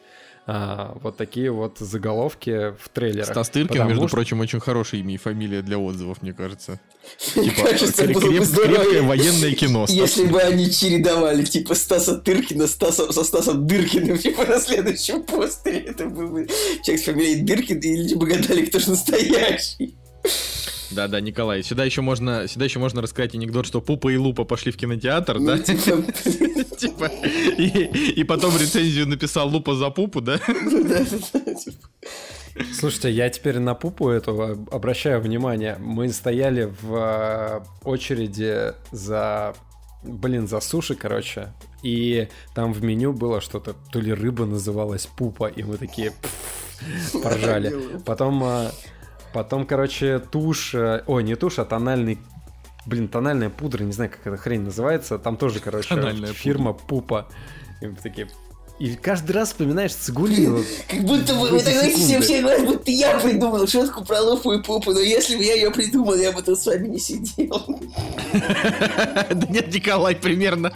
а, 0.48 0.96
вот 1.02 1.18
такие 1.18 1.52
вот 1.52 1.80
заголовки 1.80 2.74
в 2.80 2.90
трейлерах. 2.90 3.30
Стас 3.30 3.50
Тыркин, 3.50 3.68
Потому 3.70 3.90
между 3.90 4.08
что- 4.08 4.16
прочим, 4.18 4.40
очень 4.42 4.60
хорошее 4.60 5.02
имя 5.02 5.16
и 5.16 5.18
фамилия 5.18 5.62
для 5.62 5.78
отзывов, 5.80 6.22
мне 6.22 6.34
кажется. 6.34 6.80
Мне 7.36 7.50
Типа, 7.50 7.68
кажется, 7.70 8.04
креп- 8.04 8.14
было 8.14 8.22
бы 8.22 8.38
креп- 8.38 8.44
здорово, 8.46 8.76
крепкое 8.78 9.02
военное 9.04 9.52
кино. 9.54 9.88
Стас 9.88 9.96
Если 9.98 10.26
бы 10.26 10.40
они 10.42 10.72
чередовали, 10.72 11.44
типа, 11.44 11.76
Стаса 11.76 12.16
Тыркина 12.18 12.68
Стаса, 12.68 13.12
со 13.12 13.24
Стасом 13.24 13.66
Дыркиным, 13.68 14.18
типа, 14.18 14.46
на 14.46 14.60
следующем 14.60 15.24
постере. 15.24 15.80
Это 15.80 16.06
был 16.08 16.28
бы 16.30 16.48
человек 16.84 17.02
с 17.02 17.06
фамилией 17.06 17.42
Дыркин, 17.42 17.80
и 17.80 17.96
люди 17.98 18.14
бы 18.16 18.28
гадали, 18.28 18.66
кто 18.66 18.80
же 18.80 18.92
настоящий. 18.92 19.96
Да, 20.92 21.08
да, 21.08 21.20
Николай. 21.20 21.64
Сюда 21.64 21.84
еще 21.84 22.02
можно, 22.02 22.48
сюда 22.48 22.66
еще 22.66 22.80
можно 22.80 23.02
рассказать 23.02 23.34
анекдот, 23.34 23.66
что 23.66 23.82
Пупа 23.82 24.10
и 24.10 24.18
Лупа 24.18 24.44
пошли 24.46 24.72
в 24.72 24.78
кинотеатр, 24.78 25.40
да? 25.40 25.56
Ну, 25.56 25.64
типа, 25.64 26.04
Типа, 26.78 27.06
и, 27.58 28.24
потом 28.24 28.56
рецензию 28.58 29.08
написал 29.08 29.50
Лупа 29.50 29.76
за 29.76 29.90
Пупу, 29.90 30.22
да? 30.22 30.40
ну 30.48 30.84
типа. 31.56 31.90
Слушайте, 32.74 33.12
я 33.12 33.30
теперь 33.30 33.60
на 33.60 33.74
пупу 33.76 34.10
эту 34.10 34.42
об- 34.42 34.74
обращаю 34.74 35.20
внимание. 35.22 35.76
Мы 35.80 36.10
стояли 36.10 36.72
в 36.82 36.96
э, 36.96 37.62
очереди 37.84 38.74
за, 38.92 39.54
блин, 40.04 40.48
за 40.48 40.62
суши, 40.62 40.96
короче. 40.96 41.52
И 41.84 42.30
там 42.54 42.72
в 42.72 42.82
меню 42.82 43.12
было 43.12 43.42
что-то, 43.42 43.76
то 43.92 44.00
ли 44.00 44.14
рыба 44.14 44.46
называлась 44.46 45.06
пупа, 45.06 45.48
и 45.48 45.64
мы 45.64 45.78
такие 45.78 46.14
поржали. 47.22 47.74
Потом, 48.06 48.42
э, 48.44 48.72
потом, 49.36 49.66
короче, 49.66 50.20
тушь, 50.20 50.74
э, 50.74 51.04
ой, 51.08 51.22
не 51.24 51.36
тушь, 51.36 51.60
а 51.60 51.66
тональный 51.66 52.18
Блин, 52.86 53.08
тональная 53.08 53.50
пудра, 53.50 53.84
не 53.84 53.92
знаю, 53.92 54.12
как 54.12 54.28
эта 54.28 54.38
хрень 54.38 54.62
называется. 54.62 55.18
Там 55.18 55.38
тоже, 55.38 55.60
короче, 55.60 55.90
Тональная 55.90 56.34
фирма 56.34 56.72
Пупа. 56.74 57.28
И 57.82 57.88
такие... 57.88 58.28
И 58.78 58.94
каждый 58.96 59.32
раз 59.32 59.50
вспоминаешь 59.50 59.94
Цигулину. 59.94 60.62
Как 60.90 61.00
будто 61.02 61.34
бы, 61.36 61.50
вы 61.50 61.60
знаете, 61.60 61.96
все, 61.96 62.20
все 62.20 62.42
говорят, 62.42 62.66
будто 62.66 62.92
я 62.92 63.18
придумал 63.20 63.66
шутку 63.68 64.04
про 64.04 64.20
лупу 64.22 64.52
и 64.52 64.62
пупу, 64.62 64.92
но 64.92 65.00
если 65.00 65.38
бы 65.38 65.44
я 65.44 65.54
ее 65.54 65.72
придумал, 65.72 66.16
я 66.16 66.34
бы 66.34 66.42
тут 66.42 66.60
с 66.60 66.66
вами 66.66 66.90
не 66.90 67.00
сидел. 67.00 67.64
Да 68.36 69.48
нет, 69.50 69.74
Николай, 69.74 70.16
примерно, 70.16 70.74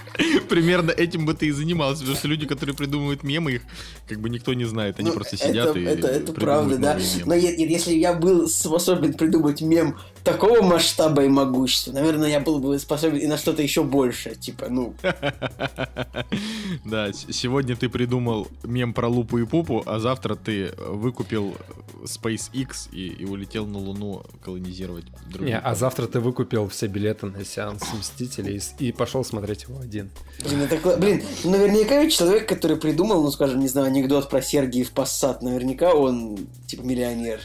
примерно 0.47 0.91
этим 0.91 1.25
бы 1.25 1.33
ты 1.33 1.47
и 1.47 1.51
занимался, 1.51 2.01
потому 2.01 2.17
что 2.17 2.27
люди, 2.27 2.45
которые 2.45 2.75
придумывают 2.75 3.23
мемы, 3.23 3.53
их 3.53 3.61
как 4.07 4.19
бы 4.19 4.29
никто 4.29 4.53
не 4.53 4.65
знает, 4.65 4.99
они 4.99 5.09
Ну, 5.09 5.15
просто 5.15 5.37
сидят 5.37 5.75
и 5.75 5.83
это, 5.83 6.33
правда, 6.33 6.77
да. 6.77 6.99
Но 7.25 7.33
если 7.33 7.93
я 7.93 8.13
был 8.13 8.47
способен 8.47 9.13
придумать 9.13 9.61
мем 9.61 9.97
такого 10.23 10.61
масштаба 10.61 11.23
и 11.23 11.27
могущества, 11.27 11.91
наверное, 11.93 12.29
я 12.29 12.39
был 12.39 12.59
бы 12.59 12.77
способен 12.79 13.17
и 13.17 13.27
на 13.27 13.37
что-то 13.37 13.61
еще 13.61 13.83
большее. 13.83 14.35
Типа, 14.35 14.67
ну, 14.69 14.93
Да, 16.85 17.11
сегодня 17.13 17.75
ты 17.75 17.89
придумал 17.89 18.47
мем 18.63 18.93
про 18.93 19.07
Лупу 19.07 19.37
и 19.37 19.45
Пупу, 19.45 19.83
а 19.85 19.99
завтра 19.99 20.35
ты 20.35 20.73
выкупил 20.77 21.55
SpaceX 22.03 22.89
и, 22.91 23.07
и 23.07 23.25
улетел 23.25 23.65
на 23.65 23.77
Луну 23.77 24.23
колонизировать 24.43 25.05
другие. 25.29 25.53
Не, 25.53 25.59
а 25.59 25.75
завтра 25.75 26.07
ты 26.07 26.19
выкупил 26.19 26.67
все 26.69 26.87
билеты 26.87 27.27
на 27.27 27.45
сеанс 27.45 27.83
Мстителей 27.93 28.57
и 28.79 28.89
и 28.89 28.91
пошел 28.91 29.23
смотреть 29.23 29.63
его 29.63 29.79
один. 29.79 30.09
блин, 30.43 30.61
это 30.61 30.97
Блин, 30.97 31.21
ну, 31.43 31.51
наверняка 31.51 32.01
ведь 32.01 32.13
человек, 32.13 32.47
который 32.47 32.77
придумал, 32.77 33.21
ну, 33.21 33.31
скажем, 33.31 33.59
не 33.59 33.67
знаю, 33.67 33.87
анекдот 33.87 34.29
про 34.29 34.41
Сергиев 34.41 34.91
Пассат, 34.91 35.41
наверняка 35.41 35.93
он, 35.93 36.37
типа, 36.65 36.81
миллионер. 36.81 37.39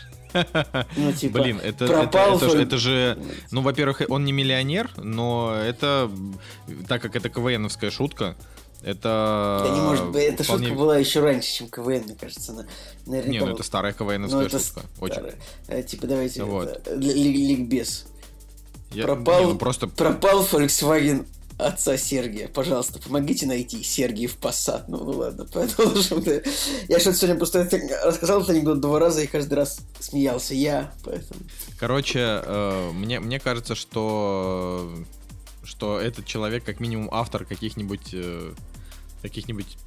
Ну, 0.97 1.13
типа, 1.13 1.39
Блин, 1.41 1.61
это, 1.63 1.85
это, 1.85 1.93
пропал 1.95 2.37
это, 2.37 2.47
ж- 2.47 2.53
фоль- 2.53 2.63
это 2.63 2.79
же... 2.79 3.19
Ну, 3.51 3.61
во-первых, 3.63 4.03
он 4.09 4.25
не 4.25 4.33
миллионер, 4.33 4.91
но 4.97 5.55
это... 5.55 6.11
Так 6.89 7.03
как 7.03 7.17
это 7.17 7.29
КВНовская 7.29 7.91
шутка, 7.91 8.37
это... 8.83 9.63
Да 9.65 9.71
не 9.75 9.81
может 9.81 10.11
быть, 10.11 10.25
эта 10.25 10.43
вполне- 10.45 10.67
шутка 10.69 10.79
была 10.79 10.99
еще 10.99 11.21
раньше, 11.21 11.53
чем 11.53 11.69
КВН, 11.69 12.03
мне 12.05 12.15
кажется. 12.21 12.53
Она, 12.53 12.67
наверняка 13.07 13.31
Не, 13.31 13.41
ну 13.41 13.55
это 13.55 13.63
старая 13.63 13.95
Ну, 13.99 14.05
КВНовская 14.05 14.47
это 14.47 14.59
шутка. 14.59 14.83
Очень. 15.01 15.15
старая. 15.15 15.35
Э, 15.69 15.83
Типа, 15.83 16.07
давайте, 16.07 16.43
Вот. 16.45 16.69
это, 16.69 16.95
ли- 16.95 17.13
ли- 17.15 17.49
ликбез. 17.49 18.07
Я- 18.91 19.05
пропал, 19.05 19.41
не, 19.47 19.53
ну 19.53 19.59
просто... 19.59 19.87
пропал 19.89 20.45
Volkswagen 20.45 21.27
отца 21.59 21.97
Сергия. 21.97 22.49
Пожалуйста, 22.49 22.99
помогите 23.01 23.47
найти 23.47 23.83
Сергиев 23.83 24.37
Пассат. 24.37 24.89
Ну, 24.89 25.05
ну 25.05 25.13
ладно, 25.19 25.45
продолжим. 25.53 26.23
да. 26.23 26.41
Я 26.89 26.99
что-то 27.01 27.17
сегодня 27.17 27.37
просто 27.37 27.61
это- 27.61 27.79
рассказал 28.05 28.39
этот 28.39 28.51
анекдот 28.51 28.81
два 28.81 28.99
раза 28.99 29.23
и 29.23 29.27
каждый 29.27 29.55
раз 29.55 29.79
смеялся 30.01 30.55
я, 30.55 30.93
поэтому... 31.05 31.41
Короче, 31.79 32.19
э, 32.45 32.91
мне, 32.93 33.21
мне 33.21 33.39
кажется, 33.41 33.75
что 33.75 34.91
что 35.63 35.99
этот 35.99 36.27
человек 36.27 36.63
как 36.65 36.79
минимум 36.81 37.09
автор 37.11 37.45
каких-нибудь 37.47 38.11
э, 38.13 38.53
каких-нибудь 39.23 39.79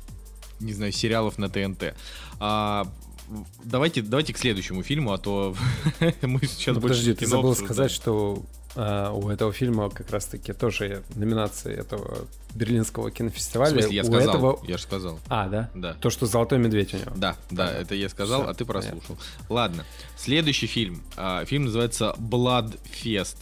не 0.59 0.74
знаю 0.74 0.91
сериалов 0.91 1.38
на 1.38 1.49
ТНТ. 1.49 1.93
А, 2.39 2.91
в- 3.28 3.45
давайте 3.63 4.01
давайте 4.01 4.34
к 4.34 4.39
следующему 4.39 4.82
фильму, 4.82 5.13
а 5.13 5.18
то 5.20 5.55
мы 6.24 6.39
сейчас 6.47 6.76
Ну, 6.76 6.82
больше 6.82 6.95
подожди, 7.01 7.13
ты 7.13 7.28
забыл 7.28 7.51
обсуждаем. 7.51 7.68
сказать, 7.76 7.91
что 7.91 8.43
а, 8.78 9.11
у 9.11 9.30
этого 9.30 9.51
фильма 9.51 9.89
как 9.89 10.11
раз-таки 10.11 10.53
тоже 10.53 11.03
номинации 11.15 11.73
этого 11.75 12.28
Берлинского 12.53 13.09
В 13.09 13.11
кинофестиваля. 13.11 13.71
смысле, 13.71 13.95
я 13.95 14.03
у 14.03 14.05
сказал, 14.05 14.30
этого... 14.30 14.59
я 14.67 14.78
же 14.78 14.84
сказал. 14.84 15.19
А, 15.28 15.47
да? 15.47 15.71
Да. 15.73 15.93
То, 15.95 16.11
что 16.11 16.28
«Золотой 16.28 16.59
медведь» 16.59 16.93
у 16.93 16.97
него. 16.97 17.11
Да, 17.15 17.36
да, 17.49 17.71
это 17.71 17.95
я 17.95 18.07
сказал, 18.07 18.41
Всё, 18.41 18.49
а 18.51 18.53
ты 18.53 18.65
понятно. 18.65 18.91
прослушал. 18.91 19.17
Ладно, 19.49 19.84
следующий 20.15 20.67
фильм. 20.67 21.01
А, 21.15 21.43
фильм 21.45 21.65
называется 21.65 22.15
Bloodfest 22.19 23.38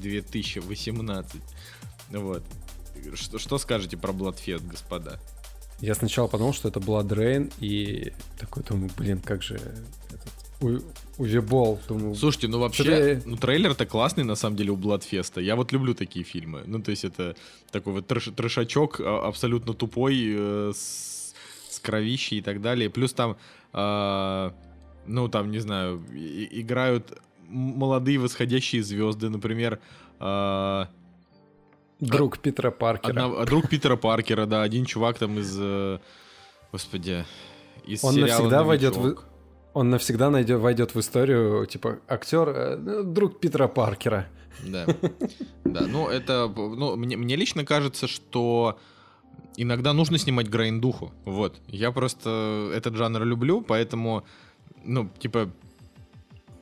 2018. 0.00 1.40
Вот. 2.10 2.42
Что, 3.14 3.38
что 3.38 3.58
скажете 3.58 3.96
про 3.96 4.12
Bloodfest, 4.12 4.66
господа? 4.66 5.20
Я 5.80 5.94
сначала 5.94 6.26
подумал, 6.26 6.52
что 6.54 6.68
это 6.68 6.80
Blood 6.80 7.08
Rain, 7.08 7.52
и 7.60 8.12
такой 8.38 8.62
думаю, 8.64 8.90
блин, 8.96 9.20
как 9.20 9.42
же 9.42 9.60
этот 10.10 10.32
У- 11.22 11.24
Увебол. 11.24 11.78
Думаю, 11.88 12.14
Слушайте, 12.14 12.48
ну 12.48 12.58
вообще, 12.58 13.22
ну 13.24 13.36
трейлер-то 13.36 13.86
классный 13.86 14.24
на 14.24 14.34
самом 14.34 14.56
деле 14.56 14.70
у 14.72 14.76
Bloodfest. 14.76 15.40
Я 15.42 15.54
вот 15.56 15.72
люблю 15.72 15.94
такие 15.94 16.24
фильмы. 16.24 16.62
Ну 16.66 16.80
то 16.82 16.90
есть 16.90 17.04
это 17.04 17.34
такой 17.70 17.92
вот 17.92 18.10
трэш- 18.10 18.32
трэшачок 18.34 19.00
а, 19.00 19.28
абсолютно 19.28 19.72
тупой, 19.74 20.14
э, 20.34 20.72
с, 20.74 21.34
с 21.70 21.78
кровищей 21.80 22.38
и 22.38 22.42
так 22.42 22.60
далее. 22.60 22.90
Плюс 22.90 23.12
там, 23.12 23.36
а, 23.72 24.52
ну 25.06 25.28
там, 25.28 25.50
не 25.50 25.58
знаю, 25.60 26.02
и- 26.12 26.48
играют 26.60 27.18
молодые 27.48 28.18
восходящие 28.18 28.82
звезды, 28.82 29.28
например, 29.28 29.78
а, 30.18 30.88
друг 32.00 32.38
Питера 32.38 32.70
Паркера. 32.70 33.10
одна- 33.26 33.44
друг 33.44 33.68
Питера 33.68 33.96
Паркера, 33.96 34.46
да, 34.46 34.62
один 34.62 34.84
чувак 34.86 35.18
там 35.18 35.38
из, 35.38 35.56
э, 35.58 35.98
господи, 36.72 37.24
из 37.86 38.02
Он 38.04 38.12
сериала 38.14 38.28
навсегда 38.42 38.62
войдет 38.64 38.96
в-. 38.96 39.22
Он 39.74 39.90
навсегда 39.90 40.30
найдет, 40.30 40.60
войдет 40.60 40.94
в 40.94 41.00
историю, 41.00 41.66
типа, 41.66 41.98
актер, 42.06 42.48
э, 42.48 43.02
друг 43.04 43.40
Питера 43.40 43.68
Паркера. 43.68 44.26
Да. 44.66 44.86
Да, 45.64 45.86
ну 45.86 46.08
это, 46.08 46.52
ну, 46.54 46.96
мне, 46.96 47.16
мне 47.16 47.36
лично 47.36 47.64
кажется, 47.64 48.06
что 48.06 48.78
иногда 49.56 49.92
нужно 49.94 50.18
снимать 50.18 50.50
грайндуху. 50.50 51.12
Вот. 51.24 51.60
Я 51.68 51.90
просто 51.90 52.70
этот 52.74 52.96
жанр 52.96 53.24
люблю, 53.24 53.62
поэтому, 53.62 54.24
ну, 54.84 55.08
типа, 55.18 55.50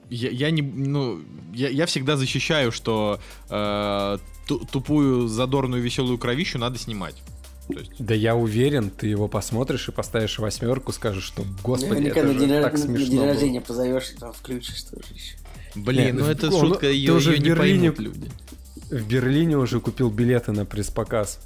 я, 0.09 0.31
я 0.31 0.51
не, 0.51 0.63
ну, 0.63 1.21
я, 1.53 1.69
я 1.69 1.87
всегда 1.87 2.17
защищаю, 2.17 2.71
что 2.73 3.21
э, 3.49 4.19
ту- 4.47 4.65
тупую, 4.71 5.29
задорную, 5.29 5.83
веселую 5.83 6.19
кровищу 6.19 6.59
надо 6.59 6.79
снимать. 6.79 7.23
То 7.73 7.79
есть, 7.81 7.93
Да 7.99 8.15
я 8.15 8.35
уверен, 8.37 8.91
ты 8.91 9.07
его 9.09 9.29
посмотришь 9.29 9.89
и 9.89 9.93
поставишь 9.93 10.39
восьмерку, 10.39 10.93
скажешь, 10.93 11.25
что, 11.25 11.45
господи, 11.63 11.91
Наверняка 11.91 12.21
это 12.21 12.29
на 12.29 12.33
же 12.35 12.39
день, 12.41 12.49
так 12.63 12.73
на 12.73 12.79
день 12.79 12.87
смешно 12.97 13.17
было». 13.17 13.27
рождения 13.27 13.61
позовешь 13.61 14.11
и 14.11 14.17
там 14.19 14.33
включишь 14.33 14.83
тоже 14.83 15.05
еще. 15.15 15.37
блин, 15.75 16.05
Не, 16.07 16.13
ну 16.13 16.21
ну, 16.21 16.27
это 16.31 16.47
он- 16.49 16.61
шутка, 16.61 16.81
ты 16.81 16.87
ее, 16.93 17.13
уже 17.13 17.31
её 17.31 17.41
в 17.41 17.43
не 17.45 17.49
Берлине- 17.51 17.93
поймут 17.93 17.99
люди. 17.99 18.31
В 18.91 19.07
Берлине 19.09 19.57
уже 19.57 19.81
купил 19.81 20.11
билеты 20.11 20.53
на 20.53 20.65
пресс-показ. 20.65 21.39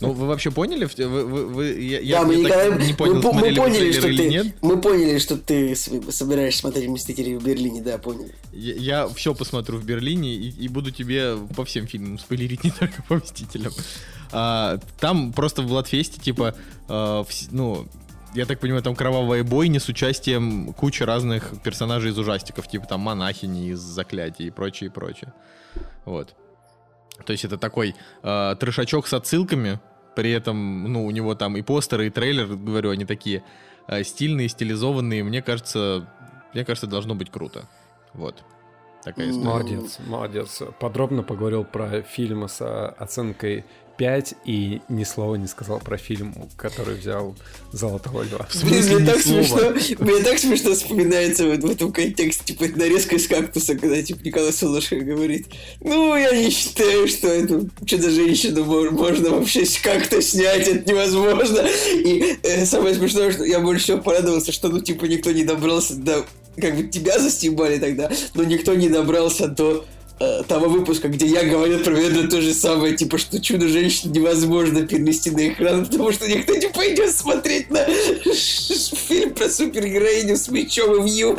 Ну, 0.00 0.12
вы 0.12 0.26
вообще 0.26 0.50
поняли? 0.50 0.86
В- 0.86 0.96
Вы, 0.96 1.24
вы, 1.26 1.46
вы- 1.46 1.80
я, 1.80 2.00
я- 2.00 2.20
да, 2.20 2.26
мы, 2.26 2.34
я 2.36 2.48
так 2.48 2.66
никогда- 2.66 2.86
не 2.86 2.94
понял, 2.94 3.14
мы, 3.14 3.32
мы 3.34 3.54
поняли, 3.54 3.92
что 3.92 4.02
ты, 4.02 4.28
нет. 4.28 4.46
мы 4.62 4.80
поняли, 4.80 5.18
что 5.18 5.36
ты 5.36 5.76
собираешься 5.76 6.60
смотреть 6.60 6.88
Мстителей 6.88 7.36
в 7.36 7.44
Берлине, 7.44 7.82
да, 7.82 7.98
поняли. 7.98 8.34
Я, 8.52 8.74
я 9.02 9.08
все 9.08 9.34
посмотрю 9.34 9.76
в 9.78 9.84
Берлине 9.84 10.34
и, 10.34 10.48
и 10.64 10.68
буду 10.68 10.90
тебе 10.90 11.36
по 11.54 11.64
всем 11.64 11.86
фильмам 11.86 12.18
спойлерить, 12.18 12.64
не 12.64 12.70
только 12.70 13.02
по 13.02 13.16
Мстителям. 13.16 13.72
А, 14.32 14.78
там 15.00 15.32
просто 15.32 15.60
в 15.62 15.66
Бладфесте, 15.66 16.20
типа, 16.20 16.54
а, 16.88 17.22
вс- 17.24 17.48
ну, 17.50 17.86
я 18.34 18.46
так 18.46 18.58
понимаю, 18.60 18.82
там 18.82 18.94
кровавая 18.96 19.42
бойня 19.44 19.80
с 19.80 19.88
участием 19.88 20.72
кучи 20.72 21.02
разных 21.02 21.52
персонажей 21.62 22.12
из 22.12 22.18
ужастиков, 22.18 22.68
типа 22.68 22.86
там 22.86 23.00
монахини 23.00 23.70
из 23.72 23.80
заклятий 23.80 24.46
и 24.46 24.50
прочее, 24.50 24.88
и 24.88 24.92
прочее. 24.92 25.32
Вот. 26.04 26.34
То 27.26 27.32
есть 27.32 27.44
это 27.44 27.58
такой 27.58 27.94
а, 28.22 28.54
трешачок 28.54 29.06
с 29.08 29.12
отсылками, 29.12 29.78
при 30.20 30.32
этом, 30.32 30.92
ну, 30.92 31.06
у 31.06 31.10
него 31.10 31.34
там 31.34 31.56
и 31.56 31.62
постеры, 31.62 32.08
и 32.08 32.10
трейлер, 32.10 32.44
говорю, 32.46 32.90
они 32.90 33.06
такие 33.06 33.42
а, 33.86 34.04
стильные, 34.04 34.50
стилизованные. 34.50 35.24
Мне 35.24 35.40
кажется, 35.40 36.06
мне 36.52 36.62
кажется, 36.62 36.86
должно 36.86 37.14
быть 37.14 37.30
круто. 37.30 37.64
Вот. 38.12 38.44
Такая 39.02 39.30
история. 39.30 39.46
Молодец, 39.46 39.98
молодец. 40.06 40.62
Подробно 40.78 41.22
поговорил 41.22 41.64
про 41.64 42.02
фильм 42.02 42.46
с 42.48 42.58
а, 42.60 42.94
оценкой 42.98 43.64
5 44.00 44.34
и 44.46 44.80
ни 44.88 45.04
слова 45.04 45.34
не 45.34 45.46
сказал 45.46 45.78
про 45.78 45.98
фильм, 45.98 46.34
который 46.56 46.94
взял 46.94 47.36
Золотого 47.70 48.22
Льва. 48.22 48.46
В 48.48 48.54
смысле, 48.54 48.96
мне 48.96 49.06
так 49.06 49.20
слова? 49.20 49.42
смешно, 49.42 50.04
мне 50.06 50.24
так 50.24 50.38
смешно 50.38 50.72
вспоминается 50.72 51.46
вот 51.46 51.60
в 51.60 51.70
этом 51.70 51.92
контексте, 51.92 52.54
типа, 52.54 52.64
нарезка 52.78 53.16
из 53.16 53.28
кактуса, 53.28 53.76
когда, 53.76 54.02
типа, 54.02 54.20
Николай 54.24 54.54
Солошин 54.54 55.04
говорит, 55.04 55.48
ну, 55.82 56.16
я 56.16 56.32
не 56.32 56.48
считаю, 56.48 57.08
что 57.08 57.28
эту 57.28 57.68
чудо-женщину 57.84 58.64
мож- 58.64 58.90
можно 58.90 59.30
вообще 59.32 59.66
с 59.66 59.76
как-то 59.76 60.22
снять, 60.22 60.66
это 60.66 60.90
невозможно. 60.90 61.60
И 61.92 62.38
э, 62.42 62.64
самое 62.64 62.94
смешное, 62.94 63.30
что 63.32 63.44
я 63.44 63.60
больше 63.60 63.84
всего 63.84 63.98
порадовался, 63.98 64.50
что, 64.50 64.68
ну, 64.68 64.80
типа, 64.80 65.04
никто 65.04 65.30
не 65.30 65.44
добрался 65.44 65.94
до... 65.94 66.24
Как 66.58 66.74
бы 66.74 66.84
тебя 66.84 67.18
застебали 67.18 67.78
тогда, 67.78 68.10
но 68.34 68.44
никто 68.44 68.74
не 68.74 68.88
добрался 68.88 69.46
до 69.46 69.84
э, 70.20 70.42
того 70.46 70.68
выпуска, 70.68 71.08
где 71.08 71.26
я 71.26 71.44
говорил 71.44 71.80
примерно 71.80 72.28
то 72.28 72.40
же 72.40 72.54
самое, 72.54 72.96
типа, 72.96 73.18
что 73.18 73.40
чудо-женщину 73.40 74.14
невозможно 74.14 74.86
перенести 74.86 75.30
на 75.30 75.48
экран, 75.48 75.86
потому 75.86 76.12
что 76.12 76.28
никто 76.28 76.54
не 76.54 76.68
пойдет 76.68 77.14
смотреть 77.16 77.70
на 77.70 77.84
фильм 77.86 79.34
про 79.34 79.48
супергероиню 79.48 80.36
с 80.36 80.48
мечом 80.48 81.04
и 81.06 81.24
в. 81.24 81.36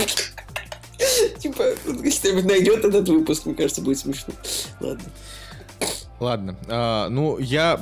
Типа, 1.40 1.64
если 2.04 2.32
найдет 2.42 2.84
этот 2.86 3.08
выпуск, 3.08 3.46
мне 3.46 3.56
кажется, 3.56 3.82
будет 3.82 4.00
смешно. 4.00 4.34
Ладно. 4.80 5.06
Ладно, 6.22 6.56
а, 6.68 7.10
ну 7.10 7.40
я 7.40 7.82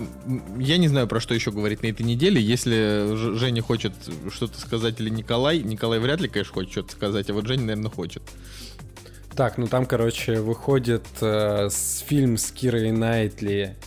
я 0.57 0.77
не 0.77 0.87
знаю 0.87 1.09
про 1.09 1.19
что 1.19 1.33
еще 1.33 1.51
говорить 1.51 1.83
на 1.83 1.87
этой 1.87 2.03
неделе. 2.03 2.41
Если 2.41 3.35
Женя 3.35 3.61
хочет 3.61 3.91
что-то 4.33 4.57
сказать 4.61 5.01
или 5.01 5.09
Николай, 5.09 5.59
Николай 5.59 5.99
вряд 5.99 6.21
ли, 6.21 6.29
конечно, 6.29 6.53
хочет 6.53 6.71
что-то 6.71 6.93
сказать, 6.93 7.29
а 7.29 7.33
вот 7.33 7.45
Женя, 7.47 7.63
наверное, 7.63 7.91
хочет. 7.91 8.23
Так, 9.39 9.57
ну 9.57 9.67
там, 9.67 9.85
короче, 9.85 10.41
выходит 10.41 11.05
э, 11.21 11.69
с- 11.69 11.99
фильм 11.99 12.35
с 12.35 12.51
Кирой 12.51 12.91
Найтли, 12.91 13.77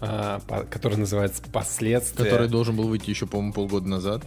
а, 0.00 0.38
по- 0.46 0.62
который 0.62 0.98
называется 0.98 1.42
«Последствия». 1.52 2.26
Который 2.26 2.46
должен 2.46 2.76
был 2.76 2.86
выйти 2.86 3.10
еще, 3.10 3.26
по-моему, 3.26 3.52
полгода 3.52 3.88
назад. 3.88 4.22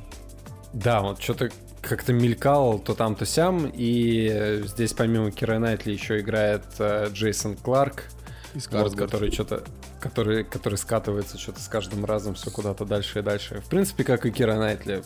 Да, 0.74 1.00
вот 1.00 1.22
что-то 1.22 1.52
как-то 1.82 2.12
мелькал 2.12 2.80
то 2.80 2.96
там, 2.96 3.16
то 3.16 3.26
сям. 3.26 3.68
И 3.74 4.28
э, 4.30 4.64
здесь 4.66 4.92
помимо 4.92 5.32
Киры 5.32 5.58
Найтли 5.58 5.94
еще 5.94 6.20
играет 6.20 6.66
э, 6.80 7.08
Джейсон 7.14 7.56
Кларк, 7.56 8.04
Из 8.54 8.68
вот, 8.70 8.94
который 8.94 9.32
что-то 9.32 9.64
который, 10.04 10.44
который 10.44 10.78
скатывается 10.78 11.38
что-то 11.38 11.62
с 11.62 11.70
каждым 11.70 12.04
разом 12.04 12.34
все 12.34 12.52
куда-то 12.52 12.84
дальше 12.84 13.20
и 13.20 13.22
дальше. 13.22 13.62
В 13.62 13.70
принципе, 13.70 14.04
как 14.04 14.26
и 14.26 14.32
Кира 14.32 14.56
Найтли, 14.56 15.02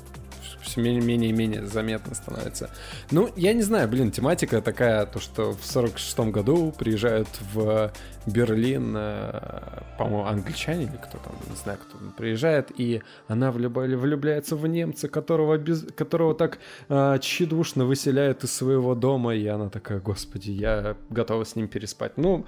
все 0.62 0.82
менее, 0.82 1.30
и 1.30 1.34
менее 1.34 1.66
заметно 1.68 2.16
становится. 2.16 2.70
Ну, 3.12 3.30
я 3.36 3.54
не 3.54 3.62
знаю, 3.62 3.88
блин, 3.88 4.12
тематика 4.12 4.62
такая, 4.62 5.06
то, 5.06 5.20
что 5.20 5.52
в 5.52 5.62
46-м 5.62 6.32
году 6.32 6.74
приезжают 6.78 7.28
в 7.54 7.91
Берлин, 8.26 8.93
э, 8.98 9.82
по-моему, 9.98 10.26
англичане 10.26 10.84
или 10.84 10.98
кто 10.98 11.18
там, 11.18 11.34
не 11.50 11.56
знаю, 11.56 11.80
кто 11.80 11.98
там 11.98 12.12
приезжает, 12.12 12.72
и 12.78 13.02
она 13.28 13.52
влюб- 13.52 13.95
влюбляется 13.95 14.56
в 14.56 14.68
немца, 14.68 15.08
которого, 15.08 15.58
без, 15.58 15.86
которого 15.95 16.36
так 16.36 16.60
э, 16.89 17.18
тщедушно 17.22 17.86
выселяют 17.86 18.43
из 18.43 18.54
своего 18.54 18.95
дома, 18.95 19.34
и 19.34 19.48
она 19.48 19.70
такая, 19.70 20.00
господи, 20.00 20.52
я 20.52 20.98
готова 21.10 21.45
с 21.45 21.56
ним 21.56 21.68
переспать. 21.70 22.18
Ну, 22.18 22.45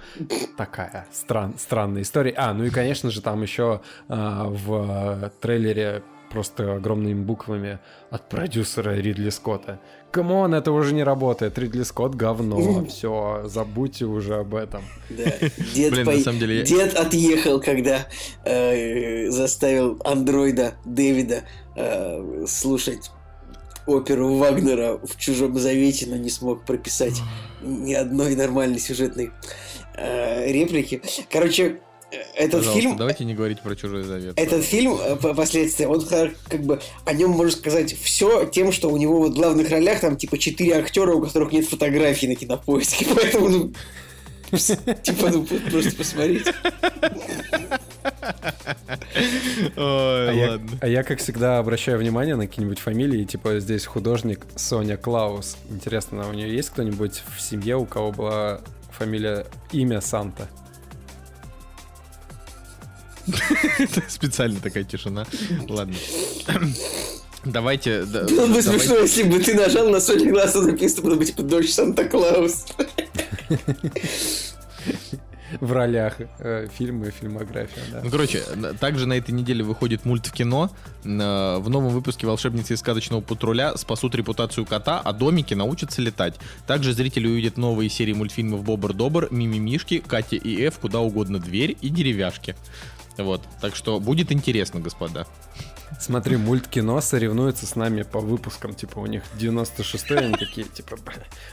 такая 0.58 1.06
стран, 1.12 1.54
странная 1.58 2.02
история. 2.02 2.32
А, 2.40 2.54
ну 2.54 2.64
и, 2.64 2.70
конечно 2.70 3.10
же, 3.10 3.20
там 3.20 3.42
еще 3.42 3.82
а, 4.08 4.48
в 4.48 5.30
трейлере 5.40 6.02
просто 6.30 6.76
огромными 6.76 7.22
буквами 7.22 7.80
от 8.10 8.28
продюсера 8.30 8.94
Ридли 8.94 9.28
Скотта. 9.28 9.78
Come 10.10 10.35
on, 10.35 10.54
это 10.54 10.72
уже 10.72 10.94
не 10.94 11.02
работает. 11.02 11.58
Ридли 11.58 11.82
Скотт 11.82 12.14
говно. 12.14 12.84
Все, 12.88 13.42
забудьте 13.44 14.06
уже 14.06 14.36
об 14.36 14.54
этом. 14.54 14.82
Да. 15.10 15.24
Дед, 15.74 15.92
Блин, 15.92 16.06
на 16.06 16.18
самом 16.20 16.38
деле 16.38 16.62
Дед 16.62 16.94
отъехал, 16.94 17.60
когда 17.60 18.06
э, 18.44 19.28
заставил 19.28 20.00
андроида 20.04 20.74
Дэвида 20.86 21.42
э, 21.76 22.44
слушать 22.46 23.10
оперу 23.86 24.36
Вагнера 24.36 24.98
в 25.02 25.16
«Чужом 25.18 25.58
завете», 25.58 26.06
но 26.06 26.16
не 26.16 26.30
смог 26.30 26.64
прописать 26.64 27.20
ни 27.60 27.92
одной 27.92 28.34
нормальной 28.34 28.78
сюжетной 28.78 29.30
э, 29.94 30.50
реплики. 30.50 31.02
Короче, 31.28 31.80
этот 32.34 32.60
Пожалуйста, 32.60 32.80
фильм... 32.80 32.96
давайте 32.96 33.24
не 33.24 33.34
говорить 33.34 33.60
про 33.60 33.74
чужой 33.76 34.02
завет. 34.02 34.34
Этот 34.38 34.64
фильм, 34.64 34.96
э, 35.00 35.16
по- 35.16 35.34
последствия, 35.34 35.86
он 35.88 36.00
хар- 36.00 36.34
как 36.48 36.62
бы 36.62 36.80
о 37.04 37.12
нем 37.12 37.30
можно 37.30 37.52
сказать 37.56 37.94
все 37.98 38.46
тем, 38.46 38.72
что 38.72 38.90
у 38.90 38.96
него 38.96 39.18
вот 39.20 39.32
в 39.32 39.34
главных 39.36 39.70
ролях 39.70 40.00
там 40.00 40.16
типа 40.16 40.38
четыре 40.38 40.76
актера, 40.76 41.12
у 41.14 41.20
которых 41.22 41.52
нет 41.52 41.66
фотографий 41.68 42.28
на 42.28 42.34
кинопоиске, 42.34 43.06
поэтому 43.14 43.48
ну 43.48 43.72
типа 45.02 45.30
ну 45.30 45.46
просто 45.70 45.94
посмотрите. 45.96 46.52
Ой, 49.76 50.28
А 50.28 50.32
я, 50.32 50.50
ладно. 50.52 50.78
а 50.80 50.86
я, 50.88 51.02
как 51.02 51.18
всегда, 51.20 51.58
обращаю 51.58 51.98
внимание 51.98 52.36
на 52.36 52.46
какие-нибудь 52.46 52.78
фамилии, 52.78 53.24
типа 53.24 53.60
здесь 53.60 53.86
художник 53.86 54.40
Соня 54.56 54.96
Клаус. 54.96 55.56
Интересно, 55.70 56.28
у 56.28 56.32
нее 56.32 56.52
есть 56.54 56.70
кто-нибудь 56.70 57.22
в 57.36 57.40
семье, 57.40 57.76
у 57.76 57.84
кого 57.86 58.12
была 58.12 58.60
фамилия, 58.92 59.46
имя 59.72 60.00
Санта? 60.00 60.48
Это 63.78 64.02
специально 64.08 64.60
такая 64.60 64.84
тишина. 64.84 65.26
Ладно. 65.68 65.94
Давайте... 67.44 68.04
да- 68.04 68.24
Было 68.24 68.46
бы 68.46 68.62
давайте- 68.62 68.62
смешно, 68.62 68.96
если 68.98 69.22
бы 69.22 69.38
ты 69.38 69.54
нажал 69.54 69.88
на 69.88 70.00
Соня 70.00 70.30
Глаз, 70.30 70.54
и 70.56 70.60
написано 70.60 71.02
было 71.02 71.14
бы 71.16 71.24
типа 71.24 71.42
дочь 71.42 71.70
Санта-Клаус. 71.70 72.66
В 75.60 75.72
ролях 75.72 76.14
э, 76.38 76.68
фильма 76.78 77.08
и 77.08 77.10
фильмография, 77.10 77.82
да. 77.90 78.02
Ну, 78.04 78.10
короче, 78.10 78.40
также 78.78 79.06
на 79.08 79.14
этой 79.14 79.32
неделе 79.32 79.64
выходит 79.64 80.04
мульт 80.04 80.24
в 80.28 80.32
кино. 80.32 80.70
Э, 81.04 81.58
В 81.58 81.68
новом 81.68 81.88
выпуске 81.88 82.24
«Волшебницы 82.28 82.74
из 82.74 82.78
сказочного 82.78 83.20
патруля» 83.20 83.76
спасут 83.76 84.14
репутацию 84.14 84.64
кота, 84.64 85.00
а 85.04 85.12
домики 85.12 85.54
научатся 85.54 86.02
летать. 86.02 86.34
Также 86.68 86.92
зрители 86.92 87.26
увидят 87.26 87.56
новые 87.56 87.90
серии 87.90 88.12
мультфильмов 88.12 88.62
«Бобр-добр», 88.62 89.26
«Мимимишки», 89.32 89.98
«Катя 90.06 90.36
и 90.36 90.68
Эф», 90.68 90.78
«Куда 90.78 91.00
угодно 91.00 91.40
дверь» 91.40 91.76
и 91.80 91.88
«Деревяшки». 91.88 92.54
Вот, 93.18 93.42
так 93.60 93.76
что 93.76 94.00
будет 94.00 94.32
интересно, 94.32 94.80
господа. 94.80 95.26
Смотри, 95.98 96.36
мульткино 96.36 97.00
соревнуется 97.00 97.66
с 97.66 97.74
нами 97.74 98.02
по 98.02 98.20
выпускам. 98.20 98.74
Типа 98.74 99.00
у 99.00 99.06
них 99.06 99.22
96-й, 99.38 100.16
они 100.18 100.34
такие, 100.34 100.66
типа, 100.66 100.96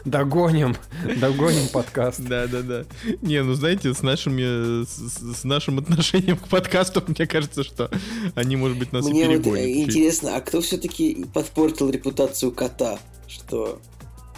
догоним, 0.06 0.76
догоним 1.20 1.68
подкаст. 1.70 2.22
Да-да-да. 2.22 2.86
Не, 3.22 3.42
ну 3.44 3.54
знаете, 3.56 3.94
с 3.94 4.04
нашими, 4.04 4.86
с, 4.86 5.40
с 5.40 5.44
нашим 5.44 5.80
отношением 5.80 6.38
к 6.38 6.48
подкасту, 6.48 7.04
мне 7.08 7.26
кажется, 7.28 7.64
что 7.64 7.90
они, 8.36 8.56
может 8.56 8.78
быть, 8.78 8.92
нас 8.94 9.06
Мне 9.06 9.24
и 9.24 9.28
вот 9.28 9.44
перегонят. 9.44 9.66
э, 9.66 9.74
чуть. 9.74 9.90
интересно, 9.90 10.36
а 10.36 10.42
кто 10.42 10.62
все-таки 10.62 11.26
подпортил 11.34 11.90
репутацию 11.90 12.52
кота, 12.52 13.00
что 13.28 13.82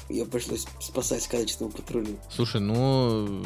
ее 0.08 0.26
пришлось 0.26 0.66
спасать 0.80 1.24
сказочному 1.24 1.72
патрулю? 1.72 2.18
Слушай, 2.34 2.62
ну... 2.62 3.44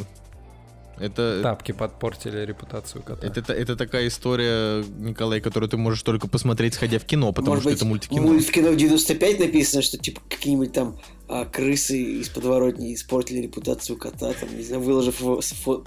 Это, 1.00 1.40
Тапки 1.42 1.72
подпортили 1.72 2.46
репутацию 2.46 3.02
кота. 3.04 3.26
это, 3.26 3.42
та- 3.42 3.54
это 3.56 3.76
такая 3.76 4.08
история, 4.08 4.84
Николай, 5.00 5.42
которую 5.42 5.70
ты 5.70 5.76
можешь 5.78 6.04
только 6.04 6.28
посмотреть, 6.28 6.76
сходя 6.76 7.00
в 7.00 7.06
кино, 7.06 7.32
потому 7.34 7.56
Может 7.56 7.64
что 7.64 7.70
быть, 7.72 7.78
это 7.78 7.86
мультикино. 7.86 8.22
мульт 8.22 8.44
в 8.46 8.52
кино 8.52 8.72
в 8.72 8.76
95 8.78 9.40
написано, 9.40 9.82
что 9.82 9.98
типа 9.98 10.22
какие-нибудь 10.30 10.72
там 10.72 11.00
а, 11.28 11.46
крысы 11.46 12.00
из 12.22 12.30
подворотни 12.30 12.94
испортили 12.94 13.40
репутацию 13.42 13.98
кота, 13.98 14.34
там, 14.34 14.56
не 14.56 14.64
знаю, 14.64 14.82
выложив 14.84 15.20
его 15.20 15.42
с 15.42 15.52
фо... 15.52 15.84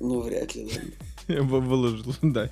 Ну, 0.00 0.20
вряд 0.20 0.54
ли, 0.54 0.64
ладно. 0.64 0.90
Я 1.28 1.42
бы 1.42 1.60
выложил, 1.60 2.14
да. 2.22 2.48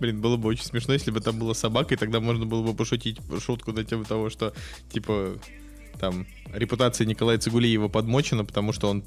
Блин, 0.00 0.20
было 0.20 0.36
бы 0.36 0.48
очень 0.48 0.64
смешно, 0.64 0.92
если 0.94 1.10
бы 1.10 1.20
там 1.20 1.38
была 1.38 1.54
собака, 1.54 1.94
и 1.94 1.96
тогда 1.96 2.20
можно 2.20 2.44
было 2.44 2.62
бы 2.62 2.74
пошутить 2.74 3.18
шутку 3.40 3.72
на 3.72 3.84
тему 3.84 4.04
того, 4.04 4.28
что, 4.30 4.52
типа, 4.92 5.38
там, 5.98 6.26
репутация 6.52 7.06
Николая 7.06 7.38
Цигулиева 7.38 7.88
подмочена, 7.88 8.44
потому 8.44 8.72
что 8.72 8.88
он 8.90 9.04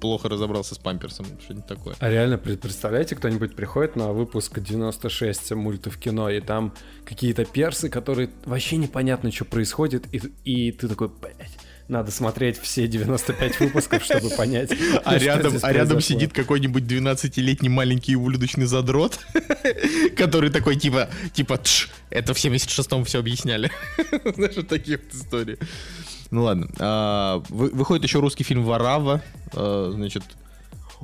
плохо 0.00 0.28
разобрался 0.28 0.74
с 0.74 0.78
памперсом, 0.78 1.26
что-нибудь 1.42 1.66
такое. 1.66 1.94
А 1.98 2.10
реально, 2.10 2.38
пред- 2.38 2.60
представляете, 2.60 3.16
кто-нибудь 3.16 3.54
приходит 3.56 3.96
на 3.96 4.12
выпуск 4.12 4.60
96 4.60 5.52
мультов 5.52 5.96
кино, 5.96 6.30
и 6.30 6.40
там 6.40 6.74
какие-то 7.04 7.44
персы, 7.44 7.88
которые 7.88 8.30
вообще 8.44 8.76
непонятно, 8.76 9.30
что 9.32 9.44
происходит, 9.44 10.04
и, 10.12 10.20
и 10.44 10.72
ты 10.72 10.88
такой, 10.88 11.08
блядь, 11.08 11.56
надо 11.88 12.10
смотреть 12.10 12.58
все 12.58 12.86
95 12.86 13.60
выпусков, 13.60 14.04
чтобы 14.04 14.30
понять, 14.30 14.72
А 15.04 15.18
рядом, 15.18 15.54
а 15.62 15.72
рядом 15.72 16.00
сидит 16.00 16.32
какой-нибудь 16.32 16.84
12-летний 16.84 17.68
маленький 17.68 18.16
ублюдочный 18.16 18.66
задрот, 18.66 19.18
который 20.16 20.50
такой, 20.50 20.76
типа, 20.76 21.10
типа, 21.34 21.58
«Тш, 21.58 21.90
это 22.10 22.32
в 22.32 22.38
76-м 22.38 23.04
все 23.04 23.18
объясняли. 23.18 23.70
Знаешь, 24.34 24.56
вот 24.56 24.68
такие 24.68 24.98
вот 24.98 25.14
истории. 25.14 25.58
Ну 26.30 26.42
ладно. 26.44 26.68
А, 26.78 27.42
вы- 27.48 27.70
Выходит 27.70 28.04
еще 28.04 28.20
русский 28.20 28.44
фильм 28.44 28.64
«Варава». 28.64 29.20
А, 29.54 29.90
Значит, 29.92 30.22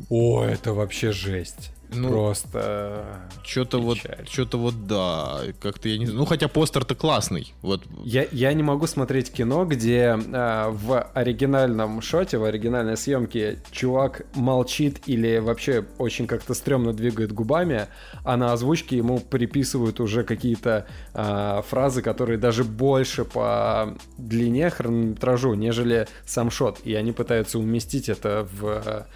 О, 0.08 0.42
это 0.44 0.72
вообще 0.72 1.12
жесть. 1.12 1.72
Ну, 1.92 2.08
Просто... 2.08 3.06
что-то 3.42 3.80
вот, 3.80 3.98
что-то 4.28 4.58
вот, 4.58 4.86
да, 4.86 5.40
как-то 5.60 5.88
я 5.88 5.98
не 5.98 6.06
знаю. 6.06 6.20
Ну, 6.20 6.24
хотя 6.24 6.48
постер-то 6.48 6.94
классный. 6.94 7.52
Вот, 7.62 7.82
Я, 8.04 8.26
я 8.30 8.52
не 8.52 8.62
могу 8.62 8.86
смотреть 8.86 9.32
кино, 9.32 9.64
где 9.64 10.16
а, 10.32 10.70
в 10.70 11.02
оригинальном 11.14 12.00
шоте, 12.00 12.38
в 12.38 12.44
оригинальной 12.44 12.96
съемке 12.96 13.58
чувак 13.72 14.22
молчит 14.34 15.02
или 15.06 15.38
вообще 15.38 15.84
очень 15.98 16.26
как-то 16.26 16.54
стрёмно 16.54 16.92
двигает 16.92 17.32
губами, 17.32 17.88
а 18.24 18.36
на 18.36 18.52
озвучке 18.52 18.96
ему 18.96 19.18
приписывают 19.18 20.00
уже 20.00 20.22
какие-то 20.22 20.86
а, 21.12 21.62
фразы, 21.62 22.02
которые 22.02 22.38
даже 22.38 22.64
больше 22.64 23.24
по 23.24 23.96
длине 24.16 24.70
хронометражу, 24.70 25.54
нежели 25.54 26.06
сам 26.24 26.50
шот. 26.50 26.80
И 26.84 26.94
они 26.94 27.12
пытаются 27.12 27.58
уместить 27.58 28.08
это 28.08 28.46
в, 28.52 29.06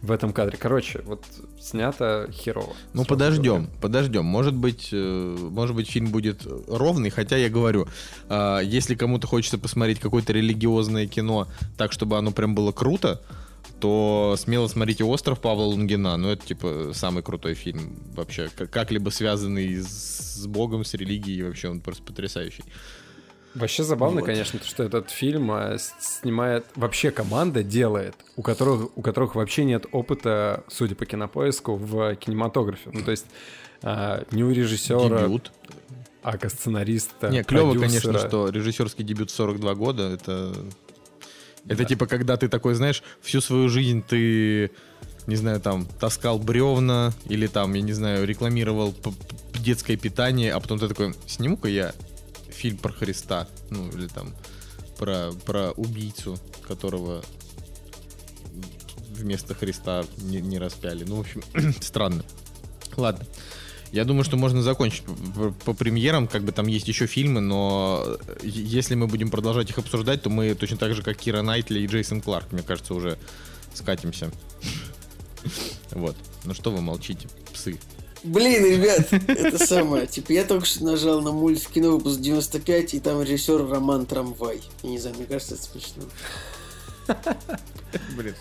в 0.00 0.12
этом 0.12 0.32
кадре. 0.32 0.56
Короче, 0.58 1.00
вот 1.04 1.24
снято 1.64 2.28
херово. 2.30 2.74
Ну, 2.92 3.04
подождем, 3.04 3.64
говорю. 3.64 3.80
подождем. 3.80 4.24
Может 4.24 4.54
быть, 4.54 4.90
э, 4.92 5.36
может 5.50 5.74
быть, 5.74 5.88
фильм 5.90 6.10
будет 6.10 6.46
ровный, 6.68 7.10
хотя 7.10 7.36
я 7.36 7.48
говорю, 7.48 7.88
а, 8.28 8.60
если 8.60 8.94
кому-то 8.94 9.26
хочется 9.26 9.58
посмотреть 9.58 9.98
какое-то 9.98 10.32
религиозное 10.32 11.06
кино 11.06 11.48
так, 11.78 11.92
чтобы 11.92 12.18
оно 12.18 12.32
прям 12.32 12.54
было 12.54 12.72
круто, 12.72 13.22
то 13.80 14.36
смело 14.38 14.68
смотрите 14.68 15.04
«Остров» 15.04 15.40
Павла 15.40 15.64
Лунгина. 15.64 16.16
Ну, 16.16 16.28
это, 16.28 16.46
типа, 16.46 16.90
самый 16.94 17.22
крутой 17.22 17.54
фильм 17.54 17.96
вообще, 18.14 18.48
как- 18.54 18.70
как-либо 18.70 19.10
связанный 19.10 19.76
с 19.82 20.46
Богом, 20.46 20.84
с 20.84 20.94
религией, 20.94 21.42
вообще 21.42 21.68
он 21.68 21.80
просто 21.80 22.02
потрясающий. 22.02 22.64
Вообще 23.54 23.84
забавно, 23.84 24.20
Вот. 24.20 24.26
конечно, 24.26 24.58
то, 24.58 24.66
что 24.66 24.82
этот 24.82 25.10
фильм 25.10 25.50
а, 25.52 25.76
снимает 26.00 26.66
вообще 26.74 27.10
команда 27.10 27.62
делает, 27.62 28.16
у 28.36 28.42
которых 28.42 28.96
у 28.96 29.02
которых 29.02 29.36
вообще 29.36 29.64
нет 29.64 29.86
опыта, 29.92 30.64
судя 30.68 30.96
по 30.96 31.06
кинопоиску, 31.06 31.76
в 31.76 32.16
кинематографе. 32.16 32.90
Ну 32.92 33.02
то 33.04 33.12
есть 33.12 33.26
а, 33.82 34.24
не 34.32 34.42
у 34.42 34.50
режиссера, 34.50 35.22
Дебют. 35.22 35.52
а 36.22 36.36
сценариста. 36.48 37.28
Не, 37.28 37.44
клево, 37.44 37.72
продюсера. 37.72 38.12
конечно, 38.12 38.28
что 38.28 38.48
режиссерский 38.48 39.04
дебют 39.04 39.30
в 39.30 39.34
42 39.34 39.74
года, 39.74 40.02
это... 40.10 40.54
Это 41.66 41.86
типа, 41.86 42.06
когда 42.06 42.36
ты 42.36 42.48
такой, 42.48 42.74
знаешь, 42.74 43.02
всю 43.22 43.40
свою 43.40 43.70
жизнь 43.70 44.02
ты, 44.06 44.70
не 45.26 45.36
знаю, 45.36 45.60
там, 45.60 45.86
таскал 45.98 46.38
бревна, 46.38 47.14
или 47.26 47.46
там, 47.46 47.72
я 47.72 47.80
не 47.80 47.94
знаю, 47.94 48.26
рекламировал 48.26 48.94
детское 49.54 49.96
питание, 49.96 50.52
а 50.52 50.60
потом 50.60 50.78
ты 50.78 50.88
такой, 50.88 51.14
сниму-ка 51.26 51.68
я 51.68 51.94
фильм 52.54 52.78
про 52.78 52.92
Христа, 52.92 53.48
ну, 53.70 53.88
или 53.90 54.06
там, 54.06 54.34
про, 54.98 55.32
про 55.44 55.72
убийцу, 55.72 56.38
которого 56.66 57.22
вместо 59.10 59.54
Христа 59.54 60.04
не, 60.18 60.40
не 60.40 60.58
распяли. 60.58 61.04
Ну, 61.04 61.16
в 61.16 61.20
общем, 61.20 61.42
странно. 61.82 62.24
Ладно. 62.96 63.26
Я 63.92 64.04
думаю, 64.04 64.24
что 64.24 64.36
можно 64.36 64.60
закончить 64.60 65.04
по, 65.04 65.52
по 65.52 65.72
премьерам, 65.72 66.26
как 66.26 66.42
бы 66.42 66.50
там 66.50 66.66
есть 66.66 66.88
еще 66.88 67.06
фильмы, 67.06 67.40
но 67.40 68.16
е- 68.42 68.50
если 68.64 68.96
мы 68.96 69.06
будем 69.06 69.30
продолжать 69.30 69.70
их 69.70 69.78
обсуждать, 69.78 70.20
то 70.22 70.30
мы 70.30 70.54
точно 70.54 70.78
так 70.78 70.94
же, 70.94 71.02
как 71.02 71.16
Кира 71.16 71.42
Найтли 71.42 71.80
и 71.80 71.86
Джейсон 71.86 72.20
Кларк, 72.20 72.50
мне 72.50 72.62
кажется, 72.62 72.94
уже 72.94 73.18
скатимся. 73.72 74.30
Вот. 75.90 76.16
Ну 76.44 76.54
что 76.54 76.72
вы 76.72 76.80
молчите, 76.80 77.28
псы? 77.52 77.78
Блин, 78.24 78.64
ребят, 78.64 79.12
это 79.28 79.64
самое. 79.66 80.06
Типа, 80.06 80.32
я 80.32 80.44
только 80.44 80.64
что 80.66 80.82
нажал 80.84 81.20
на 81.20 81.30
мульт 81.32 81.60
кино 81.66 81.92
выпуск 81.92 82.20
95, 82.20 82.94
и 82.94 83.00
там 83.00 83.20
режиссер 83.22 83.66
Роман 83.68 84.06
Трамвай. 84.06 84.60
Я 84.82 84.90
не 84.90 84.98
знаю, 84.98 85.16
мне 85.16 85.26
кажется, 85.26 85.54
это 85.54 85.62
смешно. 85.64 86.04
Блин. 88.16 88.34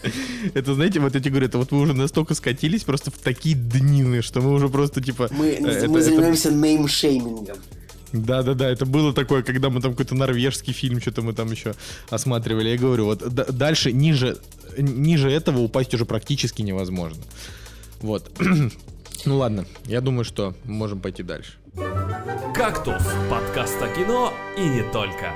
Это, 0.53 0.73
знаете, 0.73 0.99
вот 0.99 1.11
тебе 1.13 1.29
говорю, 1.31 1.47
это 1.47 1.57
вот 1.57 1.71
вы 1.71 1.79
уже 1.79 1.93
настолько 1.93 2.34
скатились 2.34 2.84
просто 2.84 3.11
в 3.11 3.17
такие 3.17 3.55
днины, 3.55 4.21
что 4.21 4.41
мы 4.41 4.53
уже 4.53 4.69
просто 4.69 5.01
типа... 5.01 5.27
Мы, 5.31 5.47
э, 5.47 5.57
это- 5.57 5.89
мы 5.89 5.99
это- 5.99 6.09
занимаемся 6.09 6.51
name 6.51 6.82
shaming 6.82 7.35
ом. 7.35 7.57
Да-да-да, 8.13 8.69
это 8.69 8.86
было 8.86 9.11
такое, 9.11 9.41
когда 9.43 9.69
мы 9.69 9.81
там 9.81 9.91
какой-то 9.91 10.13
норвежский 10.15 10.71
фильм, 10.71 11.01
что-то 11.01 11.23
мы 11.23 11.34
там 11.34 11.51
еще 11.51 11.73
осматривали. 12.09 12.69
Я 12.69 12.77
говорю, 12.77 13.05
вот 13.05 13.27
д- 13.27 13.51
дальше, 13.51 13.91
ниже, 13.91 14.38
ниже 14.77 15.31
этого 15.31 15.59
упасть 15.59 15.93
уже 15.95 16.05
практически 16.05 16.61
невозможно. 16.61 17.21
Вот. 18.01 18.31
Ну 19.26 19.38
ладно, 19.38 19.65
я 19.86 20.01
думаю, 20.01 20.26
что 20.26 20.53
мы 20.65 20.74
можем 20.74 20.99
пойти 20.99 21.24
дальше. 21.24 21.57
«Кактус»— 22.53 23.01
подкаст 23.30 23.82
о 23.82 23.88
кино 23.88 24.34
и 24.57 24.67
не 24.67 24.84
только. 24.91 25.32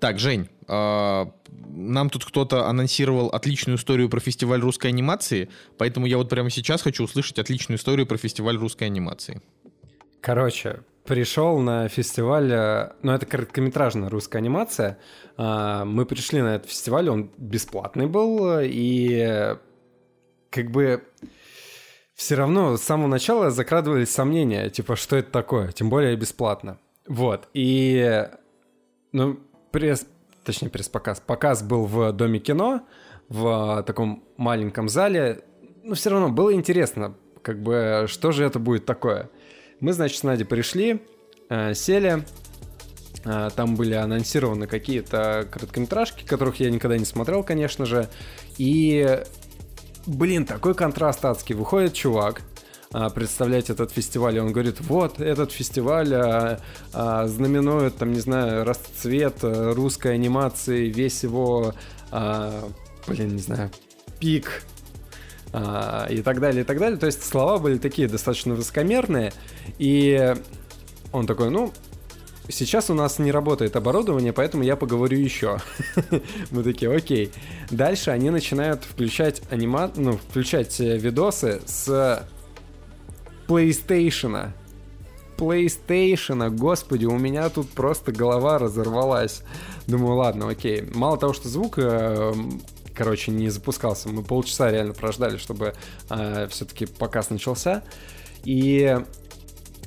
Так, 0.00 0.18
Жень, 0.18 0.48
а, 0.66 1.30
нам 1.68 2.10
тут 2.10 2.24
кто-то 2.24 2.66
анонсировал 2.66 3.28
отличную 3.28 3.78
историю 3.78 4.08
про 4.08 4.18
фестиваль 4.18 4.60
русской 4.60 4.88
анимации, 4.88 5.50
поэтому 5.78 6.06
я 6.06 6.18
вот 6.18 6.28
прямо 6.28 6.50
сейчас 6.50 6.82
хочу 6.82 7.04
услышать 7.04 7.38
отличную 7.38 7.78
историю 7.78 8.08
про 8.08 8.16
фестиваль 8.16 8.56
русской 8.56 8.84
анимации. 8.84 9.40
Короче, 10.20 10.80
пришел 11.04 11.58
на 11.58 11.86
фестиваль, 11.88 12.50
э, 12.52 12.92
ну 13.02 13.12
это 13.12 13.24
короткометражная 13.24 14.10
русская 14.10 14.38
анимация. 14.38 14.98
А, 15.36 15.84
Мы 15.84 16.06
пришли 16.06 16.42
на 16.42 16.56
этот 16.56 16.68
фестиваль, 16.68 17.08
он 17.08 17.30
бесплатный 17.38 18.06
был, 18.06 18.58
и 18.60 19.12
э, 19.12 19.56
как 20.50 20.72
бы 20.72 21.04
все 22.14 22.36
равно 22.36 22.76
с 22.76 22.82
самого 22.82 23.08
начала 23.08 23.50
закрадывались 23.50 24.10
сомнения, 24.10 24.70
типа, 24.70 24.96
что 24.96 25.16
это 25.16 25.30
такое, 25.30 25.72
тем 25.72 25.90
более 25.90 26.16
бесплатно. 26.16 26.78
Вот, 27.06 27.48
и, 27.52 28.26
ну, 29.12 29.38
пресс, 29.72 30.06
точнее, 30.44 30.70
пресс-показ, 30.70 31.20
показ 31.20 31.62
был 31.62 31.84
в 31.84 32.12
Доме 32.12 32.38
кино, 32.38 32.86
в 33.28 33.82
таком 33.86 34.24
маленьком 34.36 34.88
зале, 34.88 35.44
но 35.82 35.94
все 35.94 36.10
равно 36.10 36.28
было 36.30 36.54
интересно, 36.54 37.14
как 37.42 37.62
бы, 37.62 38.06
что 38.08 38.32
же 38.32 38.44
это 38.44 38.58
будет 38.58 38.86
такое. 38.86 39.28
Мы, 39.80 39.92
значит, 39.92 40.18
с 40.18 40.22
Надей 40.22 40.46
пришли, 40.46 41.02
э, 41.50 41.74
сели, 41.74 42.24
э, 43.24 43.50
там 43.54 43.74
были 43.76 43.94
анонсированы 43.94 44.66
какие-то 44.66 45.46
короткометражки, 45.50 46.24
которых 46.24 46.60
я 46.60 46.70
никогда 46.70 46.96
не 46.96 47.04
смотрел, 47.04 47.42
конечно 47.42 47.84
же, 47.84 48.08
и 48.56 49.22
Блин, 50.06 50.44
такой 50.44 50.74
контраст 50.74 51.24
адский. 51.24 51.54
Выходит 51.54 51.94
чувак, 51.94 52.42
а, 52.92 53.08
представлять 53.08 53.70
этот 53.70 53.90
фестиваль, 53.90 54.36
и 54.36 54.40
он 54.40 54.52
говорит, 54.52 54.80
вот, 54.82 55.18
этот 55.18 55.50
фестиваль 55.50 56.14
а, 56.14 56.60
а, 56.92 57.26
знаменует, 57.26 57.96
там, 57.96 58.12
не 58.12 58.20
знаю, 58.20 58.64
расцвет 58.64 59.38
а, 59.42 59.72
русской 59.72 60.14
анимации, 60.14 60.88
весь 60.90 61.22
его, 61.22 61.74
а, 62.10 62.68
блин, 63.06 63.30
не 63.30 63.40
знаю, 63.40 63.70
пик, 64.20 64.62
а, 65.52 66.06
и 66.10 66.20
так 66.20 66.38
далее, 66.38 66.62
и 66.62 66.64
так 66.64 66.78
далее. 66.78 66.98
То 66.98 67.06
есть 67.06 67.24
слова 67.24 67.58
были 67.58 67.78
такие 67.78 68.06
достаточно 68.06 68.54
высокомерные, 68.54 69.32
и 69.78 70.34
Он 71.12 71.26
такой, 71.26 71.48
ну, 71.48 71.72
сейчас 72.48 72.90
у 72.90 72.94
нас 72.94 73.18
не 73.18 73.32
работает 73.32 73.76
оборудование, 73.76 74.32
поэтому 74.32 74.62
я 74.62 74.76
поговорю 74.76 75.18
еще. 75.18 75.58
Мы 76.50 76.62
такие, 76.62 76.94
окей. 76.94 77.30
Дальше 77.70 78.10
они 78.10 78.30
начинают 78.30 78.84
включать 78.84 79.42
анима... 79.50 79.90
ну, 79.96 80.18
включать 80.18 80.80
э, 80.80 80.96
видосы 80.96 81.62
с 81.66 82.26
PlayStation. 83.46 84.52
PlayStation, 85.36 86.50
господи, 86.50 87.06
у 87.06 87.18
меня 87.18 87.48
тут 87.48 87.70
просто 87.70 88.12
голова 88.12 88.58
разорвалась. 88.58 89.42
Думаю, 89.86 90.16
ладно, 90.16 90.48
окей. 90.48 90.84
Мало 90.94 91.18
того, 91.18 91.32
что 91.32 91.48
звук 91.48 91.78
э, 91.78 92.32
короче, 92.94 93.32
не 93.32 93.50
запускался. 93.50 94.08
Мы 94.08 94.22
полчаса 94.22 94.70
реально 94.70 94.94
прождали, 94.94 95.36
чтобы 95.36 95.74
э, 96.08 96.48
все-таки 96.50 96.86
показ 96.86 97.30
начался. 97.30 97.82
И 98.44 98.98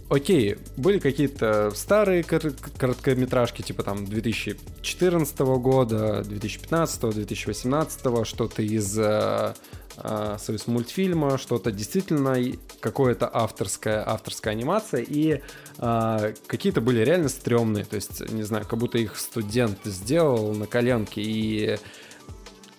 окей, 0.10 0.58
были 0.78 1.00
какие-то 1.00 1.72
старые 1.76 2.24
кор- 2.24 2.54
короткометражки, 2.78 3.62
типа 3.62 3.84
там 3.84 4.06
2014 4.06 5.40
года, 5.40 6.24
2015, 6.24 7.10
2018, 7.14 8.26
что-то 8.26 8.62
из 8.62 8.98
э, 8.98 9.54
э, 9.98 10.38
союз 10.40 10.68
мультфильма, 10.68 11.38
что-то 11.38 11.72
действительно 11.72 12.36
какое-то 12.80 13.30
авторская, 13.32 14.08
авторская 14.08 14.54
анимация, 14.54 15.02
и 15.02 15.42
э, 15.78 16.34
какие-то 16.48 16.82
были 16.82 17.02
реально 17.02 17.30
стрёмные, 17.30 17.86
то 17.86 17.96
есть, 17.96 18.22
не 18.32 18.44
знаю, 18.44 18.66
как 18.66 18.80
будто 18.80 18.98
их 18.98 19.18
студент 19.18 19.80
сделал 19.84 20.54
на 20.54 20.68
коленке, 20.68 21.22
и 21.22 21.78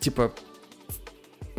типа 0.01 0.33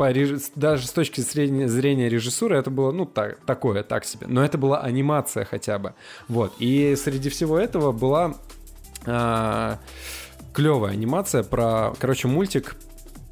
по 0.00 0.10
реж... 0.12 0.44
даже 0.54 0.86
с 0.86 0.92
точки 0.92 1.20
зрения, 1.20 1.68
зрения 1.68 2.08
режиссуры 2.08 2.56
это 2.56 2.70
было, 2.70 2.90
ну, 2.90 3.04
так, 3.04 3.38
такое, 3.44 3.82
так 3.82 4.06
себе. 4.06 4.26
Но 4.28 4.42
это 4.42 4.56
была 4.56 4.80
анимация 4.80 5.44
хотя 5.44 5.78
бы. 5.78 5.92
Вот. 6.26 6.54
И 6.58 6.96
среди 6.96 7.28
всего 7.28 7.58
этого 7.58 7.92
была 7.92 8.34
а, 9.04 9.78
клевая 10.54 10.92
анимация 10.92 11.42
про, 11.42 11.92
короче, 11.98 12.28
мультик, 12.28 12.76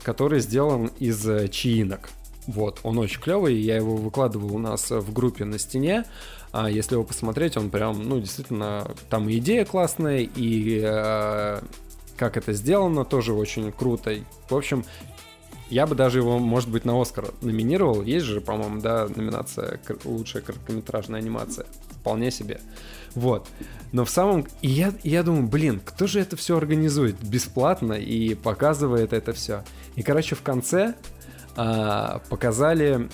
который 0.03 0.41
сделан 0.41 0.91
из 0.99 1.27
э, 1.27 1.49
чаинок. 1.49 2.11
Вот, 2.47 2.81
он 2.83 2.99
очень 2.99 3.23
клевый, 3.23 3.57
я 3.57 3.77
его 3.77 3.97
выкладывал 3.97 4.55
у 4.55 4.59
нас 4.59 4.91
в 4.91 5.11
группе 5.11 5.47
на 5.47 5.59
стене. 5.59 6.05
А 6.53 6.69
если 6.69 6.97
его 6.97 7.05
посмотреть, 7.05 7.57
он 7.57 7.71
прям, 7.71 8.07
ну, 8.07 8.21
действительно, 8.21 8.87
там 9.09 9.27
и 9.31 9.39
идея 9.39 9.65
классная, 9.65 10.19
и 10.19 10.83
э, 10.85 11.61
как 12.19 12.37
это 12.37 12.53
сделано, 12.53 13.07
тоже 13.07 13.33
очень 13.33 13.73
круто. 13.73 14.15
В 14.51 14.55
общем, 14.55 14.85
я 15.71 15.87
бы 15.87 15.95
даже 15.95 16.19
его, 16.19 16.39
может 16.39 16.71
быть, 16.71 16.85
на 16.85 17.01
Оскар 17.01 17.33
номинировал. 17.43 18.03
Есть 18.03 18.27
же, 18.27 18.41
по-моему, 18.41 18.81
да, 18.81 19.07
номинация 19.15 19.81
лучшая 20.05 20.43
короткометражная 20.43 21.21
анимация. 21.21 21.67
Вполне 22.01 22.31
себе. 22.31 22.61
Вот. 23.15 23.49
Но 23.93 24.05
в 24.05 24.11
самом... 24.11 24.47
И 24.63 24.69
я, 24.69 24.93
я 25.03 25.23
думаю, 25.23 25.47
блин, 25.47 25.81
кто 25.85 26.07
же 26.07 26.21
это 26.21 26.37
все 26.37 26.57
организует 26.57 27.17
бесплатно 27.23 27.95
и 27.95 28.35
показывает 28.35 29.13
это 29.13 29.33
все? 29.33 29.65
И, 29.97 30.03
короче, 30.03 30.35
в 30.37 30.43
конце 30.43 30.95
а, 31.57 32.23
показали 32.31 33.09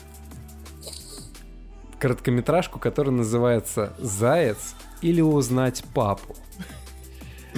короткометражку, 1.98 2.78
которая 2.78 3.14
называется 3.14 3.94
«Заяц» 3.98 4.74
или 5.00 5.20
«Узнать 5.22 5.82
папу». 5.94 6.36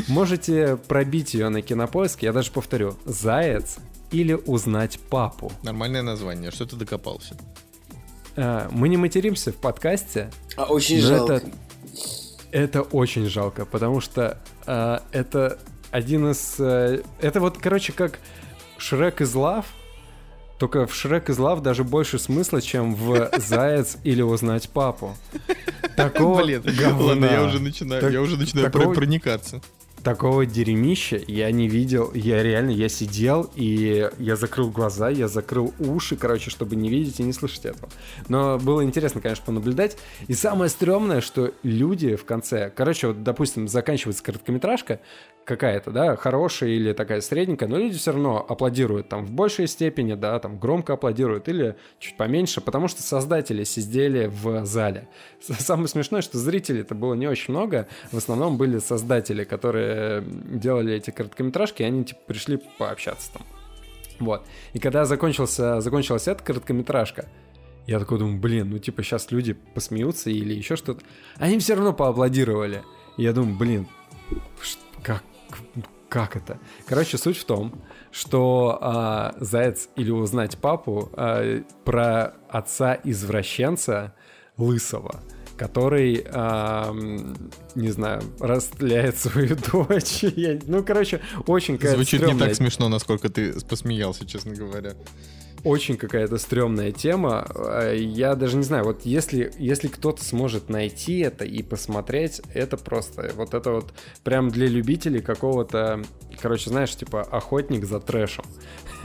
Можете 0.08 0.76
пробить 0.76 1.34
ее 1.34 1.48
на 1.48 1.62
кинопоиске, 1.62 2.26
я 2.26 2.32
даже 2.32 2.52
повторю, 2.52 2.96
«Заяц» 3.04 3.78
или 4.10 4.34
узнать 4.34 4.98
папу. 5.10 5.52
Нормальное 5.62 6.02
название. 6.02 6.50
Что 6.50 6.66
ты 6.66 6.76
докопался? 6.76 7.36
А, 8.36 8.68
мы 8.70 8.88
не 8.88 8.96
материмся 8.96 9.52
в 9.52 9.56
подкасте. 9.56 10.30
А 10.56 10.64
очень 10.64 11.00
жалко. 11.00 11.34
Это, 11.34 11.50
это 12.52 12.82
очень 12.82 13.26
жалко, 13.26 13.64
потому 13.64 14.00
что 14.00 14.38
а, 14.66 15.02
это 15.12 15.58
один 15.90 16.30
из... 16.30 16.56
А, 16.58 17.02
это 17.20 17.40
вот, 17.40 17.58
короче, 17.58 17.92
как 17.92 18.18
Шрек 18.78 19.20
из 19.20 19.34
Лав, 19.34 19.66
только 20.58 20.86
в 20.86 20.94
Шрек 20.94 21.28
из 21.30 21.38
Лав 21.38 21.62
даже 21.62 21.84
больше 21.84 22.18
смысла, 22.18 22.60
чем 22.60 22.94
в 22.94 23.30
Заяц 23.38 23.98
или 24.04 24.22
узнать 24.22 24.68
папу. 24.70 25.16
Такого 25.96 26.42
Блин, 26.42 26.62
говна. 26.62 26.98
ладно, 27.04 27.26
я 27.26 27.42
уже 27.42 27.60
начинаю, 27.60 28.00
так, 28.00 28.12
я 28.12 28.20
уже 28.20 28.36
начинаю 28.36 28.70
такого, 28.70 28.94
проникаться 28.94 29.62
такого 30.06 30.46
дерьмища 30.46 31.20
я 31.26 31.50
не 31.50 31.66
видел. 31.66 32.12
Я 32.14 32.40
реально, 32.40 32.70
я 32.70 32.88
сидел, 32.88 33.50
и 33.56 34.08
я 34.18 34.36
закрыл 34.36 34.70
глаза, 34.70 35.10
я 35.10 35.26
закрыл 35.26 35.74
уши, 35.80 36.14
короче, 36.14 36.48
чтобы 36.48 36.76
не 36.76 36.88
видеть 36.88 37.18
и 37.18 37.24
не 37.24 37.32
слышать 37.32 37.64
этого. 37.64 37.88
Но 38.28 38.56
было 38.56 38.84
интересно, 38.84 39.20
конечно, 39.20 39.44
понаблюдать. 39.44 39.96
И 40.28 40.34
самое 40.34 40.70
стрёмное, 40.70 41.20
что 41.20 41.52
люди 41.64 42.14
в 42.14 42.24
конце... 42.24 42.70
Короче, 42.70 43.08
вот, 43.08 43.24
допустим, 43.24 43.66
заканчивается 43.66 44.22
короткометражка, 44.22 45.00
какая-то, 45.46 45.92
да, 45.92 46.16
хорошая 46.16 46.70
или 46.70 46.92
такая 46.92 47.20
средненькая, 47.20 47.68
но 47.68 47.78
люди 47.78 47.96
все 47.96 48.10
равно 48.10 48.44
аплодируют 48.46 49.08
там 49.08 49.24
в 49.24 49.30
большей 49.30 49.68
степени, 49.68 50.14
да, 50.14 50.38
там 50.40 50.58
громко 50.58 50.94
аплодируют 50.94 51.48
или 51.48 51.76
чуть 52.00 52.16
поменьше, 52.16 52.60
потому 52.60 52.88
что 52.88 53.02
создатели 53.02 53.62
сидели 53.62 54.26
в 54.26 54.64
зале. 54.66 55.08
Самое 55.40 55.88
смешное, 55.88 56.20
что 56.20 56.38
зрителей 56.38 56.80
это 56.80 56.94
было 56.96 57.14
не 57.14 57.28
очень 57.28 57.54
много, 57.54 57.86
в 58.10 58.16
основном 58.16 58.58
были 58.58 58.78
создатели, 58.80 59.44
которые 59.44 59.95
делали 60.24 60.94
эти 60.94 61.10
короткометражки, 61.10 61.82
и 61.82 61.84
они 61.84 62.04
типа 62.04 62.20
пришли 62.26 62.58
пообщаться 62.78 63.32
там. 63.32 63.42
Вот. 64.18 64.46
И 64.72 64.78
когда 64.78 65.04
закончился, 65.04 65.80
закончилась 65.80 66.28
эта 66.28 66.42
короткометражка, 66.42 67.28
я 67.86 68.00
такой 68.00 68.18
думаю, 68.18 68.38
блин, 68.38 68.70
ну 68.70 68.78
типа 68.78 69.02
сейчас 69.02 69.30
люди 69.30 69.52
посмеются 69.52 70.30
или 70.30 70.54
еще 70.54 70.76
что-то. 70.76 71.04
Они 71.36 71.58
все 71.58 71.74
равно 71.74 71.92
поаплодировали. 71.92 72.82
И 73.16 73.22
я 73.22 73.32
думаю, 73.32 73.56
блин, 73.56 73.86
как, 75.02 75.22
как 76.08 76.36
это? 76.36 76.58
Короче, 76.86 77.16
суть 77.16 77.36
в 77.36 77.44
том, 77.44 77.80
что 78.10 78.78
а, 78.80 79.34
Заяц 79.38 79.88
или 79.96 80.10
узнать 80.10 80.58
папу 80.58 81.10
а, 81.12 81.62
про 81.84 82.34
отца 82.48 82.98
извращенца 83.04 84.14
Лысого, 84.56 85.22
который, 85.56 86.24
а, 86.30 86.94
не 87.74 87.90
знаю, 87.90 88.22
растляет 88.40 89.16
свою 89.16 89.56
дочь. 89.72 90.22
Я, 90.22 90.58
ну, 90.66 90.84
короче, 90.84 91.20
очень 91.46 91.78
Звучит 91.78 92.20
стрёмная... 92.20 92.34
не 92.34 92.40
так 92.40 92.54
смешно, 92.54 92.88
насколько 92.88 93.28
ты 93.28 93.52
посмеялся, 93.66 94.26
честно 94.26 94.54
говоря 94.54 94.94
очень 95.66 95.96
какая-то 95.96 96.38
стрёмная 96.38 96.92
тема. 96.92 97.44
Э, 97.52 97.96
я 97.98 98.36
даже 98.36 98.56
не 98.56 98.62
знаю, 98.62 98.84
вот 98.84 99.04
если, 99.04 99.52
если 99.58 99.88
кто-то 99.88 100.22
сможет 100.24 100.68
найти 100.68 101.18
это 101.18 101.44
и 101.44 101.60
посмотреть, 101.64 102.40
это 102.54 102.76
просто, 102.76 103.32
вот 103.34 103.52
это 103.52 103.72
вот 103.72 103.92
прям 104.22 104.48
для 104.48 104.68
любителей 104.68 105.20
какого-то, 105.20 106.04
короче, 106.40 106.70
знаешь, 106.70 106.94
типа 106.94 107.22
охотник 107.22 107.84
за 107.84 108.00
трэшем. 108.00 108.44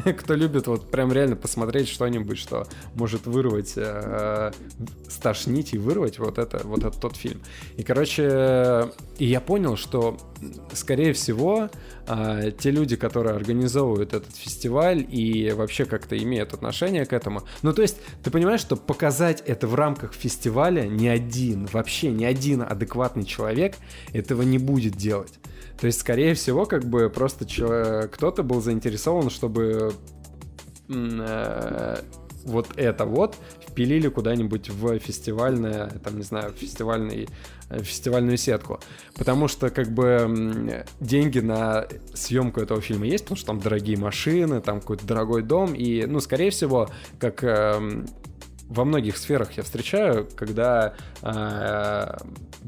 Кто 0.19 0.35
любит 0.35 0.67
вот 0.67 0.89
прям 0.89 1.11
реально 1.11 1.35
посмотреть 1.35 1.89
что-нибудь, 1.89 2.37
что 2.37 2.67
может 2.95 3.25
вырвать, 3.25 3.73
э, 3.75 4.51
стошнить 5.09 5.73
и 5.73 5.77
вырвать 5.77 6.19
вот 6.19 6.37
это, 6.37 6.61
вот 6.63 6.79
этот 6.79 6.99
тот 6.99 7.15
фильм. 7.15 7.41
И, 7.77 7.83
короче, 7.83 8.89
и 9.17 9.25
я 9.25 9.41
понял, 9.41 9.77
что, 9.77 10.17
скорее 10.73 11.13
всего, 11.13 11.69
э, 12.07 12.51
те 12.57 12.71
люди, 12.71 12.95
которые 12.95 13.35
организовывают 13.35 14.13
этот 14.13 14.35
фестиваль 14.35 15.05
и 15.09 15.51
вообще 15.51 15.85
как-то 15.85 16.17
имеют 16.17 16.53
отношение 16.53 17.05
к 17.05 17.13
этому, 17.13 17.43
ну, 17.61 17.73
то 17.73 17.81
есть, 17.81 17.97
ты 18.23 18.31
понимаешь, 18.31 18.61
что 18.61 18.75
показать 18.75 19.43
это 19.45 19.67
в 19.67 19.75
рамках 19.75 20.13
фестиваля 20.13 20.87
ни 20.87 21.07
один, 21.07 21.67
вообще 21.67 22.11
ни 22.11 22.25
один 22.25 22.61
адекватный 22.61 23.25
человек 23.25 23.75
этого 24.13 24.41
не 24.41 24.57
будет 24.57 24.95
делать. 24.95 25.33
То 25.81 25.87
есть, 25.87 25.99
скорее 25.99 26.35
всего, 26.35 26.67
как 26.67 26.85
бы 26.85 27.09
просто 27.09 27.43
кто-то 28.13 28.43
был 28.43 28.61
заинтересован, 28.61 29.31
чтобы 29.31 29.93
э, 30.89 31.95
вот 32.43 32.67
это 32.75 33.05
вот 33.05 33.35
впилили 33.67 34.07
куда-нибудь 34.07 34.69
в 34.69 34.99
фестивальное, 34.99 35.89
там, 36.03 36.17
не 36.17 36.23
знаю, 36.23 36.51
фестивальный, 36.51 37.27
э, 37.71 37.81
фестивальную 37.81 38.37
сетку. 38.37 38.79
Потому 39.15 39.47
что, 39.47 39.71
как 39.71 39.89
бы, 39.91 40.85
деньги 40.99 41.39
на 41.39 41.87
съемку 42.13 42.59
этого 42.59 42.79
фильма 42.79 43.07
есть, 43.07 43.23
потому 43.23 43.37
что 43.37 43.47
там 43.47 43.59
дорогие 43.59 43.97
машины, 43.97 44.61
там 44.61 44.81
какой-то 44.81 45.07
дорогой 45.07 45.41
дом, 45.41 45.73
и, 45.73 46.05
ну, 46.05 46.19
скорее 46.19 46.51
всего, 46.51 46.91
как 47.17 47.43
э, 47.43 48.03
во 48.71 48.85
многих 48.85 49.17
сферах 49.17 49.57
я 49.57 49.63
встречаю, 49.63 50.27
когда 50.35 50.93
э, 51.21 52.17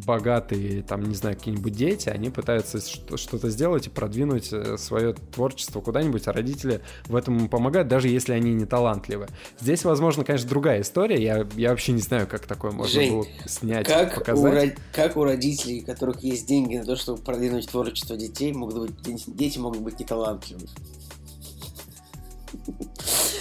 богатые, 0.06 0.84
там, 0.84 1.04
не 1.04 1.16
знаю, 1.16 1.38
какие-нибудь 1.38 1.74
дети, 1.74 2.10
они 2.10 2.30
пытаются 2.30 2.80
что-то 2.82 3.50
сделать 3.50 3.88
и 3.88 3.90
продвинуть 3.90 4.50
э, 4.52 4.78
свое 4.78 5.14
творчество 5.14 5.80
куда-нибудь, 5.80 6.28
а 6.28 6.34
родители 6.34 6.82
в 7.06 7.16
этом 7.16 7.48
помогают, 7.48 7.88
даже 7.88 8.10
если 8.10 8.34
они 8.34 8.54
не 8.54 8.66
талантливы. 8.66 9.28
Здесь, 9.62 9.86
возможно, 9.86 10.26
конечно, 10.26 10.50
другая 10.50 10.82
история. 10.82 11.24
Я, 11.24 11.48
я 11.56 11.70
вообще 11.70 11.94
не 11.94 12.02
знаю, 12.02 12.28
как 12.28 12.46
такое 12.48 12.72
можно 12.72 12.94
Жень, 12.94 13.12
было 13.12 13.26
снять, 13.46 13.88
как 13.88 14.16
показать. 14.16 14.74
У, 14.74 14.78
как 14.92 15.16
у 15.16 15.24
родителей, 15.24 15.84
у 15.84 15.86
которых 15.86 16.22
есть 16.22 16.48
деньги 16.48 16.76
на 16.76 16.84
то, 16.84 16.98
чтобы 16.98 17.22
продвинуть 17.22 17.70
творчество 17.70 18.18
детей, 18.18 18.52
могут 18.52 18.92
быть, 18.92 19.24
дети 19.28 19.58
могут 19.58 19.80
быть 19.80 20.00
неталантливыми. 20.02 20.68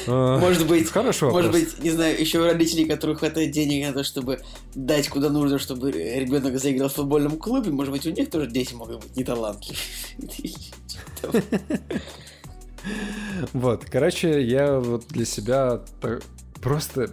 А, 0.07 0.39
Может 0.39 0.67
быть, 0.67 0.89
Хорошо. 0.91 1.31
Может 1.31 1.53
быть, 1.53 1.83
не 1.83 1.91
знаю, 1.91 2.21
еще 2.21 2.45
родителей, 2.45 2.85
которых 2.85 3.21
хватает 3.21 3.53
денег 3.53 3.87
на 3.87 3.93
то, 3.93 4.05
чтобы 4.05 4.41
дать 4.75 5.09
куда 5.09 5.31
нужно, 5.31 5.59
чтобы 5.59 5.93
ребенок 5.93 6.59
заиграл 6.59 6.89
в 6.89 6.95
футбольном 6.95 7.37
клубе, 7.39 7.71
может 7.71 7.93
быть, 7.93 8.07
у 8.07 8.11
них 8.11 8.31
тоже 8.31 8.51
дети 8.51 8.75
могут 8.75 9.03
быть 9.03 9.17
неталантливы. 9.17 9.79
Вот, 13.53 13.85
короче, 13.85 14.43
я 14.43 14.81
вот 14.81 15.07
для 15.09 15.25
себя 15.25 15.83
просто 16.61 17.11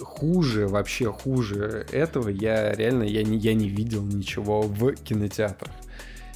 хуже, 0.00 0.66
вообще 0.66 1.12
хуже 1.12 1.86
этого, 1.92 2.28
я 2.28 2.72
реально, 2.72 3.04
я 3.04 3.22
не, 3.22 3.36
я 3.38 3.54
не 3.54 3.68
видел 3.68 4.02
ничего 4.02 4.62
в 4.62 4.94
кинотеатрах. 4.94 5.72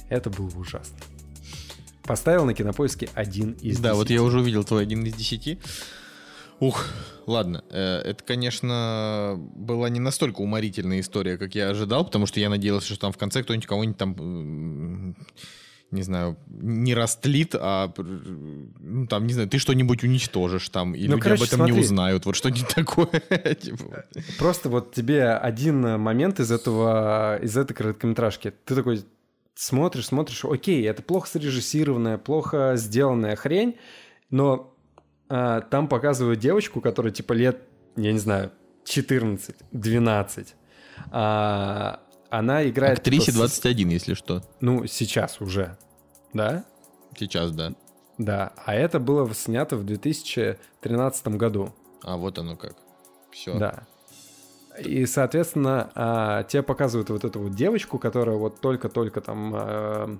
Это 0.09 0.29
было 0.29 0.49
ужасно. 0.57 0.97
Поставил 2.11 2.43
на 2.43 2.53
кинопоиске 2.53 3.07
один 3.13 3.53
из 3.61 3.79
Да, 3.79 3.93
вот 3.93 4.07
10. 4.07 4.15
я 4.19 4.21
уже 4.21 4.41
увидел 4.41 4.65
твой 4.65 4.83
один 4.83 5.05
из 5.05 5.13
десяти. 5.13 5.59
Ух, 6.59 6.85
ладно, 7.25 7.63
э, 7.69 7.99
это, 7.99 8.21
конечно, 8.25 9.35
была 9.55 9.87
не 9.87 10.01
настолько 10.01 10.41
уморительная 10.41 10.99
история, 10.99 11.37
как 11.37 11.55
я 11.55 11.69
ожидал, 11.69 12.03
потому 12.03 12.25
что 12.25 12.41
я 12.41 12.49
надеялся, 12.49 12.87
что 12.87 12.99
там 12.99 13.13
в 13.13 13.17
конце 13.17 13.43
кто-нибудь 13.43 13.65
кого-нибудь 13.65 13.97
там, 13.97 15.15
не 15.91 16.01
знаю, 16.01 16.35
не 16.49 16.93
растлит, 16.93 17.55
а, 17.57 17.93
ну, 17.97 19.07
там, 19.07 19.25
не 19.25 19.31
знаю, 19.31 19.47
ты 19.47 19.57
что-нибудь 19.57 20.03
уничтожишь 20.03 20.67
там, 20.67 20.93
и 20.93 21.07
Ну, 21.07 21.11
люди 21.13 21.21
короче, 21.21 21.43
об 21.43 21.47
этом 21.47 21.59
не 21.61 21.67
смотри. 21.71 21.81
узнают, 21.85 22.25
вот 22.25 22.35
что-нибудь 22.35 22.67
такое. 22.75 23.21
типа 23.55 23.83
вот. 23.85 24.23
Просто 24.37 24.67
вот 24.67 24.93
тебе 24.93 25.29
один 25.29 25.97
момент 25.97 26.41
из 26.41 26.51
этого, 26.51 27.39
из 27.41 27.55
этой 27.55 27.73
короткометражки. 27.73 28.51
Ты 28.65 28.75
такой 28.75 29.01
смотришь, 29.55 30.07
смотришь, 30.07 30.45
окей, 30.45 30.87
это 30.87 31.01
плохо 31.01 31.27
срежиссированная, 31.27 32.17
плохо 32.17 32.73
сделанная 32.75 33.35
хрень, 33.35 33.77
но 34.29 34.75
а, 35.29 35.61
там 35.61 35.87
показывают 35.87 36.39
девочку, 36.39 36.81
которая 36.81 37.11
типа 37.13 37.33
лет, 37.33 37.61
я 37.95 38.11
не 38.11 38.19
знаю, 38.19 38.51
14, 38.85 39.55
12. 39.71 40.55
А, 41.11 41.99
она 42.29 42.67
играет... 42.67 42.99
Актрисе 42.99 43.27
типа, 43.31 43.47
с- 43.47 43.59
21, 43.59 43.89
если 43.89 44.13
что. 44.13 44.43
Ну, 44.59 44.85
сейчас 44.87 45.41
уже, 45.41 45.77
да? 46.33 46.65
Сейчас, 47.17 47.51
да. 47.51 47.73
Да, 48.17 48.53
а 48.65 48.73
это 48.75 48.99
было 48.99 49.33
снято 49.33 49.77
в 49.77 49.83
2013 49.83 51.27
году. 51.29 51.73
А 52.03 52.17
вот 52.17 52.37
оно 52.37 52.55
как. 52.55 52.75
Все. 53.31 53.57
Да. 53.57 53.87
И, 54.79 55.05
соответственно, 55.05 55.91
а, 55.95 56.43
тебе 56.43 56.63
показывают 56.63 57.09
вот 57.09 57.23
эту 57.23 57.39
вот 57.39 57.53
девочку, 57.53 57.99
которая 57.99 58.37
вот 58.37 58.61
только-только 58.61 59.21
там, 59.21 59.51
а, 59.55 60.17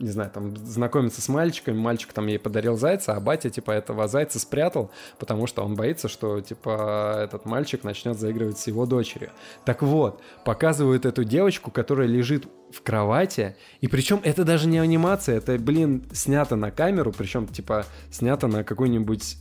не 0.00 0.10
знаю, 0.10 0.30
там 0.30 0.56
знакомится 0.56 1.20
с 1.20 1.28
мальчиками, 1.28 1.76
мальчик 1.76 2.12
там 2.12 2.26
ей 2.26 2.38
подарил 2.38 2.76
зайца, 2.76 3.14
а 3.14 3.20
батя, 3.20 3.50
типа, 3.50 3.72
этого 3.72 4.08
зайца 4.08 4.38
спрятал, 4.38 4.90
потому 5.18 5.46
что 5.46 5.64
он 5.64 5.74
боится, 5.74 6.08
что, 6.08 6.40
типа, 6.40 7.20
этот 7.22 7.44
мальчик 7.44 7.84
начнет 7.84 8.18
заигрывать 8.18 8.58
с 8.58 8.66
его 8.66 8.86
дочерью. 8.86 9.30
Так 9.64 9.82
вот, 9.82 10.20
показывают 10.44 11.06
эту 11.06 11.24
девочку, 11.24 11.70
которая 11.70 12.06
лежит 12.06 12.46
в 12.70 12.82
кровати, 12.82 13.56
и 13.80 13.88
причем 13.88 14.20
это 14.22 14.44
даже 14.44 14.68
не 14.68 14.78
анимация, 14.78 15.38
это, 15.38 15.58
блин, 15.58 16.04
снято 16.12 16.56
на 16.56 16.70
камеру, 16.70 17.12
причем, 17.16 17.46
типа, 17.46 17.86
снято 18.10 18.46
на 18.46 18.62
какой-нибудь 18.62 19.38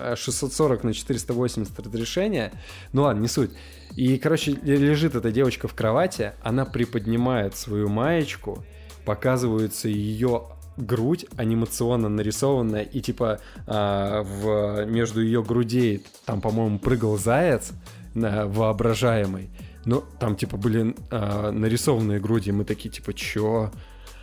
э, 0.00 0.14
640 0.16 0.84
на 0.84 0.94
480 0.94 1.78
разрешение. 1.78 2.52
Ну 2.92 3.02
ладно, 3.02 3.20
не 3.20 3.28
суть. 3.28 3.50
И, 3.94 4.16
короче, 4.16 4.52
лежит 4.52 5.14
эта 5.14 5.30
девочка 5.30 5.68
в 5.68 5.74
кровати, 5.74 6.32
она 6.42 6.64
приподнимает 6.64 7.56
свою 7.56 7.88
маечку, 7.88 8.64
показывается 9.04 9.88
ее 9.88 10.44
грудь 10.76 11.26
анимационно 11.36 12.08
нарисованная, 12.08 12.82
и 12.82 13.00
типа 13.00 13.40
а, 13.66 14.22
в, 14.22 14.86
между 14.86 15.22
ее 15.22 15.42
грудей 15.42 16.04
там, 16.24 16.40
по-моему, 16.40 16.78
прыгал 16.78 17.18
заяц 17.18 17.72
на, 18.14 18.46
воображаемый. 18.46 19.50
Ну, 19.84 20.04
там 20.18 20.36
типа 20.36 20.56
были 20.56 20.94
а, 21.10 21.50
нарисованные 21.50 22.20
груди, 22.20 22.50
и 22.50 22.52
мы 22.52 22.64
такие 22.64 22.90
типа, 22.90 23.12
чё? 23.12 23.70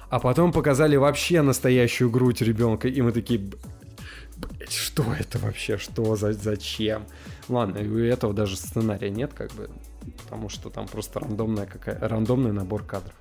А 0.10 0.20
потом 0.20 0.52
показали 0.52 0.96
вообще 0.96 1.42
настоящую 1.44 2.10
грудь 2.10 2.42
ребенка, 2.42 2.88
и 2.88 3.00
мы 3.02 3.12
такие, 3.12 3.40
«Б- 3.40 3.58
блядь, 4.38 4.72
что 4.72 5.06
это 5.20 5.38
вообще, 5.38 5.78
что, 5.78 6.16
за, 6.16 6.34
зачем? 6.34 7.04
Ладно, 7.48 7.78
и 7.78 7.88
у 7.88 8.00
этого 8.00 8.34
даже 8.34 8.58
сценария 8.58 9.12
нет, 9.12 9.34
как 9.36 9.52
бы, 9.52 9.70
потому 10.24 10.50
что 10.50 10.70
там 10.72 10.88
просто 10.88 11.20
рандомная 11.20 11.68
какая, 11.68 12.00
рандомный 12.00 12.54
набор 12.54 12.84
кадров. 12.84 13.14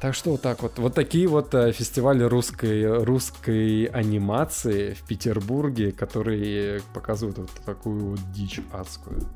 Так 0.00 0.14
что 0.14 0.32
вот 0.32 0.42
так 0.42 0.62
вот. 0.62 0.78
Вот 0.78 0.94
такие 0.94 1.26
вот 1.26 1.54
э, 1.54 1.72
фестивали 1.72 2.22
русской, 2.22 3.02
русской 3.02 3.84
анимации 3.84 4.94
в 4.94 5.06
Петербурге, 5.06 5.92
которые 5.92 6.82
показывают 6.92 7.38
вот 7.38 7.50
такую 7.64 8.10
вот 8.10 8.20
дичь 8.32 8.60
адскую. 8.72 9.26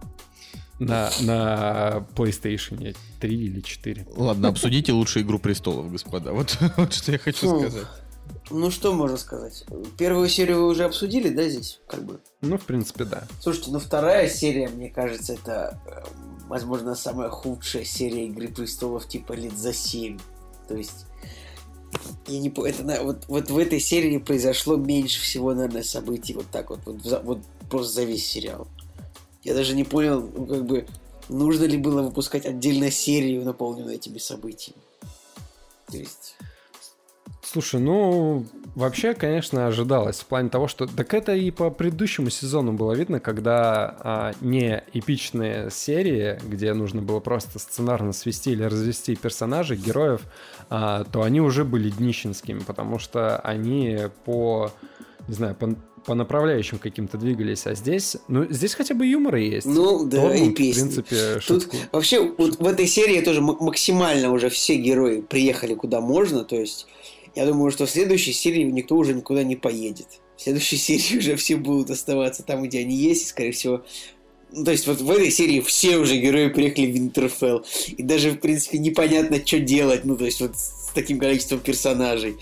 На, 0.78 1.10
на 1.20 2.06
PlayStation 2.14 2.96
3 3.20 3.36
или 3.36 3.60
4. 3.60 4.06
Ладно, 4.16 4.48
обсудите 4.48 4.92
лучше 4.92 5.20
«Игру 5.20 5.38
престолов», 5.38 5.90
господа. 5.92 6.32
Вот, 6.32 6.56
вот 6.78 6.94
что 6.94 7.12
я 7.12 7.18
хочу 7.18 7.50
Фу. 7.50 7.60
сказать. 7.60 7.86
Ну, 8.50 8.70
что 8.70 8.94
можно 8.94 9.16
сказать? 9.16 9.64
Первую 9.98 10.28
серию 10.28 10.62
вы 10.62 10.68
уже 10.68 10.84
обсудили, 10.84 11.28
да, 11.28 11.48
здесь? 11.48 11.80
Как 11.86 12.02
бы. 12.02 12.20
Ну, 12.40 12.56
в 12.56 12.64
принципе, 12.64 13.04
да. 13.04 13.24
Слушайте, 13.40 13.70
ну 13.72 13.78
вторая 13.78 14.28
серия, 14.28 14.68
мне 14.68 14.88
кажется, 14.88 15.34
это, 15.34 15.78
э, 15.86 16.02
возможно, 16.48 16.94
самая 16.94 17.28
худшая 17.28 17.84
серия 17.84 18.26
Игры 18.26 18.48
Престолов, 18.48 19.06
типа 19.06 19.34
лет 19.34 19.56
за 19.56 19.72
семь. 19.72 20.18
То 20.70 20.76
есть, 20.76 21.04
я 22.28 22.38
не 22.38 22.48
это, 22.48 23.02
вот, 23.02 23.24
вот 23.26 23.50
в 23.50 23.58
этой 23.58 23.80
серии 23.80 24.18
произошло 24.18 24.76
меньше 24.76 25.20
всего, 25.20 25.52
наверное, 25.52 25.82
событий 25.82 26.32
вот 26.32 26.46
так 26.46 26.70
вот, 26.70 26.78
вот, 26.86 27.22
вот 27.24 27.38
просто 27.68 27.92
за 27.92 28.04
весь 28.04 28.24
сериал. 28.24 28.68
Я 29.42 29.54
даже 29.54 29.74
не 29.74 29.82
понял, 29.82 30.20
ну, 30.20 30.46
как 30.46 30.64
бы, 30.64 30.86
нужно 31.28 31.64
ли 31.64 31.76
было 31.76 32.02
выпускать 32.02 32.46
отдельно 32.46 32.88
серию, 32.92 33.44
наполненную 33.44 33.96
этими 33.96 34.18
событиями. 34.18 34.80
То 35.90 35.96
есть... 35.96 36.36
Слушай, 37.42 37.80
ну, 37.80 38.46
вообще, 38.76 39.12
конечно, 39.14 39.66
ожидалось 39.66 40.20
в 40.20 40.26
плане 40.26 40.50
того, 40.50 40.68
что... 40.68 40.86
Так 40.86 41.14
это 41.14 41.34
и 41.34 41.50
по 41.50 41.70
предыдущему 41.70 42.30
сезону 42.30 42.74
было 42.74 42.92
видно, 42.92 43.18
когда 43.18 43.96
а, 43.98 44.32
не 44.40 44.84
эпичные 44.92 45.68
серии, 45.72 46.38
где 46.46 46.72
нужно 46.74 47.02
было 47.02 47.18
просто 47.18 47.58
сценарно 47.58 48.12
свести 48.12 48.52
или 48.52 48.62
развести 48.62 49.16
персонажей, 49.16 49.76
героев, 49.76 50.22
то 50.70 51.22
они 51.22 51.40
уже 51.40 51.64
были 51.64 51.90
днищенскими, 51.90 52.60
потому 52.60 53.00
что 53.00 53.38
они 53.40 53.98
по, 54.24 54.70
не 55.26 55.34
знаю, 55.34 55.56
по, 55.56 55.74
по 56.06 56.14
направляющим 56.14 56.78
каким-то 56.78 57.18
двигались, 57.18 57.66
а 57.66 57.74
здесь, 57.74 58.16
ну, 58.28 58.46
здесь 58.48 58.74
хотя 58.74 58.94
бы 58.94 59.04
юмор 59.04 59.34
есть. 59.36 59.66
Ну, 59.66 60.06
да, 60.06 60.22
Тормун, 60.22 60.50
и 60.50 60.54
песни. 60.54 60.82
В 60.82 60.84
принципе, 60.84 61.34
Тут 61.34 61.62
шутку. 61.62 61.76
вообще 61.92 62.20
вот 62.20 62.60
в 62.60 62.66
этой 62.66 62.86
серии 62.86 63.20
тоже 63.20 63.40
максимально 63.40 64.32
уже 64.32 64.48
все 64.48 64.76
герои 64.76 65.22
приехали 65.22 65.74
куда 65.74 66.00
можно, 66.00 66.44
то 66.44 66.56
есть 66.56 66.86
я 67.34 67.46
думаю, 67.46 67.70
что 67.70 67.86
в 67.86 67.90
следующей 67.90 68.32
серии 68.32 68.62
никто 68.62 68.96
уже 68.96 69.12
никуда 69.14 69.42
не 69.42 69.56
поедет. 69.56 70.06
В 70.36 70.42
следующей 70.42 70.76
серии 70.98 71.18
уже 71.18 71.36
все 71.36 71.56
будут 71.56 71.90
оставаться 71.90 72.44
там, 72.44 72.62
где 72.62 72.80
они 72.80 72.94
есть, 72.94 73.24
и, 73.24 73.28
скорее 73.28 73.52
всего... 73.52 73.82
Ну, 74.52 74.64
то 74.64 74.72
есть 74.72 74.86
вот 74.86 75.00
в 75.00 75.10
этой 75.10 75.30
серии 75.30 75.60
все 75.60 75.96
уже 75.98 76.16
герои 76.16 76.48
приехали 76.48 76.86
в 76.90 76.94
Винтерфелл. 76.94 77.64
И 77.96 78.02
даже, 78.02 78.30
в 78.32 78.40
принципе, 78.40 78.78
непонятно, 78.78 79.44
что 79.44 79.60
делать, 79.60 80.04
ну, 80.04 80.16
то 80.16 80.24
есть 80.24 80.40
вот 80.40 80.56
с 80.56 80.90
таким 80.94 81.18
количеством 81.18 81.60
персонажей. 81.60 82.36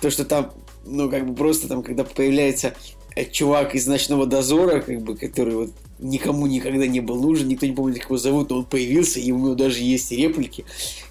То, 0.00 0.10
что 0.10 0.24
там, 0.24 0.52
ну, 0.84 1.10
как 1.10 1.26
бы 1.26 1.34
просто 1.34 1.68
там, 1.68 1.82
когда 1.82 2.04
появляется 2.04 2.74
э, 3.14 3.24
чувак 3.24 3.74
из 3.74 3.86
Ночного 3.86 4.26
Дозора, 4.26 4.80
как 4.80 5.00
бы, 5.02 5.16
который 5.16 5.54
вот 5.54 5.70
никому 5.98 6.46
никогда 6.46 6.86
не 6.86 7.00
был 7.00 7.20
нужен, 7.20 7.48
никто 7.48 7.66
не 7.66 7.72
помнит, 7.72 7.98
как 7.98 8.06
его 8.06 8.18
зовут, 8.18 8.50
но 8.50 8.58
он 8.58 8.64
появился, 8.64 9.20
и 9.20 9.30
у 9.30 9.38
него 9.38 9.54
даже 9.54 9.80
есть 9.80 10.10
реплики. 10.10 10.64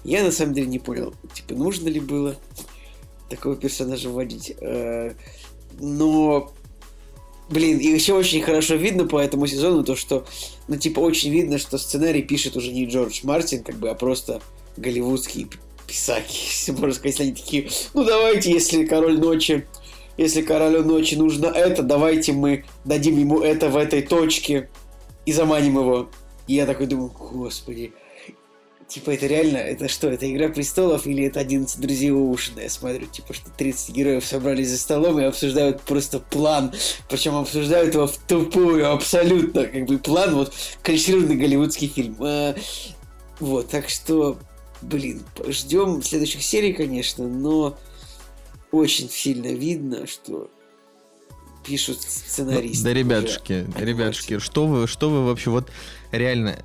Я 0.04 0.22
на 0.22 0.30
самом 0.30 0.54
деле 0.54 0.66
не 0.66 0.78
понял, 0.78 1.14
типа, 1.32 1.54
нужно 1.54 1.88
ли 1.88 2.00
было 2.00 2.36
такого 3.30 3.56
персонажа 3.56 4.10
вводить. 4.10 4.54
Э, 4.60 5.14
Но, 5.80 6.52
блин, 7.48 7.78
и 7.78 7.86
еще 7.86 8.14
очень 8.14 8.42
хорошо 8.42 8.74
видно 8.74 9.06
по 9.06 9.18
этому 9.18 9.46
сезону 9.46 9.84
то, 9.84 9.96
что, 9.96 10.26
ну, 10.68 10.76
типа, 10.76 11.00
очень 11.00 11.30
видно, 11.30 11.58
что 11.58 11.78
сценарий 11.78 12.22
пишет 12.22 12.56
уже 12.56 12.72
не 12.72 12.86
Джордж 12.86 13.20
Мартин, 13.22 13.62
как 13.62 13.76
бы, 13.76 13.90
а 13.90 13.94
просто 13.94 14.40
голливудские 14.76 15.48
писаки, 15.86 16.36
если 16.50 16.72
можно 16.72 16.92
сказать, 16.92 17.20
они 17.20 17.32
такие, 17.32 17.68
ну, 17.92 18.04
давайте, 18.04 18.50
если 18.50 18.84
Король 18.84 19.18
Ночи 19.18 19.66
если 20.16 20.42
королю 20.42 20.84
ночи 20.84 21.14
нужно 21.16 21.46
это, 21.46 21.82
давайте 21.82 22.32
мы 22.32 22.64
дадим 22.84 23.18
ему 23.18 23.40
это 23.40 23.68
в 23.68 23.76
этой 23.76 24.02
точке 24.02 24.68
и 25.26 25.32
заманим 25.32 25.78
его. 25.78 26.08
И 26.46 26.54
я 26.54 26.66
такой 26.66 26.86
думаю, 26.86 27.10
господи, 27.10 27.92
типа 28.94 29.10
это 29.10 29.26
реально, 29.26 29.56
это 29.56 29.88
что, 29.88 30.08
это 30.08 30.30
Игра 30.30 30.48
Престолов 30.48 31.04
или 31.04 31.24
это 31.24 31.40
11 31.40 31.80
друзей 31.80 32.12
Оушена? 32.12 32.60
Я 32.60 32.70
смотрю, 32.70 33.06
типа, 33.06 33.34
что 33.34 33.50
30 33.50 33.92
героев 33.92 34.24
собрались 34.24 34.70
за 34.70 34.78
столом 34.78 35.18
и 35.18 35.24
обсуждают 35.24 35.80
просто 35.80 36.20
план, 36.20 36.72
причем 37.10 37.34
обсуждают 37.34 37.94
его 37.94 38.06
в 38.06 38.16
тупую, 38.16 38.88
абсолютно, 38.92 39.66
как 39.66 39.86
бы 39.86 39.98
план, 39.98 40.36
вот, 40.36 40.54
клишированный 40.84 41.34
голливудский 41.34 41.88
фильм. 41.88 42.16
А, 42.20 42.54
вот, 43.40 43.68
так 43.68 43.88
что, 43.88 44.38
блин, 44.80 45.24
ждем 45.48 46.00
следующих 46.00 46.44
серий, 46.44 46.72
конечно, 46.72 47.26
но 47.26 47.76
очень 48.70 49.10
сильно 49.10 49.48
видно, 49.48 50.06
что 50.06 50.48
пишут 51.66 52.00
сценаристы. 52.00 52.84
Да, 52.84 52.90
уже, 52.90 52.98
ребятушки, 53.00 53.62
понимаете. 53.62 53.84
ребятушки, 53.84 54.38
что 54.38 54.68
вы, 54.68 54.86
что 54.86 55.10
вы 55.10 55.26
вообще, 55.26 55.50
вот 55.50 55.68
реально, 56.12 56.60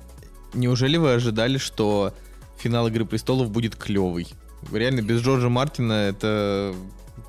неужели 0.54 0.96
вы 0.96 1.12
ожидали, 1.14 1.58
что 1.58 2.12
финал 2.58 2.88
Игры 2.88 3.04
Престолов 3.04 3.50
будет 3.50 3.76
клевый? 3.76 4.28
Реально, 4.72 5.02
без 5.02 5.22
Джорджа 5.22 5.48
Мартина 5.48 5.92
это... 5.92 6.74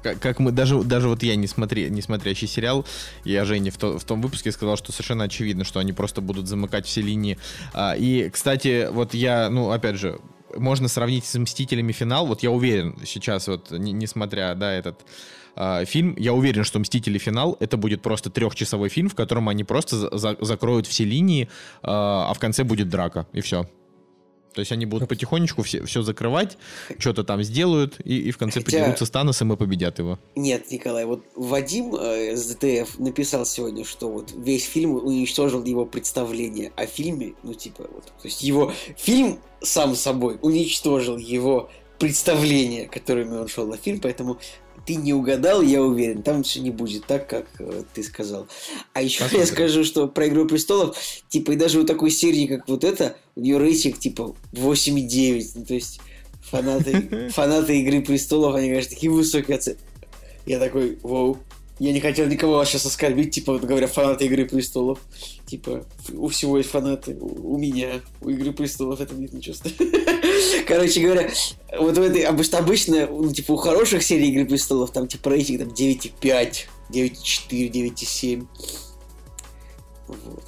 Как, 0.03 0.19
как 0.19 0.39
мы, 0.39 0.51
даже, 0.51 0.81
даже 0.83 1.09
вот 1.09 1.21
я, 1.21 1.35
не, 1.35 1.45
смотри, 1.47 1.89
не 1.89 2.01
смотрящий 2.01 2.47
сериал, 2.47 2.85
я 3.23 3.45
Жене 3.45 3.69
в, 3.69 3.77
то- 3.77 3.99
в 3.99 4.03
том 4.03 4.21
выпуске 4.21 4.51
сказал, 4.51 4.75
что 4.75 4.91
совершенно 4.91 5.25
очевидно, 5.25 5.63
что 5.63 5.79
они 5.79 5.93
просто 5.93 6.21
будут 6.21 6.47
замыкать 6.47 6.87
все 6.87 7.01
линии. 7.01 7.37
А, 7.73 7.93
и, 7.95 8.29
кстати, 8.29 8.87
вот 8.91 9.13
я, 9.13 9.49
ну, 9.51 9.69
опять 9.69 9.97
же, 9.97 10.19
можно 10.57 10.87
сравнить 10.87 11.25
с 11.25 11.37
«Мстителями» 11.37 11.91
финал, 11.91 12.25
вот 12.25 12.41
я 12.41 12.49
уверен 12.49 12.97
сейчас, 13.05 13.47
вот, 13.47 13.69
не- 13.71 13.91
несмотря, 13.91 14.55
да, 14.55 14.71
этот 14.73 15.01
а, 15.55 15.85
фильм, 15.85 16.15
я 16.17 16.33
уверен, 16.33 16.63
что 16.63 16.79
«Мстители. 16.79 17.17
Финал» 17.17 17.57
это 17.59 17.77
будет 17.77 18.01
просто 18.01 18.29
трехчасовой 18.29 18.89
фильм, 18.89 19.09
в 19.09 19.15
котором 19.15 19.49
они 19.49 19.63
просто 19.63 19.97
за- 19.97 20.17
за- 20.17 20.37
закроют 20.41 20.87
все 20.87 21.03
линии, 21.05 21.49
а 21.83 22.27
а 22.29 22.33
в 22.33 22.39
конце 22.39 22.63
будет 22.63 22.89
драка, 22.89 23.25
и 23.33 23.41
все. 23.41 23.65
То 24.53 24.59
есть 24.59 24.73
они 24.73 24.85
будут 24.85 25.07
потихонечку 25.07 25.63
все, 25.63 25.85
все 25.85 26.01
закрывать, 26.01 26.57
что-то 26.97 27.23
там 27.23 27.41
сделают, 27.41 28.01
и, 28.03 28.17
и 28.17 28.31
в 28.31 28.37
конце 28.37 28.59
Хотя- 28.59 28.79
подерутся 28.79 29.05
с 29.05 29.09
Таносом 29.09 29.53
и 29.53 29.55
победят 29.55 29.99
его. 29.99 30.19
Нет, 30.35 30.69
Николай, 30.71 31.05
вот 31.05 31.23
Вадим 31.35 31.95
э, 31.95 32.35
с 32.35 32.45
ДТФ 32.47 32.99
написал 32.99 33.45
сегодня, 33.45 33.85
что 33.85 34.11
вот 34.11 34.33
весь 34.35 34.65
фильм 34.65 34.95
уничтожил 34.95 35.63
его 35.63 35.85
представление 35.85 36.73
о 36.75 36.85
фильме, 36.85 37.33
ну 37.43 37.53
типа 37.53 37.85
вот, 37.93 38.05
то 38.07 38.25
есть 38.25 38.43
его 38.43 38.73
фильм 38.97 39.39
сам 39.61 39.95
собой 39.95 40.37
уничтожил 40.41 41.17
его 41.17 41.69
представление, 41.97 42.87
которыми 42.89 43.37
он 43.37 43.47
шел 43.47 43.67
на 43.67 43.77
фильм, 43.77 44.01
поэтому 44.01 44.37
ты 44.85 44.95
не 44.95 45.13
угадал, 45.13 45.61
я 45.61 45.81
уверен, 45.81 46.23
там 46.23 46.43
все 46.43 46.59
не 46.59 46.71
будет 46.71 47.05
так, 47.05 47.27
как 47.27 47.45
э, 47.59 47.83
ты 47.93 48.03
сказал. 48.03 48.47
А 48.93 49.01
еще 49.01 49.23
я 49.23 49.29
Посмотрим. 49.29 49.53
скажу, 49.53 49.83
что 49.83 50.07
про 50.07 50.27
Игру 50.27 50.45
престолов, 50.47 50.97
типа, 51.29 51.51
и 51.51 51.55
даже 51.55 51.79
у 51.79 51.85
такой 51.85 52.11
серии, 52.11 52.47
как 52.47 52.67
вот 52.67 52.83
эта, 52.83 53.15
у 53.35 53.41
нее 53.41 53.57
рейтинг 53.57 53.99
типа 53.99 54.35
8,9. 54.53 55.51
Ну, 55.55 55.65
то 55.65 55.73
есть 55.73 55.99
фанаты, 56.41 57.29
фанаты 57.33 57.79
Игры 57.81 58.01
престолов, 58.01 58.55
они, 58.55 58.69
конечно, 58.69 58.89
такие 58.91 59.11
высокие 59.11 59.57
оценки. 59.57 59.81
Я 60.45 60.59
такой, 60.59 60.97
вау. 61.03 61.37
Я 61.81 61.93
не 61.93 61.99
хотел 61.99 62.27
никого 62.27 62.63
сейчас 62.63 62.85
оскорбить, 62.85 63.33
типа, 63.33 63.57
говоря, 63.57 63.87
фанаты 63.87 64.27
Игры 64.27 64.45
престолов. 64.45 64.99
Типа, 65.47 65.83
у 66.13 66.27
всего 66.27 66.59
есть 66.59 66.69
фанаты. 66.69 67.17
У 67.19 67.57
меня, 67.57 68.01
у 68.21 68.29
Игры 68.29 68.51
престолов 68.51 69.01
это 69.01 69.15
нет 69.15 69.33
ничего. 69.33 69.55
Короче 70.67 71.01
говоря, 71.01 71.31
вот 71.79 71.97
в 71.97 72.01
этой 72.01 72.21
обычно, 72.21 73.07
ну, 73.07 73.33
типа, 73.33 73.53
у 73.53 73.55
хороших 73.55 74.03
серий 74.03 74.29
Игры 74.29 74.45
престолов 74.45 74.91
там, 74.91 75.07
типа, 75.07 75.31
рейтинг 75.31 75.59
там 75.61 75.69
9,5, 75.69 76.53
9,4, 76.91 77.71
9,7. 77.71 78.47
Вот. 80.07 80.43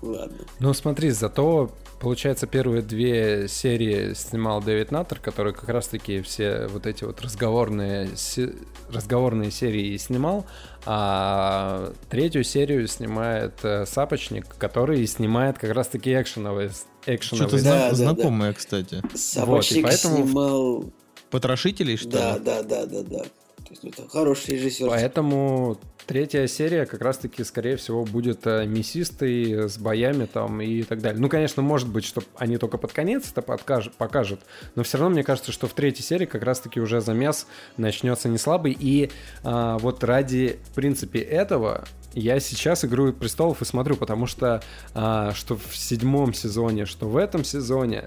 Ладно. 0.00 0.46
Ну 0.60 0.74
смотри, 0.74 1.10
зато, 1.10 1.72
получается, 2.00 2.46
первые 2.46 2.82
две 2.82 3.48
серии 3.48 4.14
снимал 4.14 4.62
Дэвид 4.62 4.90
Наттер, 4.90 5.18
который 5.20 5.52
как 5.52 5.68
раз-таки 5.68 6.20
все 6.22 6.66
вот 6.68 6.86
эти 6.86 7.04
вот 7.04 7.20
разговорные, 7.20 8.08
се- 8.16 8.54
разговорные 8.92 9.50
серии 9.50 9.96
снимал, 9.96 10.46
а 10.86 11.92
третью 12.08 12.44
серию 12.44 12.86
снимает 12.88 13.54
э, 13.62 13.84
Сапочник, 13.86 14.46
который 14.56 15.06
снимает 15.06 15.58
как 15.58 15.72
раз-таки 15.72 16.12
экшеновые, 16.20 16.70
экшеновые 17.06 17.48
Что-то 17.48 17.64
Да, 17.64 17.78
да, 17.78 17.88
да. 17.90 17.94
знакомое, 17.94 18.52
кстати. 18.52 19.02
Собачник 19.14 19.84
поэтому- 19.84 20.16
снимал... 20.26 20.84
Потрошителей, 21.30 21.98
что 21.98 22.08
Да, 22.08 22.34
ли? 22.38 22.40
да, 22.44 22.62
да, 22.62 22.86
да, 22.86 23.02
да. 23.02 23.18
То 23.18 23.70
есть, 23.70 23.82
ну, 23.82 23.90
это 23.90 24.08
хороший 24.08 24.54
режиссер. 24.54 24.88
Поэтому 24.88 25.78
третья 26.08 26.46
серия 26.46 26.86
как 26.86 27.02
раз-таки, 27.02 27.44
скорее 27.44 27.76
всего, 27.76 28.04
будет 28.04 28.46
э, 28.46 28.66
мясистой, 28.66 29.68
с 29.68 29.76
боями 29.76 30.24
там 30.24 30.60
и 30.62 30.82
так 30.82 31.00
далее. 31.02 31.20
Ну, 31.20 31.28
конечно, 31.28 31.62
может 31.62 31.86
быть, 31.86 32.04
что 32.04 32.22
они 32.36 32.56
только 32.56 32.78
под 32.78 32.92
конец 32.92 33.30
это 33.30 33.42
подкаж- 33.42 33.92
покажут, 33.96 34.40
но 34.74 34.82
все 34.82 34.96
равно 34.96 35.12
мне 35.12 35.22
кажется, 35.22 35.52
что 35.52 35.68
в 35.68 35.74
третьей 35.74 36.02
серии 36.02 36.24
как 36.24 36.42
раз-таки 36.42 36.80
уже 36.80 37.02
замес 37.02 37.46
начнется 37.76 38.30
не 38.30 38.38
слабый. 38.38 38.74
И 38.78 39.10
а, 39.44 39.76
вот 39.78 40.02
ради, 40.02 40.58
в 40.70 40.74
принципе, 40.74 41.20
этого 41.20 41.84
я 42.14 42.40
сейчас 42.40 42.86
«Игру 42.86 43.12
престолов» 43.12 43.60
и 43.60 43.66
смотрю, 43.66 43.96
потому 43.96 44.26
что 44.26 44.62
а, 44.94 45.34
что 45.34 45.56
в 45.56 45.76
седьмом 45.76 46.32
сезоне, 46.32 46.86
что 46.86 47.06
в 47.06 47.18
этом 47.18 47.44
сезоне 47.44 48.06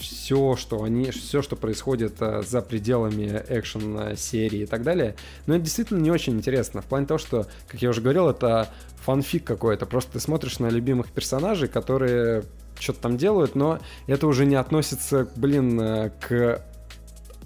все, 0.00 0.56
что 0.56 0.82
они, 0.82 1.10
все, 1.10 1.42
что 1.42 1.56
происходит 1.56 2.14
а, 2.20 2.42
за 2.42 2.62
пределами 2.62 3.42
экшен 3.48 3.96
а, 3.98 4.16
серии 4.16 4.60
и 4.60 4.66
так 4.66 4.82
далее, 4.82 5.14
ну 5.46 5.54
это 5.54 5.64
действительно 5.64 6.00
не 6.00 6.10
очень 6.10 6.34
интересно. 6.34 6.82
В 6.82 6.86
плане 6.86 7.06
того, 7.06 7.18
что, 7.18 7.46
как 7.68 7.82
я 7.82 7.90
уже 7.90 8.00
говорил, 8.00 8.28
это 8.28 8.68
фанфик 9.04 9.44
какой-то. 9.44 9.86
Просто 9.86 10.12
ты 10.12 10.20
смотришь 10.20 10.58
на 10.58 10.68
любимых 10.68 11.10
персонажей, 11.10 11.68
которые 11.68 12.44
что-то 12.78 13.00
там 13.00 13.16
делают, 13.16 13.54
но 13.54 13.78
это 14.06 14.26
уже 14.26 14.46
не 14.46 14.56
относится, 14.56 15.28
блин, 15.36 15.80
э, 15.80 16.10
к 16.20 16.64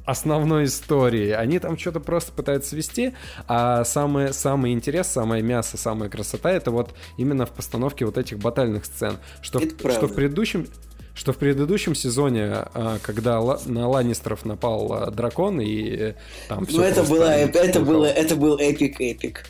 основной 0.04 0.64
истории. 0.64 1.30
Они 1.30 1.58
там 1.58 1.78
что-то 1.78 2.00
просто 2.00 2.32
пытаются 2.32 2.76
вести, 2.76 3.14
а 3.48 3.84
самый, 3.84 4.32
самый 4.32 4.72
интерес, 4.72 5.08
самое 5.08 5.42
мясо, 5.42 5.76
самая 5.76 6.08
красота 6.10 6.50
это 6.50 6.70
вот 6.70 6.94
именно 7.16 7.46
в 7.46 7.50
постановке 7.50 8.04
вот 8.04 8.18
этих 8.18 8.38
батальных 8.38 8.84
сцен. 8.84 9.18
Что, 9.40 9.58
Это 9.58 9.74
в, 9.74 9.78
правда. 9.78 9.98
что 9.98 10.08
в 10.08 10.14
предыдущем 10.14 10.66
что 11.14 11.32
в 11.32 11.38
предыдущем 11.38 11.94
сезоне, 11.94 12.50
а, 12.74 12.98
когда 13.00 13.40
на 13.66 13.88
Ланнистеров 13.88 14.44
напал 14.44 14.92
а, 14.92 15.10
дракон 15.10 15.60
и 15.60 15.96
э, 15.96 16.14
там 16.48 16.66
все 16.66 16.78
Ну, 16.78 16.82
это 16.82 17.02
было, 17.04 17.24
это 17.24 17.80
было, 17.80 18.06
это 18.06 18.36
был 18.36 18.58
эпик, 18.58 19.00
эпик. 19.00 19.44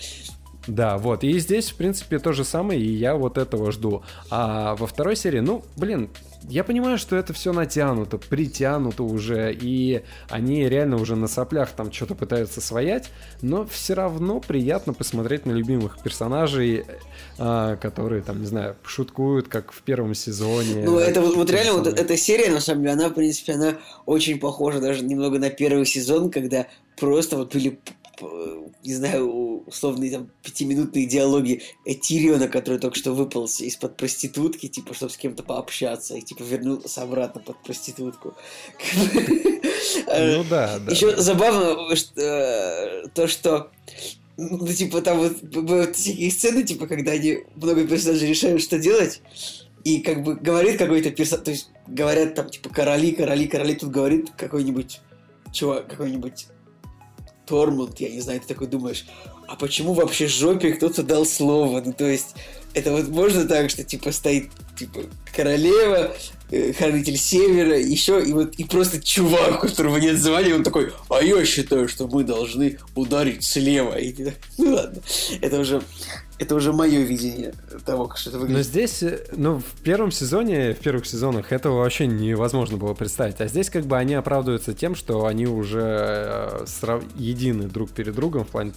да, 0.66 0.98
вот. 0.98 1.24
И 1.24 1.38
здесь, 1.38 1.70
в 1.70 1.76
принципе, 1.76 2.18
то 2.18 2.32
же 2.32 2.44
самое, 2.44 2.80
и 2.80 2.88
я 2.88 3.16
вот 3.16 3.38
этого 3.38 3.72
жду. 3.72 4.02
А 4.30 4.76
во 4.76 4.86
второй 4.86 5.16
серии, 5.16 5.40
ну, 5.40 5.64
блин, 5.76 6.10
я 6.48 6.64
понимаю, 6.64 6.98
что 6.98 7.16
это 7.16 7.32
все 7.32 7.52
натянуто, 7.52 8.18
притянуто 8.18 9.02
уже, 9.02 9.52
и 9.52 10.02
они 10.28 10.68
реально 10.68 10.96
уже 10.96 11.16
на 11.16 11.28
соплях 11.28 11.70
там 11.70 11.92
что-то 11.92 12.14
пытаются 12.14 12.60
своять, 12.60 13.10
но 13.42 13.64
все 13.66 13.94
равно 13.94 14.40
приятно 14.40 14.92
посмотреть 14.92 15.46
на 15.46 15.52
любимых 15.52 15.98
персонажей, 16.02 16.84
а, 17.38 17.76
которые 17.76 18.22
там, 18.22 18.40
не 18.40 18.46
знаю, 18.46 18.76
шуткуют, 18.84 19.48
как 19.48 19.72
в 19.72 19.82
первом 19.82 20.14
сезоне. 20.14 20.84
Ну, 20.84 20.98
это 20.98 21.20
вот, 21.20 21.36
вот 21.36 21.50
реально, 21.50 21.74
вот 21.74 21.86
эта 21.86 22.16
серия, 22.16 22.50
на 22.50 22.60
самом 22.60 22.82
деле, 22.82 22.92
она, 22.92 23.08
в 23.08 23.14
принципе, 23.14 23.54
она 23.54 23.74
очень 24.06 24.38
похожа 24.38 24.80
даже 24.80 25.04
немного 25.04 25.38
на 25.38 25.50
первый 25.50 25.86
сезон, 25.86 26.30
когда 26.30 26.66
просто 26.96 27.36
вот 27.36 27.52
были, 27.52 27.78
не 28.20 28.94
знаю, 28.94 29.64
условные 29.66 30.10
там 30.10 30.30
пятиминутные 30.42 31.06
диалоги 31.06 31.62
Тириона, 32.02 32.48
который 32.48 32.78
только 32.78 32.98
что 32.98 33.12
выпался 33.12 33.64
из-под 33.64 33.96
проститутки, 33.96 34.68
типа, 34.68 34.94
чтобы 34.94 35.12
с 35.12 35.16
кем-то 35.16 35.42
пообщаться, 35.42 36.14
и 36.16 36.22
типа 36.22 36.42
вернулся 36.42 37.02
обратно 37.02 37.40
под 37.40 37.62
проститутку. 37.62 38.34
Э, 40.06 40.36
Ну 40.36 40.44
да, 40.48 40.78
да. 40.78 40.90
Еще 40.90 41.16
забавно 41.16 41.76
э, 42.16 43.04
то, 43.14 43.26
что 43.28 43.70
ну, 44.36 44.66
типа, 44.66 45.00
там 45.02 45.18
вот 45.18 45.42
бывают 45.42 45.92
такие 45.96 46.30
сцены, 46.30 46.64
типа, 46.64 46.86
когда 46.86 47.12
они, 47.12 47.44
много 47.54 47.86
персонажей 47.86 48.28
решают, 48.28 48.62
что 48.62 48.78
делать, 48.78 49.22
и 49.84 50.00
как 50.00 50.22
бы 50.22 50.34
говорит 50.34 50.78
какой-то 50.78 51.10
персонаж, 51.10 51.44
то 51.44 51.50
есть 51.52 51.70
говорят 51.86 52.34
там, 52.34 52.50
типа, 52.50 52.70
короли, 52.70 53.12
короли, 53.12 53.46
короли, 53.46 53.74
тут 53.74 53.90
говорит 53.90 54.30
какой-нибудь 54.36 55.00
чувак, 55.52 55.88
какой-нибудь 55.88 56.46
Тормунд, 57.46 58.00
я 58.00 58.10
не 58.10 58.20
знаю, 58.20 58.40
ты 58.40 58.46
такой 58.46 58.66
думаешь, 58.66 59.04
а 59.46 59.56
почему 59.56 59.92
вообще 59.92 60.26
жопе 60.26 60.72
кто-то 60.72 61.02
дал 61.02 61.26
слово? 61.26 61.82
Ну, 61.84 61.92
то 61.92 62.06
есть, 62.06 62.34
это 62.72 62.92
вот 62.92 63.08
можно 63.08 63.46
так, 63.46 63.70
что, 63.70 63.84
типа, 63.84 64.10
стоит, 64.10 64.50
типа, 64.78 65.00
королева, 65.34 66.16
э, 66.50 66.72
хранитель 66.72 67.16
севера, 67.16 67.78
еще, 67.78 68.22
и 68.24 68.32
вот, 68.32 68.54
и 68.56 68.64
просто 68.64 69.00
чувак, 69.00 69.62
у 69.62 69.68
которого 69.68 69.98
нет 69.98 70.18
звания, 70.18 70.54
он 70.54 70.64
такой, 70.64 70.92
а 71.08 71.22
я 71.22 71.44
считаю, 71.44 71.88
что 71.88 72.08
мы 72.08 72.24
должны 72.24 72.78
ударить 72.94 73.44
слева. 73.44 73.96
И 73.98 74.14
ну 74.58 74.74
ладно, 74.74 75.02
это 75.40 75.60
уже, 75.60 75.82
это 76.38 76.54
уже 76.54 76.72
мое 76.72 77.00
видение 77.00 77.54
того, 77.86 78.06
как 78.06 78.18
это 78.20 78.32
Но 78.32 78.38
выглядит. 78.40 78.66
здесь, 78.66 79.02
э, 79.02 79.24
ну, 79.36 79.58
в 79.60 79.82
первом 79.82 80.10
сезоне, 80.10 80.74
в 80.74 80.78
первых 80.78 81.06
сезонах 81.06 81.52
этого 81.52 81.78
вообще 81.78 82.06
невозможно 82.06 82.76
было 82.76 82.94
представить. 82.94 83.40
А 83.40 83.46
здесь 83.46 83.70
как 83.70 83.84
бы 83.86 83.96
они 83.96 84.14
оправдываются 84.14 84.74
тем, 84.74 84.94
что 84.94 85.26
они 85.26 85.46
уже 85.46 85.80
э, 85.82 86.64
срав- 86.66 87.04
едины 87.16 87.64
друг 87.68 87.90
перед 87.90 88.14
другом 88.14 88.44
в 88.44 88.48
плане, 88.48 88.72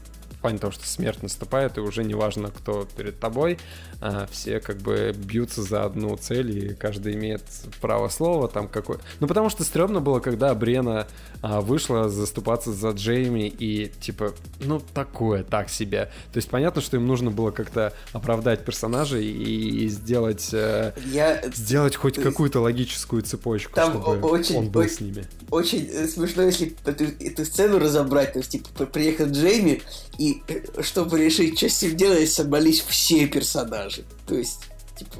плане 0.48 0.60
того, 0.60 0.72
что 0.72 0.88
смерть 0.88 1.24
наступает, 1.24 1.78
и 1.78 1.82
уже 1.82 2.04
не 2.06 2.14
важно, 2.14 2.50
кто 2.52 2.88
перед 2.96 3.20
тобой. 3.20 3.58
а 4.00 4.28
все 4.32 4.60
как 4.60 4.78
бы 4.78 5.12
бьются 5.18 5.64
за 5.64 5.84
одну 5.84 6.16
цель, 6.18 6.52
и 6.52 6.74
каждый 6.76 7.16
имеет 7.16 7.42
право 7.82 8.10
слова 8.10 8.48
там 8.48 8.68
какой. 8.68 8.98
Ну, 9.20 9.28
потому 9.28 9.50
что 9.50 9.64
стрёмно 9.64 10.02
было, 10.02 10.20
когда 10.20 10.54
Брена 10.54 11.08
а, 11.42 11.62
вышла 11.62 12.08
заступаться 12.08 12.72
за 12.74 12.92
Джейми, 12.92 13.48
и 13.48 13.88
типа, 14.00 14.34
ну, 14.60 14.80
такое, 14.94 15.44
так 15.44 15.70
себе. 15.70 16.12
То 16.32 16.38
есть 16.38 16.48
понятно, 16.50 16.80
что 16.82 16.98
им 16.98 17.08
нужно 17.08 17.32
было 17.32 17.50
как-то 17.50 17.92
оправдать 18.14 18.64
персонажей 18.66 19.26
и 19.26 19.88
сделать, 19.90 20.50
э, 20.54 20.94
Я 21.12 21.42
сделать 21.54 21.96
хоть 21.96 22.20
Э, 22.20 22.22
какую-то 22.22 22.60
логическую 22.62 23.24
цепочку, 23.24 23.74
там 23.74 23.94
чтобы 23.94 24.28
очень- 24.30 24.58
он 24.58 24.70
был 24.70 24.82
очень- 24.82 24.96
с 24.96 25.00
ними. 25.02 25.26
очень 25.50 25.88
э, 25.92 26.08
смешно, 26.08 26.44
если 26.44 26.76
эту, 26.86 27.06
эту 27.20 27.46
сцену 27.46 27.80
разобрать. 27.80 28.34
То 28.34 28.40
есть, 28.40 28.52
типа, 28.52 28.86
приехал 28.86 29.26
Джейми, 29.26 29.82
и 30.20 30.37
Э, 30.48 30.82
чтобы 30.82 31.20
решить, 31.20 31.58
что 31.58 31.70
с 31.70 31.82
ним 31.82 31.96
делать, 31.96 32.32
собрались 32.32 32.82
все 32.82 33.28
персонажи. 33.28 34.04
То 34.28 34.36
есть, 34.36 34.60
типа, 34.98 35.18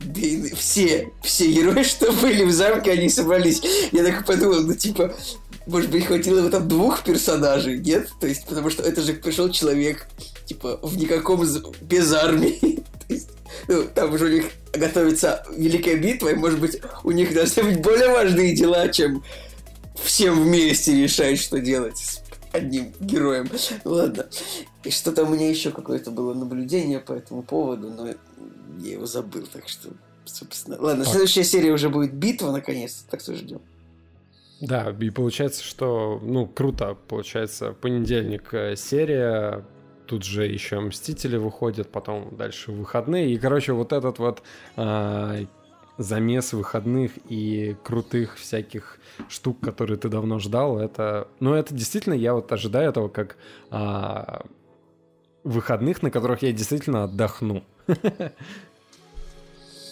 Дейны, 0.00 0.54
все, 0.54 1.10
все 1.22 1.50
герои, 1.50 1.82
что 1.82 2.12
были 2.12 2.44
в 2.44 2.52
замке, 2.52 2.92
они 2.92 3.08
собрались. 3.08 3.60
Я 3.92 4.04
так 4.04 4.24
подумал, 4.24 4.62
ну 4.62 4.74
типа, 4.74 5.14
может 5.66 5.90
быть, 5.90 6.06
хватило 6.06 6.42
бы 6.42 6.50
там 6.50 6.68
двух 6.68 7.02
персонажей, 7.02 7.78
нет? 7.78 8.08
То 8.20 8.26
есть, 8.26 8.46
потому 8.46 8.70
что 8.70 8.82
это 8.82 9.02
же 9.02 9.14
пришел 9.14 9.50
человек, 9.50 10.06
типа, 10.46 10.78
в 10.82 10.96
никаком... 10.96 11.44
без 11.80 12.12
армии. 12.12 12.84
То 13.08 13.14
есть, 13.14 13.30
ну, 13.66 13.84
там 13.94 14.14
уже 14.14 14.26
у 14.26 14.28
них 14.28 14.44
готовится 14.72 15.44
великая 15.56 15.96
битва, 15.96 16.28
и, 16.28 16.34
может 16.34 16.60
быть, 16.60 16.80
у 17.02 17.10
них 17.10 17.34
должны 17.34 17.64
быть 17.64 17.80
более 17.80 18.08
важные 18.08 18.54
дела, 18.54 18.88
чем 18.88 19.24
всем 20.02 20.42
вместе 20.42 21.02
решать, 21.02 21.40
что 21.40 21.58
делать 21.58 22.22
одним 22.52 22.92
героем. 23.00 23.48
Ладно. 23.84 24.26
И 24.84 24.90
что-то 24.90 25.24
у 25.24 25.28
меня 25.28 25.48
еще 25.48 25.70
какое-то 25.70 26.10
было 26.10 26.34
наблюдение 26.34 27.00
по 27.00 27.12
этому 27.12 27.42
поводу, 27.42 27.90
но 27.90 28.08
я 28.78 28.92
его 28.92 29.06
забыл, 29.06 29.46
так 29.52 29.68
что, 29.68 29.90
собственно... 30.24 30.76
Ладно, 30.80 31.04
так. 31.04 31.12
следующая 31.12 31.44
серия 31.44 31.72
уже 31.72 31.88
будет 31.88 32.12
битва, 32.14 32.52
наконец, 32.52 33.04
так 33.10 33.20
что 33.20 33.34
ждем. 33.34 33.60
Да, 34.60 34.94
и 34.98 35.10
получается, 35.10 35.62
что, 35.62 36.20
ну, 36.22 36.46
круто, 36.46 36.96
получается, 37.08 37.72
понедельник 37.72 38.52
э, 38.52 38.74
серия, 38.76 39.64
тут 40.06 40.24
же 40.24 40.46
еще 40.46 40.80
Мстители 40.80 41.36
выходят, 41.36 41.90
потом 41.92 42.36
дальше 42.36 42.72
выходные, 42.72 43.32
и, 43.32 43.38
короче, 43.38 43.72
вот 43.72 43.92
этот 43.92 44.18
вот 44.18 44.42
э, 44.76 45.46
замес 45.98 46.52
выходных 46.52 47.12
и 47.28 47.76
крутых 47.82 48.36
всяких 48.36 48.98
штук, 49.28 49.60
которые 49.60 49.98
ты 49.98 50.08
давно 50.08 50.38
ждал, 50.38 50.78
это, 50.78 51.28
ну, 51.40 51.54
это 51.54 51.74
действительно, 51.74 52.14
я 52.14 52.34
вот 52.34 52.50
ожидаю 52.52 52.90
этого 52.90 53.08
как 53.08 53.36
э, 53.70 54.38
выходных, 55.44 56.02
на 56.02 56.10
которых 56.10 56.42
я 56.42 56.52
действительно 56.52 57.04
отдохну. 57.04 57.64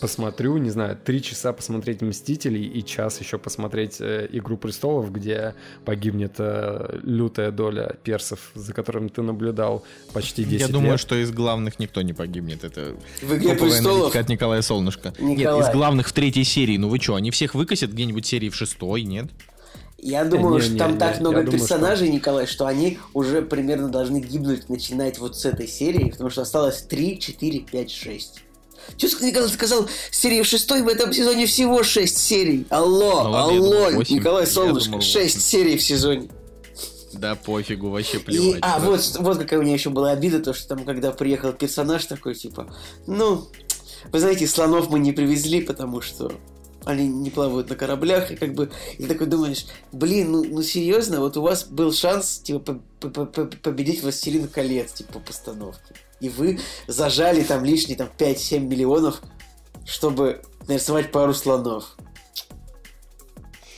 посмотрю, 0.01 0.57
не 0.59 0.71
знаю, 0.71 0.99
три 1.03 1.23
часа 1.23 1.53
посмотреть 1.53 2.03
«Мстителей» 2.03 2.65
и 2.65 2.85
час 2.85 3.21
еще 3.21 3.39
посмотреть 3.39 3.97
э, 4.01 4.29
«Игру 4.33 4.57
престолов», 4.57 5.13
где 5.13 5.55
погибнет 5.85 6.35
э, 6.39 7.01
лютая 7.03 7.51
доля 7.51 7.97
персов, 8.03 8.51
за 8.55 8.73
которым 8.73 9.09
ты 9.09 9.23
наблюдал 9.23 9.85
почти 10.13 10.45
10 10.45 10.61
Я 10.61 10.73
думаю, 10.73 10.93
лет. 10.93 11.01
что 11.01 11.17
из 11.17 11.31
главных 11.31 11.79
никто 11.79 12.03
не 12.03 12.13
погибнет. 12.13 12.65
Это 12.65 12.95
в 13.23 13.35
«Игре 13.35 13.55
престолов» 13.55 14.15
от 14.15 14.29
Николая 14.29 14.63
Солнышко. 14.63 15.13
Николай. 15.19 15.61
Нет, 15.61 15.69
из 15.69 15.73
главных 15.73 16.09
в 16.09 16.13
третьей 16.13 16.45
серии. 16.45 16.77
Ну 16.77 16.89
вы 16.89 16.99
что, 16.99 17.15
они 17.15 17.31
всех 17.31 17.55
выкосят 17.55 17.93
где-нибудь 17.93 18.27
серии 18.27 18.49
в 18.49 18.55
шестой, 18.55 19.03
нет? 19.03 19.27
Я 19.99 20.25
думаю, 20.25 20.57
Не, 20.57 20.61
что 20.61 20.73
не, 20.75 20.79
там 20.79 20.93
не, 20.93 20.99
так 20.99 21.15
я 21.15 21.21
много 21.21 21.43
думаю, 21.43 21.53
персонажей, 21.53 22.11
Николай, 22.11 22.47
что 22.47 22.67
они 22.67 22.99
уже 23.15 23.41
примерно 23.41 23.89
должны 23.89 24.21
гибнуть, 24.21 24.69
начинать 24.69 25.19
вот 25.19 25.39
с 25.39 25.45
этой 25.47 25.67
серии, 25.67 26.11
потому 26.11 26.29
что 26.29 26.43
осталось 26.43 26.83
3, 26.83 27.19
4, 27.19 27.61
5, 27.61 27.91
6. 27.91 28.43
Че 28.97 29.09
Николай 29.21 29.49
сказал, 29.49 29.89
серии 30.11 30.43
в 30.43 30.47
шестой 30.47 30.83
в 30.83 30.89
этом 30.89 31.13
сезоне 31.13 31.47
всего 31.47 31.83
6 31.83 32.17
серий. 32.19 32.67
Алло, 32.71 33.25
Ну 33.25 33.31
ладно, 33.31 33.43
алло, 33.45 33.91
думал. 33.91 34.03
Николай 34.09 34.47
Солнышко, 34.47 34.91
думал, 34.91 35.03
6 35.03 35.35
восемь. 35.37 35.41
серий 35.41 35.77
в 35.77 35.83
сезоне. 35.83 36.29
Да 37.13 37.35
пофигу, 37.35 37.89
вообще 37.91 38.19
И, 38.19 38.21
плевать. 38.21 38.59
а, 38.63 38.79
Да. 38.79 38.87
вот, 38.87 39.17
вот 39.21 39.39
какая 39.39 39.59
у 39.59 39.63
меня 39.63 39.73
еще 39.75 39.91
была 39.91 40.11
обида, 40.11 40.41
то, 40.41 40.53
что 40.53 40.69
там, 40.69 40.85
когда 40.85 41.13
приехал 41.13 41.53
персонаж 41.53 42.05
такой, 42.05 42.35
типа, 42.35 42.75
ну, 43.07 43.47
вы 44.13 44.21
знаете, 44.21 44.47
слонов 44.47 44.91
мы 44.91 44.99
не 44.99 45.13
привезли, 45.13 45.63
потому 45.63 46.01
что 46.03 46.31
они 46.85 47.09
не 47.09 47.31
плавают 47.31 47.69
на 47.71 47.75
кораблях, 47.75 48.31
и 48.31 48.37
как 48.37 48.55
бы, 48.55 48.71
и 48.99 49.03
ты 49.03 49.09
такой 49.09 49.27
думаешь, 49.27 49.67
блин, 49.93 50.31
ну, 50.31 50.45
ну 50.45 50.63
серьезно, 50.63 51.21
вот 51.21 51.37
у 51.37 51.43
вас 51.43 51.65
был 51.65 51.93
шанс, 51.93 52.39
типа, 52.39 52.81
по- 53.01 53.09
по- 53.09 53.25
по- 53.27 53.47
победить 53.47 54.03
«Властелин 54.03 54.47
колец», 54.47 54.93
типа, 54.93 55.15
по 55.15 55.19
постановке. 55.21 55.95
И 56.21 56.29
вы 56.29 56.59
зажали 56.87 57.43
там 57.43 57.65
лишние 57.65 57.97
там 57.97 58.09
5-7 58.17 58.61
миллионов, 58.61 59.21
чтобы 59.85 60.43
нарисовать 60.67 61.13
пару 61.13 61.35
слонов. 61.35 61.97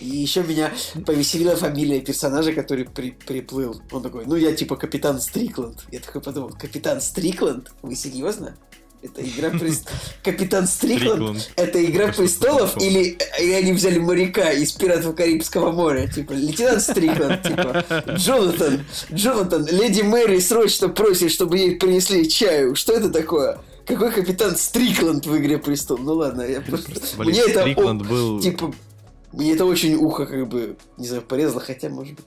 И 0.00 0.06
еще 0.06 0.44
меня 0.44 0.72
повеселила 1.04 1.56
фамилия 1.56 2.00
персонажа, 2.00 2.52
который 2.52 2.84
при- 2.84 3.10
приплыл. 3.10 3.82
Он 3.90 4.00
такой, 4.00 4.26
ну 4.26 4.36
я 4.36 4.54
типа 4.54 4.76
капитан 4.76 5.20
Стрикланд. 5.20 5.86
Я 5.90 5.98
такой 5.98 6.20
подумал, 6.20 6.50
капитан 6.50 7.00
Стрикланд? 7.00 7.72
Вы 7.82 7.96
серьезно? 7.96 8.56
Это 9.00 9.22
игра 9.22 9.50
престолов. 9.50 10.00
Капитан 10.24 10.66
Стрикланд? 10.66 11.50
Это 11.56 11.84
игра 11.84 12.08
престолов? 12.08 12.76
Или 12.82 13.18
они 13.38 13.72
взяли 13.72 13.98
моряка 13.98 14.50
из 14.52 14.72
пиратов 14.72 15.14
Карибского 15.14 15.70
моря? 15.70 16.08
Типа, 16.08 16.32
лейтенант 16.32 16.82
Стрикланд, 16.82 17.42
типа, 17.46 17.84
Джонатан, 18.16 18.84
Джонатан, 19.12 19.66
леди 19.66 20.02
Мэри 20.02 20.40
срочно 20.40 20.88
просит, 20.88 21.30
чтобы 21.30 21.58
ей 21.58 21.76
принесли 21.76 22.28
чаю. 22.28 22.74
Что 22.74 22.92
это 22.94 23.10
такое? 23.10 23.60
Какой 23.86 24.10
капитан 24.10 24.56
Стрикланд 24.56 25.26
в 25.26 25.36
игре 25.38 25.58
престолов? 25.58 26.02
Ну 26.02 26.14
ладно, 26.14 26.42
я 26.42 26.60
просто... 26.60 26.90
Мне 27.18 27.40
это... 27.40 27.60
Стрикланд 27.60 28.06
был... 28.06 28.40
Типа, 28.40 28.74
мне 29.32 29.52
это 29.52 29.64
очень 29.64 29.94
ухо, 29.94 30.26
как 30.26 30.48
бы, 30.48 30.76
не 30.96 31.06
знаю, 31.06 31.22
порезало, 31.22 31.60
хотя, 31.60 31.88
может 31.88 32.14
быть, 32.14 32.26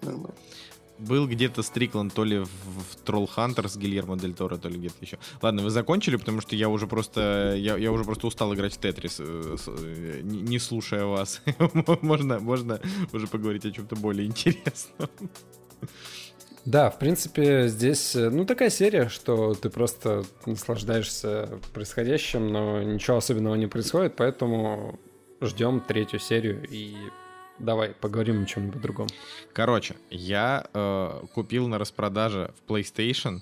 нормально. 0.00 0.34
Был 0.98 1.26
где-то 1.26 1.62
Стрикланд 1.62 2.14
то 2.14 2.24
ли 2.24 2.38
в, 2.38 2.48
в 3.06 3.26
Хантер 3.26 3.68
с 3.68 3.76
Гильермо 3.76 4.16
Дель 4.16 4.34
Торо, 4.34 4.56
то 4.56 4.68
ли 4.68 4.78
где-то 4.78 4.96
еще. 5.00 5.18
Ладно, 5.42 5.62
вы 5.62 5.70
закончили, 5.70 6.16
потому 6.16 6.40
что 6.40 6.54
я 6.54 6.68
уже 6.68 6.86
просто 6.86 7.54
я, 7.56 7.76
я 7.76 7.90
уже 7.90 8.04
просто 8.04 8.26
устал 8.26 8.54
играть 8.54 8.74
в 8.74 8.78
Тетрис, 8.78 9.16
э, 9.18 9.56
э, 9.66 10.20
не, 10.22 10.42
не 10.42 10.58
слушая 10.58 11.04
вас. 11.04 11.42
можно, 12.02 12.38
можно 12.38 12.80
уже 13.12 13.26
поговорить 13.26 13.66
о 13.66 13.72
чем-то 13.72 13.96
более 13.96 14.26
интересном. 14.26 15.10
Да, 16.64 16.90
в 16.90 16.98
принципе, 16.98 17.68
здесь, 17.68 18.16
э, 18.16 18.30
ну, 18.30 18.46
такая 18.46 18.70
серия, 18.70 19.08
что 19.08 19.54
ты 19.54 19.68
просто 19.68 20.24
наслаждаешься 20.46 21.60
происходящим, 21.74 22.52
но 22.52 22.82
ничего 22.82 23.18
особенного 23.18 23.56
не 23.56 23.66
происходит, 23.66 24.16
поэтому 24.16 24.98
ждем 25.42 25.80
третью 25.80 26.20
серию 26.20 26.66
и 26.70 26.96
давай 27.58 27.90
поговорим 27.90 28.42
о 28.42 28.46
чем-нибудь 28.46 28.80
другом. 28.80 29.08
Короче, 29.52 29.96
я 30.10 30.66
э, 30.72 31.26
купил 31.34 31.68
на 31.68 31.78
распродаже 31.78 32.52
в 32.56 32.70
PlayStation 32.70 33.40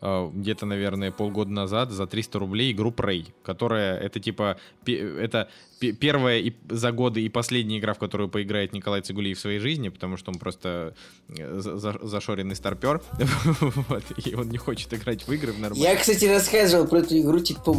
э, 0.00 0.30
где-то, 0.32 0.66
наверное, 0.66 1.10
полгода 1.10 1.50
назад 1.50 1.90
за 1.90 2.06
300 2.06 2.38
рублей 2.38 2.72
игру 2.72 2.90
Prey, 2.90 3.32
которая 3.42 3.98
это 3.98 4.20
типа 4.20 4.58
это 4.86 5.48
первая 5.80 6.38
и 6.40 6.52
за 6.68 6.92
годы 6.92 7.22
и 7.22 7.28
последняя 7.28 7.78
игра, 7.78 7.94
в 7.94 7.98
которую 7.98 8.28
поиграет 8.28 8.72
Николай 8.72 9.00
Цигулиев 9.02 9.38
в 9.38 9.40
своей 9.40 9.58
жизни, 9.58 9.88
потому 9.88 10.16
что 10.16 10.30
он 10.30 10.38
просто 10.38 10.94
э, 11.28 11.60
за- 11.60 11.76
за- 11.76 11.98
зашоренный 12.02 12.56
старпер, 12.56 13.02
вот, 13.88 14.04
и 14.24 14.34
он 14.34 14.48
не 14.50 14.58
хочет 14.58 14.92
играть 14.94 15.26
в 15.26 15.32
игры 15.32 15.52
в 15.52 15.58
нормальные. 15.58 15.90
Я, 15.90 15.96
кстати, 15.96 16.24
рассказывал 16.26 16.86
про 16.86 16.98
эту 17.00 17.18
игру, 17.18 17.40
типа, 17.40 17.74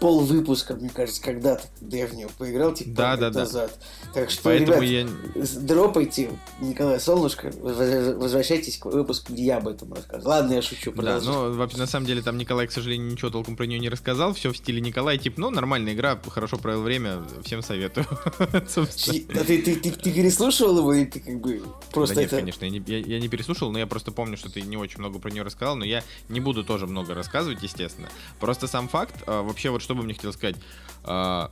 пол- 0.00 0.20
выпуска, 0.20 0.74
мне 0.74 0.90
кажется, 0.90 1.22
когда-то, 1.22 1.64
когда 1.78 1.96
я 1.96 2.06
в 2.06 2.14
нее 2.14 2.28
поиграл, 2.38 2.72
типа, 2.74 2.90
Да, 2.94 3.16
да, 3.16 3.30
да. 3.30 3.40
назад. 3.40 3.78
Так 4.14 4.30
что, 4.30 4.42
Поэтому 4.44 4.80
ребят, 4.82 5.08
я 5.36 5.44
дропайте, 5.60 6.30
Николай 6.60 7.00
Солнышко, 7.00 7.50
воз- 7.60 8.14
возвращайтесь 8.16 8.78
к 8.78 8.86
выпуску, 8.86 9.32
где 9.32 9.44
я 9.44 9.56
об 9.58 9.68
этом 9.68 9.92
рассказывал. 9.92 10.30
Ладно, 10.30 10.54
я 10.54 10.62
шучу, 10.62 10.92
Да, 10.92 11.20
но 11.20 11.52
вообще, 11.52 11.78
на 11.78 11.86
самом 11.86 12.06
деле 12.06 12.22
там 12.22 12.38
Николай, 12.38 12.66
к 12.66 12.72
сожалению, 12.72 13.10
ничего 13.10 13.30
толком 13.30 13.56
про 13.56 13.66
нее 13.66 13.78
не 13.78 13.88
рассказал. 13.88 14.34
Все 14.34 14.52
в 14.52 14.56
стиле 14.56 14.80
Николая, 14.80 15.18
типа, 15.18 15.40
ну, 15.40 15.50
нормальная 15.50 15.94
игра, 15.94 16.20
хорошо 16.28 16.56
провел 16.58 16.82
время, 16.82 17.22
всем 17.42 17.62
советую. 17.62 18.06
А 18.40 19.44
ты, 19.44 19.62
ты, 19.62 19.76
ты, 19.76 19.90
ты 19.90 20.12
переслушивал 20.12 20.78
его, 20.78 20.94
или 20.94 21.04
ты 21.04 21.20
как 21.20 21.40
бы 21.40 21.62
просто 21.92 22.14
да 22.14 22.20
нет, 22.22 22.32
это... 22.32 22.40
конечно, 22.40 22.64
я 22.64 22.70
не, 22.70 22.82
я- 22.86 22.98
я 22.98 23.20
не 23.20 23.28
переслушал, 23.28 23.70
но 23.72 23.78
я 23.78 23.86
просто 23.86 24.12
помню, 24.12 24.36
что 24.36 24.50
ты 24.50 24.62
не 24.62 24.76
очень 24.76 24.98
много 24.98 25.18
про 25.18 25.30
нее 25.30 25.42
рассказал, 25.42 25.76
но 25.76 25.84
я 25.84 26.02
не 26.28 26.40
буду 26.40 26.64
тоже 26.64 26.86
много 26.86 27.14
рассказывать, 27.14 27.62
естественно. 27.62 28.08
Просто 28.38 28.66
сам 28.66 28.88
факт, 28.88 29.14
а, 29.26 29.42
вообще 29.42 29.70
вот 29.70 29.82
что 29.82 29.94
бы 29.94 30.02
мне 30.02 30.14
хотел 30.14 30.32
сказать, 30.32 30.56
а, 31.04 31.50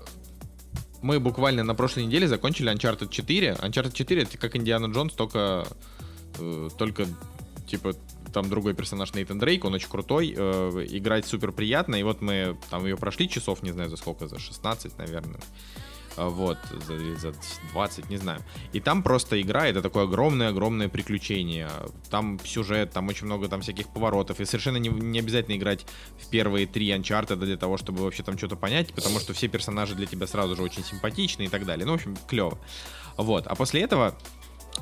мы 1.02 1.20
буквально 1.20 1.62
на 1.64 1.74
прошлой 1.74 2.06
неделе 2.06 2.26
закончили 2.28 2.72
Uncharted 2.72 3.08
4. 3.10 3.58
Uncharted 3.60 3.92
4 3.92 4.22
это 4.22 4.38
как 4.38 4.56
Индиана 4.56 4.86
Джонс, 4.92 5.12
только, 5.14 5.66
э, 6.38 6.68
только 6.76 7.06
типа 7.66 7.94
там 8.40 8.48
другой 8.48 8.74
персонаж 8.74 9.14
Нейтан 9.14 9.40
Дрейк, 9.40 9.64
он 9.64 9.74
очень 9.74 9.88
крутой, 9.88 10.32
э, 10.36 10.86
играть 10.90 11.26
супер 11.26 11.50
приятно, 11.50 11.96
и 11.96 12.04
вот 12.04 12.20
мы 12.20 12.56
там 12.70 12.84
ее 12.84 12.96
прошли 12.96 13.28
часов, 13.28 13.64
не 13.64 13.72
знаю 13.72 13.90
за 13.90 13.96
сколько, 13.96 14.28
за 14.28 14.38
16, 14.38 14.96
наверное. 14.96 15.40
А, 16.16 16.28
Вот, 16.28 16.58
за, 16.86 17.16
за 17.16 17.34
20, 17.72 18.10
не 18.10 18.16
знаю. 18.16 18.40
И 18.72 18.78
там 18.78 19.02
просто 19.02 19.40
игра, 19.40 19.66
это 19.66 19.82
такое 19.82 20.04
огромное-огромное 20.04 20.88
приключение. 20.88 21.68
Там 22.10 22.38
сюжет, 22.44 22.92
там 22.92 23.08
очень 23.08 23.26
много 23.26 23.48
там 23.48 23.60
всяких 23.60 23.88
поворотов. 23.88 24.40
И 24.40 24.44
совершенно 24.44 24.76
не, 24.76 24.88
не 24.88 25.18
обязательно 25.18 25.56
играть 25.56 25.84
в 26.16 26.28
первые 26.30 26.66
три 26.66 26.90
Uncharted 26.90 27.36
для 27.36 27.56
того, 27.56 27.76
чтобы 27.76 28.04
вообще 28.04 28.22
там 28.22 28.38
что-то 28.38 28.54
понять, 28.54 28.92
потому 28.94 29.18
что 29.18 29.32
все 29.32 29.48
персонажи 29.48 29.96
для 29.96 30.06
тебя 30.06 30.28
сразу 30.28 30.54
же 30.54 30.62
очень 30.62 30.84
симпатичны 30.84 31.44
и 31.44 31.48
так 31.48 31.64
далее. 31.64 31.86
Ну, 31.86 31.92
в 31.92 31.96
общем, 31.96 32.16
клево. 32.28 32.58
Вот. 33.16 33.48
А 33.48 33.54
после 33.56 33.82
этого 33.82 34.16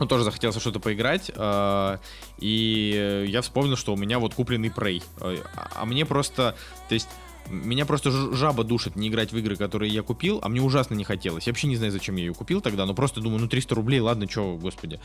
ну, 0.01 0.07
тоже 0.07 0.25
захотелось 0.25 0.59
что-то 0.59 0.81
поиграть, 0.81 1.31
э, 1.35 1.99
и 2.39 3.27
я 3.29 3.43
вспомнил, 3.43 3.77
что 3.77 3.95
у 3.95 3.97
меня 3.97 4.19
вот 4.19 4.35
купленный 4.35 4.69
Prey. 4.69 5.03
А 5.21 5.37
а 5.75 5.85
мне 5.85 6.07
просто, 6.07 6.57
то 6.89 6.95
есть, 6.95 7.09
меня 7.49 7.87
просто 7.87 8.11
жаба 8.11 8.65
душит 8.65 8.97
не 8.97 9.09
играть 9.09 9.33
в 9.33 9.37
игры, 9.39 9.57
которые 9.57 9.93
я 9.93 10.03
купил, 10.03 10.41
а 10.43 10.49
мне 10.49 10.61
ужасно 10.61 10.95
не 10.95 11.05
хотелось. 11.05 11.47
Я 11.47 11.53
вообще 11.53 11.69
не 11.69 11.77
знаю, 11.77 11.93
зачем 11.93 12.17
я 12.17 12.25
ее 12.25 12.35
купил 12.35 12.61
тогда, 12.61 12.87
но 12.87 12.95
просто 12.95 13.21
думаю, 13.21 13.41
ну 13.41 13.49
300 13.49 13.75
рублей, 13.75 14.01
ладно, 14.01 14.27
чё, 14.27 14.57
господи. 14.57 15.01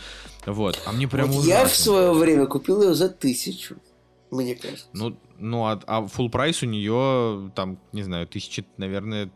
Вот, 0.46 0.82
а 0.86 0.92
мне 0.92 1.08
прям 1.08 1.30
Вот 1.32 1.46
я 1.46 1.60
в 1.60 1.66
ужасно. 1.66 1.84
свое 1.84 2.14
время 2.14 2.48
купил 2.48 2.82
ее 2.82 2.94
за 2.94 3.10
тысячу. 3.10 3.78
Мне 4.32 4.56
кажется. 4.56 4.88
Ну, 4.94 5.18
ну 5.38 5.66
а, 5.66 5.80
а 5.88 6.02
full 6.04 6.30
прайс 6.30 6.64
у 6.64 6.66
нее, 6.66 7.52
там, 7.54 7.80
не 7.92 8.04
знаю, 8.04 8.28
тысячи, 8.28 8.66
наверное, 8.78 9.30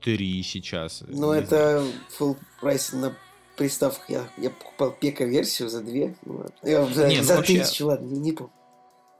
три 0.00 0.42
сейчас. 0.42 1.02
Ну, 1.08 1.32
это 1.32 1.84
full 2.16 2.36
прайс 2.60 2.92
на 2.92 3.16
приставках. 3.60 4.08
Я, 4.08 4.22
я 4.38 4.48
покупал 4.50 4.90
пека-версию 4.90 5.68
за 5.68 5.82
две. 5.82 6.16
Ну, 6.24 6.46
за, 6.94 7.08
Не, 7.08 7.18
ну 7.18 7.22
за 7.24 7.36
вообще- 7.36 7.60
тысячу, 7.60 7.86
ладно, 7.86 8.06
не, 8.06 8.18
не 8.18 8.32
помню. 8.32 8.52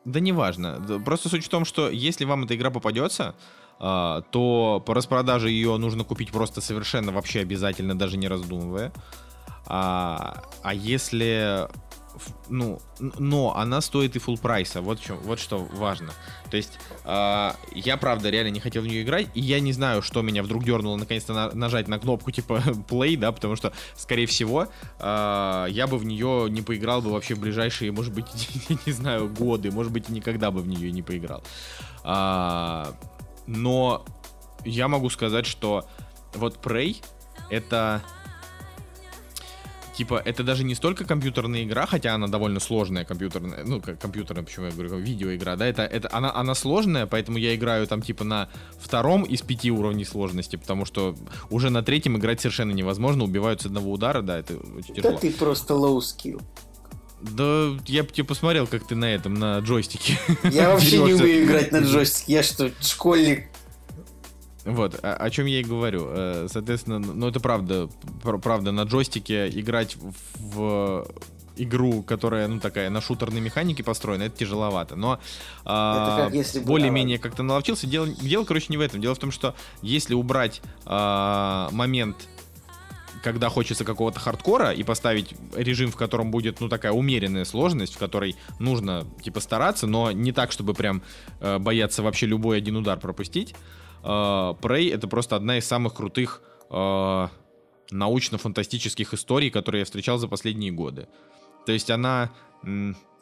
Да 0.06 0.18
неважно. 0.18 0.80
Просто 1.04 1.28
суть 1.28 1.44
в 1.44 1.48
том, 1.50 1.66
что 1.66 1.90
если 1.90 2.24
вам 2.24 2.44
эта 2.44 2.56
игра 2.56 2.70
попадется, 2.70 3.34
а, 3.78 4.22
то 4.30 4.82
по 4.86 4.94
распродаже 4.94 5.50
ее 5.50 5.76
нужно 5.76 6.04
купить 6.04 6.30
просто 6.32 6.62
совершенно 6.62 7.12
вообще 7.12 7.40
обязательно, 7.40 7.98
даже 7.98 8.16
не 8.16 8.28
раздумывая. 8.28 8.92
А, 9.66 10.42
а 10.62 10.72
если... 10.74 11.68
Ну, 12.48 12.80
но 12.98 13.56
она 13.56 13.80
стоит 13.80 14.16
и 14.16 14.18
full 14.18 14.40
прайса, 14.40 14.80
вот, 14.80 14.98
в 15.00 15.04
чём- 15.04 15.20
вот 15.22 15.38
что 15.38 15.58
важно. 15.58 16.10
То 16.50 16.56
есть 16.56 16.78
а, 17.04 17.56
я, 17.72 17.96
правда, 17.96 18.30
реально 18.30 18.50
не 18.50 18.60
хотел 18.60 18.82
в 18.82 18.86
нее 18.86 19.02
играть, 19.02 19.28
и 19.34 19.40
я 19.40 19.60
не 19.60 19.72
знаю, 19.72 20.02
что 20.02 20.22
меня 20.22 20.42
вдруг 20.42 20.64
дернуло 20.64 20.96
наконец-то 20.96 21.32
на- 21.32 21.52
нажать 21.52 21.88
на 21.88 21.98
кнопку 21.98 22.30
типа 22.30 22.54
play, 22.88 23.16
да, 23.16 23.32
потому 23.32 23.56
что, 23.56 23.72
скорее 23.96 24.26
всего, 24.26 24.68
а, 24.98 25.66
я 25.66 25.86
бы 25.86 25.98
в 25.98 26.04
нее 26.04 26.48
не 26.50 26.62
поиграл 26.62 27.00
бы 27.02 27.10
вообще 27.10 27.34
в 27.34 27.40
ближайшие, 27.40 27.92
может 27.92 28.12
быть, 28.12 28.26
не 28.86 28.92
знаю, 28.92 29.28
годы, 29.28 29.70
может 29.70 29.92
быть, 29.92 30.08
никогда 30.08 30.50
бы 30.50 30.60
в 30.60 30.68
нее 30.68 30.90
не 30.92 31.02
поиграл. 31.02 31.42
А, 32.02 32.94
но 33.46 34.04
я 34.64 34.88
могу 34.88 35.10
сказать, 35.10 35.46
что 35.46 35.88
вот 36.34 36.64
Prey 36.64 37.02
это 37.50 38.02
типа, 40.00 40.22
это 40.24 40.42
даже 40.42 40.64
не 40.64 40.74
столько 40.74 41.04
компьютерная 41.04 41.62
игра, 41.62 41.84
хотя 41.84 42.14
она 42.14 42.26
довольно 42.26 42.58
сложная 42.58 43.04
компьютерная, 43.04 43.64
ну, 43.66 43.82
как 43.82 44.00
компьютерная, 44.00 44.42
почему 44.42 44.64
я 44.64 44.72
говорю, 44.72 44.96
видеоигра, 44.96 45.56
да, 45.56 45.66
это, 45.66 45.82
это 45.82 46.08
она, 46.10 46.34
она 46.34 46.54
сложная, 46.54 47.04
поэтому 47.04 47.36
я 47.36 47.54
играю 47.54 47.86
там, 47.86 48.00
типа, 48.00 48.24
на 48.24 48.48
втором 48.78 49.24
из 49.24 49.42
пяти 49.42 49.70
уровней 49.70 50.06
сложности, 50.06 50.56
потому 50.56 50.86
что 50.86 51.14
уже 51.50 51.68
на 51.68 51.82
третьем 51.82 52.16
играть 52.16 52.40
совершенно 52.40 52.72
невозможно, 52.72 53.24
убивают 53.24 53.60
с 53.60 53.66
одного 53.66 53.92
удара, 53.92 54.22
да, 54.22 54.38
это 54.38 54.54
очень 54.54 54.94
Да 54.94 55.02
тяжело. 55.02 55.18
ты 55.18 55.30
просто 55.32 55.74
low 55.74 55.98
skill. 55.98 56.40
Да, 57.20 57.76
я 57.84 58.02
бы 58.02 58.08
тебе 58.08 58.24
посмотрел, 58.24 58.66
как 58.66 58.86
ты 58.86 58.94
на 58.94 59.04
этом, 59.04 59.34
на 59.34 59.58
джойстике. 59.58 60.18
Я 60.44 60.70
вообще 60.70 60.96
не 61.02 61.12
умею 61.12 61.44
играть 61.44 61.72
на 61.72 61.80
джойстике. 61.80 62.32
Я 62.32 62.42
что, 62.42 62.70
школьник? 62.80 63.49
Вот, 64.64 64.98
о, 65.02 65.14
о 65.14 65.30
чем 65.30 65.46
я 65.46 65.60
и 65.60 65.64
говорю. 65.64 66.06
Э, 66.08 66.46
Соответственно, 66.50 66.98
ну 66.98 67.28
это 67.28 67.40
правда, 67.40 67.88
пр- 68.22 68.38
правда, 68.38 68.72
на 68.72 68.82
джойстике 68.82 69.48
играть 69.48 69.96
в, 70.36 71.06
игру, 71.56 72.02
которая, 72.02 72.48
ну, 72.48 72.60
такая, 72.60 72.90
на 72.90 73.00
шутерной 73.00 73.40
механике 73.40 73.82
построена, 73.82 74.24
это 74.24 74.36
тяжеловато. 74.36 74.96
Но 74.96 75.20
бы- 76.60 76.66
более-менее 76.66 77.18
как-то 77.18 77.42
наловчился. 77.42 77.86
Дело, 77.86 78.08
дело, 78.08 78.44
короче, 78.44 78.66
не 78.70 78.76
в 78.76 78.80
этом. 78.80 79.00
Дело 79.00 79.14
в 79.14 79.18
том, 79.18 79.30
что 79.30 79.54
если 79.82 80.14
убрать 80.14 80.62
а, 80.84 81.68
момент 81.72 82.28
когда 83.22 83.50
хочется 83.50 83.84
какого-то 83.84 84.18
хардкора 84.18 84.72
и 84.72 84.82
поставить 84.82 85.34
режим, 85.54 85.90
в 85.90 85.96
котором 85.96 86.30
будет, 86.30 86.60
ну, 86.60 86.70
такая 86.70 86.92
умеренная 86.92 87.44
сложность, 87.44 87.94
в 87.94 87.98
которой 87.98 88.34
нужно, 88.58 89.06
типа, 89.22 89.40
стараться, 89.40 89.86
но 89.86 90.10
не 90.10 90.32
так, 90.32 90.52
чтобы 90.52 90.72
прям 90.72 91.02
э, 91.40 91.58
бояться 91.58 92.02
вообще 92.02 92.24
любой 92.24 92.56
один 92.56 92.76
удар 92.76 92.98
пропустить. 92.98 93.54
Э, 94.02 94.54
Prey— 94.60 94.92
это 94.94 95.08
просто 95.08 95.36
одна 95.36 95.58
из 95.58 95.66
самых 95.66 95.94
крутых 95.94 96.42
э, 96.70 97.28
научно-фантастических 97.90 99.14
историй, 99.14 99.50
которые 99.50 99.80
я 99.80 99.84
встречал 99.84 100.18
за 100.18 100.28
последние 100.28 100.72
годы. 100.72 101.08
То 101.66 101.72
есть 101.72 101.90
она 101.90 102.30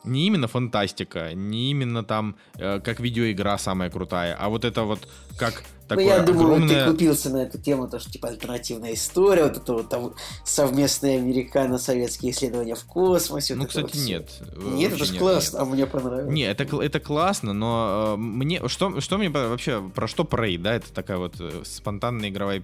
не 0.05 0.27
именно 0.27 0.49
фантастика, 0.49 1.35
не 1.35 1.71
именно 1.71 2.05
там 2.05 2.37
э, 2.57 2.81
как 2.81 3.01
видеоигра 3.01 3.57
самая 3.59 3.91
крутая, 3.91 4.37
а 4.39 4.49
вот 4.49 4.65
это 4.65 4.83
вот 4.85 5.09
как 5.39 5.55
Ну, 5.55 5.89
такое 5.89 6.05
я 6.05 6.21
думаю, 6.21 6.55
огромное... 6.55 6.85
ты 6.85 6.91
купился 6.91 7.31
на 7.31 7.39
эту 7.39 7.59
тему, 7.59 7.89
то, 7.89 7.99
что 7.99 8.11
типа 8.11 8.29
альтернативная 8.29 8.95
история, 8.95 9.45
вот 9.45 9.57
это 9.57 9.73
вот 9.73 9.89
там 9.89 10.15
совместные 10.45 11.19
американо-советские 11.19 12.33
исследования 12.33 12.75
в 12.75 12.85
космосе. 12.85 13.55
Ну, 13.55 13.63
вот 13.63 13.69
кстати, 13.69 13.97
вот 13.97 14.07
нет. 14.07 14.31
Нет, 14.57 14.93
это 14.93 14.99
Вообще 14.99 15.05
ж 15.05 15.11
нет, 15.13 15.19
классно, 15.19 15.59
нет. 15.59 15.63
а 15.63 15.71
мне 15.71 15.87
понравилось. 15.87 16.35
Не, 16.35 16.43
это, 16.43 16.83
это 16.83 17.01
классно, 17.01 17.53
но 17.53 18.15
э, 18.15 18.17
мне 18.17 18.67
что, 18.69 19.01
что 19.01 19.19
мне 19.19 19.29
вообще 19.31 19.83
про 19.95 20.09
что 20.09 20.25
Prey, 20.25 20.59
да, 20.59 20.75
это 20.75 20.93
такая 20.93 21.19
вот 21.19 21.37
э, 21.41 21.63
спонтанная 21.65 22.31
игровая 22.31 22.63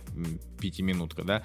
пятиминутка, 0.61 1.23
да. 1.23 1.43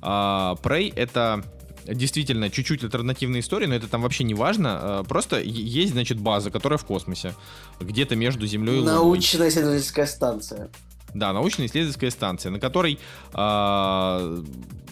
А, 0.00 0.56
Prey 0.62 0.92
это 0.94 1.44
действительно 1.86 2.50
чуть-чуть 2.50 2.82
альтернативная 2.84 3.40
история, 3.40 3.66
но 3.66 3.74
это 3.74 3.88
там 3.88 4.02
вообще 4.02 4.24
не 4.24 4.34
важно. 4.34 4.78
э, 4.82 5.04
Просто 5.08 5.40
есть, 5.40 5.92
значит, 5.92 6.18
база, 6.18 6.50
которая 6.50 6.78
в 6.78 6.84
космосе, 6.84 7.34
где-то 7.80 8.16
между 8.16 8.46
Землей 8.46 8.76
и 8.76 8.78
Луной. 8.78 8.92
Научно-исследовательская 8.94 10.06
станция. 10.06 10.70
Да, 11.14 11.32
научно-исследовательская 11.34 12.10
станция, 12.10 12.50
на 12.50 12.58
которой, 12.58 12.98
а, 13.34 14.42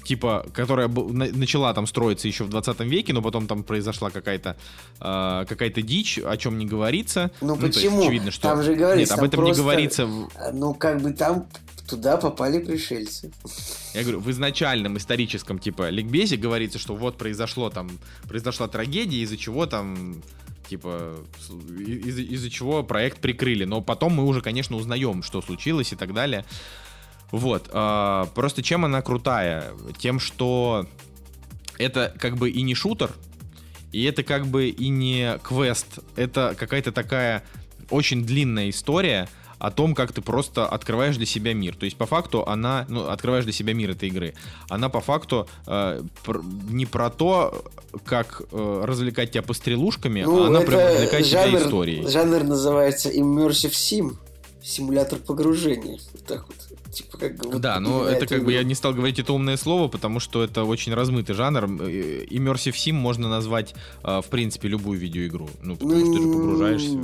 типа, 0.04 0.46
которая 0.52 0.88
начала 0.88 1.72
там 1.72 1.86
строиться 1.86 2.28
еще 2.28 2.44
в 2.44 2.50
20 2.50 2.80
веке, 2.80 3.12
но 3.14 3.22
потом 3.22 3.46
там 3.46 3.62
произошла 3.62 4.10
какая-то 4.10 4.56
а, 5.00 5.44
какая-то 5.46 5.80
дичь, 5.82 6.18
о 6.18 6.36
чем 6.36 6.58
не 6.58 6.66
говорится. 6.66 7.30
Ну, 7.40 7.54
есть 7.60 7.76
почему? 7.76 8.02
очевидно, 8.02 8.30
что... 8.30 8.42
Там 8.42 8.62
же 8.62 8.74
говорится, 8.74 9.14
Нет, 9.14 9.18
об 9.18 9.24
этом 9.28 9.38
просто- 9.40 9.60
не 9.60 9.64
говорится. 9.64 10.08
А, 10.36 10.52
Ну, 10.52 10.74
как 10.74 11.00
бы 11.00 11.12
там 11.12 11.46
туда 11.90 12.16
попали 12.16 12.58
пришельцы. 12.60 13.32
Я 13.94 14.02
говорю, 14.02 14.20
в 14.20 14.30
изначальном 14.30 14.96
историческом, 14.96 15.58
типа, 15.58 15.90
ликбезе 15.90 16.36
говорится, 16.36 16.78
что 16.78 16.94
вот 16.94 17.18
произошло 17.18 17.68
там, 17.70 17.90
произошла 18.28 18.68
трагедия, 18.68 19.22
из-за 19.22 19.36
чего 19.36 19.66
там, 19.66 20.22
типа, 20.68 21.16
из- 21.78 22.18
из-за 22.18 22.48
чего 22.50 22.82
проект 22.84 23.20
прикрыли. 23.20 23.64
Но 23.64 23.80
потом 23.80 24.14
мы 24.14 24.24
уже, 24.24 24.40
конечно, 24.40 24.76
узнаем, 24.76 25.22
что 25.22 25.42
случилось 25.42 25.92
и 25.92 25.96
так 25.96 26.14
далее. 26.14 26.44
Вот. 27.32 27.68
а, 27.72 28.26
просто 28.34 28.62
чем 28.62 28.84
она 28.84 29.02
крутая? 29.02 29.72
Тем, 29.98 30.18
что 30.20 30.86
это 31.78 32.14
как 32.18 32.36
бы 32.36 32.50
и 32.50 32.62
не 32.62 32.74
шутер, 32.74 33.10
и 33.92 34.02
это 34.04 34.22
как 34.22 34.46
бы 34.46 34.68
и 34.68 34.88
не 34.88 35.38
квест. 35.42 35.98
Это 36.16 36.54
какая-то 36.58 36.92
такая 36.92 37.42
очень 37.90 38.24
длинная 38.24 38.70
история 38.70 39.28
о 39.60 39.70
том, 39.70 39.94
как 39.94 40.12
ты 40.12 40.22
просто 40.22 40.66
открываешь 40.66 41.16
для 41.16 41.26
себя 41.26 41.54
мир. 41.54 41.76
То 41.76 41.84
есть, 41.84 41.96
по 41.96 42.06
факту, 42.06 42.46
она, 42.46 42.86
ну, 42.88 43.08
открываешь 43.08 43.44
для 43.44 43.52
себя 43.52 43.74
мир 43.74 43.90
этой 43.90 44.08
игры. 44.08 44.34
Она, 44.68 44.88
по 44.88 45.00
факту, 45.00 45.46
э, 45.66 46.02
не 46.68 46.86
про 46.86 47.10
то, 47.10 47.64
как 48.04 48.42
э, 48.50 48.82
развлекать 48.84 49.32
тебя 49.32 49.42
пострелушками, 49.42 50.22
а 50.22 50.46
она 50.46 50.60
прям 50.60 50.80
развлекает 50.80 51.26
тебя 51.26 51.58
историей. 51.58 52.02
Ну, 52.02 52.08
жанр 52.08 52.42
называется 52.44 53.10
Immersive 53.10 53.72
Sim. 53.72 54.16
Симулятор 54.62 55.18
погружения. 55.18 55.98
Вот 56.12 56.24
так 56.26 56.46
вот. 56.46 56.56
Типа 56.92 57.18
как 57.18 57.44
вот 57.44 57.60
да, 57.60 57.78
но 57.78 58.02
именно 58.02 58.16
это 58.16 58.26
как 58.26 58.44
бы 58.44 58.52
я 58.52 58.60
игру. 58.60 58.68
не 58.68 58.74
стал 58.74 58.92
говорить 58.94 59.18
это 59.20 59.32
умное 59.32 59.56
слово, 59.56 59.88
потому 59.88 60.18
что 60.18 60.42
это 60.42 60.64
очень 60.64 60.92
размытый 60.92 61.34
жанр. 61.34 61.64
Э, 61.64 62.24
Immersive 62.24 62.74
Sim 62.74 62.94
можно 62.94 63.28
назвать, 63.28 63.74
э, 64.02 64.20
в 64.24 64.28
принципе, 64.28 64.68
любую 64.68 64.98
видеоигру. 64.98 65.48
Ну, 65.62 65.76
потому 65.76 66.00
что 66.00 66.12
ты 66.12 66.22
же 66.22 66.28
погружаешься. 66.28 66.98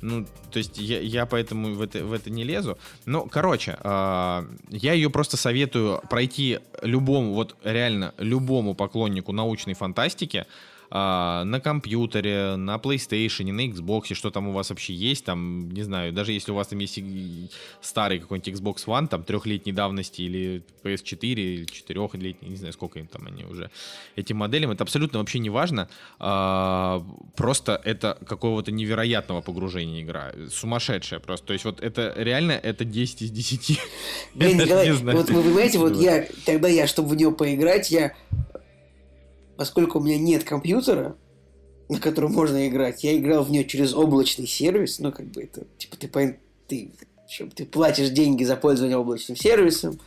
Ну, 0.00 0.26
то 0.50 0.58
есть 0.58 0.78
я, 0.78 1.00
я 1.00 1.26
поэтому 1.26 1.74
в 1.74 1.82
это, 1.82 2.04
в 2.04 2.12
это 2.12 2.30
не 2.30 2.44
лезу. 2.44 2.78
Ну, 3.06 3.28
короче, 3.30 3.76
а, 3.80 4.46
я 4.68 4.92
ее 4.92 5.10
просто 5.10 5.36
советую 5.36 6.02
пройти 6.10 6.60
любому, 6.82 7.34
вот 7.34 7.56
реально 7.64 8.14
любому 8.18 8.74
поклоннику 8.74 9.32
научной 9.32 9.74
фантастики 9.74 10.46
а, 10.98 11.44
на 11.44 11.60
компьютере, 11.60 12.56
на 12.56 12.76
PlayStation, 12.76 13.52
на 13.52 13.66
Xbox, 13.66 14.14
что 14.14 14.30
там 14.30 14.48
у 14.48 14.52
вас 14.52 14.70
вообще 14.70 14.94
есть, 14.94 15.26
там, 15.26 15.68
не 15.68 15.82
знаю, 15.82 16.10
даже 16.14 16.32
если 16.32 16.52
у 16.52 16.54
вас 16.54 16.68
там 16.68 16.78
есть 16.78 16.98
старый 17.82 18.18
какой-нибудь 18.18 18.54
Xbox 18.54 18.86
One, 18.86 19.06
там, 19.06 19.22
трехлетней 19.22 19.72
давности, 19.72 20.22
или 20.22 20.62
PS4, 20.82 21.34
или 21.34 21.64
четырехлетний, 21.66 22.48
не 22.48 22.56
знаю, 22.56 22.72
сколько 22.72 22.98
им 22.98 23.08
там 23.08 23.26
они 23.26 23.44
уже, 23.44 23.70
этим 24.16 24.38
моделям, 24.38 24.70
это 24.70 24.84
абсолютно 24.84 25.18
вообще 25.18 25.38
не 25.38 25.50
важно, 25.50 25.90
а, 26.18 27.04
просто 27.36 27.78
это 27.84 28.16
какого-то 28.26 28.72
невероятного 28.72 29.42
погружения 29.42 30.00
игра, 30.00 30.32
сумасшедшая 30.50 31.20
просто, 31.20 31.48
то 31.48 31.52
есть 31.52 31.66
вот 31.66 31.82
это 31.82 32.14
реально, 32.16 32.52
это 32.52 32.86
10 32.86 33.20
из 33.20 33.30
10. 33.30 33.80
Блин, 34.34 34.56
Николай, 34.56 34.92
вот 34.92 35.28
вы 35.28 35.42
понимаете, 35.42 35.78
вот 35.78 35.94
я, 35.96 36.26
тогда 36.46 36.68
я, 36.68 36.86
чтобы 36.86 37.10
в 37.10 37.16
нее 37.16 37.32
поиграть, 37.32 37.90
я, 37.90 38.14
поскольку 39.56 39.98
у 39.98 40.02
меня 40.02 40.18
нет 40.18 40.44
компьютера, 40.44 41.16
на 41.88 42.00
котором 42.00 42.32
можно 42.32 42.68
играть, 42.68 43.04
я 43.04 43.16
играл 43.16 43.44
в 43.44 43.50
нее 43.50 43.64
через 43.64 43.94
облачный 43.94 44.46
сервис, 44.46 44.98
ну, 44.98 45.12
как 45.12 45.26
бы 45.26 45.42
это, 45.42 45.66
типа, 45.78 45.96
ты, 45.96 46.38
ты, 46.66 46.90
ты 47.54 47.64
платишь 47.64 48.10
деньги 48.10 48.44
за 48.44 48.56
пользование 48.56 48.96
облачным 48.96 49.36
сервисом, 49.36 50.00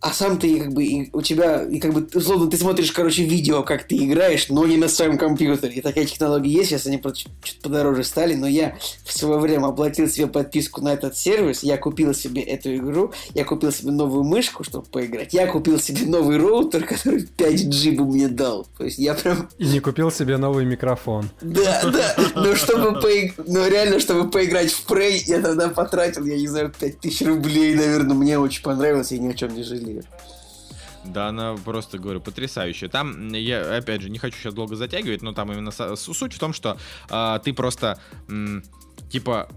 а 0.00 0.12
сам 0.12 0.38
ты 0.38 0.60
как 0.60 0.72
бы 0.72 0.84
и 0.84 1.10
у 1.12 1.22
тебя 1.22 1.64
и 1.64 1.80
как 1.80 1.92
бы 1.92 2.08
условно 2.14 2.48
ты 2.48 2.56
смотришь, 2.56 2.92
короче, 2.92 3.24
видео, 3.24 3.62
как 3.62 3.84
ты 3.84 3.96
играешь, 3.96 4.48
но 4.48 4.64
не 4.64 4.76
на 4.76 4.88
своем 4.88 5.18
компьютере. 5.18 5.74
И 5.74 5.80
такая 5.80 6.04
технология 6.04 6.50
есть, 6.50 6.70
сейчас 6.70 6.86
они 6.86 7.02
чуть 7.42 7.60
подороже 7.60 8.04
стали, 8.04 8.34
но 8.34 8.46
я 8.46 8.78
в 9.04 9.12
свое 9.12 9.40
время 9.40 9.66
оплатил 9.66 10.08
себе 10.08 10.28
подписку 10.28 10.82
на 10.82 10.92
этот 10.92 11.16
сервис, 11.16 11.64
я 11.64 11.76
купил 11.78 12.14
себе 12.14 12.42
эту 12.42 12.74
игру, 12.76 13.12
я 13.34 13.44
купил 13.44 13.72
себе 13.72 13.90
новую 13.90 14.22
мышку, 14.22 14.62
чтобы 14.62 14.86
поиграть, 14.86 15.34
я 15.34 15.46
купил 15.48 15.80
себе 15.80 16.06
новый 16.06 16.36
роутер, 16.36 16.84
который 16.84 17.26
5G 17.36 17.96
бы 17.96 18.04
мне 18.04 18.28
дал. 18.28 18.66
То 18.76 18.84
есть 18.84 18.98
я 18.98 19.14
прям... 19.14 19.48
И 19.58 19.66
не 19.66 19.80
купил 19.80 20.12
себе 20.12 20.36
новый 20.36 20.64
микрофон. 20.64 21.28
Да, 21.40 21.82
да, 21.84 22.14
но 22.36 22.54
чтобы 22.54 23.00
поиг... 23.00 23.34
но 23.46 23.66
реально, 23.66 23.98
чтобы 23.98 24.30
поиграть 24.30 24.70
в 24.70 24.88
Prey, 24.88 25.22
я 25.26 25.40
тогда 25.40 25.68
потратил, 25.68 26.24
я 26.24 26.36
не 26.36 26.46
знаю, 26.46 26.72
5000 26.78 27.22
рублей, 27.22 27.74
наверное, 27.74 28.14
мне 28.14 28.38
очень 28.38 28.62
понравилось, 28.62 29.10
я 29.10 29.18
ни 29.18 29.28
о 29.28 29.34
чем 29.34 29.54
не 29.54 29.64
жалею. 29.64 29.87
Да, 31.04 31.28
она 31.28 31.56
просто, 31.56 31.98
говорю, 31.98 32.20
потрясающая. 32.20 32.88
Там, 32.88 33.32
я, 33.32 33.76
опять 33.76 34.02
же, 34.02 34.10
не 34.10 34.18
хочу 34.18 34.36
сейчас 34.38 34.54
долго 34.54 34.76
затягивать, 34.76 35.22
но 35.22 35.32
там 35.32 35.52
именно 35.52 35.70
суть 35.70 36.34
в 36.34 36.38
том, 36.38 36.52
что 36.52 36.76
э, 37.08 37.38
ты 37.44 37.52
просто, 37.52 37.98
м, 38.28 38.62
типа, 39.10 39.48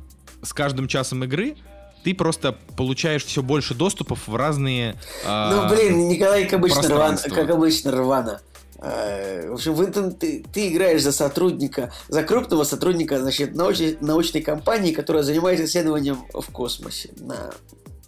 с 0.43 0.53
каждым 0.53 0.87
часом 0.87 1.23
игры 1.23 1.55
ты 2.03 2.15
просто 2.15 2.57
получаешь 2.77 3.23
все 3.25 3.43
больше 3.43 3.75
доступов 3.75 4.27
в 4.27 4.35
разные 4.35 4.95
э, 5.25 5.49
Ну, 5.51 5.69
блин, 5.69 6.07
Николай, 6.09 6.45
как 6.45 6.53
обычно, 6.53 6.87
рван, 6.87 7.17
как 7.17 7.49
обычно, 7.49 7.91
рвано. 7.91 8.41
Э, 8.81 9.49
в 9.49 9.53
общем, 9.53 9.73
в 9.73 10.11
ты, 10.13 10.43
ты 10.51 10.69
играешь 10.69 11.03
за 11.03 11.11
сотрудника, 11.11 11.93
за 12.07 12.23
крупного 12.23 12.63
сотрудника, 12.63 13.19
значит, 13.19 13.53
научной, 13.53 13.97
научной 14.01 14.41
компании, 14.41 14.91
которая 14.91 15.23
занимается 15.23 15.65
исследованием 15.65 16.25
в 16.33 16.51
космосе 16.51 17.11
на 17.17 17.51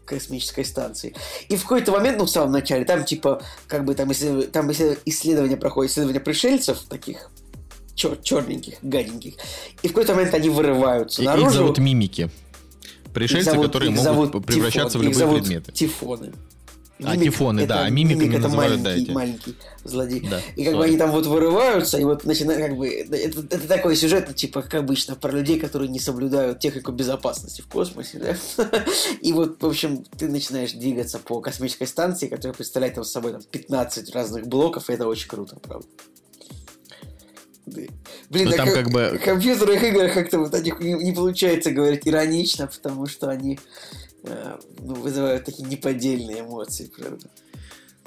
космической 0.05 0.65
станции. 0.65 1.15
И 1.49 1.55
в 1.55 1.63
какой-то 1.63 1.91
момент, 1.91 2.17
ну, 2.17 2.25
в 2.25 2.29
самом 2.29 2.51
начале, 2.51 2.85
там, 2.85 3.03
типа, 3.03 3.41
как 3.67 3.85
бы 3.85 3.95
там, 3.95 4.11
исследов... 4.11 4.51
там 4.51 4.71
исследования 4.71 5.57
проходят, 5.57 5.91
исследования 5.91 6.19
пришельцев 6.19 6.79
таких, 6.89 7.31
чер 7.95 8.17
черненьких, 8.21 8.75
гаденьких. 8.81 9.35
И 9.81 9.87
в 9.87 9.91
какой-то 9.91 10.15
момент 10.15 10.33
они 10.33 10.49
вырываются 10.49 11.21
и, 11.21 11.25
наружу. 11.25 11.47
Их 11.47 11.53
зовут 11.53 11.77
мимики. 11.77 12.29
Пришельцы, 13.13 13.51
зовут, 13.51 13.67
которые 13.67 13.91
могут 13.91 14.03
зовут 14.03 14.45
превращаться 14.45 14.97
тифон, 14.97 15.13
в 15.13 15.19
любые 15.19 15.41
предметы. 15.41 15.71
Тифоны. 15.71 16.33
А, 17.05 17.17
тифоны, 17.17 17.61
это, 17.61 17.69
да, 17.69 17.83
а 17.85 17.89
мимиками 17.89 18.25
мимик 18.25 18.41
называют, 18.41 18.81
маленький, 18.81 19.05
да, 19.05 19.13
маленький 19.13 19.55
злодей. 19.83 20.27
Да, 20.29 20.41
и 20.55 20.63
как 20.65 20.75
бы 20.75 20.85
они 20.85 20.97
там 20.97 21.11
вот 21.11 21.25
вырываются, 21.25 21.97
и 21.97 22.03
вот 22.03 22.25
начинают, 22.25 22.61
как 22.61 22.77
бы, 22.77 22.87
это, 22.87 23.15
это 23.41 23.67
такой 23.67 23.95
сюжет, 23.95 24.35
типа, 24.35 24.61
как 24.61 24.75
обычно, 24.75 25.15
про 25.15 25.31
людей, 25.31 25.59
которые 25.59 25.89
не 25.89 25.99
соблюдают 25.99 26.59
технику 26.59 26.91
безопасности 26.91 27.61
в 27.61 27.67
космосе, 27.67 28.19
да. 28.19 28.65
И 29.21 29.33
вот, 29.33 29.61
в 29.61 29.65
общем, 29.65 30.03
ты 30.17 30.27
начинаешь 30.27 30.73
двигаться 30.73 31.19
по 31.19 31.41
космической 31.41 31.87
станции, 31.87 32.27
которая 32.27 32.53
представляет 32.53 32.95
там 32.95 33.03
с 33.03 33.11
собой 33.11 33.33
там, 33.33 33.41
15 33.43 34.13
разных 34.13 34.47
блоков, 34.47 34.89
и 34.89 34.93
это 34.93 35.07
очень 35.07 35.27
круто, 35.27 35.57
правда. 35.61 35.87
Блин, 37.65 38.49
ну, 38.49 38.51
там 38.51 38.69
как 38.71 38.89
бы... 38.89 39.19
компьютерных 39.23 39.83
играх 39.83 40.13
как-то 40.13 40.39
вот 40.39 40.53
о 40.53 40.59
них 40.59 40.79
не, 40.79 40.93
не 40.93 41.13
получается 41.13 41.71
говорить 41.71 42.01
иронично, 42.05 42.67
потому 42.67 43.07
что 43.07 43.29
они 43.29 43.59
вызывают 44.79 45.45
такие 45.45 45.67
неподдельные 45.67 46.41
эмоции, 46.41 46.91
правда. 46.95 47.29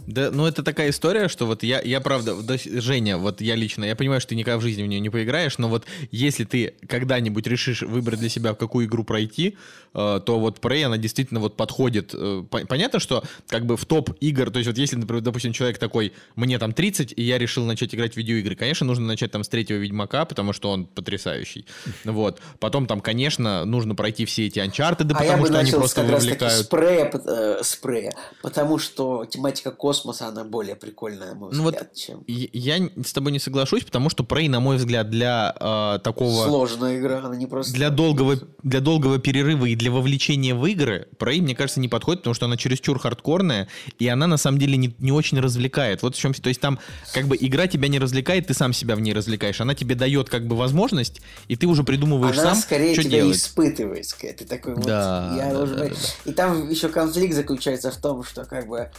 Да, 0.06 0.30
ну 0.30 0.46
это 0.46 0.62
такая 0.62 0.90
история, 0.90 1.28
что 1.28 1.46
вот 1.46 1.62
я, 1.62 1.80
я 1.80 2.00
правда, 2.00 2.36
Женя, 2.64 3.18
вот 3.18 3.40
я 3.40 3.56
лично, 3.56 3.84
я 3.84 3.96
понимаю, 3.96 4.20
что 4.20 4.30
ты 4.30 4.36
никогда 4.36 4.58
в 4.58 4.62
жизни 4.62 4.82
в 4.82 4.86
нее 4.86 5.00
не 5.00 5.10
поиграешь, 5.10 5.58
но 5.58 5.68
вот 5.68 5.84
если 6.12 6.44
ты 6.44 6.74
когда-нибудь 6.88 7.46
решишь 7.46 7.82
выбрать 7.82 8.20
для 8.20 8.28
себя, 8.28 8.54
какую 8.54 8.86
игру 8.86 9.02
пройти, 9.02 9.56
э, 9.94 10.20
то 10.24 10.38
вот 10.38 10.60
Prey, 10.60 10.84
она 10.84 10.96
действительно 10.96 11.40
вот 11.40 11.56
подходит. 11.56 12.12
Э, 12.14 12.44
понятно, 12.50 13.00
что 13.00 13.24
как 13.48 13.66
бы 13.66 13.76
в 13.76 13.84
топ 13.84 14.10
игр, 14.20 14.50
то 14.50 14.58
есть 14.58 14.68
вот 14.68 14.78
если, 14.78 14.96
например, 14.96 15.22
допустим, 15.22 15.52
человек 15.52 15.78
такой, 15.78 16.12
мне 16.36 16.58
там 16.58 16.72
30, 16.72 17.14
и 17.16 17.22
я 17.22 17.38
решил 17.38 17.64
начать 17.64 17.94
играть 17.94 18.14
в 18.14 18.16
видеоигры, 18.16 18.54
конечно, 18.54 18.86
нужно 18.86 19.06
начать 19.06 19.32
там 19.32 19.42
с 19.42 19.48
третьего 19.48 19.78
Ведьмака, 19.78 20.24
потому 20.24 20.52
что 20.52 20.70
он 20.70 20.86
потрясающий. 20.86 21.66
Вот. 22.16 22.40
Потом 22.60 22.86
там, 22.86 23.00
конечно, 23.00 23.64
нужно 23.64 23.94
пройти 23.94 24.24
все 24.24 24.46
эти 24.46 24.58
Uncharted, 24.58 25.10
а 25.12 25.18
потому 25.18 25.46
что 25.46 25.58
они 25.58 25.72
просто 25.72 26.02
как 26.02 26.10
вовлекают. 26.10 26.42
Раз 26.42 26.52
таки 26.52 26.64
спрея, 26.64 27.10
э, 27.12 27.58
спрея, 27.62 28.12
потому 28.42 28.78
что 28.78 29.24
тематика 29.26 29.70
космоса 29.70 29.95
космоса, 29.96 30.28
она 30.28 30.44
более 30.44 30.76
прикольная, 30.76 31.30
на 31.30 31.34
мой 31.34 31.50
ну 31.52 31.64
взгляд, 31.64 31.88
вот 31.88 31.94
чем... 31.94 32.24
Я 32.26 32.88
с 33.04 33.12
тобой 33.12 33.32
не 33.32 33.38
соглашусь, 33.38 33.84
потому 33.84 34.10
что 34.10 34.24
Prey, 34.24 34.48
на 34.48 34.60
мой 34.60 34.76
взгляд, 34.76 35.10
для 35.10 35.54
э, 35.58 35.98
такого... 36.02 36.44
Сложная 36.46 36.98
игра, 36.98 37.18
она 37.18 37.36
не 37.36 37.46
просто... 37.46 37.72
Для 37.72 37.90
долгого, 37.90 38.36
для 38.62 38.80
долгого 38.80 39.18
перерыва 39.18 39.66
и 39.66 39.74
для 39.74 39.90
вовлечения 39.90 40.54
в 40.54 40.64
игры 40.66 41.08
Prey, 41.18 41.40
мне 41.40 41.54
кажется, 41.54 41.80
не 41.80 41.88
подходит, 41.88 42.20
потому 42.20 42.34
что 42.34 42.46
она 42.46 42.56
чересчур 42.56 42.98
хардкорная, 42.98 43.68
и 43.98 44.08
она, 44.08 44.26
на 44.26 44.36
самом 44.36 44.58
деле, 44.58 44.76
не, 44.76 44.94
не 44.98 45.12
очень 45.12 45.40
развлекает. 45.40 46.02
Вот 46.02 46.16
в 46.16 46.18
чем... 46.18 46.34
То 46.34 46.48
есть 46.48 46.60
там, 46.60 46.78
как 47.12 47.26
бы, 47.26 47.36
игра 47.38 47.66
тебя 47.66 47.88
не 47.88 47.98
развлекает, 47.98 48.46
ты 48.46 48.54
сам 48.54 48.72
себя 48.72 48.96
в 48.96 49.00
ней 49.00 49.12
развлекаешь. 49.12 49.60
Она 49.60 49.74
тебе 49.74 49.94
дает, 49.94 50.28
как 50.28 50.46
бы, 50.46 50.56
возможность, 50.56 51.20
и 51.48 51.56
ты 51.56 51.66
уже 51.66 51.84
придумываешь 51.84 52.38
она 52.38 52.54
сам, 52.54 52.62
скорее 52.62 52.92
что 52.94 53.04
тебя 53.04 53.18
делать. 53.18 53.36
испытывает. 53.36 54.06
Ты 54.20 54.44
такой 54.44 54.74
вот... 54.74 54.84
Да, 54.84 55.34
я 55.36 55.52
да, 55.52 55.62
уже... 55.62 55.74
да, 55.74 55.84
да, 55.84 55.88
да. 55.90 56.30
И 56.30 56.34
там 56.34 56.68
еще 56.68 56.88
конфликт 56.88 57.34
заключается 57.34 57.90
в 57.90 57.96
том, 57.96 58.22
что, 58.24 58.44
как 58.44 58.66
бы, 58.66 58.90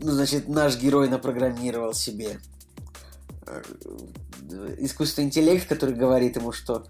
ну, 0.00 0.12
значит, 0.12 0.48
наш 0.48 0.78
герой 0.78 1.08
напрограммировал 1.08 1.94
себе 1.94 2.40
э, 3.46 3.62
искусственный 4.78 5.28
интеллект, 5.28 5.68
который 5.68 5.94
говорит 5.94 6.36
ему, 6.36 6.52
что 6.52 6.86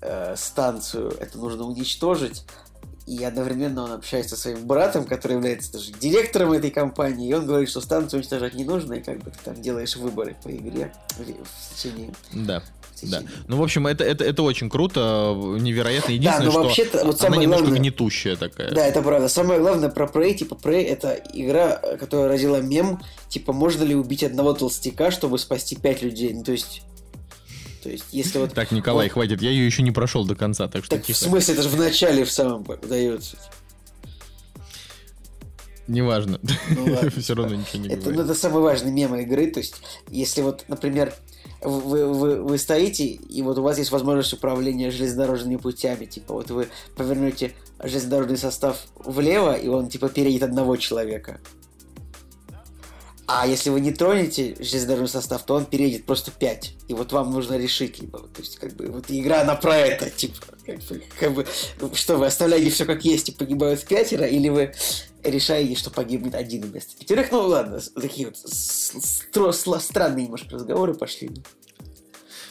э, 0.00 0.34
станцию 0.36 1.12
это 1.18 1.38
нужно 1.38 1.64
уничтожить, 1.64 2.44
и 3.06 3.24
одновременно 3.24 3.84
он 3.84 3.92
общается 3.92 4.36
со 4.36 4.42
своим 4.42 4.66
братом, 4.66 5.04
который 5.04 5.34
является 5.34 5.72
даже 5.72 5.92
директором 5.92 6.52
этой 6.52 6.70
компании, 6.70 7.28
и 7.28 7.32
он 7.32 7.46
говорит, 7.46 7.70
что 7.70 7.80
станцию 7.80 8.20
уничтожать 8.20 8.54
не 8.54 8.64
нужно, 8.64 8.94
и 8.94 9.00
как 9.00 9.18
бы 9.18 9.30
ты 9.30 9.38
там 9.42 9.54
делаешь 9.60 9.96
выборы 9.96 10.36
по 10.42 10.54
игре 10.54 10.92
в 11.16 11.74
течение 11.74 12.12
да. 12.32 12.62
Да. 13.02 13.22
Ну, 13.46 13.56
в 13.56 13.62
общем, 13.62 13.86
это, 13.86 14.04
это, 14.04 14.24
это 14.24 14.42
очень 14.42 14.68
круто, 14.68 15.34
невероятно. 15.60 16.12
Единственное, 16.12 16.52
да, 16.52 16.62
но 16.62 16.70
что 16.70 17.04
вот 17.04 17.24
она 17.24 17.36
немножко 17.36 17.64
главное... 17.64 17.80
гнетущая 17.80 18.36
такая. 18.36 18.70
Да, 18.70 18.86
это 18.86 19.02
правда. 19.02 19.28
Самое 19.28 19.60
главное 19.60 19.88
про 19.88 20.06
Prey, 20.06 20.34
типа, 20.34 20.54
Prey 20.54 20.84
это 20.84 21.20
игра, 21.32 21.76
которая 21.98 22.28
родила 22.28 22.60
мем, 22.60 23.00
типа, 23.28 23.52
можно 23.52 23.84
ли 23.84 23.94
убить 23.94 24.24
одного 24.24 24.52
толстяка, 24.54 25.10
чтобы 25.10 25.38
спасти 25.38 25.76
пять 25.76 26.02
людей? 26.02 26.32
Ну, 26.32 26.44
то 26.44 26.52
есть... 26.52 26.82
То 27.82 27.90
есть, 27.90 28.06
если 28.10 28.38
вот... 28.38 28.54
Так, 28.54 28.72
Николай, 28.72 29.06
вот... 29.06 29.12
хватит, 29.12 29.40
я 29.40 29.50
ее 29.50 29.64
еще 29.64 29.82
не 29.82 29.92
прошел 29.92 30.24
до 30.24 30.34
конца, 30.34 30.68
так 30.68 30.84
что 30.84 30.96
так, 30.96 31.06
тихо. 31.06 31.16
в 31.16 31.22
смысле, 31.22 31.54
это 31.54 31.62
же 31.62 31.68
в 31.68 31.76
начале 31.78 32.24
в 32.24 32.30
самом 32.30 32.66
дается. 32.88 33.36
Неважно. 35.88 36.38
Ну, 36.70 37.10
Все 37.20 37.34
равно 37.34 37.56
ничего 37.56 37.82
не 37.82 37.88
это, 37.88 38.10
ну, 38.10 38.22
это 38.22 38.34
самый 38.34 38.62
важный 38.62 38.92
мем 38.92 39.16
игры. 39.16 39.46
То 39.46 39.60
есть, 39.60 39.76
если 40.10 40.42
вот, 40.42 40.64
например, 40.68 41.14
вы, 41.62 42.06
вы, 42.06 42.42
вы 42.42 42.58
стоите, 42.58 43.06
и 43.06 43.42
вот 43.42 43.58
у 43.58 43.62
вас 43.62 43.78
есть 43.78 43.90
возможность 43.90 44.32
управления 44.32 44.90
железнодорожными 44.90 45.56
путями. 45.56 46.04
Типа, 46.04 46.34
вот 46.34 46.50
вы 46.50 46.68
повернете 46.96 47.52
железнодорожный 47.82 48.38
состав 48.38 48.86
влево, 48.96 49.54
и 49.54 49.68
он, 49.68 49.88
типа, 49.88 50.08
переедет 50.08 50.44
одного 50.44 50.76
человека. 50.76 51.40
А 53.30 53.46
если 53.46 53.68
вы 53.68 53.80
не 53.80 53.92
тронете 53.92 54.56
железнодорожный 54.58 55.20
состав, 55.20 55.44
то 55.44 55.54
он 55.54 55.66
переедет 55.66 56.06
просто 56.06 56.30
5. 56.30 56.74
И 56.88 56.94
вот 56.94 57.12
вам 57.12 57.30
нужно 57.30 57.58
решить, 57.58 58.00
либо, 58.00 58.20
то 58.20 58.40
есть, 58.40 58.56
как 58.56 58.74
бы, 58.74 58.86
вот 58.86 59.06
игра 59.08 59.42
она 59.42 59.54
про 59.54 59.76
это, 59.76 60.08
типа, 60.08 60.36
как 60.64 60.78
бы, 60.78 61.02
как 61.18 61.32
бы 61.34 61.46
что 61.94 62.16
вы 62.16 62.26
оставляете 62.26 62.70
все 62.70 62.84
как 62.86 63.04
есть 63.04 63.28
и 63.28 63.32
погибают 63.32 63.84
пятеро, 63.84 64.26
или 64.26 64.48
вы 64.48 64.72
решаете, 65.22 65.74
что 65.74 65.90
погибнет 65.90 66.34
один 66.34 66.62
вместо 66.62 66.96
пятерых. 66.98 67.30
Ну 67.32 67.40
ладно, 67.40 67.80
такие 67.94 68.28
вот 68.28 68.36
странные 69.80 70.24
немножко 70.24 70.54
разговоры 70.54 70.94
пошли. 70.94 71.30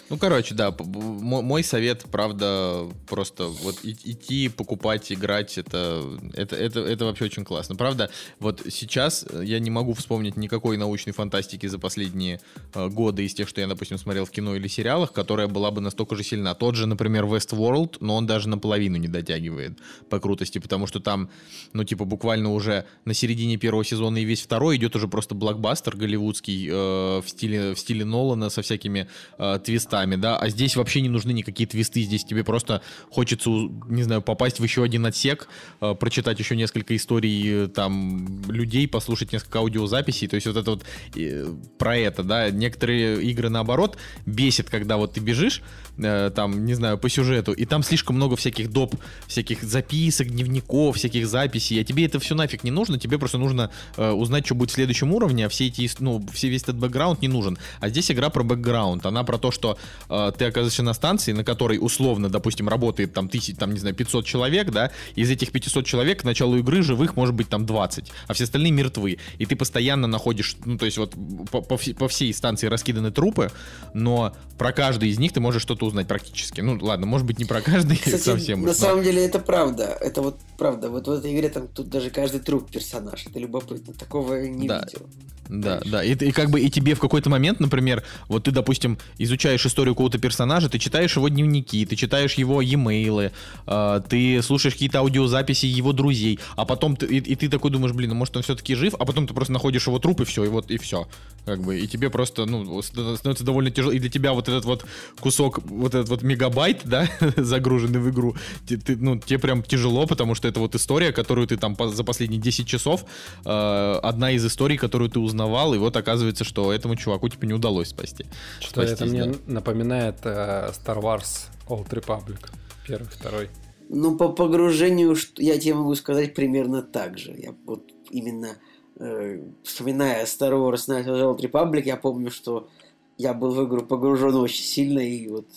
Ну, 0.10 0.18
короче, 0.18 0.56
да, 0.56 0.74
мой 0.80 1.64
совет, 1.64 2.06
правда, 2.10 2.88
просто 3.08 3.48
вот 3.48 3.80
идти, 3.84 4.48
покупать, 4.48 5.12
играть, 5.12 5.58
это, 5.58 6.18
это, 6.34 6.56
это, 6.56 6.80
это 6.80 7.06
вообще 7.06 7.26
очень 7.26 7.44
классно. 7.44 7.76
Правда, 7.76 8.10
вот 8.40 8.62
сейчас 8.70 9.26
я 9.42 9.60
не 9.60 9.70
могу 9.70 9.94
вспомнить 9.94 10.38
никакой 10.38 10.78
научной 10.78 11.12
фантастики 11.12 11.68
за 11.68 11.78
последние 11.78 12.40
э, 12.74 12.88
годы 12.88 13.26
из 13.26 13.34
тех, 13.34 13.50
что 13.50 13.60
я, 13.60 13.68
допустим, 13.68 13.98
смотрел 13.98 14.24
в 14.24 14.32
кино 14.32 14.56
или 14.56 14.70
сериалах, 14.70 15.12
которая 15.12 15.48
была 15.48 15.72
бы 15.72 15.82
настолько 15.82 16.16
же 16.16 16.24
сильна. 16.24 16.54
Тот 16.54 16.76
же, 16.76 16.88
например, 16.88 17.26
Westworld, 17.26 17.98
но 18.00 18.16
он 18.16 18.26
даже 18.26 18.48
наполовину 18.48 18.96
не 18.96 19.10
дотягивает 19.10 19.78
по 20.10 20.22
крутости, 20.22 20.60
потому 20.60 20.88
что 20.88 21.02
там, 21.02 21.30
ну, 21.74 21.84
типа, 21.84 22.06
буквально 22.06 22.54
уже 22.54 22.86
на 23.04 23.14
середине 23.14 23.58
первого 23.58 23.84
сезона 23.84 24.20
и 24.20 24.24
весь 24.24 24.42
второй 24.42 24.78
идет 24.78 24.96
уже 24.96 25.10
просто 25.10 25.36
блокбастер 25.36 25.98
голливудский 25.98 26.70
э, 26.70 26.74
в, 27.22 27.26
стиле, 27.28 27.74
в 27.74 27.80
стиле 27.80 28.06
Нолана 28.06 28.50
со 28.50 28.62
всякими 28.62 29.10
э, 29.38 29.60
твистами 29.62 29.97
твистами, 29.98 30.16
да, 30.16 30.38
а 30.38 30.50
здесь 30.50 30.76
вообще 30.76 31.02
не 31.02 31.10
нужны 31.10 31.32
никакие 31.32 31.68
твисты, 31.68 32.02
здесь 32.02 32.24
тебе 32.24 32.44
просто 32.44 32.82
хочется, 33.10 33.50
не 33.50 34.04
знаю, 34.04 34.22
попасть 34.22 34.60
в 34.60 34.64
еще 34.64 34.84
один 34.84 35.06
отсек, 35.06 35.48
э, 35.82 35.96
прочитать 35.96 36.40
еще 36.40 36.56
несколько 36.56 36.96
историй 36.96 37.66
э, 37.66 37.68
там 37.68 38.44
людей, 38.50 38.88
послушать 38.88 39.32
несколько 39.32 39.60
аудиозаписей, 39.60 40.28
то 40.28 40.36
есть 40.36 40.48
вот 40.48 40.58
это 40.58 40.72
вот 40.72 40.86
э, 41.16 41.54
про 41.78 41.98
это, 41.98 42.24
да, 42.24 42.50
некоторые 42.50 43.24
игры 43.24 43.50
наоборот 43.50 43.98
бесит, 44.26 44.70
когда 44.70 44.98
вот 44.98 45.14
ты 45.14 45.20
бежишь, 45.20 45.62
э, 45.98 46.32
там, 46.36 46.66
не 46.66 46.74
знаю, 46.74 46.98
по 46.98 47.10
сюжету, 47.10 47.54
и 47.54 47.66
там 47.66 47.84
слишком 47.84 48.16
много 48.16 48.36
всяких 48.36 48.72
доп, 48.72 48.96
всяких 49.28 49.64
записок, 49.64 50.28
дневников, 50.28 50.96
всяких 50.96 51.28
записей, 51.28 51.82
а 51.82 51.84
тебе 51.84 52.06
это 52.06 52.20
все 52.20 52.36
нафиг 52.36 52.64
не 52.64 52.72
нужно, 52.72 53.00
тебе 53.00 53.18
просто 53.18 53.38
нужно 53.38 53.72
э, 53.98 54.12
узнать, 54.12 54.46
что 54.46 54.56
будет 54.56 54.72
в 54.72 54.74
следующем 54.74 55.14
уровне, 55.14 55.46
а 55.46 55.50
все 55.50 55.68
эти, 55.68 55.90
ну, 56.00 56.26
все 56.34 56.50
весь 56.50 56.64
этот 56.64 56.78
бэкграунд 56.78 57.22
не 57.22 57.28
нужен. 57.28 57.58
А 57.80 57.90
здесь 57.90 58.12
игра 58.12 58.30
про 58.30 58.44
бэкграунд, 58.44 59.06
она 59.06 59.24
про 59.24 59.38
то, 59.38 59.52
что 59.52 59.78
э, 60.10 60.32
ты 60.38 60.46
оказываешься 60.46 60.84
на 60.84 60.94
станции, 60.94 61.32
на 61.32 61.44
которой 61.44 61.78
условно, 61.82 62.30
допустим, 62.30 62.68
работает 62.70 63.14
там 63.14 63.30
тысяч, 63.30 63.56
там, 63.56 63.74
не 63.74 63.80
знаю, 63.80 63.96
500 63.96 64.26
человек, 64.26 64.72
да, 64.72 64.92
из 65.16 65.30
этих 65.30 65.52
500 65.52 65.86
человек 65.86 66.22
к 66.22 66.24
началу 66.24 66.58
игры 66.58 66.82
живых 66.82 67.16
может 67.16 67.36
быть 67.36 67.50
там 67.50 67.66
20, 67.66 68.12
а 68.28 68.34
все 68.34 68.44
остальные 68.46 68.72
мертвы. 68.72 69.18
И 69.38 69.46
ты 69.46 69.56
постоянно 69.56 70.08
находишь, 70.08 70.56
ну, 70.66 70.78
то 70.78 70.86
есть 70.86 70.98
вот 70.98 71.14
по, 71.52 71.62
по, 71.62 71.78
по 71.78 72.08
всей 72.08 72.34
станции 72.34 72.68
раскиданы 72.68 73.12
трупы, 73.12 73.52
но 73.94 74.34
про 74.58 74.72
каждый 74.72 75.10
из 75.10 75.20
них 75.20 75.34
ты 75.34 75.40
можешь 75.40 75.62
что-то 75.62 75.86
узнать 75.86 76.08
практически. 76.08 76.62
Ну, 76.62 76.78
ладно, 76.82 77.06
может 77.06 77.26
быть, 77.28 77.40
не 77.40 77.46
про 77.46 77.62
каждый 77.62 77.98
Кстати, 77.98 78.18
совсем. 78.22 78.62
на 78.62 78.68
но- 78.68 78.74
самом 78.74 79.04
деле 79.04 79.24
это 79.26 79.40
правда. 79.40 79.98
Это 80.02 80.22
вот 80.22 80.40
правда. 80.58 80.90
Вот 80.90 81.08
в 81.08 81.12
этой 81.12 81.34
игре 81.36 81.50
там 81.50 81.68
тут 81.68 81.90
даже 81.90 82.10
каждый 82.10 82.40
труп 82.40 82.70
персонаж. 82.72 83.26
Это 83.26 83.40
любопытно. 83.40 83.94
Такого 83.94 84.42
не 84.46 84.68
Да. 84.68 84.84
видел. 84.86 85.08
Да, 85.50 85.80
да. 85.86 86.04
И, 86.04 86.14
и 86.14 86.32
как 86.32 86.50
бы 86.50 86.60
и 86.60 86.70
тебе 86.70 86.94
в 86.94 87.00
какой-то 87.00 87.30
момент, 87.30 87.60
например, 87.62 88.04
вот 88.28 88.44
ты, 88.44 88.52
допустим, 88.52 88.98
изучаешь 89.18 89.66
историю 89.66 89.77
какого-то 89.86 90.18
персонажа, 90.18 90.70
ты 90.70 90.80
читаешь 90.80 91.16
его 91.16 91.30
дневники, 91.30 91.86
ты 91.86 91.96
читаешь 91.96 92.34
его 92.34 92.62
e-mail, 92.62 93.32
э, 93.68 94.02
ты 94.10 94.42
слушаешь 94.42 94.74
какие-то 94.74 95.00
аудиозаписи 95.00 95.66
его 95.66 95.94
друзей, 95.94 96.40
а 96.56 96.66
потом 96.66 96.96
ты, 96.96 97.06
и, 97.06 97.18
и 97.18 97.36
ты 97.36 97.50
такой 97.50 97.72
думаешь, 97.72 97.94
блин, 97.94 98.10
ну 98.10 98.16
может 98.16 98.36
он 98.38 98.44
все-таки 98.44 98.76
жив, 98.76 98.94
а 99.00 99.06
потом 99.06 99.28
ты 99.28 99.34
просто 99.34 99.54
находишь 99.54 99.88
его 99.88 100.00
труп 100.00 100.22
и 100.22 100.26
все, 100.26 100.44
и 100.46 100.48
вот 100.48 100.72
и 100.72 100.78
все, 100.78 101.08
как 101.46 101.62
бы, 101.62 101.80
и 101.80 101.88
тебе 101.88 102.10
просто, 102.10 102.46
ну, 102.46 102.82
становится 102.82 103.44
довольно 103.44 103.72
тяжело, 103.72 103.92
и 103.94 104.00
для 104.00 104.10
тебя 104.10 104.34
вот 104.34 104.48
этот 104.50 104.66
вот 104.66 104.86
кусок, 105.20 105.60
вот 105.66 105.94
этот 105.96 106.10
вот 106.10 106.22
мегабайт, 106.24 106.82
да, 106.86 107.08
загруженный 107.38 108.00
в 108.00 108.10
игру, 108.10 108.36
те- 108.68 108.78
ты, 108.78 108.96
ну, 108.96 109.18
тебе 109.20 109.40
прям 109.40 109.64
тяжело, 109.64 110.06
потому 110.08 110.36
что 110.36 110.48
это 110.48 110.60
вот 110.60 110.76
история, 110.76 111.12
которую 111.12 111.48
ты 111.48 111.58
там 111.58 111.76
по- 111.76 111.90
за 111.90 112.04
последние 112.04 112.42
10 112.42 112.68
часов, 112.68 113.06
э, 113.46 114.00
одна 114.04 114.32
из 114.32 114.46
историй, 114.46 114.78
которую 114.78 115.10
ты 115.10 115.20
узнавал, 115.20 115.74
и 115.74 115.78
вот 115.78 115.96
оказывается, 115.96 116.44
что 116.44 116.72
этому 116.74 116.96
чуваку 116.96 117.30
типа 117.30 117.46
не 117.46 117.54
удалось 117.54 117.90
спасти. 117.90 118.26
Что 118.60 118.82
это 118.82 118.96
Спастись, 118.96 119.12
мне 119.12 119.26
да. 119.26 119.38
Напоминает 119.68 120.20
э, 120.24 120.72
Star 120.72 121.02
Wars 121.02 121.50
Old 121.68 121.90
Republic. 121.90 122.40
Первый, 122.88 123.08
второй. 123.08 123.50
Ну, 123.90 124.18
по 124.18 124.30
погружению, 124.30 125.16
я 125.38 125.58
тебе 125.60 125.76
могу 125.76 125.96
сказать 125.96 126.34
примерно 126.34 126.82
так 126.82 127.18
же. 127.18 127.34
Я 127.38 127.54
вот 127.66 127.92
именно 128.10 128.58
э, 129.00 129.42
вспоминая 129.64 130.24
Star 130.26 130.54
Wars 130.54 130.88
Knights 130.88 131.08
of 131.08 131.16
the 131.16 131.36
Old 131.36 131.40
Republic, 131.40 131.84
я 131.84 131.98
помню, 131.98 132.32
что 132.32 132.70
я 133.18 133.34
был 133.34 133.52
в 133.52 133.66
игру 133.66 133.86
погружен 133.86 134.36
очень 134.36 134.64
сильно, 134.64 135.00
и 135.00 135.28
вот 135.28 135.48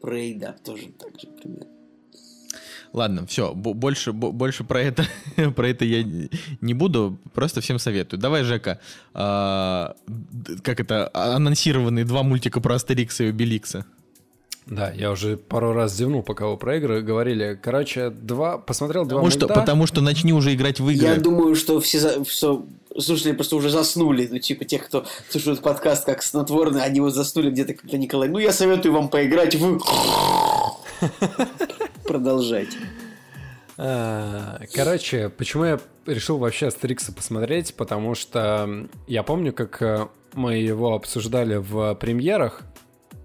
Prey, 0.00 0.38
да, 0.38 0.52
тоже 0.52 0.88
так 0.98 1.18
же 1.20 1.28
примерно. 1.28 1.75
Ладно, 2.96 3.26
все, 3.26 3.52
больше, 3.54 4.12
бо- 4.12 4.32
больше 4.32 4.64
про 4.64 4.80
это, 4.80 5.04
про 5.54 5.68
это 5.68 5.84
я 5.84 6.02
не 6.62 6.72
буду, 6.74 7.18
просто 7.34 7.60
всем 7.60 7.78
советую. 7.78 8.18
Давай, 8.18 8.42
Жека, 8.42 8.80
д- 9.14 10.56
как 10.62 10.80
это, 10.80 11.06
а- 11.12 11.36
анонсированные 11.36 12.04
два 12.06 12.22
мультика 12.22 12.60
про 12.60 12.74
Астерикса 12.76 13.24
и 13.24 13.28
Обеликса. 13.28 13.84
Да, 14.66 14.90
я 14.90 15.12
уже 15.12 15.36
пару 15.36 15.72
раз 15.74 15.94
зевнул, 15.94 16.22
пока 16.24 16.46
вы 16.48 16.56
про 16.56 16.76
игры 16.78 17.00
говорили. 17.02 17.56
Короче, 17.62 18.10
два, 18.10 18.58
посмотрел 18.58 19.04
два 19.04 19.18
Потому 19.20 19.30
что, 19.30 19.46
мульта. 19.46 19.60
потому 19.60 19.86
что 19.86 20.00
начни 20.00 20.32
уже 20.32 20.54
играть 20.54 20.80
в 20.80 20.88
игры. 20.88 21.06
Я 21.06 21.16
думаю, 21.16 21.54
что 21.54 21.78
все 21.80 22.00
за- 22.00 22.24
что 22.24 22.66
слушатели 22.98 23.32
просто 23.32 23.54
уже 23.56 23.68
заснули. 23.70 24.26
Ну, 24.28 24.38
типа 24.40 24.64
тех, 24.64 24.86
кто 24.86 25.04
слушает 25.28 25.60
подкаст 25.60 26.04
как 26.06 26.22
снотворный, 26.22 26.82
они 26.82 27.00
вот 27.00 27.14
заснули 27.14 27.50
где-то, 27.50 27.74
когда 27.74 27.96
Николай. 27.98 28.28
Ну, 28.28 28.38
я 28.38 28.52
советую 28.52 28.92
вам 28.94 29.08
поиграть 29.10 29.54
в... 29.54 29.78
Продолжайте. 32.06 32.78
А, 33.78 34.58
Короче, 34.74 35.28
почему 35.28 35.64
я 35.64 35.80
решил 36.06 36.38
вообще 36.38 36.68
Астерикса 36.68 37.12
посмотреть? 37.12 37.74
Потому 37.74 38.14
что 38.14 38.88
я 39.06 39.22
помню, 39.22 39.52
как 39.52 39.82
э, 39.82 40.08
мы 40.34 40.54
его 40.56 40.94
обсуждали 40.94 41.56
в 41.56 41.94
премьерах, 41.96 42.62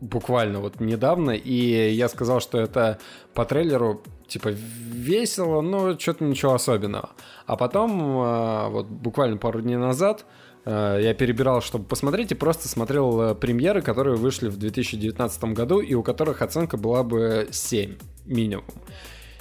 буквально 0.01 0.59
вот 0.59 0.79
недавно, 0.79 1.31
и 1.31 1.91
я 1.91 2.09
сказал, 2.09 2.41
что 2.41 2.59
это 2.59 2.97
по 3.35 3.45
трейлеру 3.45 4.01
типа 4.27 4.49
весело, 4.49 5.61
но 5.61 5.97
что-то 5.97 6.23
ничего 6.23 6.53
особенного. 6.53 7.11
А 7.45 7.55
потом, 7.55 8.01
э, 8.01 8.69
вот 8.69 8.87
буквально 8.87 9.37
пару 9.37 9.61
дней 9.61 9.77
назад, 9.77 10.25
я 10.69 11.13
перебирал, 11.13 11.61
чтобы 11.61 11.85
посмотреть, 11.85 12.31
и 12.31 12.35
просто 12.35 12.67
смотрел 12.67 13.21
э, 13.21 13.35
премьеры, 13.35 13.81
которые 13.81 14.15
вышли 14.15 14.47
в 14.47 14.57
2019 14.57 15.43
году, 15.45 15.79
и 15.79 15.93
у 15.95 16.03
которых 16.03 16.41
оценка 16.41 16.77
была 16.77 17.03
бы 17.03 17.47
7 17.51 17.97
минимум. 18.25 18.65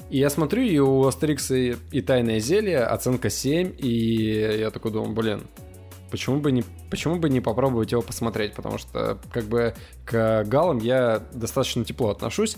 И 0.09 0.19
я 0.19 0.31
смотрю, 0.31 0.63
и 0.63 0.79
у 0.79 1.07
Астерикса 1.07 1.55
и 1.55 2.01
Тайное 2.01 2.41
Зелье 2.41 2.81
оценка 2.81 3.31
7, 3.31 3.75
и 3.79 4.57
я 4.59 4.71
такой 4.71 4.93
думаю, 4.93 5.13
блин, 5.13 5.47
почему 6.11 6.41
бы 6.41 6.53
не, 6.53 6.65
почему 6.91 7.17
бы 7.17 7.29
не 7.29 7.41
попробовать 7.41 7.93
его 7.93 8.03
посмотреть, 8.03 8.55
потому 8.55 8.79
что 8.79 9.19
как 9.33 9.45
бы 9.45 9.75
к 10.05 10.45
галам 10.45 10.79
я 10.79 11.23
достаточно 11.33 11.85
тепло 11.85 12.11
отношусь. 12.11 12.57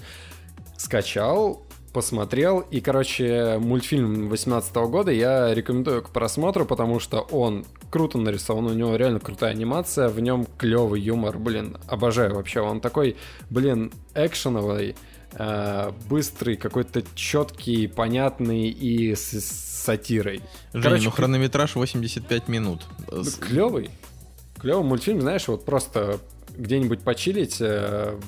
Скачал, 0.79 1.67
посмотрел, 1.93 2.61
и, 2.61 2.81
короче, 2.81 3.59
мультфильм 3.59 4.29
18 4.29 4.75
года 4.75 5.11
я 5.11 5.53
рекомендую 5.55 6.03
к 6.03 6.11
просмотру, 6.11 6.65
потому 6.65 7.01
что 7.01 7.21
он 7.21 7.65
круто 7.91 8.19
нарисован, 8.19 8.67
у 8.67 8.73
него 8.73 8.97
реально 8.97 9.21
крутая 9.21 9.51
анимация, 9.51 10.09
в 10.09 10.19
нем 10.21 10.47
клевый 10.59 11.01
юмор, 11.01 11.39
блин, 11.39 11.77
обожаю 11.87 12.35
вообще, 12.35 12.61
он 12.61 12.81
такой, 12.81 13.17
блин, 13.51 13.93
экшеновый, 14.15 14.97
э, 15.35 15.93
быстрый, 16.09 16.57
какой-то 16.57 17.03
четкий, 17.15 17.87
понятный 17.87 18.69
и 18.69 19.15
с, 19.15 19.33
с 19.33 19.83
сатирой. 19.83 20.41
Женя, 20.73 20.83
Короче, 20.83 21.05
ну 21.05 21.11
хронометраж 21.11 21.75
85 21.75 22.49
минут. 22.49 22.83
ну, 23.11 23.25
клевый. 23.41 23.91
Клевый 24.61 24.85
мультфильм, 24.85 25.21
знаешь, 25.21 25.49
вот 25.49 25.65
просто 25.65 26.21
где-нибудь 26.57 27.01
почилить, 27.01 27.59
э, 27.61 28.19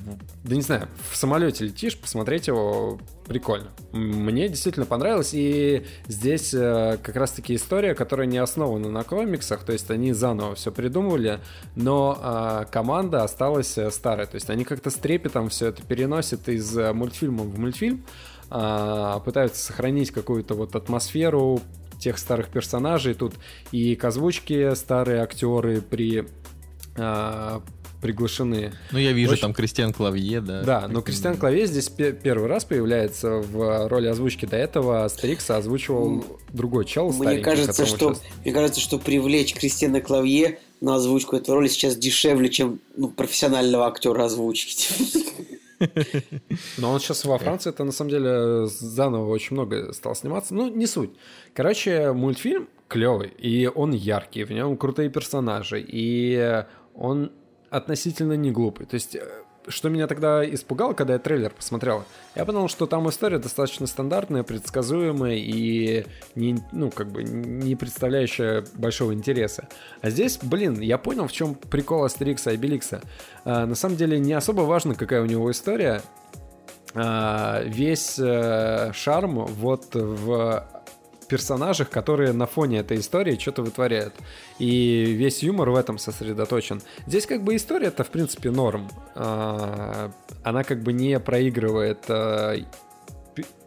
да 0.44 0.54
не 0.54 0.62
знаю, 0.62 0.88
в 1.10 1.16
самолете 1.16 1.64
летишь, 1.64 1.96
посмотреть 1.98 2.48
его 2.48 2.98
прикольно. 3.26 3.68
Мне 3.92 4.48
действительно 4.48 4.86
понравилось, 4.86 5.30
и 5.32 5.84
здесь 6.06 6.52
э, 6.54 6.98
как 7.02 7.16
раз-таки 7.16 7.54
история, 7.54 7.94
которая 7.94 8.26
не 8.26 8.38
основана 8.38 8.90
на 8.90 9.04
комиксах, 9.04 9.64
то 9.64 9.72
есть 9.72 9.90
они 9.90 10.12
заново 10.12 10.54
все 10.54 10.72
придумывали, 10.72 11.40
но 11.76 12.18
э, 12.20 12.64
команда 12.70 13.22
осталась 13.22 13.76
э, 13.78 13.90
старая, 13.90 14.26
то 14.26 14.36
есть 14.36 14.50
они 14.50 14.64
как-то 14.64 14.90
с 14.90 14.94
трепетом 14.94 15.48
все 15.48 15.68
это 15.68 15.82
переносят 15.82 16.48
из 16.48 16.74
мультфильма 16.76 17.44
в 17.44 17.58
мультфильм, 17.58 18.04
а, 18.50 19.20
пытаются 19.20 19.64
сохранить 19.64 20.10
какую-то 20.10 20.54
вот 20.54 20.76
атмосферу 20.76 21.60
тех 21.98 22.18
старых 22.18 22.48
персонажей. 22.48 23.14
Тут 23.14 23.34
и 23.72 23.96
к 23.96 24.04
озвучке 24.04 24.74
старые 24.74 25.22
актеры 25.22 25.80
при 25.80 26.26
а, 26.96 27.62
приглашены. 28.04 28.70
Ну, 28.92 28.98
я 28.98 29.12
вижу 29.12 29.32
Очень- 29.32 29.40
там 29.40 29.54
Кристиан 29.54 29.94
Клавье, 29.94 30.42
да. 30.42 30.62
Да, 30.62 30.88
но 30.88 31.00
Кристиан 31.00 31.38
Клаве 31.38 31.66
здесь 31.66 31.88
пе- 31.88 32.12
первый 32.12 32.48
раз 32.50 32.66
появляется 32.66 33.36
в 33.36 33.88
роли 33.88 34.08
озвучки. 34.08 34.44
До 34.44 34.56
этого 34.58 35.04
Астерикса 35.06 35.56
озвучивал 35.56 36.22
другой 36.52 36.84
чел 36.84 37.10
Мне 37.14 37.38
кажется, 37.38 37.86
что 37.86 38.12
щас- 38.12 38.22
мне 38.44 38.52
кажется, 38.52 38.78
что 38.78 38.98
привлечь 38.98 39.54
Кристиана 39.54 40.02
Клавье 40.02 40.58
на 40.82 40.96
озвучку 40.96 41.36
этой 41.36 41.54
роли 41.54 41.68
сейчас 41.68 41.96
дешевле, 41.96 42.50
чем 42.50 42.78
ну, 42.94 43.08
профессионального 43.08 43.86
актера 43.86 44.26
озвучки. 44.26 44.92
Но 46.76 46.92
он 46.92 47.00
сейчас 47.00 47.24
во 47.24 47.38
Франции, 47.38 47.70
это 47.70 47.84
на 47.84 47.92
самом 47.92 48.10
деле 48.10 48.66
заново 48.66 49.30
очень 49.30 49.56
много 49.56 49.94
стал 49.94 50.14
сниматься. 50.14 50.54
Ну, 50.54 50.68
не 50.68 50.86
суть. 50.86 51.10
Короче, 51.54 52.12
мультфильм 52.12 52.68
клевый, 52.88 53.28
и 53.38 53.66
он 53.66 53.92
яркий, 53.92 54.44
в 54.44 54.50
нем 54.52 54.76
крутые 54.76 55.08
персонажи, 55.08 55.82
и 55.86 56.64
он 56.94 57.32
относительно 57.76 58.34
не 58.34 58.52
глупый. 58.52 58.86
То 58.86 58.94
есть, 58.94 59.16
э, 59.16 59.22
что 59.66 59.88
меня 59.88 60.06
тогда 60.06 60.48
испугало, 60.48 60.92
когда 60.92 61.14
я 61.14 61.18
трейлер 61.18 61.50
посмотрел, 61.50 62.04
я 62.34 62.44
понял, 62.44 62.68
что 62.68 62.86
там 62.86 63.08
история 63.08 63.38
достаточно 63.38 63.86
стандартная, 63.86 64.44
предсказуемая 64.44 65.36
и 65.36 66.06
не, 66.36 66.58
ну, 66.72 66.90
как 66.90 67.10
бы 67.10 67.24
не 67.24 67.74
представляющая 67.74 68.64
большого 68.74 69.12
интереса. 69.12 69.68
А 70.02 70.10
здесь, 70.10 70.38
блин, 70.40 70.80
я 70.80 70.98
понял, 70.98 71.26
в 71.26 71.32
чем 71.32 71.54
прикол 71.54 72.04
Астерикса 72.04 72.50
и 72.50 72.54
Обеликса. 72.54 73.00
А, 73.44 73.66
на 73.66 73.74
самом 73.74 73.96
деле 73.96 74.18
не 74.20 74.34
особо 74.34 74.62
важно, 74.62 74.94
какая 74.94 75.22
у 75.22 75.26
него 75.26 75.50
история, 75.50 76.02
а, 76.94 77.62
весь 77.64 78.18
э, 78.20 78.92
шарм 78.92 79.46
вот 79.46 79.94
в 79.94 80.64
персонажах, 81.26 81.90
которые 81.90 82.32
на 82.32 82.46
фоне 82.46 82.78
этой 82.78 82.98
истории 82.98 83.38
что-то 83.38 83.62
вытворяют. 83.62 84.14
И 84.58 85.04
весь 85.04 85.42
юмор 85.42 85.70
в 85.70 85.76
этом 85.76 85.98
сосредоточен. 85.98 86.80
Здесь 87.06 87.26
как 87.26 87.42
бы 87.42 87.56
история-то, 87.56 88.04
в 88.04 88.10
принципе, 88.10 88.50
норм. 88.50 88.88
А, 89.14 90.10
она 90.42 90.64
как 90.64 90.82
бы 90.82 90.92
не 90.92 91.18
проигрывает 91.20 92.04
а, 92.08 92.56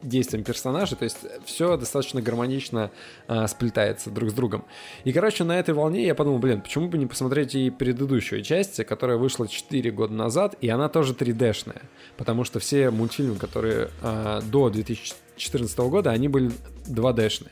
действиям 0.01 0.43
персонажа, 0.43 0.95
то 0.95 1.03
есть 1.03 1.17
все 1.45 1.77
достаточно 1.77 2.21
гармонично 2.21 2.91
э, 3.27 3.47
сплетается 3.47 4.09
друг 4.09 4.29
с 4.29 4.33
другом. 4.33 4.65
И, 5.03 5.11
короче, 5.11 5.43
на 5.43 5.59
этой 5.59 5.73
волне 5.73 6.05
я 6.05 6.15
подумал, 6.15 6.39
блин, 6.39 6.61
почему 6.61 6.87
бы 6.87 6.97
не 6.97 7.05
посмотреть 7.05 7.55
и 7.55 7.69
предыдущую 7.69 8.41
часть, 8.43 8.83
которая 8.85 9.17
вышла 9.17 9.47
4 9.47 9.91
года 9.91 10.13
назад, 10.13 10.55
и 10.61 10.69
она 10.69 10.89
тоже 10.89 11.13
3D-шная, 11.13 11.81
потому 12.17 12.43
что 12.43 12.59
все 12.59 12.89
мультфильмы, 12.89 13.35
которые 13.35 13.89
э, 14.01 14.41
до 14.45 14.69
2014 14.69 15.77
года, 15.79 16.11
они 16.11 16.27
были 16.27 16.51
2D-шные. 16.87 17.51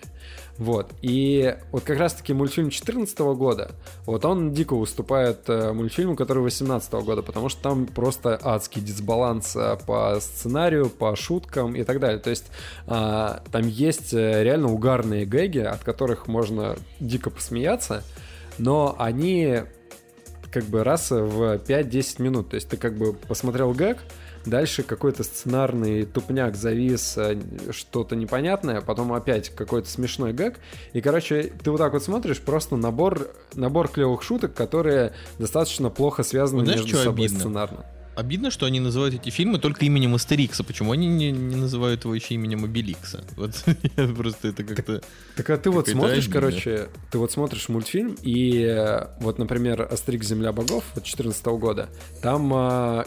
Вот. 0.58 0.92
И 1.02 1.56
вот 1.72 1.84
как 1.84 2.00
раз-таки 2.00 2.34
мультфильм 2.34 2.68
2014 2.68 3.20
года, 3.20 3.72
вот 4.06 4.24
он 4.24 4.54
дико 4.54 4.74
уступает 4.74 5.50
э, 5.50 5.74
мультфильму, 5.74 6.16
который 6.16 6.40
2018 6.40 6.94
года, 6.94 7.22
потому 7.22 7.50
что 7.50 7.62
там 7.62 7.86
просто 7.88 8.40
адский 8.42 8.82
дисбаланс 8.82 9.56
э, 9.56 9.78
по 9.86 10.18
сценарию, 10.22 10.90
по 10.90 11.16
шуткам 11.16 11.76
и 11.76 11.84
так 11.84 12.00
далее. 12.00 12.20
То 12.20 12.30
есть 12.30 12.46
э, 12.88 13.40
там 13.52 13.68
есть 13.68 14.14
э, 14.14 14.44
реально 14.44 14.72
угарные 14.72 15.26
гэги, 15.26 15.60
от 15.60 15.84
которых 15.84 16.28
можно 16.28 16.78
дико 17.02 17.30
посмеяться, 17.30 18.04
но 18.58 18.96
они 18.98 19.64
как 20.52 20.64
бы 20.66 20.86
раз 20.86 21.12
в 21.12 21.58
5-10 21.58 22.22
минут. 22.22 22.50
То 22.52 22.56
есть 22.56 22.70
ты 22.70 22.78
как 22.78 22.98
бы 22.98 23.12
посмотрел 23.12 23.74
гэг, 23.74 23.98
Дальше 24.46 24.84
какой-то 24.84 25.24
сценарный 25.24 26.06
тупняк 26.06 26.56
завис, 26.56 27.16
э, 27.18 27.40
что-то 27.72 28.16
непонятное, 28.16 28.82
потом 28.82 29.14
опять 29.14 29.50
какой-то 29.50 29.90
смешной 29.90 30.34
гэг. 30.34 30.60
И, 30.94 31.02
короче, 31.02 31.54
ты 31.64 31.72
вот 31.72 31.78
так 31.78 31.94
вот 31.94 32.04
смотришь, 32.04 32.40
просто 32.40 32.76
набор, 32.76 33.30
набор 33.56 33.88
клевых 33.88 34.22
шуток, 34.22 34.54
которые 34.54 35.14
достаточно 35.40 35.90
плохо 35.90 36.24
связаны 36.24 36.64
вот, 36.64 36.72
между 36.76 36.96
собой 36.96 37.26
обидно? 37.26 37.40
сценарно. 37.40 37.86
Обидно, 38.16 38.50
что 38.50 38.66
они 38.66 38.80
называют 38.80 39.14
эти 39.14 39.30
фильмы 39.30 39.60
только 39.60 39.84
именем 39.86 40.16
Астерикса. 40.16 40.64
Почему 40.64 40.94
они 40.94 41.08
не, 41.08 41.32
не 41.32 41.58
называют 41.58 42.06
его 42.06 42.16
еще 42.16 42.36
именем 42.36 42.64
Обеликса? 42.64 43.26
Вот 43.36 43.52
просто 44.16 44.50
это 44.50 44.64
как-то... 44.64 45.00
Так, 45.00 45.04
так 45.36 45.50
а 45.50 45.58
ты 45.58 45.70
вот 45.70 45.90
смотришь, 45.90 46.26
обидно. 46.26 46.34
короче, 46.34 46.88
ты 47.12 47.18
вот 47.18 47.32
смотришь 47.32 47.68
мультфильм, 47.68 48.16
и 48.22 48.62
э, 48.62 49.08
вот, 49.20 49.38
например, 49.38 49.82
Астерикс 49.92 50.28
Земля 50.28 50.54
богов 50.54 50.86
от 50.92 51.04
2014 51.04 51.46
года, 51.46 51.90
там 52.22 52.54
а, 52.54 53.06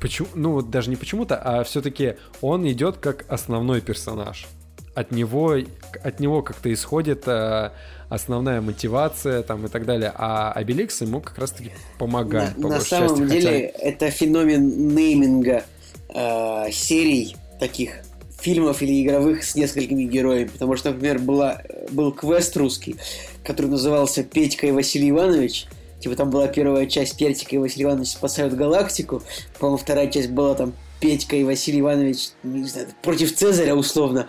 Почему? 0.00 0.28
Ну, 0.34 0.52
вот 0.52 0.70
даже 0.70 0.90
не 0.90 0.96
почему-то, 0.96 1.36
а 1.36 1.62
все-таки 1.64 2.14
он 2.40 2.66
идет 2.70 2.96
как 2.96 3.24
основной 3.28 3.80
персонаж. 3.80 4.46
От 4.94 5.12
него, 5.12 5.56
от 6.02 6.20
него 6.20 6.42
как-то 6.42 6.72
исходит 6.72 7.22
э, 7.26 7.70
основная 8.08 8.60
мотивация 8.60 9.42
там 9.42 9.66
и 9.66 9.68
так 9.68 9.86
далее. 9.86 10.12
А 10.16 10.52
Обеликс 10.52 11.00
ему 11.02 11.20
как 11.20 11.38
раз-таки 11.38 11.70
помогает. 11.98 12.56
На, 12.58 12.68
на 12.68 12.80
самом 12.80 13.28
части, 13.28 13.32
деле 13.32 13.72
хотя... 13.72 13.88
это 13.88 14.10
феномен 14.10 14.94
нейминга 14.94 15.64
э, 16.08 16.70
серий 16.72 17.36
таких 17.60 18.02
фильмов 18.40 18.82
или 18.82 19.02
игровых 19.02 19.44
с 19.44 19.54
несколькими 19.54 20.04
героями. 20.04 20.48
Потому 20.48 20.76
что, 20.76 20.90
например, 20.90 21.18
была, 21.18 21.62
был 21.90 22.10
квест 22.10 22.56
русский, 22.56 22.96
который 23.44 23.66
назывался 23.66 24.24
«Петька 24.24 24.66
и 24.66 24.72
Василий 24.72 25.10
Иванович», 25.10 25.66
Типа 26.00 26.16
там 26.16 26.30
была 26.30 26.48
первая 26.48 26.86
часть 26.86 27.16
Пертика 27.18 27.54
и 27.54 27.58
Василий 27.58 27.84
Иванович 27.84 28.08
спасают 28.08 28.54
галактику. 28.54 29.22
По-моему, 29.58 29.78
вторая 29.78 30.08
часть 30.08 30.30
была 30.30 30.54
там 30.54 30.72
Петька 31.00 31.36
и 31.36 31.44
Василий 31.44 31.80
Иванович, 31.80 32.30
не 32.42 32.68
знаю, 32.68 32.88
против 33.02 33.34
Цезаря 33.34 33.74
условно. 33.74 34.28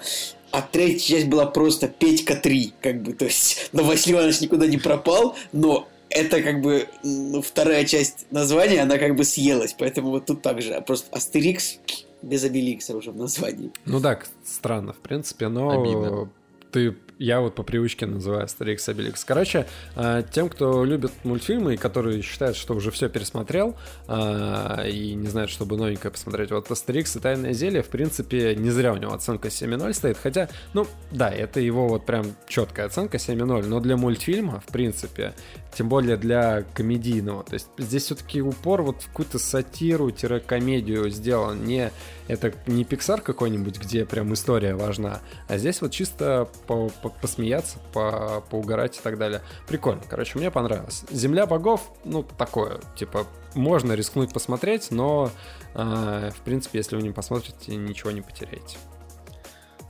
А 0.51 0.61
третья 0.61 1.15
часть 1.15 1.27
была 1.27 1.45
просто 1.45 1.87
Петька 1.87 2.35
3, 2.35 2.73
как 2.81 3.01
бы, 3.01 3.13
то 3.13 3.25
есть, 3.25 3.69
но 3.71 3.83
Василий 3.83 4.15
Иванович 4.15 4.41
никуда 4.41 4.67
не 4.67 4.77
пропал, 4.77 5.35
но 5.53 5.87
это 6.09 6.41
как 6.41 6.61
бы 6.61 6.87
ну, 7.03 7.41
вторая 7.41 7.85
часть 7.85 8.25
названия, 8.31 8.81
она 8.81 8.97
как 8.97 9.15
бы 9.15 9.23
съелась, 9.23 9.73
поэтому 9.77 10.09
вот 10.09 10.25
тут 10.25 10.41
также, 10.41 10.73
а 10.73 10.81
просто 10.81 11.07
Астерикс 11.15 11.79
без 12.21 12.43
Обеликса 12.43 12.95
уже 12.95 13.11
в 13.11 13.15
названии. 13.15 13.71
Ну 13.85 13.99
да, 13.99 14.19
странно, 14.43 14.93
в 14.93 14.97
принципе, 14.97 15.47
но 15.47 15.69
Обидно. 15.69 16.29
ты 16.71 16.97
я 17.21 17.39
вот 17.39 17.53
по 17.53 17.61
привычке 17.61 18.07
называю 18.07 18.45
Астерикс 18.45 18.89
Обеликс. 18.89 19.23
Короче, 19.23 19.67
э, 19.95 20.23
тем, 20.31 20.49
кто 20.49 20.83
любит 20.83 21.11
мультфильмы 21.23 21.75
и 21.75 21.77
которые 21.77 22.21
считают, 22.23 22.57
что 22.57 22.73
уже 22.73 22.89
все 22.89 23.09
пересмотрел 23.09 23.77
э, 24.07 24.89
и 24.89 25.13
не 25.13 25.27
знают, 25.27 25.51
чтобы 25.51 25.77
новенькое 25.77 26.11
посмотреть, 26.11 26.49
вот 26.49 26.69
Астерикс 26.71 27.15
и 27.15 27.19
Тайное 27.19 27.53
Зелье, 27.53 27.83
в 27.83 27.89
принципе, 27.89 28.55
не 28.55 28.71
зря 28.71 28.93
у 28.93 28.97
него 28.97 29.13
оценка 29.13 29.49
7.0 29.49 29.93
стоит, 29.93 30.17
хотя, 30.17 30.49
ну, 30.73 30.87
да, 31.11 31.29
это 31.29 31.59
его 31.59 31.87
вот 31.87 32.07
прям 32.07 32.25
четкая 32.47 32.87
оценка 32.87 33.17
7.0, 33.17 33.67
но 33.67 33.79
для 33.79 33.97
мультфильма, 33.97 34.59
в 34.59 34.71
принципе, 34.71 35.33
тем 35.75 35.89
более 35.89 36.17
для 36.17 36.63
комедийного, 36.73 37.43
то 37.43 37.53
есть 37.53 37.67
здесь 37.77 38.05
все-таки 38.05 38.41
упор 38.41 38.81
вот 38.81 39.03
в 39.03 39.07
какую-то 39.07 39.37
сатиру-комедию 39.37 41.09
сделан, 41.11 41.63
не 41.65 41.91
это 42.31 42.53
не 42.65 42.83
Pixar 42.83 43.21
какой-нибудь, 43.21 43.77
где 43.77 44.05
прям 44.05 44.33
история 44.33 44.73
важна, 44.73 45.19
а 45.49 45.57
здесь 45.57 45.81
вот 45.81 45.91
чисто 45.91 46.47
по, 46.65 46.87
по, 47.01 47.09
посмеяться, 47.09 47.77
по, 47.91 48.41
поугарать 48.49 48.97
и 48.97 49.01
так 49.01 49.17
далее. 49.17 49.41
Прикольно, 49.67 50.01
короче, 50.09 50.39
мне 50.39 50.49
понравилось. 50.49 51.03
Земля 51.11 51.45
богов, 51.45 51.91
ну, 52.05 52.23
такое, 52.23 52.79
типа, 52.95 53.27
можно 53.53 53.91
рискнуть 53.93 54.33
посмотреть, 54.33 54.91
но, 54.91 55.29
э, 55.73 56.31
в 56.33 56.41
принципе, 56.45 56.79
если 56.79 56.95
вы 56.95 57.01
не 57.01 57.11
посмотрите, 57.11 57.75
ничего 57.75 58.11
не 58.11 58.21
потеряете. 58.21 58.77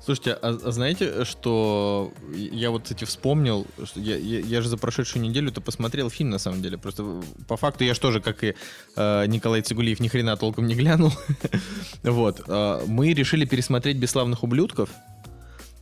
Слушайте, 0.03 0.31
а, 0.33 0.57
а 0.63 0.71
знаете, 0.71 1.25
что 1.25 2.11
я 2.33 2.71
вот, 2.71 2.83
кстати, 2.83 3.03
вспомнил, 3.03 3.67
что 3.83 3.99
я, 3.99 4.17
я, 4.17 4.39
я 4.39 4.61
же 4.61 4.67
за 4.67 4.77
прошедшую 4.77 5.21
неделю-то 5.21 5.61
посмотрел 5.61 6.09
фильм, 6.09 6.31
на 6.31 6.39
самом 6.39 6.61
деле. 6.63 6.79
Просто 6.79 7.21
по 7.47 7.55
факту 7.55 7.83
я 7.83 7.93
же 7.93 7.99
тоже, 7.99 8.19
как 8.19 8.43
и 8.43 8.55
э, 8.95 9.25
Николай 9.27 9.61
Цигулиев, 9.61 9.99
ни 9.99 10.07
хрена 10.07 10.37
толком 10.37 10.65
не 10.65 10.73
глянул. 10.73 11.11
вот. 12.03 12.41
Э, 12.47 12.83
мы 12.87 13.13
решили 13.13 13.45
пересмотреть 13.45 13.97
«Бесславных 13.97 14.43
ублюдков». 14.43 14.89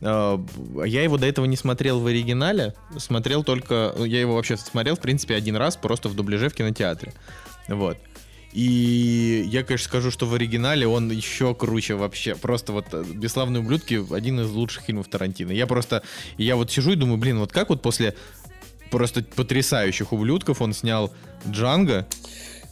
Э, 0.02 0.38
я 0.84 1.02
его 1.02 1.16
до 1.16 1.26
этого 1.26 1.46
не 1.46 1.56
смотрел 1.56 2.00
в 2.00 2.06
оригинале, 2.06 2.74
смотрел 2.98 3.42
только... 3.42 3.94
Я 3.98 4.20
его 4.20 4.34
вообще 4.34 4.58
смотрел, 4.58 4.96
в 4.96 5.00
принципе, 5.00 5.34
один 5.34 5.56
раз, 5.56 5.78
просто 5.78 6.10
в 6.10 6.14
дубляже 6.14 6.50
в 6.50 6.54
кинотеатре. 6.54 7.14
Вот. 7.68 7.96
И 8.52 9.44
я, 9.46 9.62
конечно, 9.62 9.86
скажу, 9.86 10.10
что 10.10 10.26
в 10.26 10.34
оригинале 10.34 10.86
он 10.86 11.10
еще 11.10 11.54
круче 11.54 11.94
вообще. 11.94 12.34
Просто 12.34 12.72
вот 12.72 12.86
э, 12.92 13.04
«Бесславные 13.14 13.60
ублюдки» 13.62 14.04
один 14.12 14.40
из 14.40 14.50
лучших 14.50 14.84
фильмов 14.84 15.08
Тарантино. 15.08 15.52
Я 15.52 15.66
просто... 15.66 16.02
Я 16.36 16.56
вот 16.56 16.70
сижу 16.70 16.92
и 16.92 16.96
думаю, 16.96 17.18
блин, 17.18 17.38
вот 17.38 17.52
как 17.52 17.68
вот 17.68 17.80
после 17.82 18.16
просто 18.90 19.22
потрясающих 19.22 20.12
ублюдков 20.12 20.60
он 20.60 20.72
снял 20.72 21.12
Джанго, 21.48 22.08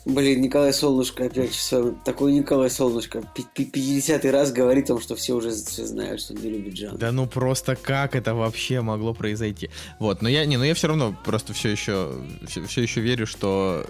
Блин, 0.09 0.41
Николай 0.41 0.73
Солнышко 0.73 1.27
опять 1.27 1.51
все. 1.51 1.95
Такой 2.03 2.33
Николай 2.33 2.71
Солнышко. 2.71 3.23
50 3.55 4.25
раз 4.25 4.53
говорит 4.53 4.85
о 4.85 4.95
том, 4.95 5.03
что 5.03 5.17
все 5.17 5.35
уже 5.35 5.51
все 5.51 5.85
знают, 5.85 6.23
что 6.23 6.33
он 6.33 6.41
не 6.41 6.49
любит 6.49 6.73
Джан. 6.73 6.97
Да 6.97 7.13
ну 7.13 7.27
просто 7.27 7.77
как 7.77 8.17
это 8.17 8.35
вообще 8.35 8.81
могло 8.81 9.13
произойти? 9.13 9.69
Вот, 9.99 10.23
но 10.23 10.31
я 10.31 10.47
не, 10.47 10.57
но 10.57 10.65
я 10.65 10.73
все 10.73 10.89
равно 10.89 11.15
просто 11.27 11.53
все 11.53 11.69
еще 11.69 12.25
все, 12.47 12.65
все 12.65 12.81
еще 12.81 13.03
верю, 13.03 13.27
что 13.27 13.85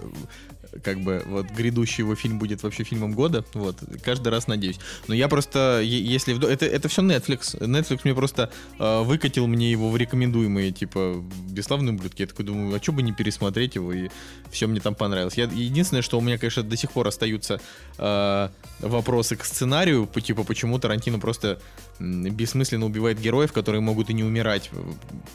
как 0.83 1.01
бы 1.01 1.23
вот 1.25 1.47
грядущий 1.47 2.03
его 2.03 2.15
фильм 2.15 2.39
будет 2.39 2.63
вообще 2.63 2.83
фильмом 2.83 3.13
года, 3.13 3.45
вот, 3.53 3.77
каждый 4.03 4.29
раз 4.29 4.47
надеюсь. 4.47 4.79
Но 5.07 5.13
я 5.13 5.27
просто, 5.27 5.81
если... 5.81 6.33
В... 6.33 6.43
Это, 6.43 6.65
это 6.65 6.87
все 6.87 7.01
Netflix. 7.01 7.59
Netflix 7.59 8.01
мне 8.03 8.13
просто 8.13 8.51
э, 8.77 9.01
выкатил 9.03 9.47
мне 9.47 9.71
его 9.71 9.89
в 9.89 9.97
рекомендуемые, 9.97 10.71
типа, 10.71 11.23
бесславные 11.49 11.93
ублюдки. 11.93 12.21
Я 12.21 12.27
такой 12.27 12.45
думаю, 12.45 12.75
а 12.75 12.81
что 12.81 12.91
бы 12.91 13.01
не 13.01 13.11
пересмотреть 13.11 13.75
его, 13.75 13.93
и 13.93 14.09
все 14.51 14.67
мне 14.67 14.79
там 14.79 14.95
понравилось. 14.95 15.35
Я, 15.35 15.45
единственное, 15.45 16.01
что 16.01 16.17
у 16.17 16.21
меня, 16.21 16.37
конечно, 16.37 16.63
до 16.63 16.77
сих 16.77 16.91
пор 16.91 17.07
остаются 17.07 17.59
э, 17.97 18.49
вопросы 18.79 19.35
к 19.35 19.45
сценарию, 19.45 20.07
типа, 20.07 20.43
почему 20.43 20.79
Тарантино 20.79 21.19
просто 21.19 21.59
бессмысленно 21.99 22.85
убивает 22.85 23.19
героев, 23.19 23.51
которые 23.51 23.81
могут 23.81 24.09
и 24.09 24.13
не 24.13 24.23
умирать 24.23 24.69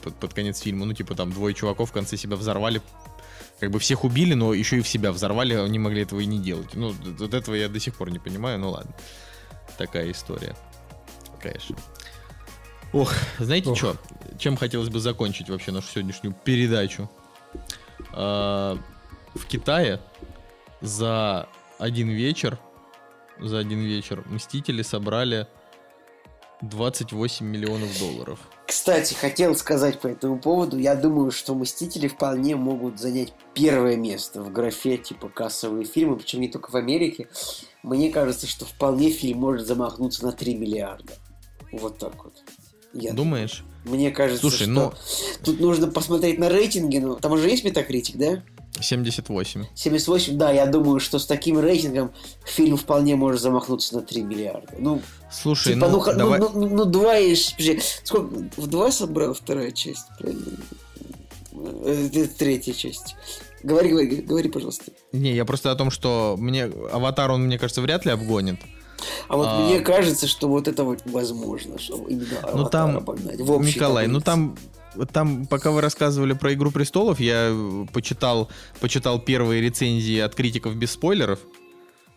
под, 0.02 0.14
под 0.14 0.34
конец 0.34 0.60
фильма. 0.60 0.86
Ну, 0.86 0.92
типа, 0.92 1.14
там, 1.14 1.32
двое 1.32 1.54
чуваков 1.54 1.90
в 1.90 1.92
конце 1.92 2.16
себя 2.16 2.36
взорвали 2.36 2.80
как 3.60 3.70
бы 3.70 3.78
всех 3.78 4.04
убили, 4.04 4.34
но 4.34 4.52
еще 4.52 4.78
и 4.78 4.82
в 4.82 4.88
себя 4.88 5.12
взорвали, 5.12 5.54
они 5.54 5.78
могли 5.78 6.02
этого 6.02 6.20
и 6.20 6.26
не 6.26 6.38
делать. 6.38 6.74
Ну, 6.74 6.92
вот 6.92 7.34
этого 7.34 7.54
я 7.54 7.68
до 7.68 7.80
сих 7.80 7.94
пор 7.94 8.10
не 8.10 8.18
понимаю, 8.18 8.58
ну 8.58 8.70
ладно. 8.70 8.94
Такая 9.78 10.10
история. 10.10 10.56
Конечно. 11.40 11.76
Ох, 12.92 13.12
знаете 13.38 13.74
что? 13.74 13.96
Чем 14.38 14.56
хотелось 14.56 14.88
бы 14.88 15.00
закончить 15.00 15.48
вообще 15.48 15.72
нашу 15.72 15.88
сегодняшнюю 15.88 16.34
передачу? 16.44 17.10
А, 18.12 18.78
в 19.34 19.46
Китае 19.46 20.00
за 20.80 21.48
один 21.78 22.08
вечер, 22.10 22.58
за 23.40 23.58
один 23.58 23.80
вечер 23.80 24.22
Мстители 24.26 24.82
собрали 24.82 25.48
28 26.62 27.46
миллионов 27.46 27.98
долларов. 27.98 28.38
Кстати, 28.66 29.14
хотел 29.14 29.54
сказать 29.56 30.00
по 30.00 30.06
этому 30.06 30.38
поводу. 30.38 30.78
Я 30.78 30.94
думаю, 30.94 31.30
что 31.30 31.54
«Мстители» 31.54 32.08
вполне 32.08 32.56
могут 32.56 32.98
занять 32.98 33.32
первое 33.54 33.96
место 33.96 34.42
в 34.42 34.50
графе 34.52 34.96
типа 34.96 35.28
кассовые 35.28 35.84
фильмы, 35.84 36.16
причем 36.16 36.40
не 36.40 36.48
только 36.48 36.70
в 36.70 36.74
Америке. 36.74 37.28
Мне 37.82 38.10
кажется, 38.10 38.46
что 38.46 38.64
вполне 38.64 39.10
фильм 39.10 39.40
может 39.40 39.66
замахнуться 39.66 40.24
на 40.24 40.32
3 40.32 40.54
миллиарда. 40.54 41.12
Вот 41.72 41.98
так 41.98 42.24
вот. 42.24 42.34
Я 42.94 43.12
Думаешь? 43.12 43.64
Мне 43.84 44.10
кажется, 44.10 44.40
Слушай, 44.40 44.64
что 44.64 44.70
ну- 44.70 44.92
тут 45.44 45.60
нужно 45.60 45.88
посмотреть 45.88 46.38
на 46.38 46.48
рейтинги. 46.48 46.98
Ну, 46.98 47.16
там 47.16 47.32
уже 47.32 47.50
есть 47.50 47.64
метакритик, 47.64 48.16
да? 48.16 48.42
78. 48.80 49.64
78, 49.74 50.36
да, 50.36 50.50
я 50.50 50.66
думаю, 50.66 51.00
что 51.00 51.18
с 51.18 51.26
таким 51.26 51.58
рейтингом 51.58 52.12
фильм 52.44 52.76
вполне 52.76 53.16
может 53.16 53.40
замахнуться 53.40 53.96
на 53.96 54.02
3 54.02 54.22
миллиарда. 54.22 54.74
Ну, 54.78 55.00
Слушай, 55.30 55.74
типа, 55.74 55.88
ну, 55.88 55.98
ну, 55.98 56.04
ну, 56.04 56.18
давай... 56.18 56.38
ну, 56.40 56.50
ну, 56.54 56.68
ну, 56.68 56.84
два 56.84 57.18
и... 57.18 57.34
подожди, 57.34 57.80
Сколько? 58.02 58.50
В 58.56 58.66
два 58.66 58.90
собрала 58.90 59.34
вторая 59.34 59.70
часть, 59.70 60.06
правильно? 60.18 60.42
Э, 61.52 62.08
это 62.12 62.38
третья 62.38 62.72
часть. 62.72 63.16
Говори, 63.62 63.88
говори, 63.90 64.16
говори, 64.16 64.48
пожалуйста. 64.50 64.92
Не, 65.12 65.34
я 65.34 65.44
просто 65.44 65.70
о 65.70 65.76
том, 65.76 65.90
что 65.90 66.36
мне 66.38 66.64
Аватар, 66.64 67.30
он, 67.30 67.46
мне 67.46 67.58
кажется, 67.58 67.80
вряд 67.80 68.04
ли 68.04 68.12
обгонит. 68.12 68.60
А 69.28 69.36
вот 69.36 69.46
А. 69.48 69.66
мне 69.66 69.80
кажется, 69.80 70.26
что 70.26 70.48
вот 70.48 70.68
это 70.68 70.84
вот 70.84 71.00
возможно, 71.06 71.78
что 71.78 72.04
именно 72.08 72.40
Ну 72.54 72.68
там, 72.68 72.98
обогнать 72.98 73.40
в 73.40 73.50
общей 73.50 73.74
Николай, 73.74 74.06
ну 74.06 74.20
там, 74.20 74.56
там, 75.12 75.46
пока 75.46 75.70
вы 75.70 75.80
рассказывали 75.80 76.32
про 76.32 76.52
Игру 76.54 76.70
престолов, 76.70 77.20
я 77.20 77.48
э, 77.50 77.86
почитал, 77.92 78.50
почитал 78.80 79.18
первые 79.18 79.60
рецензии 79.60 80.18
от 80.18 80.34
критиков 80.34 80.76
без 80.76 80.92
спойлеров, 80.92 81.40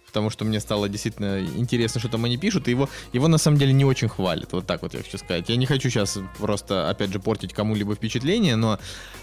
потому 0.08 0.30
что 0.30 0.46
мне 0.46 0.60
стало 0.60 0.90
действительно 0.90 1.44
интересно, 1.44 2.00
что 2.00 2.10
там 2.10 2.26
они 2.26 2.38
пишут, 2.38 2.68
и 2.68 2.72
его, 2.72 2.90
его 3.14 3.28
на 3.28 3.38
самом 3.38 3.58
деле 3.58 3.74
не 3.74 3.86
очень 3.86 4.08
хвалят, 4.08 4.52
вот 4.54 4.66
так 4.66 4.82
вот 4.82 4.94
я 4.94 5.04
хочу 5.04 5.18
сказать. 5.18 5.50
Я 5.50 5.58
не 5.58 5.66
хочу 5.66 5.90
сейчас 5.90 6.18
просто, 6.40 6.90
опять 6.90 7.12
же, 7.12 7.20
портить 7.20 7.54
кому-либо 7.54 7.94
впечатление, 7.94 8.56
но 8.56 8.80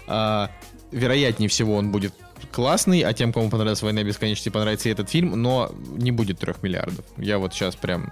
а, 0.07 0.51
вероятнее 0.91 1.49
всего 1.49 1.75
он 1.75 1.91
будет 1.91 2.13
классный, 2.51 3.01
а 3.01 3.13
тем, 3.13 3.33
кому 3.33 3.49
понравилась 3.49 3.81
«Война 3.81 4.03
бесконечности», 4.03 4.49
понравится 4.49 4.87
и 4.87 4.91
этот 4.91 5.09
фильм, 5.09 5.41
но 5.41 5.73
не 5.97 6.11
будет 6.11 6.39
трех 6.39 6.63
миллиардов. 6.63 7.05
Я 7.17 7.39
вот 7.39 7.53
сейчас 7.53 7.75
прям... 7.75 8.11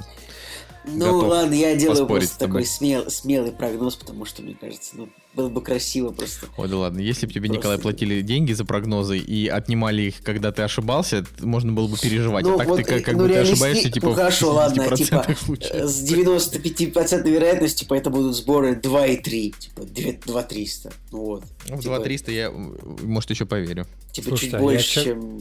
Ну 0.86 1.20
ладно, 1.20 1.54
я 1.54 1.76
делаю 1.76 2.06
просто 2.06 2.38
такой 2.38 2.66
смел, 2.66 3.10
смелый 3.10 3.52
прогноз, 3.52 3.96
потому 3.96 4.26
что, 4.26 4.42
мне 4.42 4.56
кажется, 4.56 4.98
ну, 4.98 5.10
было 5.36 5.50
бы 5.50 5.62
красиво 5.62 6.12
просто. 6.12 6.48
Ой, 6.58 6.68
да 6.70 6.78
ладно, 6.78 7.00
если 7.00 7.26
бы 7.26 7.34
тебе, 7.34 7.48
Просто- 7.48 7.58
Николай, 7.60 7.78
платили 7.80 8.22
деньги 8.22 8.54
за 8.54 8.66
прогнозы 8.66 9.18
и 9.18 9.48
отнимали 9.48 10.04
их, 10.04 10.22
когда 10.24 10.52
ты 10.52 10.62
ошибался, 10.62 11.26
можно 11.40 11.72
было 11.72 11.88
бы 11.88 11.98
переживать. 11.98 12.46
Ну, 12.46 12.56
а 12.56 12.58
так 12.58 12.68
вот, 12.68 12.78
ты 12.78 12.84
как, 12.84 13.04
как 13.04 13.16
ну, 13.16 13.24
бы 13.24 13.30
ты 13.30 13.34
реалисти- 13.36 13.54
ошибаешься, 13.54 13.90
типа, 13.92 14.08
ну, 14.10 14.14
хорошо, 14.14 14.52
в 14.52 14.56
ладно, 14.56 14.82
50% 14.84 14.98
типа, 15.28 15.36
случаев. 15.46 15.72
Э, 15.74 15.88
С 15.88 16.04
95% 16.04 17.30
вероятностью, 17.30 17.80
типа, 17.86 17.96
это 17.96 18.10
будут 18.10 18.36
сборы 18.36 18.76
2,3, 18.76 19.52
типа, 19.58 19.84
2 20.26 20.44
300. 20.44 20.94
Ну 21.12 21.18
вот. 21.26 21.44
Ну, 21.68 21.78
В 21.78 21.82
Типа, 21.82 21.96
2300 22.00 22.32
я, 22.32 22.46
м, 22.48 22.78
может, 23.04 23.30
еще 23.32 23.46
поверю. 23.46 23.88
Типа, 24.12 24.30
Слушайте, 24.30 24.46
чуть 24.46 24.54
а 24.54 24.58
я 24.58 24.64
больше, 24.64 24.94
чек- 24.94 25.04
чем 25.06 25.40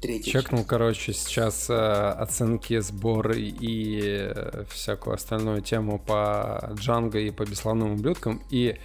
третий. 0.00 0.30
Чекнул, 0.30 0.64
короче, 0.64 1.12
сейчас 1.12 1.68
э, 1.70 1.74
оценки, 1.74 2.78
сборы 2.80 3.40
и 3.40 4.00
э, 4.02 4.64
всякую 4.70 5.14
остальную 5.14 5.62
тему 5.62 5.98
по 5.98 6.72
Джанго 6.74 7.18
и 7.18 7.30
по 7.30 7.42
бесславным 7.42 7.92
ублюдкам. 7.92 8.42
И 8.50 8.78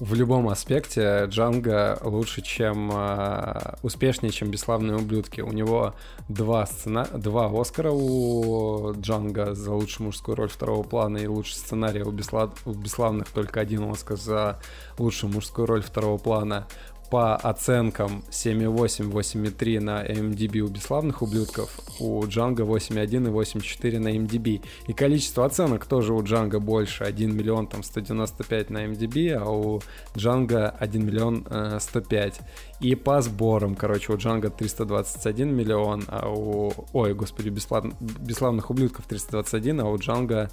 в 0.00 0.14
любом 0.14 0.48
аспекте 0.48 1.26
Джанго 1.26 1.98
лучше, 2.02 2.40
чем 2.40 2.90
э, 2.90 3.74
успешнее, 3.82 4.32
чем 4.32 4.50
бесславные 4.50 4.96
ублюдки. 4.96 5.42
У 5.42 5.52
него 5.52 5.94
два, 6.28 6.64
сцена... 6.64 7.06
два 7.12 7.50
Оскара 7.52 7.90
у 7.92 8.94
Джанго 8.94 9.54
за 9.54 9.72
лучшую 9.72 10.06
мужскую 10.06 10.36
роль 10.36 10.48
второго 10.48 10.82
плана 10.82 11.18
и 11.18 11.26
лучший 11.26 11.56
сценарий 11.56 12.02
у, 12.02 12.10
бесла... 12.10 12.50
у 12.64 12.72
бесславных 12.72 13.28
только 13.28 13.60
один 13.60 13.90
Оскар 13.90 14.16
за 14.16 14.58
лучшую 14.98 15.34
мужскую 15.34 15.66
роль 15.66 15.82
второго 15.82 16.16
плана 16.16 16.66
по 17.10 17.34
оценкам 17.34 18.22
7,8, 18.30 19.10
8,3 19.10 19.80
на 19.80 20.04
MDB 20.04 20.60
у 20.60 20.68
бесславных 20.68 21.22
ублюдков, 21.22 21.78
у 21.98 22.24
Джанга 22.26 22.62
8,1 22.62 23.26
и 23.26 23.30
8,4 23.30 23.98
на 23.98 24.16
MDB. 24.16 24.64
И 24.86 24.92
количество 24.92 25.44
оценок 25.44 25.86
тоже 25.86 26.14
у 26.14 26.22
Джанга 26.22 26.60
больше, 26.60 27.04
1 27.04 27.36
миллион 27.36 27.66
там 27.66 27.82
195 27.82 28.70
на 28.70 28.86
MDB, 28.86 29.32
а 29.32 29.50
у 29.50 29.80
Джанга 30.16 30.68
1 30.68 31.04
миллион 31.04 31.46
э, 31.50 31.78
105. 31.80 32.40
И 32.80 32.94
по 32.94 33.20
сборам, 33.20 33.74
короче, 33.74 34.12
у 34.12 34.16
Джанга 34.16 34.50
321 34.50 35.54
миллион, 35.54 36.04
а 36.06 36.28
у... 36.28 36.72
Ой, 36.92 37.14
господи, 37.14 37.48
бесслав- 37.48 37.92
бесславных 38.00 38.70
ублюдков 38.70 39.06
321, 39.06 39.80
а 39.80 39.84
у 39.88 39.98
Джанга 39.98 40.48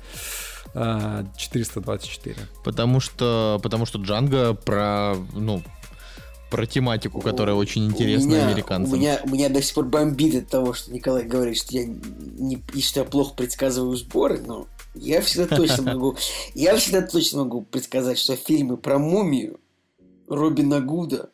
э, 0.73 1.23
424. 1.37 2.35
Потому 2.63 2.99
что, 2.99 3.59
потому 3.61 3.85
что 3.85 3.99
Джанго 3.99 4.53
про, 4.55 5.15
ну, 5.33 5.61
про 6.49 6.65
тематику, 6.65 7.21
которая 7.21 7.55
очень 7.55 7.85
интересна 7.85 8.27
у 8.27 8.35
меня, 8.35 8.47
американцам. 8.47 8.93
У 8.93 8.97
меня, 8.97 9.19
у 9.23 9.29
меня 9.29 9.49
до 9.49 9.61
сих 9.61 9.75
пор 9.75 9.85
бомбит 9.85 10.35
от 10.35 10.49
того, 10.49 10.73
что 10.73 10.91
Николай 10.91 11.25
говорит, 11.25 11.57
что 11.57 11.73
я, 11.77 11.85
не, 11.85 12.61
и 12.73 12.81
что 12.81 13.01
я 13.01 13.05
плохо 13.05 13.33
предсказываю 13.35 13.95
сборы, 13.95 14.41
но 14.45 14.67
я 14.95 15.21
всегда 15.21 15.55
точно 15.55 15.83
могу, 15.93 16.15
я 16.53 16.75
всегда 16.77 17.01
точно 17.01 17.39
могу 17.43 17.61
предсказать, 17.63 18.17
что 18.17 18.35
фильмы 18.35 18.77
про 18.77 18.97
мумию, 18.97 19.59
Робина 20.27 20.81
Гуда 20.81 21.29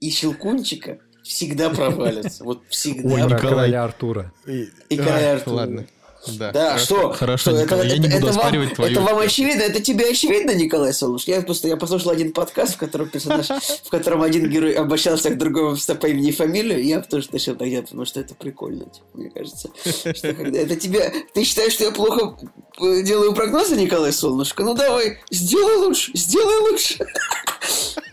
и 0.00 0.10
Щелкунчика 0.10 0.98
всегда 1.22 1.70
провалятся. 1.70 2.44
Вот 2.44 2.62
всегда. 2.68 3.08
Ой, 3.08 3.20
Про 3.20 3.36
Николай. 3.36 3.40
короля 3.54 3.84
Артура. 3.84 4.32
И, 4.46 4.68
И 4.88 4.96
короля 4.96 5.34
Артура. 5.34 5.54
Ладно. 5.54 5.86
Да, 6.26 6.52
Да, 6.52 6.68
хорошо, 6.70 6.84
что? 6.84 7.12
Хорошо, 7.12 7.50
что, 7.50 7.62
Николай, 7.62 7.88
я 7.88 7.98
не 7.98 8.08
буду 8.08 8.26
вам, 8.26 8.36
оспаривать 8.36 8.74
твою... 8.74 8.92
это 8.92 9.00
вам 9.00 9.18
очевидно? 9.18 9.62
Это 9.62 9.80
тебе 9.80 10.10
очевидно, 10.10 10.54
Николай 10.54 10.92
Солнышко? 10.92 11.30
Я 11.30 11.42
просто 11.42 11.68
я 11.68 11.76
послушал 11.76 12.10
один 12.10 12.32
подкаст, 12.32 12.74
в 12.74 12.76
котором 12.76 13.08
персонаж, 13.08 13.46
в 13.48 13.88
котором 13.88 14.22
один 14.22 14.48
герой 14.48 14.72
обращался 14.72 15.30
к 15.30 15.38
другому 15.38 15.76
по 16.00 16.06
имени 16.06 16.28
и 16.28 16.32
фамилию, 16.32 16.80
и 16.80 16.86
я 16.86 17.00
тоже 17.00 17.28
начал 17.32 17.56
так 17.56 17.68
делать, 17.68 17.86
потому 17.86 18.04
что 18.04 18.20
это 18.20 18.34
прикольно, 18.34 18.84
типа, 18.84 19.06
мне 19.14 19.30
кажется. 19.30 19.70
Что 19.84 20.34
когда 20.34 20.58
это 20.58 20.76
тебе... 20.76 21.12
Ты 21.32 21.44
считаешь, 21.44 21.72
что 21.72 21.84
я 21.84 21.90
плохо 21.92 22.36
э, 22.80 23.02
делаю 23.02 23.32
прогнозы, 23.32 23.76
Николай 23.76 24.12
Солнышко? 24.12 24.62
Ну 24.62 24.74
давай, 24.74 25.18
сделай 25.30 25.76
лучше, 25.76 26.10
сделай 26.14 26.70
лучше. 26.70 27.06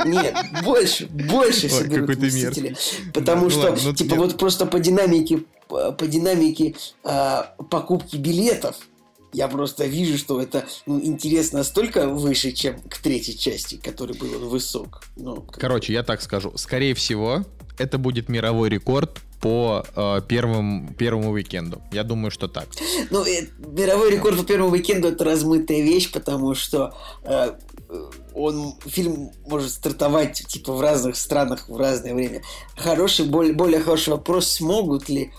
Нет, 0.06 0.36
больше, 0.64 1.08
больше 1.08 1.70
соберут. 1.70 2.10
Потому 3.14 3.46
Ну 3.46 3.50
что, 3.50 3.76
ну 3.84 3.94
типа, 3.94 4.16
вот 4.16 4.38
просто 4.38 4.66
по 4.66 4.80
динамике, 4.80 5.44
по, 5.68 5.92
динамике 6.08 6.76
а, 7.04 7.56
покупки 7.70 8.18
билетов, 8.18 8.76
я 9.34 9.48
просто 9.50 9.86
вижу, 9.86 10.18
что 10.18 10.42
это 10.42 10.66
ну, 10.86 11.04
интерес 11.04 11.52
настолько 11.52 12.08
выше, 12.08 12.52
чем 12.54 12.80
к 12.82 12.98
третьей 13.00 13.38
части, 13.38 13.76
который 13.76 14.16
был 14.16 14.48
высок. 14.50 15.04
Ну, 15.18 15.42
как- 15.42 15.60
Короче, 15.60 15.92
я 15.94 16.04
так 16.04 16.22
скажу. 16.22 16.54
Скорее 16.56 16.94
всего, 16.94 17.44
это 17.78 17.98
будет 17.98 18.30
мировой 18.30 18.70
рекорд 18.70 19.20
по 19.46 19.86
э, 19.96 20.22
первым, 20.28 20.96
первому 20.98 21.30
уикенду. 21.30 21.80
Я 21.92 22.04
думаю, 22.04 22.32
что 22.32 22.48
так. 22.48 22.68
Ну, 23.12 23.24
э, 23.24 23.48
мировой 23.60 24.10
рекорд 24.10 24.40
по 24.40 24.44
первому 24.44 24.72
уикенду 24.72 25.10
это 25.10 25.24
размытая 25.24 25.82
вещь, 25.82 26.12
потому 26.12 26.56
что 26.56 26.96
э, 27.26 27.52
он 28.34 28.74
фильм 28.88 29.30
может 29.46 29.70
стартовать 29.70 30.44
типа 30.48 30.74
в 30.74 30.82
разных 30.82 31.16
странах 31.16 31.70
в 31.70 31.78
разное 31.78 32.16
время. 32.16 32.42
Хороший, 32.76 33.28
более, 33.28 33.54
более 33.54 33.82
хороший 33.82 34.10
вопрос, 34.10 34.50
смогут 34.50 35.10
ли 35.10 35.32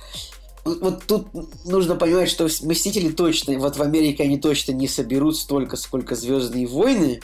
вот 0.64 1.02
тут 1.06 1.26
нужно 1.64 1.96
понимать, 1.96 2.28
что 2.28 2.44
Мстители 2.44 3.10
точно, 3.10 3.58
вот 3.58 3.76
в 3.76 3.82
Америке 3.82 4.22
они 4.22 4.38
точно 4.38 4.70
не 4.70 4.86
соберут 4.86 5.36
столько, 5.36 5.76
сколько 5.76 6.14
Звездные 6.14 6.68
войны, 6.68 7.20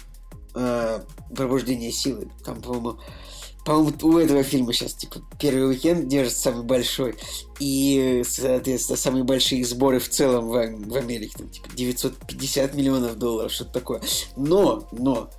э, 0.56 0.98
Пробуждение 1.36 1.92
силы. 1.92 2.28
Там, 2.44 2.60
по-моему, 2.60 2.98
по-моему, 3.64 3.92
у 4.02 4.18
этого 4.18 4.42
фильма 4.42 4.72
сейчас, 4.72 4.94
типа, 4.94 5.20
первый 5.38 5.68
уикенд 5.68 6.08
держит 6.08 6.36
самый 6.36 6.64
большой. 6.64 7.14
И, 7.60 8.22
соответственно, 8.26 8.96
самые 8.96 9.24
большие 9.24 9.64
сборы 9.64 10.00
в 10.00 10.08
целом 10.08 10.48
в, 10.48 10.52
в 10.52 10.96
Америке. 10.96 11.34
Там, 11.38 11.48
типа, 11.48 11.68
950 11.72 12.74
миллионов 12.74 13.18
долларов, 13.18 13.52
что-то 13.52 13.72
такое. 13.72 14.02
Но, 14.36 14.88
но, 14.90 15.30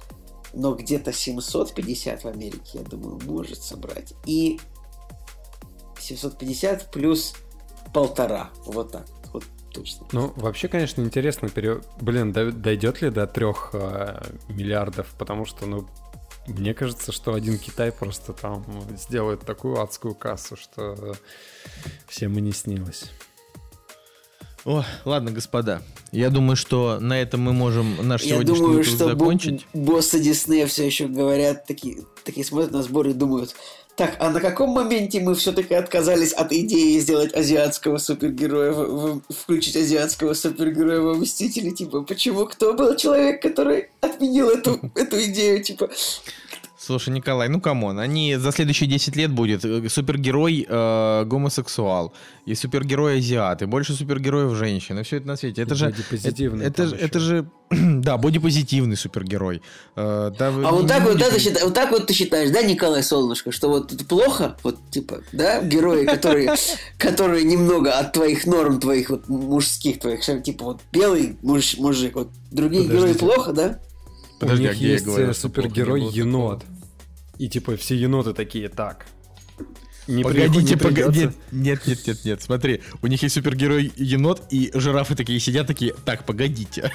но 0.54 0.74
где-то 0.74 1.12
750 1.12 2.24
в 2.24 2.28
Америке, 2.28 2.80
я 2.80 2.82
думаю, 2.82 3.20
может 3.26 3.62
собрать. 3.62 4.14
И 4.26 4.60
750 6.00 6.92
плюс 6.92 7.34
полтора. 7.94 8.52
Вот 8.66 8.92
так. 8.94 9.06
Вот 9.34 9.44
точно. 9.74 10.08
Ну, 10.14 10.32
вообще, 10.38 10.70
конечно, 10.70 11.02
интересно, 11.02 11.50
пере... 11.50 11.82
блин, 12.00 12.32
до- 12.32 12.54
дойдет 12.54 13.02
ли 13.02 13.10
до 13.10 13.28
трех 13.28 13.72
э, 13.74 14.22
миллиардов, 14.48 15.14
потому 15.18 15.46
что, 15.46 15.66
ну, 15.66 15.88
мне 16.48 16.74
кажется, 16.74 17.12
что 17.12 17.34
один 17.34 17.58
Китай 17.58 17.92
просто 17.92 18.34
там 18.34 18.66
сделает 18.98 19.42
такую 19.42 19.82
адскую 19.82 20.14
кассу, 20.16 20.56
что 20.56 21.16
всем 22.08 22.38
и 22.38 22.42
не 22.42 22.52
снилось. 22.52 23.06
О, 24.66 24.86
ладно, 25.04 25.32
господа. 25.32 25.82
Я 26.14 26.30
думаю, 26.30 26.56
что 26.56 26.98
на 27.02 27.22
этом 27.22 27.42
мы 27.42 27.52
можем 27.52 28.08
наш 28.08 28.22
Я 28.24 28.36
сегодняшний 28.36 28.58
думаю, 28.60 28.78
выпуск 28.78 28.96
что 28.96 29.06
бо- 29.06 29.12
закончить. 29.12 29.68
боссы 29.74 30.20
Диснея 30.22 30.68
все 30.68 30.86
еще 30.86 31.08
говорят, 31.08 31.66
такие, 31.66 32.04
такие 32.24 32.46
смотрят 32.46 32.72
на 32.72 32.82
сборы 32.82 33.12
и 33.12 33.14
думают, 33.14 33.54
так, 33.96 34.16
а 34.20 34.30
на 34.32 34.40
каком 34.40 34.72
моменте 34.72 35.20
мы 35.20 35.36
все-таки 35.36 35.76
отказались 35.76 36.34
от 36.34 36.52
идеи 36.52 36.98
сделать 37.00 37.34
азиатского 37.36 37.98
супергероя, 38.00 38.72
в- 38.72 39.22
в- 39.30 39.34
включить 39.34 39.76
азиатского 39.76 40.34
супергероя 40.34 41.00
во 41.02 41.14
Мстители? 41.14 41.70
Типа, 41.70 42.02
почему? 42.02 42.46
Кто 42.48 42.74
был 42.74 42.96
человек, 42.96 43.42
который 43.42 43.90
отменил 44.02 44.50
эту, 44.50 44.80
эту 44.96 45.24
идею? 45.26 45.64
Типа, 45.64 45.90
Слушай, 46.86 47.12
Николай, 47.12 47.48
ну 47.48 47.62
come 47.62 47.82
on, 47.82 47.98
они 48.00 48.36
за 48.36 48.52
следующие 48.52 48.90
10 48.90 49.16
лет 49.16 49.32
будет 49.32 49.64
э, 49.64 49.88
супергерой 49.88 50.66
э, 50.68 51.24
гомосексуал 51.26 52.12
и 52.46 52.56
супергерой 52.56 53.20
азиат, 53.20 53.62
и 53.62 53.66
больше 53.66 53.94
супергероев 53.94 54.54
женщин, 54.58 55.00
и 55.00 55.04
все 55.04 55.18
это 55.18 55.28
на 55.28 55.38
свете. 55.38 55.62
Это 55.62 55.76
И 55.76 55.78
же... 55.78 55.86
бодипозитивный 55.86 56.66
Это, 56.66 56.76
там 56.76 56.88
же- 56.88 56.96
еще. 56.96 57.06
это 57.06 57.20
же... 57.20 57.50
Да, 58.02 58.18
бодипозитивный 58.18 58.98
супергерой. 58.98 59.62
Э, 59.96 60.32
да, 60.38 60.48
А 60.50 60.52
вот 60.52 60.82
не 60.82 60.88
так 60.90 61.04
вот, 61.04 61.18
да, 61.18 61.30
ты 61.30 61.40
считаешь, 61.40 61.64
вот 61.64 61.74
так 61.74 61.90
вот 61.92 62.08
ты 62.08 62.14
считаешь, 62.14 62.50
да, 62.52 62.62
Николай 62.62 63.02
Солнышко, 63.02 63.54
что 63.54 63.70
вот 63.70 63.94
это 63.94 64.04
плохо, 64.04 64.58
вот 64.64 64.78
типа, 64.92 65.22
да, 65.32 65.64
герои, 65.64 66.06
которые, 66.06 66.54
которые 66.98 67.46
немного 67.46 67.98
от 67.98 68.12
твоих 68.12 68.46
норм, 68.46 68.82
твоих 68.82 69.10
вот 69.10 69.30
мужских, 69.30 70.02
твоих, 70.02 70.20
типа 70.44 70.66
вот 70.66 70.82
белый 70.92 71.38
муж, 71.44 71.78
мужик, 71.78 72.16
вот 72.16 72.28
другие 72.52 72.84
герои 72.84 73.14
Подождите. 73.14 73.20
плохо, 73.26 73.54
да? 73.54 73.80
Подожди, 74.44 74.66
У 74.66 74.70
а 74.70 74.74
них 74.74 74.82
я 74.82 74.88
есть 74.90 75.08
э, 75.08 75.34
супергерой 75.34 76.02
енот. 76.12 76.64
И 77.40 77.50
типа 77.50 77.76
все 77.78 77.96
еноты 77.96 78.34
такие, 78.34 78.70
так. 78.70 79.06
Не 80.06 80.22
при- 80.24 80.34
Погодите, 80.42 80.74
не 80.74 80.78
придётся. 80.78 80.88
погодите. 81.04 81.34
Нет, 81.54 81.88
нет, 81.88 82.08
нет, 82.08 82.26
нет. 82.26 82.42
Смотри, 82.42 82.82
у 83.02 83.08
них 83.08 83.24
есть 83.24 83.36
супергерой 83.36 83.92
енот, 83.96 84.44
и 84.52 84.70
жирафы 84.74 85.16
такие 85.16 85.40
сидят, 85.40 85.66
такие, 85.66 85.94
так, 86.06 86.26
погодите. 86.26 86.92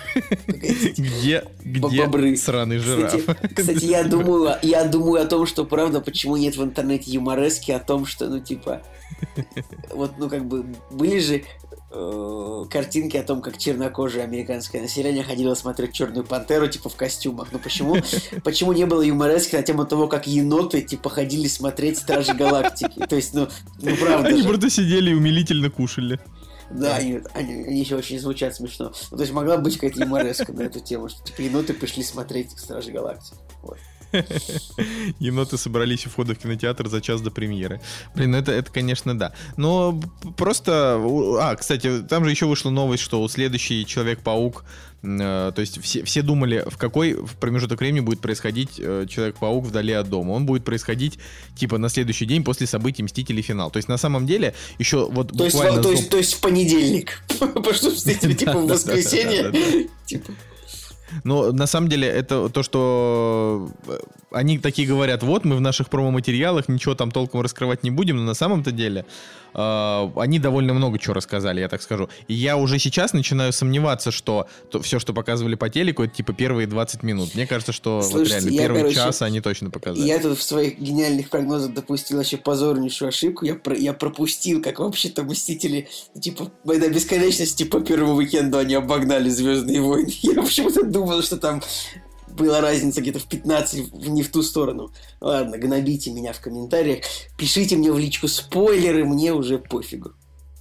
Где, 0.47 1.45
где 1.65 2.05
Бобры. 2.05 2.37
сраный 2.37 2.77
жираф? 2.79 3.15
Кстати, 3.15 3.55
кстати, 3.55 3.85
я 3.87 4.05
думаю, 4.05 4.57
я 4.63 4.85
думаю 4.85 5.23
о 5.23 5.27
том, 5.27 5.47
что 5.47 5.65
правда, 5.65 6.03
почему 6.03 6.37
нет 6.37 6.57
в 6.57 6.63
интернете 6.63 7.11
юморески 7.11 7.71
о 7.71 7.79
том, 7.79 8.05
что, 8.05 8.29
ну, 8.29 8.41
типа, 8.41 8.83
вот, 9.91 10.13
ну, 10.19 10.29
как 10.29 10.47
бы, 10.47 10.67
были 10.91 11.19
же 11.21 11.45
э, 11.91 12.65
картинки 12.71 13.17
о 13.17 13.23
том, 13.23 13.41
как 13.41 13.59
чернокожее 13.59 14.25
американское 14.25 14.81
население 14.81 15.25
ходило 15.25 15.55
смотреть 15.55 15.93
Черную 15.93 16.25
Пантеру, 16.25 16.69
типа, 16.69 16.89
в 16.89 16.97
костюмах. 16.97 17.49
Ну, 17.53 17.59
почему, 17.59 17.97
почему 18.45 18.73
не 18.73 18.87
было 18.87 19.03
юморески 19.03 19.57
на 19.57 19.63
тему 19.63 19.85
того, 19.85 20.09
как 20.09 20.27
еноты, 20.27 20.83
типа, 20.83 21.11
ходили 21.11 21.49
смотреть 21.49 21.99
Стражи 21.99 22.35
Галактики? 22.35 23.07
То 23.07 23.17
есть, 23.17 23.35
ну, 23.35 23.49
ну 23.81 23.97
правда 23.97 24.29
Они 24.29 24.43
же. 24.43 24.49
просто 24.49 24.71
сидели 24.71 25.11
и 25.11 25.15
умилительно 25.15 25.71
кушали. 25.71 26.21
Да, 26.71 26.97
они, 26.97 27.21
они, 27.33 27.65
они 27.65 27.81
еще 27.81 27.97
очень 27.97 28.19
звучат 28.19 28.55
смешно. 28.55 28.93
Ну, 29.11 29.17
то 29.17 29.23
есть 29.23 29.33
могла 29.33 29.57
быть 29.57 29.75
какая-то 29.75 30.03
юмореска 30.03 30.53
на 30.53 30.63
эту 30.63 30.81
тему, 30.81 31.09
что 31.09 31.23
типа 31.25 31.41
еноты 31.41 31.73
пришли 31.73 32.03
смотреть 32.03 32.51
Стражи 32.59 32.93
Галактики. 32.93 33.37
Вот. 33.63 33.79
Еноты 35.19 35.59
собрались 35.59 36.07
у 36.07 36.11
входа 36.11 36.35
в 36.35 36.39
кинотеатр 36.39 36.89
за 36.89 37.01
час 37.01 37.21
до 37.21 37.31
премьеры. 37.31 37.81
Блин, 38.15 38.33
ну 38.33 38.39
это, 38.39 38.53
это 38.53 38.71
конечно, 38.71 39.19
да. 39.19 39.33
Но 39.57 40.01
просто... 40.37 41.01
А, 41.41 41.57
кстати, 41.57 42.03
там 42.03 42.25
же 42.25 42.31
еще 42.31 42.47
вышла 42.47 42.71
новость, 42.71 43.03
что 43.03 43.27
следующий 43.29 43.85
Человек-паук... 43.87 44.65
э, 45.03 45.53
то 45.55 45.61
есть 45.61 45.83
все, 45.83 46.05
все 46.05 46.23
думали, 46.23 46.65
в 46.67 46.77
какой 46.77 47.15
в 47.15 47.37
промежуток 47.37 47.81
времени 47.81 48.01
будет 48.01 48.21
происходить 48.21 48.79
э, 48.79 49.07
Человек-паук 49.09 49.67
вдали 49.67 49.93
от 49.93 50.09
дома. 50.09 50.33
Он 50.33 50.47
будет 50.47 50.65
происходить, 50.65 51.19
типа, 51.57 51.79
на 51.79 51.89
следующий 51.89 52.27
день 52.27 52.45
после 52.45 52.67
событий 52.67 53.03
Мстителей 53.03 53.43
финал. 53.43 53.71
То 53.71 53.77
есть, 53.79 53.89
на 53.89 53.99
самом 53.99 54.27
деле, 54.27 54.55
еще 54.79 55.09
вот 55.11 55.37
То 55.37 55.45
есть, 55.45 55.57
буквально... 55.57 55.83
то, 55.83 55.89
за- 55.91 55.95
есть, 55.97 56.11
то 56.11 56.17
есть 56.17 56.35
в 56.35 56.41
понедельник. 56.41 57.23
Потому 57.39 57.73
что 57.75 57.91
встретили 57.91 58.33
типа 58.35 58.59
в 58.59 58.67
воскресенье. 58.67 59.89
Но 61.25 61.53
на 61.53 61.67
самом 61.67 61.89
деле 61.89 62.09
это 62.09 62.49
то, 62.49 62.63
что 62.63 63.71
э, 63.87 63.99
они 64.31 64.59
такие 64.59 64.87
говорят, 64.87 65.23
вот 65.23 65.45
мы 65.45 65.57
в 65.57 65.61
наших 65.61 65.89
промо-материалах 65.89 66.69
ничего 66.69 66.95
там 66.95 67.11
толком 67.11 67.41
раскрывать 67.41 67.83
не 67.83 67.91
будем, 67.91 68.17
но 68.17 68.23
на 68.25 68.35
самом-то 68.35 68.73
деле 68.73 69.07
э, 69.55 70.11
они 70.17 70.39
довольно 70.39 70.75
много 70.75 70.99
чего 70.99 71.15
рассказали, 71.15 71.61
я 71.61 71.69
так 71.69 71.81
скажу. 71.83 72.09
И 72.27 72.35
я 72.35 72.57
уже 72.57 72.79
сейчас 72.79 73.13
начинаю 73.13 73.53
сомневаться, 73.53 74.11
что 74.11 74.47
то, 74.71 74.83
все, 74.83 74.99
что 74.99 75.15
показывали 75.15 75.55
по 75.55 75.71
телеку, 75.71 76.03
это 76.05 76.15
типа 76.15 76.33
первые 76.35 76.67
20 76.67 77.03
минут. 77.03 77.35
Мне 77.35 77.47
кажется, 77.47 77.73
что 77.73 77.97
вот 77.97 78.05
Слушайте, 78.11 78.35
реально 78.35 78.51
я, 78.51 78.61
первый 78.61 78.79
короче, 78.81 78.97
час 78.97 79.23
они 79.23 79.41
точно 79.41 79.71
показали. 79.71 80.07
я 80.07 80.19
тут 80.19 80.39
в 80.39 80.43
своих 80.43 80.79
гениальных 80.79 81.31
прогнозах 81.31 81.73
допустил 81.73 82.19
вообще 82.19 82.37
позорнейшую 82.37 83.09
ошибку. 83.09 83.47
Я, 83.47 83.55
про- 83.55 83.77
я 83.77 83.93
пропустил, 83.93 84.63
как 84.63 84.79
вообще-то 84.79 85.23
Мстители, 85.25 85.89
типа, 86.21 86.51
«Война 86.65 86.89
бесконечности» 86.89 87.63
по 87.65 87.81
первому 87.81 88.15
уикенду 88.15 88.59
они 88.59 88.75
обогнали 88.75 89.29
«Звездные 89.31 89.81
войны». 89.81 90.13
Я 90.23 90.43
почему-то 90.43 90.85
думал, 90.85 91.23
что 91.23 91.37
там 91.37 91.63
была 92.39 92.61
разница 92.61 93.01
где-то 93.01 93.19
в 93.19 93.27
15 93.29 93.93
в- 93.93 94.09
не 94.09 94.23
в 94.23 94.31
ту 94.31 94.43
сторону. 94.43 94.93
Ладно, 95.21 95.59
гнобите 95.59 96.11
меня 96.13 96.33
в 96.33 96.41
комментариях. 96.41 97.05
Пишите 97.37 97.77
мне 97.77 97.93
в 97.93 97.99
личку 97.99 98.29
спойлеры, 98.29 99.05
мне 99.05 99.33
уже 99.33 99.59
пофигу. 99.59 100.13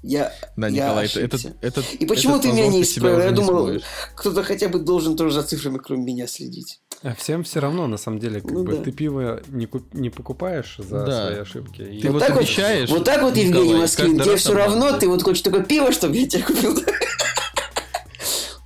Я, 0.03 0.31
Да, 0.55 0.67
я 0.67 0.85
Николай, 0.85 1.05
это, 1.07 1.19
ошибся. 1.37 1.55
это, 1.61 1.81
И 1.99 2.05
почему 2.05 2.33
этот 2.35 2.43
ты 2.43 2.51
меня 2.53 2.67
не 2.67 2.83
исправил? 2.83 3.17
уже 3.17 3.25
Я 3.27 3.31
думал, 3.31 3.69
кто-то 4.15 4.43
хотя 4.43 4.69
бы 4.69 4.79
должен 4.79 5.17
тоже 5.17 5.33
за 5.33 5.43
цифрами, 5.43 5.79
кроме 5.79 6.03
меня, 6.03 6.27
следить. 6.27 6.79
А 7.03 7.13
всем 7.15 7.43
все 7.43 7.59
равно, 7.59 7.87
на 7.87 7.97
самом 7.97 8.19
деле, 8.19 8.39
как 8.41 8.51
Ну 8.51 8.63
бы 8.63 8.77
да. 8.77 8.83
ты 8.83 8.91
пиво 8.91 9.41
не, 9.49 9.65
куп- 9.65 9.93
не 9.93 10.09
покупаешь 10.09 10.77
за 10.79 11.03
Да. 11.05 11.27
свои 11.27 11.39
ошибки. 11.41 11.81
И 11.81 12.01
Ты 12.01 12.11
вот 12.11 12.19
так 12.19 12.31
вот- 12.31 12.39
обещаешь, 12.39 12.89
Вот 12.89 13.03
так 13.03 13.21
вот, 13.23 13.35
Евгений 13.37 13.75
Москвин, 13.75 14.19
тебе 14.19 14.35
все 14.37 14.53
равно, 14.53 14.97
ты 14.97 15.07
вот 15.07 15.23
хочешь 15.23 15.41
только 15.41 15.61
пиво, 15.63 15.91
чтобы 15.91 16.15
я 16.15 16.27
тебе 16.27 16.43
купил. 16.43 16.75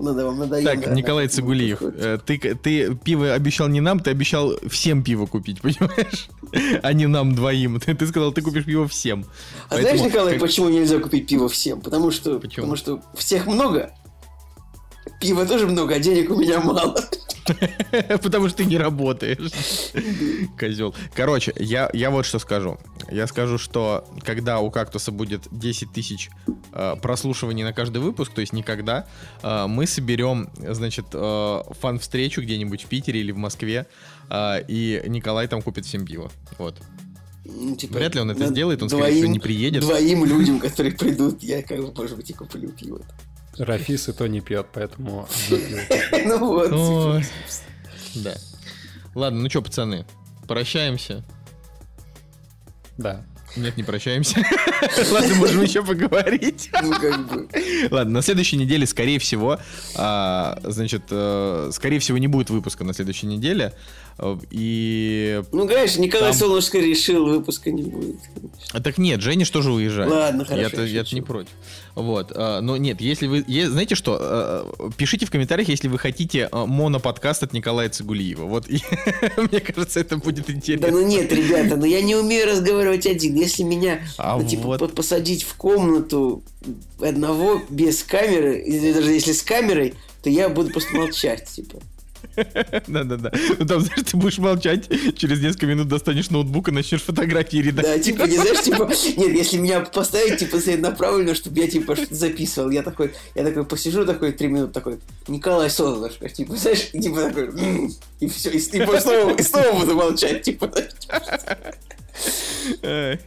Надо 0.02 0.26
вам 0.26 0.40
надоело. 0.40 0.76
Так, 0.76 0.94
Николай. 0.95 1.28
Цигулиев, 1.28 1.82
э, 1.82 2.18
ты, 2.26 2.38
ты 2.56 2.95
пиво 2.95 3.34
обещал 3.34 3.68
не 3.68 3.82
нам, 3.82 3.99
ты 3.99 4.11
обещал 4.11 4.53
всем 4.69 5.03
пиво 5.03 5.26
купить, 5.26 5.61
понимаешь? 5.61 6.28
А 6.84 6.94
не 6.94 7.07
нам 7.07 7.34
двоим. 7.36 7.80
Ты, 7.80 7.94
ты 7.94 8.07
сказал, 8.07 8.32
ты 8.32 8.41
купишь 8.41 8.65
пиво 8.65 8.88
всем. 8.88 9.26
А 9.69 9.76
знаешь, 9.76 9.90
Поэтому, 9.99 10.10
Николай, 10.10 10.34
как- 10.34 10.41
почему 10.41 10.69
нельзя 10.69 10.99
купить 10.99 11.28
пиво 11.28 11.48
всем? 11.48 11.82
Потому 11.82 12.11
что, 12.11 12.40
Почему? 12.40 12.65
потому 12.68 12.76
что 12.76 13.02
всех 13.15 13.45
много, 13.48 13.91
пива 15.19 15.45
тоже 15.45 15.68
много, 15.68 15.95
а 15.95 15.99
денег 15.99 16.30
у 16.32 16.36
меня 16.36 16.60
мало. 16.60 16.95
Потому 18.22 18.49
что 18.49 18.60
ты 18.60 18.65
не 18.65 18.78
работаешь. 18.78 19.91
Козел. 20.57 20.95
Короче, 21.14 21.53
я, 21.57 21.90
я 21.94 22.11
вот 22.11 22.26
что 22.26 22.40
скажу. 22.40 22.78
Я 23.10 23.28
скажу, 23.28 23.57
что 23.57 24.07
когда 24.23 24.60
у 24.60 24.69
кактуса 24.72 25.11
будет 25.11 25.48
10 25.52 25.91
тысяч 25.91 26.30
э, 26.73 26.95
прослушиваний 27.02 27.64
на 27.64 27.73
каждый 27.73 27.98
выпуск, 27.98 28.32
то 28.34 28.41
есть 28.41 28.53
никогда, 28.53 29.07
э, 29.44 29.65
мы 29.68 29.88
соберем, 29.88 30.49
значит, 30.56 31.07
э, 31.14 31.61
фан-встречу 31.80 32.41
где-нибудь 32.41 32.84
в 32.84 32.88
Питере 32.88 33.19
или 33.19 33.32
в 33.32 33.38
Москве, 33.38 33.88
э, 34.30 34.64
и 34.68 35.02
Николай 35.07 35.48
там 35.48 35.61
купит 35.61 35.86
всем 35.86 36.06
пиво. 36.06 36.32
Вот. 36.57 36.78
Ну, 37.44 37.76
типа, 37.76 37.95
Вряд 37.95 38.14
ли 38.14 38.22
он 38.22 38.30
это 38.30 38.48
сделает, 38.48 38.84
он, 38.84 38.90
скорее 38.90 39.14
всего, 39.14 39.32
не 39.32 39.40
приедет. 39.40 39.82
Двоим 39.82 40.26
людям, 40.26 40.60
которые 40.60 40.94
придут, 40.94 41.41
я, 41.41 41.64
как 41.64 41.80
бы, 41.80 41.91
может 41.91 42.15
быть, 42.15 42.30
и 42.30 42.34
куплю 42.34 42.69
пиво. 42.69 43.02
Рафис 43.57 44.10
и 44.10 44.14
то 44.14 44.28
не 44.28 44.41
пьет, 44.41 44.68
поэтому. 44.73 45.28
Ну 46.26 46.38
вот. 46.40 47.23
Да. 48.15 48.36
Ладно, 49.15 49.41
ну 49.41 49.49
что, 49.49 49.61
пацаны, 49.61 50.06
прощаемся. 50.48 51.23
Да. 52.98 53.26
Нет, 53.57 53.76
не 53.76 53.84
прощаемся. 53.84 54.40
Ладно, 55.11 55.36
можем 55.36 55.61
еще 55.64 55.84
поговорить. 55.84 56.69
Ну, 56.82 56.91
как 56.91 57.28
бы. 57.28 57.49
Ладно, 57.90 58.14
на 58.14 58.22
следующей 58.22 58.56
неделе, 58.56 58.88
скорее 58.88 59.19
всего, 59.19 59.60
а, 59.95 60.57
значит, 60.64 61.03
э, 61.10 61.69
скорее 61.73 61.99
всего, 61.99 62.18
не 62.18 62.28
будет 62.28 62.49
выпуска 62.49 62.86
на 62.86 62.94
следующей 62.94 63.28
неделе. 63.28 63.73
Э, 64.17 64.38
И... 64.51 65.41
Ну, 65.51 65.67
конечно, 65.67 66.01
Николай 66.01 66.31
Там- 66.31 66.39
Солнышко 66.39 66.77
решил, 66.79 67.25
выпуска 67.25 67.71
не 67.71 67.83
будет. 67.83 68.17
А, 68.73 68.81
Так 68.81 68.97
нет, 68.97 69.21
Женя 69.21 69.45
же 69.45 69.51
тоже 69.51 69.71
уезжает. 69.71 70.09
Ладно, 70.11 70.45
хорошо, 70.45 70.61
Я-то, 70.61 70.83
я 70.85 71.03
не 71.11 71.21
против. 71.21 71.49
Вот. 71.95 72.31
а, 72.35 72.61
Но 72.61 72.77
нет, 72.77 73.01
если 73.01 73.27
вы... 73.27 73.43
Знаете 73.67 73.95
что? 73.95 74.17
э, 74.21 74.89
Пишите 74.97 75.25
в 75.25 75.31
комментариях, 75.31 75.69
если 75.69 75.88
вы 75.88 75.97
хотите 75.97 76.49
э, 76.51 76.65
моноподкаст 76.65 77.43
от 77.43 77.53
Николая 77.53 77.89
Цигулиева. 77.89 78.45
Вот. 78.45 78.67
Мне 79.38 79.59
кажется, 79.59 79.99
это 79.99 80.17
будет 80.17 80.47
Да 80.47 80.53
интересно. 80.53 80.91
ну 80.91 81.05
нет, 81.05 81.31
ребята, 81.31 81.75
ну 81.75 81.85
я 81.85 82.01
не 82.01 82.15
умею 82.15 82.47
разговаривать 82.47 83.05
один. 83.07 83.35
Если 83.35 83.63
меня 83.63 84.01
А 84.17 84.38
ну, 84.38 84.47
типа, 84.47 84.77
посадить 84.88 85.43
в 85.43 85.55
комнату 85.55 86.43
одного 86.99 87.61
без 87.69 88.03
камеры, 88.03 88.59
или 88.61 88.93
даже 88.93 89.11
если 89.11 89.31
с 89.33 89.41
камерой, 89.41 89.93
то 90.23 90.29
я 90.29 90.49
буду 90.49 90.69
просто 90.71 90.95
молчать, 90.95 91.45
типа. 91.49 91.79
Да-да-да. 92.87 93.31
Ну 93.59 93.65
там, 93.65 93.81
знаешь, 93.81 94.03
ты 94.09 94.17
будешь 94.17 94.37
молчать, 94.37 94.89
через 95.17 95.41
несколько 95.41 95.65
минут 95.67 95.87
достанешь 95.87 96.29
ноутбук 96.29 96.69
и 96.69 96.71
начнешь 96.71 97.01
фотографии 97.01 97.57
Да, 97.71 97.81
редактировать. 97.83 98.03
типа, 98.03 98.23
не 98.23 98.35
знаешь, 98.37 98.61
типа, 98.61 98.91
нет, 99.21 99.37
если 99.37 99.57
меня 99.57 99.81
поставить, 99.81 100.39
типа, 100.39 100.57
направленно, 100.77 101.35
чтобы 101.35 101.59
я, 101.59 101.67
типа, 101.67 101.95
записывал, 102.09 102.69
я 102.69 102.83
такой, 102.83 103.13
я 103.35 103.43
такой 103.43 103.65
посижу, 103.65 104.05
такой, 104.05 104.31
три 104.31 104.47
минуты, 104.47 104.73
такой, 104.73 104.99
Николай 105.27 105.69
Солнышко, 105.69 106.29
типа, 106.29 106.55
знаешь, 106.55 106.91
типа, 106.91 107.21
такой, 107.21 107.47
«М», 107.47 107.91
и 108.19 108.27
все, 108.27 108.49
и, 108.49 108.57
и 108.57 108.59
снова, 108.59 109.35
и 109.35 109.41
снова 109.43 109.79
буду 109.79 109.95
молчать, 109.95 110.43
типа, 110.43 110.71
Да, 112.81 113.17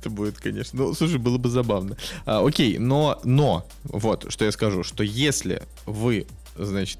это 0.00 0.10
будет, 0.10 0.38
конечно. 0.38 0.78
Ну, 0.78 0.94
слушай, 0.94 1.18
было 1.18 1.38
бы 1.38 1.48
забавно. 1.48 1.96
А, 2.24 2.44
окей, 2.44 2.78
но, 2.78 3.20
но, 3.24 3.66
вот, 3.84 4.26
что 4.32 4.44
я 4.44 4.52
скажу, 4.52 4.82
что 4.82 5.02
если 5.02 5.62
вы, 5.86 6.26
значит, 6.56 6.98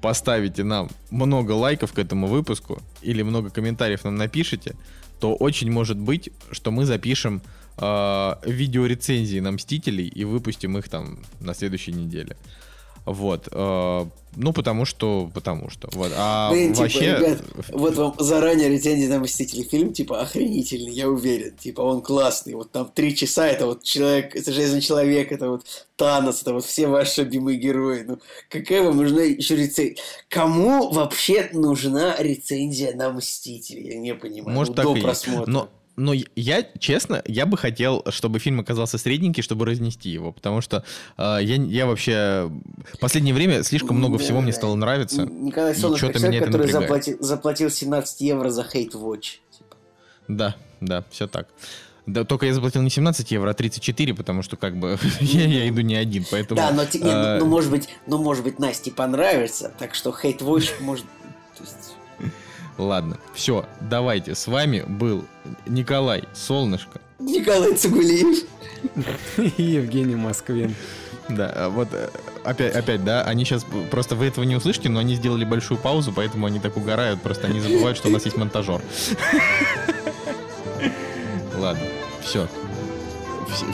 поставите 0.00 0.64
нам 0.64 0.88
много 1.10 1.52
лайков 1.52 1.92
к 1.92 1.98
этому 1.98 2.26
выпуску 2.26 2.82
или 3.02 3.22
много 3.22 3.50
комментариев 3.50 4.04
нам 4.04 4.16
напишите, 4.16 4.74
то 5.18 5.34
очень 5.34 5.70
может 5.70 5.98
быть, 5.98 6.30
что 6.50 6.70
мы 6.70 6.86
запишем 6.86 7.42
э, 7.76 8.34
видеорецензии 8.46 9.40
на 9.40 9.52
Мстителей 9.52 10.08
и 10.08 10.24
выпустим 10.24 10.78
их 10.78 10.88
там 10.88 11.18
на 11.40 11.54
следующей 11.54 11.92
неделе. 11.92 12.36
Вот. 13.06 13.48
э, 13.50 14.06
Ну, 14.36 14.52
потому 14.52 14.84
что, 14.84 15.30
потому 15.34 15.70
что. 15.70 15.88
Вот. 15.92 16.12
А 16.16 16.50
Блин, 16.52 16.72
типа, 16.72 16.82
вообще... 16.82 17.00
ребят, 17.16 17.42
вот 17.72 17.96
вам 17.96 18.14
заранее 18.18 18.68
рецензия 18.68 19.08
на 19.08 19.18
Мстители. 19.18 19.62
Фильм, 19.64 19.92
типа, 19.92 20.20
охренительный, 20.20 20.92
я 20.92 21.08
уверен. 21.08 21.56
Типа, 21.56 21.80
он 21.80 22.00
классный. 22.02 22.54
Вот 22.54 22.70
там 22.70 22.90
три 22.94 23.16
часа, 23.16 23.48
это 23.48 23.66
вот 23.66 23.82
человек, 23.82 24.36
это 24.36 24.52
Железный 24.52 24.80
Человек, 24.80 25.32
это 25.32 25.50
вот 25.50 25.64
Танос, 25.96 26.42
это 26.42 26.52
вот 26.54 26.64
все 26.64 26.86
ваши 26.86 27.22
любимые 27.22 27.58
герои. 27.58 28.04
Ну, 28.06 28.18
какая 28.48 28.82
вам 28.82 28.96
нужна 28.98 29.22
еще 29.22 29.56
рецензия? 29.56 29.96
Кому 30.28 30.90
вообще 30.90 31.50
нужна 31.52 32.16
рецензия 32.18 32.94
на 32.94 33.10
Мстители? 33.12 33.80
Я 33.92 33.98
не 33.98 34.14
понимаю. 34.14 34.54
Может, 34.54 34.70
Ну, 34.70 34.74
так 34.76 34.84
до 34.84 34.90
и 34.92 34.94
есть. 34.94 35.04
просмотра. 35.04 35.50
Но, 35.50 35.68
но 36.00 36.14
я, 36.34 36.66
честно, 36.78 37.22
я 37.26 37.44
бы 37.46 37.58
хотел, 37.58 38.02
чтобы 38.08 38.38
фильм 38.38 38.60
оказался 38.60 38.96
средненький, 38.96 39.42
чтобы 39.42 39.66
разнести 39.66 40.08
его, 40.08 40.32
потому 40.32 40.60
что 40.62 40.82
э, 41.18 41.38
я, 41.42 41.56
я 41.56 41.86
вообще... 41.86 42.50
Последнее 43.00 43.34
время 43.34 43.62
слишком 43.62 43.96
много 43.98 44.16
Да. 44.16 44.24
всего 44.24 44.40
мне 44.40 44.52
стало 44.52 44.74
нравиться. 44.76 45.26
Николай 45.26 45.74
Солнышко, 45.74 46.06
человек, 46.12 46.22
меня 46.22 46.38
это 46.38 46.46
который 46.46 46.72
заплатил, 46.72 47.16
заплатил 47.20 47.70
17 47.70 48.20
евро 48.22 48.48
за 48.48 48.62
Hate 48.62 48.92
Watch. 48.92 49.38
Типа. 49.50 49.76
Да, 50.26 50.56
да, 50.80 51.04
все 51.10 51.26
так. 51.26 51.48
Да, 52.06 52.24
только 52.24 52.46
я 52.46 52.54
заплатил 52.54 52.80
не 52.80 52.90
17 52.90 53.30
евро, 53.30 53.50
а 53.50 53.54
34, 53.54 54.14
потому 54.14 54.42
что 54.42 54.56
как 54.56 54.76
бы 54.78 54.98
я, 55.20 55.46
я 55.46 55.68
иду 55.68 55.82
не 55.82 55.96
один, 55.96 56.24
поэтому... 56.30 56.60
Да, 56.60 56.70
но, 56.70 56.86
те- 56.86 56.98
не, 56.98 57.04
ну, 57.04 57.10
э, 57.10 57.38
ну, 57.40 57.46
может 57.46 57.70
быть, 57.70 57.88
ну, 58.06 58.18
может 58.22 58.42
быть, 58.42 58.58
Насте 58.58 58.90
понравится, 58.90 59.70
так 59.78 59.94
что 59.94 60.10
Hate 60.10 60.38
Watch 60.38 60.70
может... 60.80 61.04
Ладно, 62.80 63.18
все, 63.34 63.66
давайте. 63.80 64.34
С 64.34 64.46
вами 64.46 64.84
был 64.86 65.26
Николай 65.66 66.24
Солнышко. 66.32 66.98
Николай 67.18 67.74
Цугулиев. 67.76 68.44
И 69.36 69.62
Евгений 69.62 70.16
Москвин. 70.16 70.74
Да, 71.28 71.52
а 71.54 71.68
вот 71.68 71.88
э, 71.92 72.08
опять, 72.42 72.74
опять, 72.74 73.04
да, 73.04 73.22
они 73.22 73.44
сейчас 73.44 73.66
просто 73.90 74.16
вы 74.16 74.24
этого 74.26 74.44
не 74.44 74.56
услышите, 74.56 74.88
но 74.88 74.98
они 75.00 75.14
сделали 75.14 75.44
большую 75.44 75.76
паузу, 75.78 76.10
поэтому 76.16 76.46
они 76.46 76.58
так 76.58 76.76
угорают, 76.78 77.20
просто 77.20 77.46
они 77.48 77.60
забывают, 77.60 77.98
что 77.98 78.08
у 78.08 78.10
нас 78.10 78.24
есть 78.24 78.38
монтажер. 78.38 78.80
Ладно, 81.58 81.82
все. 82.24 82.48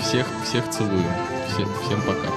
Всех, 0.02 0.26
всех 0.44 0.68
целуем. 0.70 1.04
Все- 1.48 1.68
Всем 1.86 2.02
пока. 2.02 2.28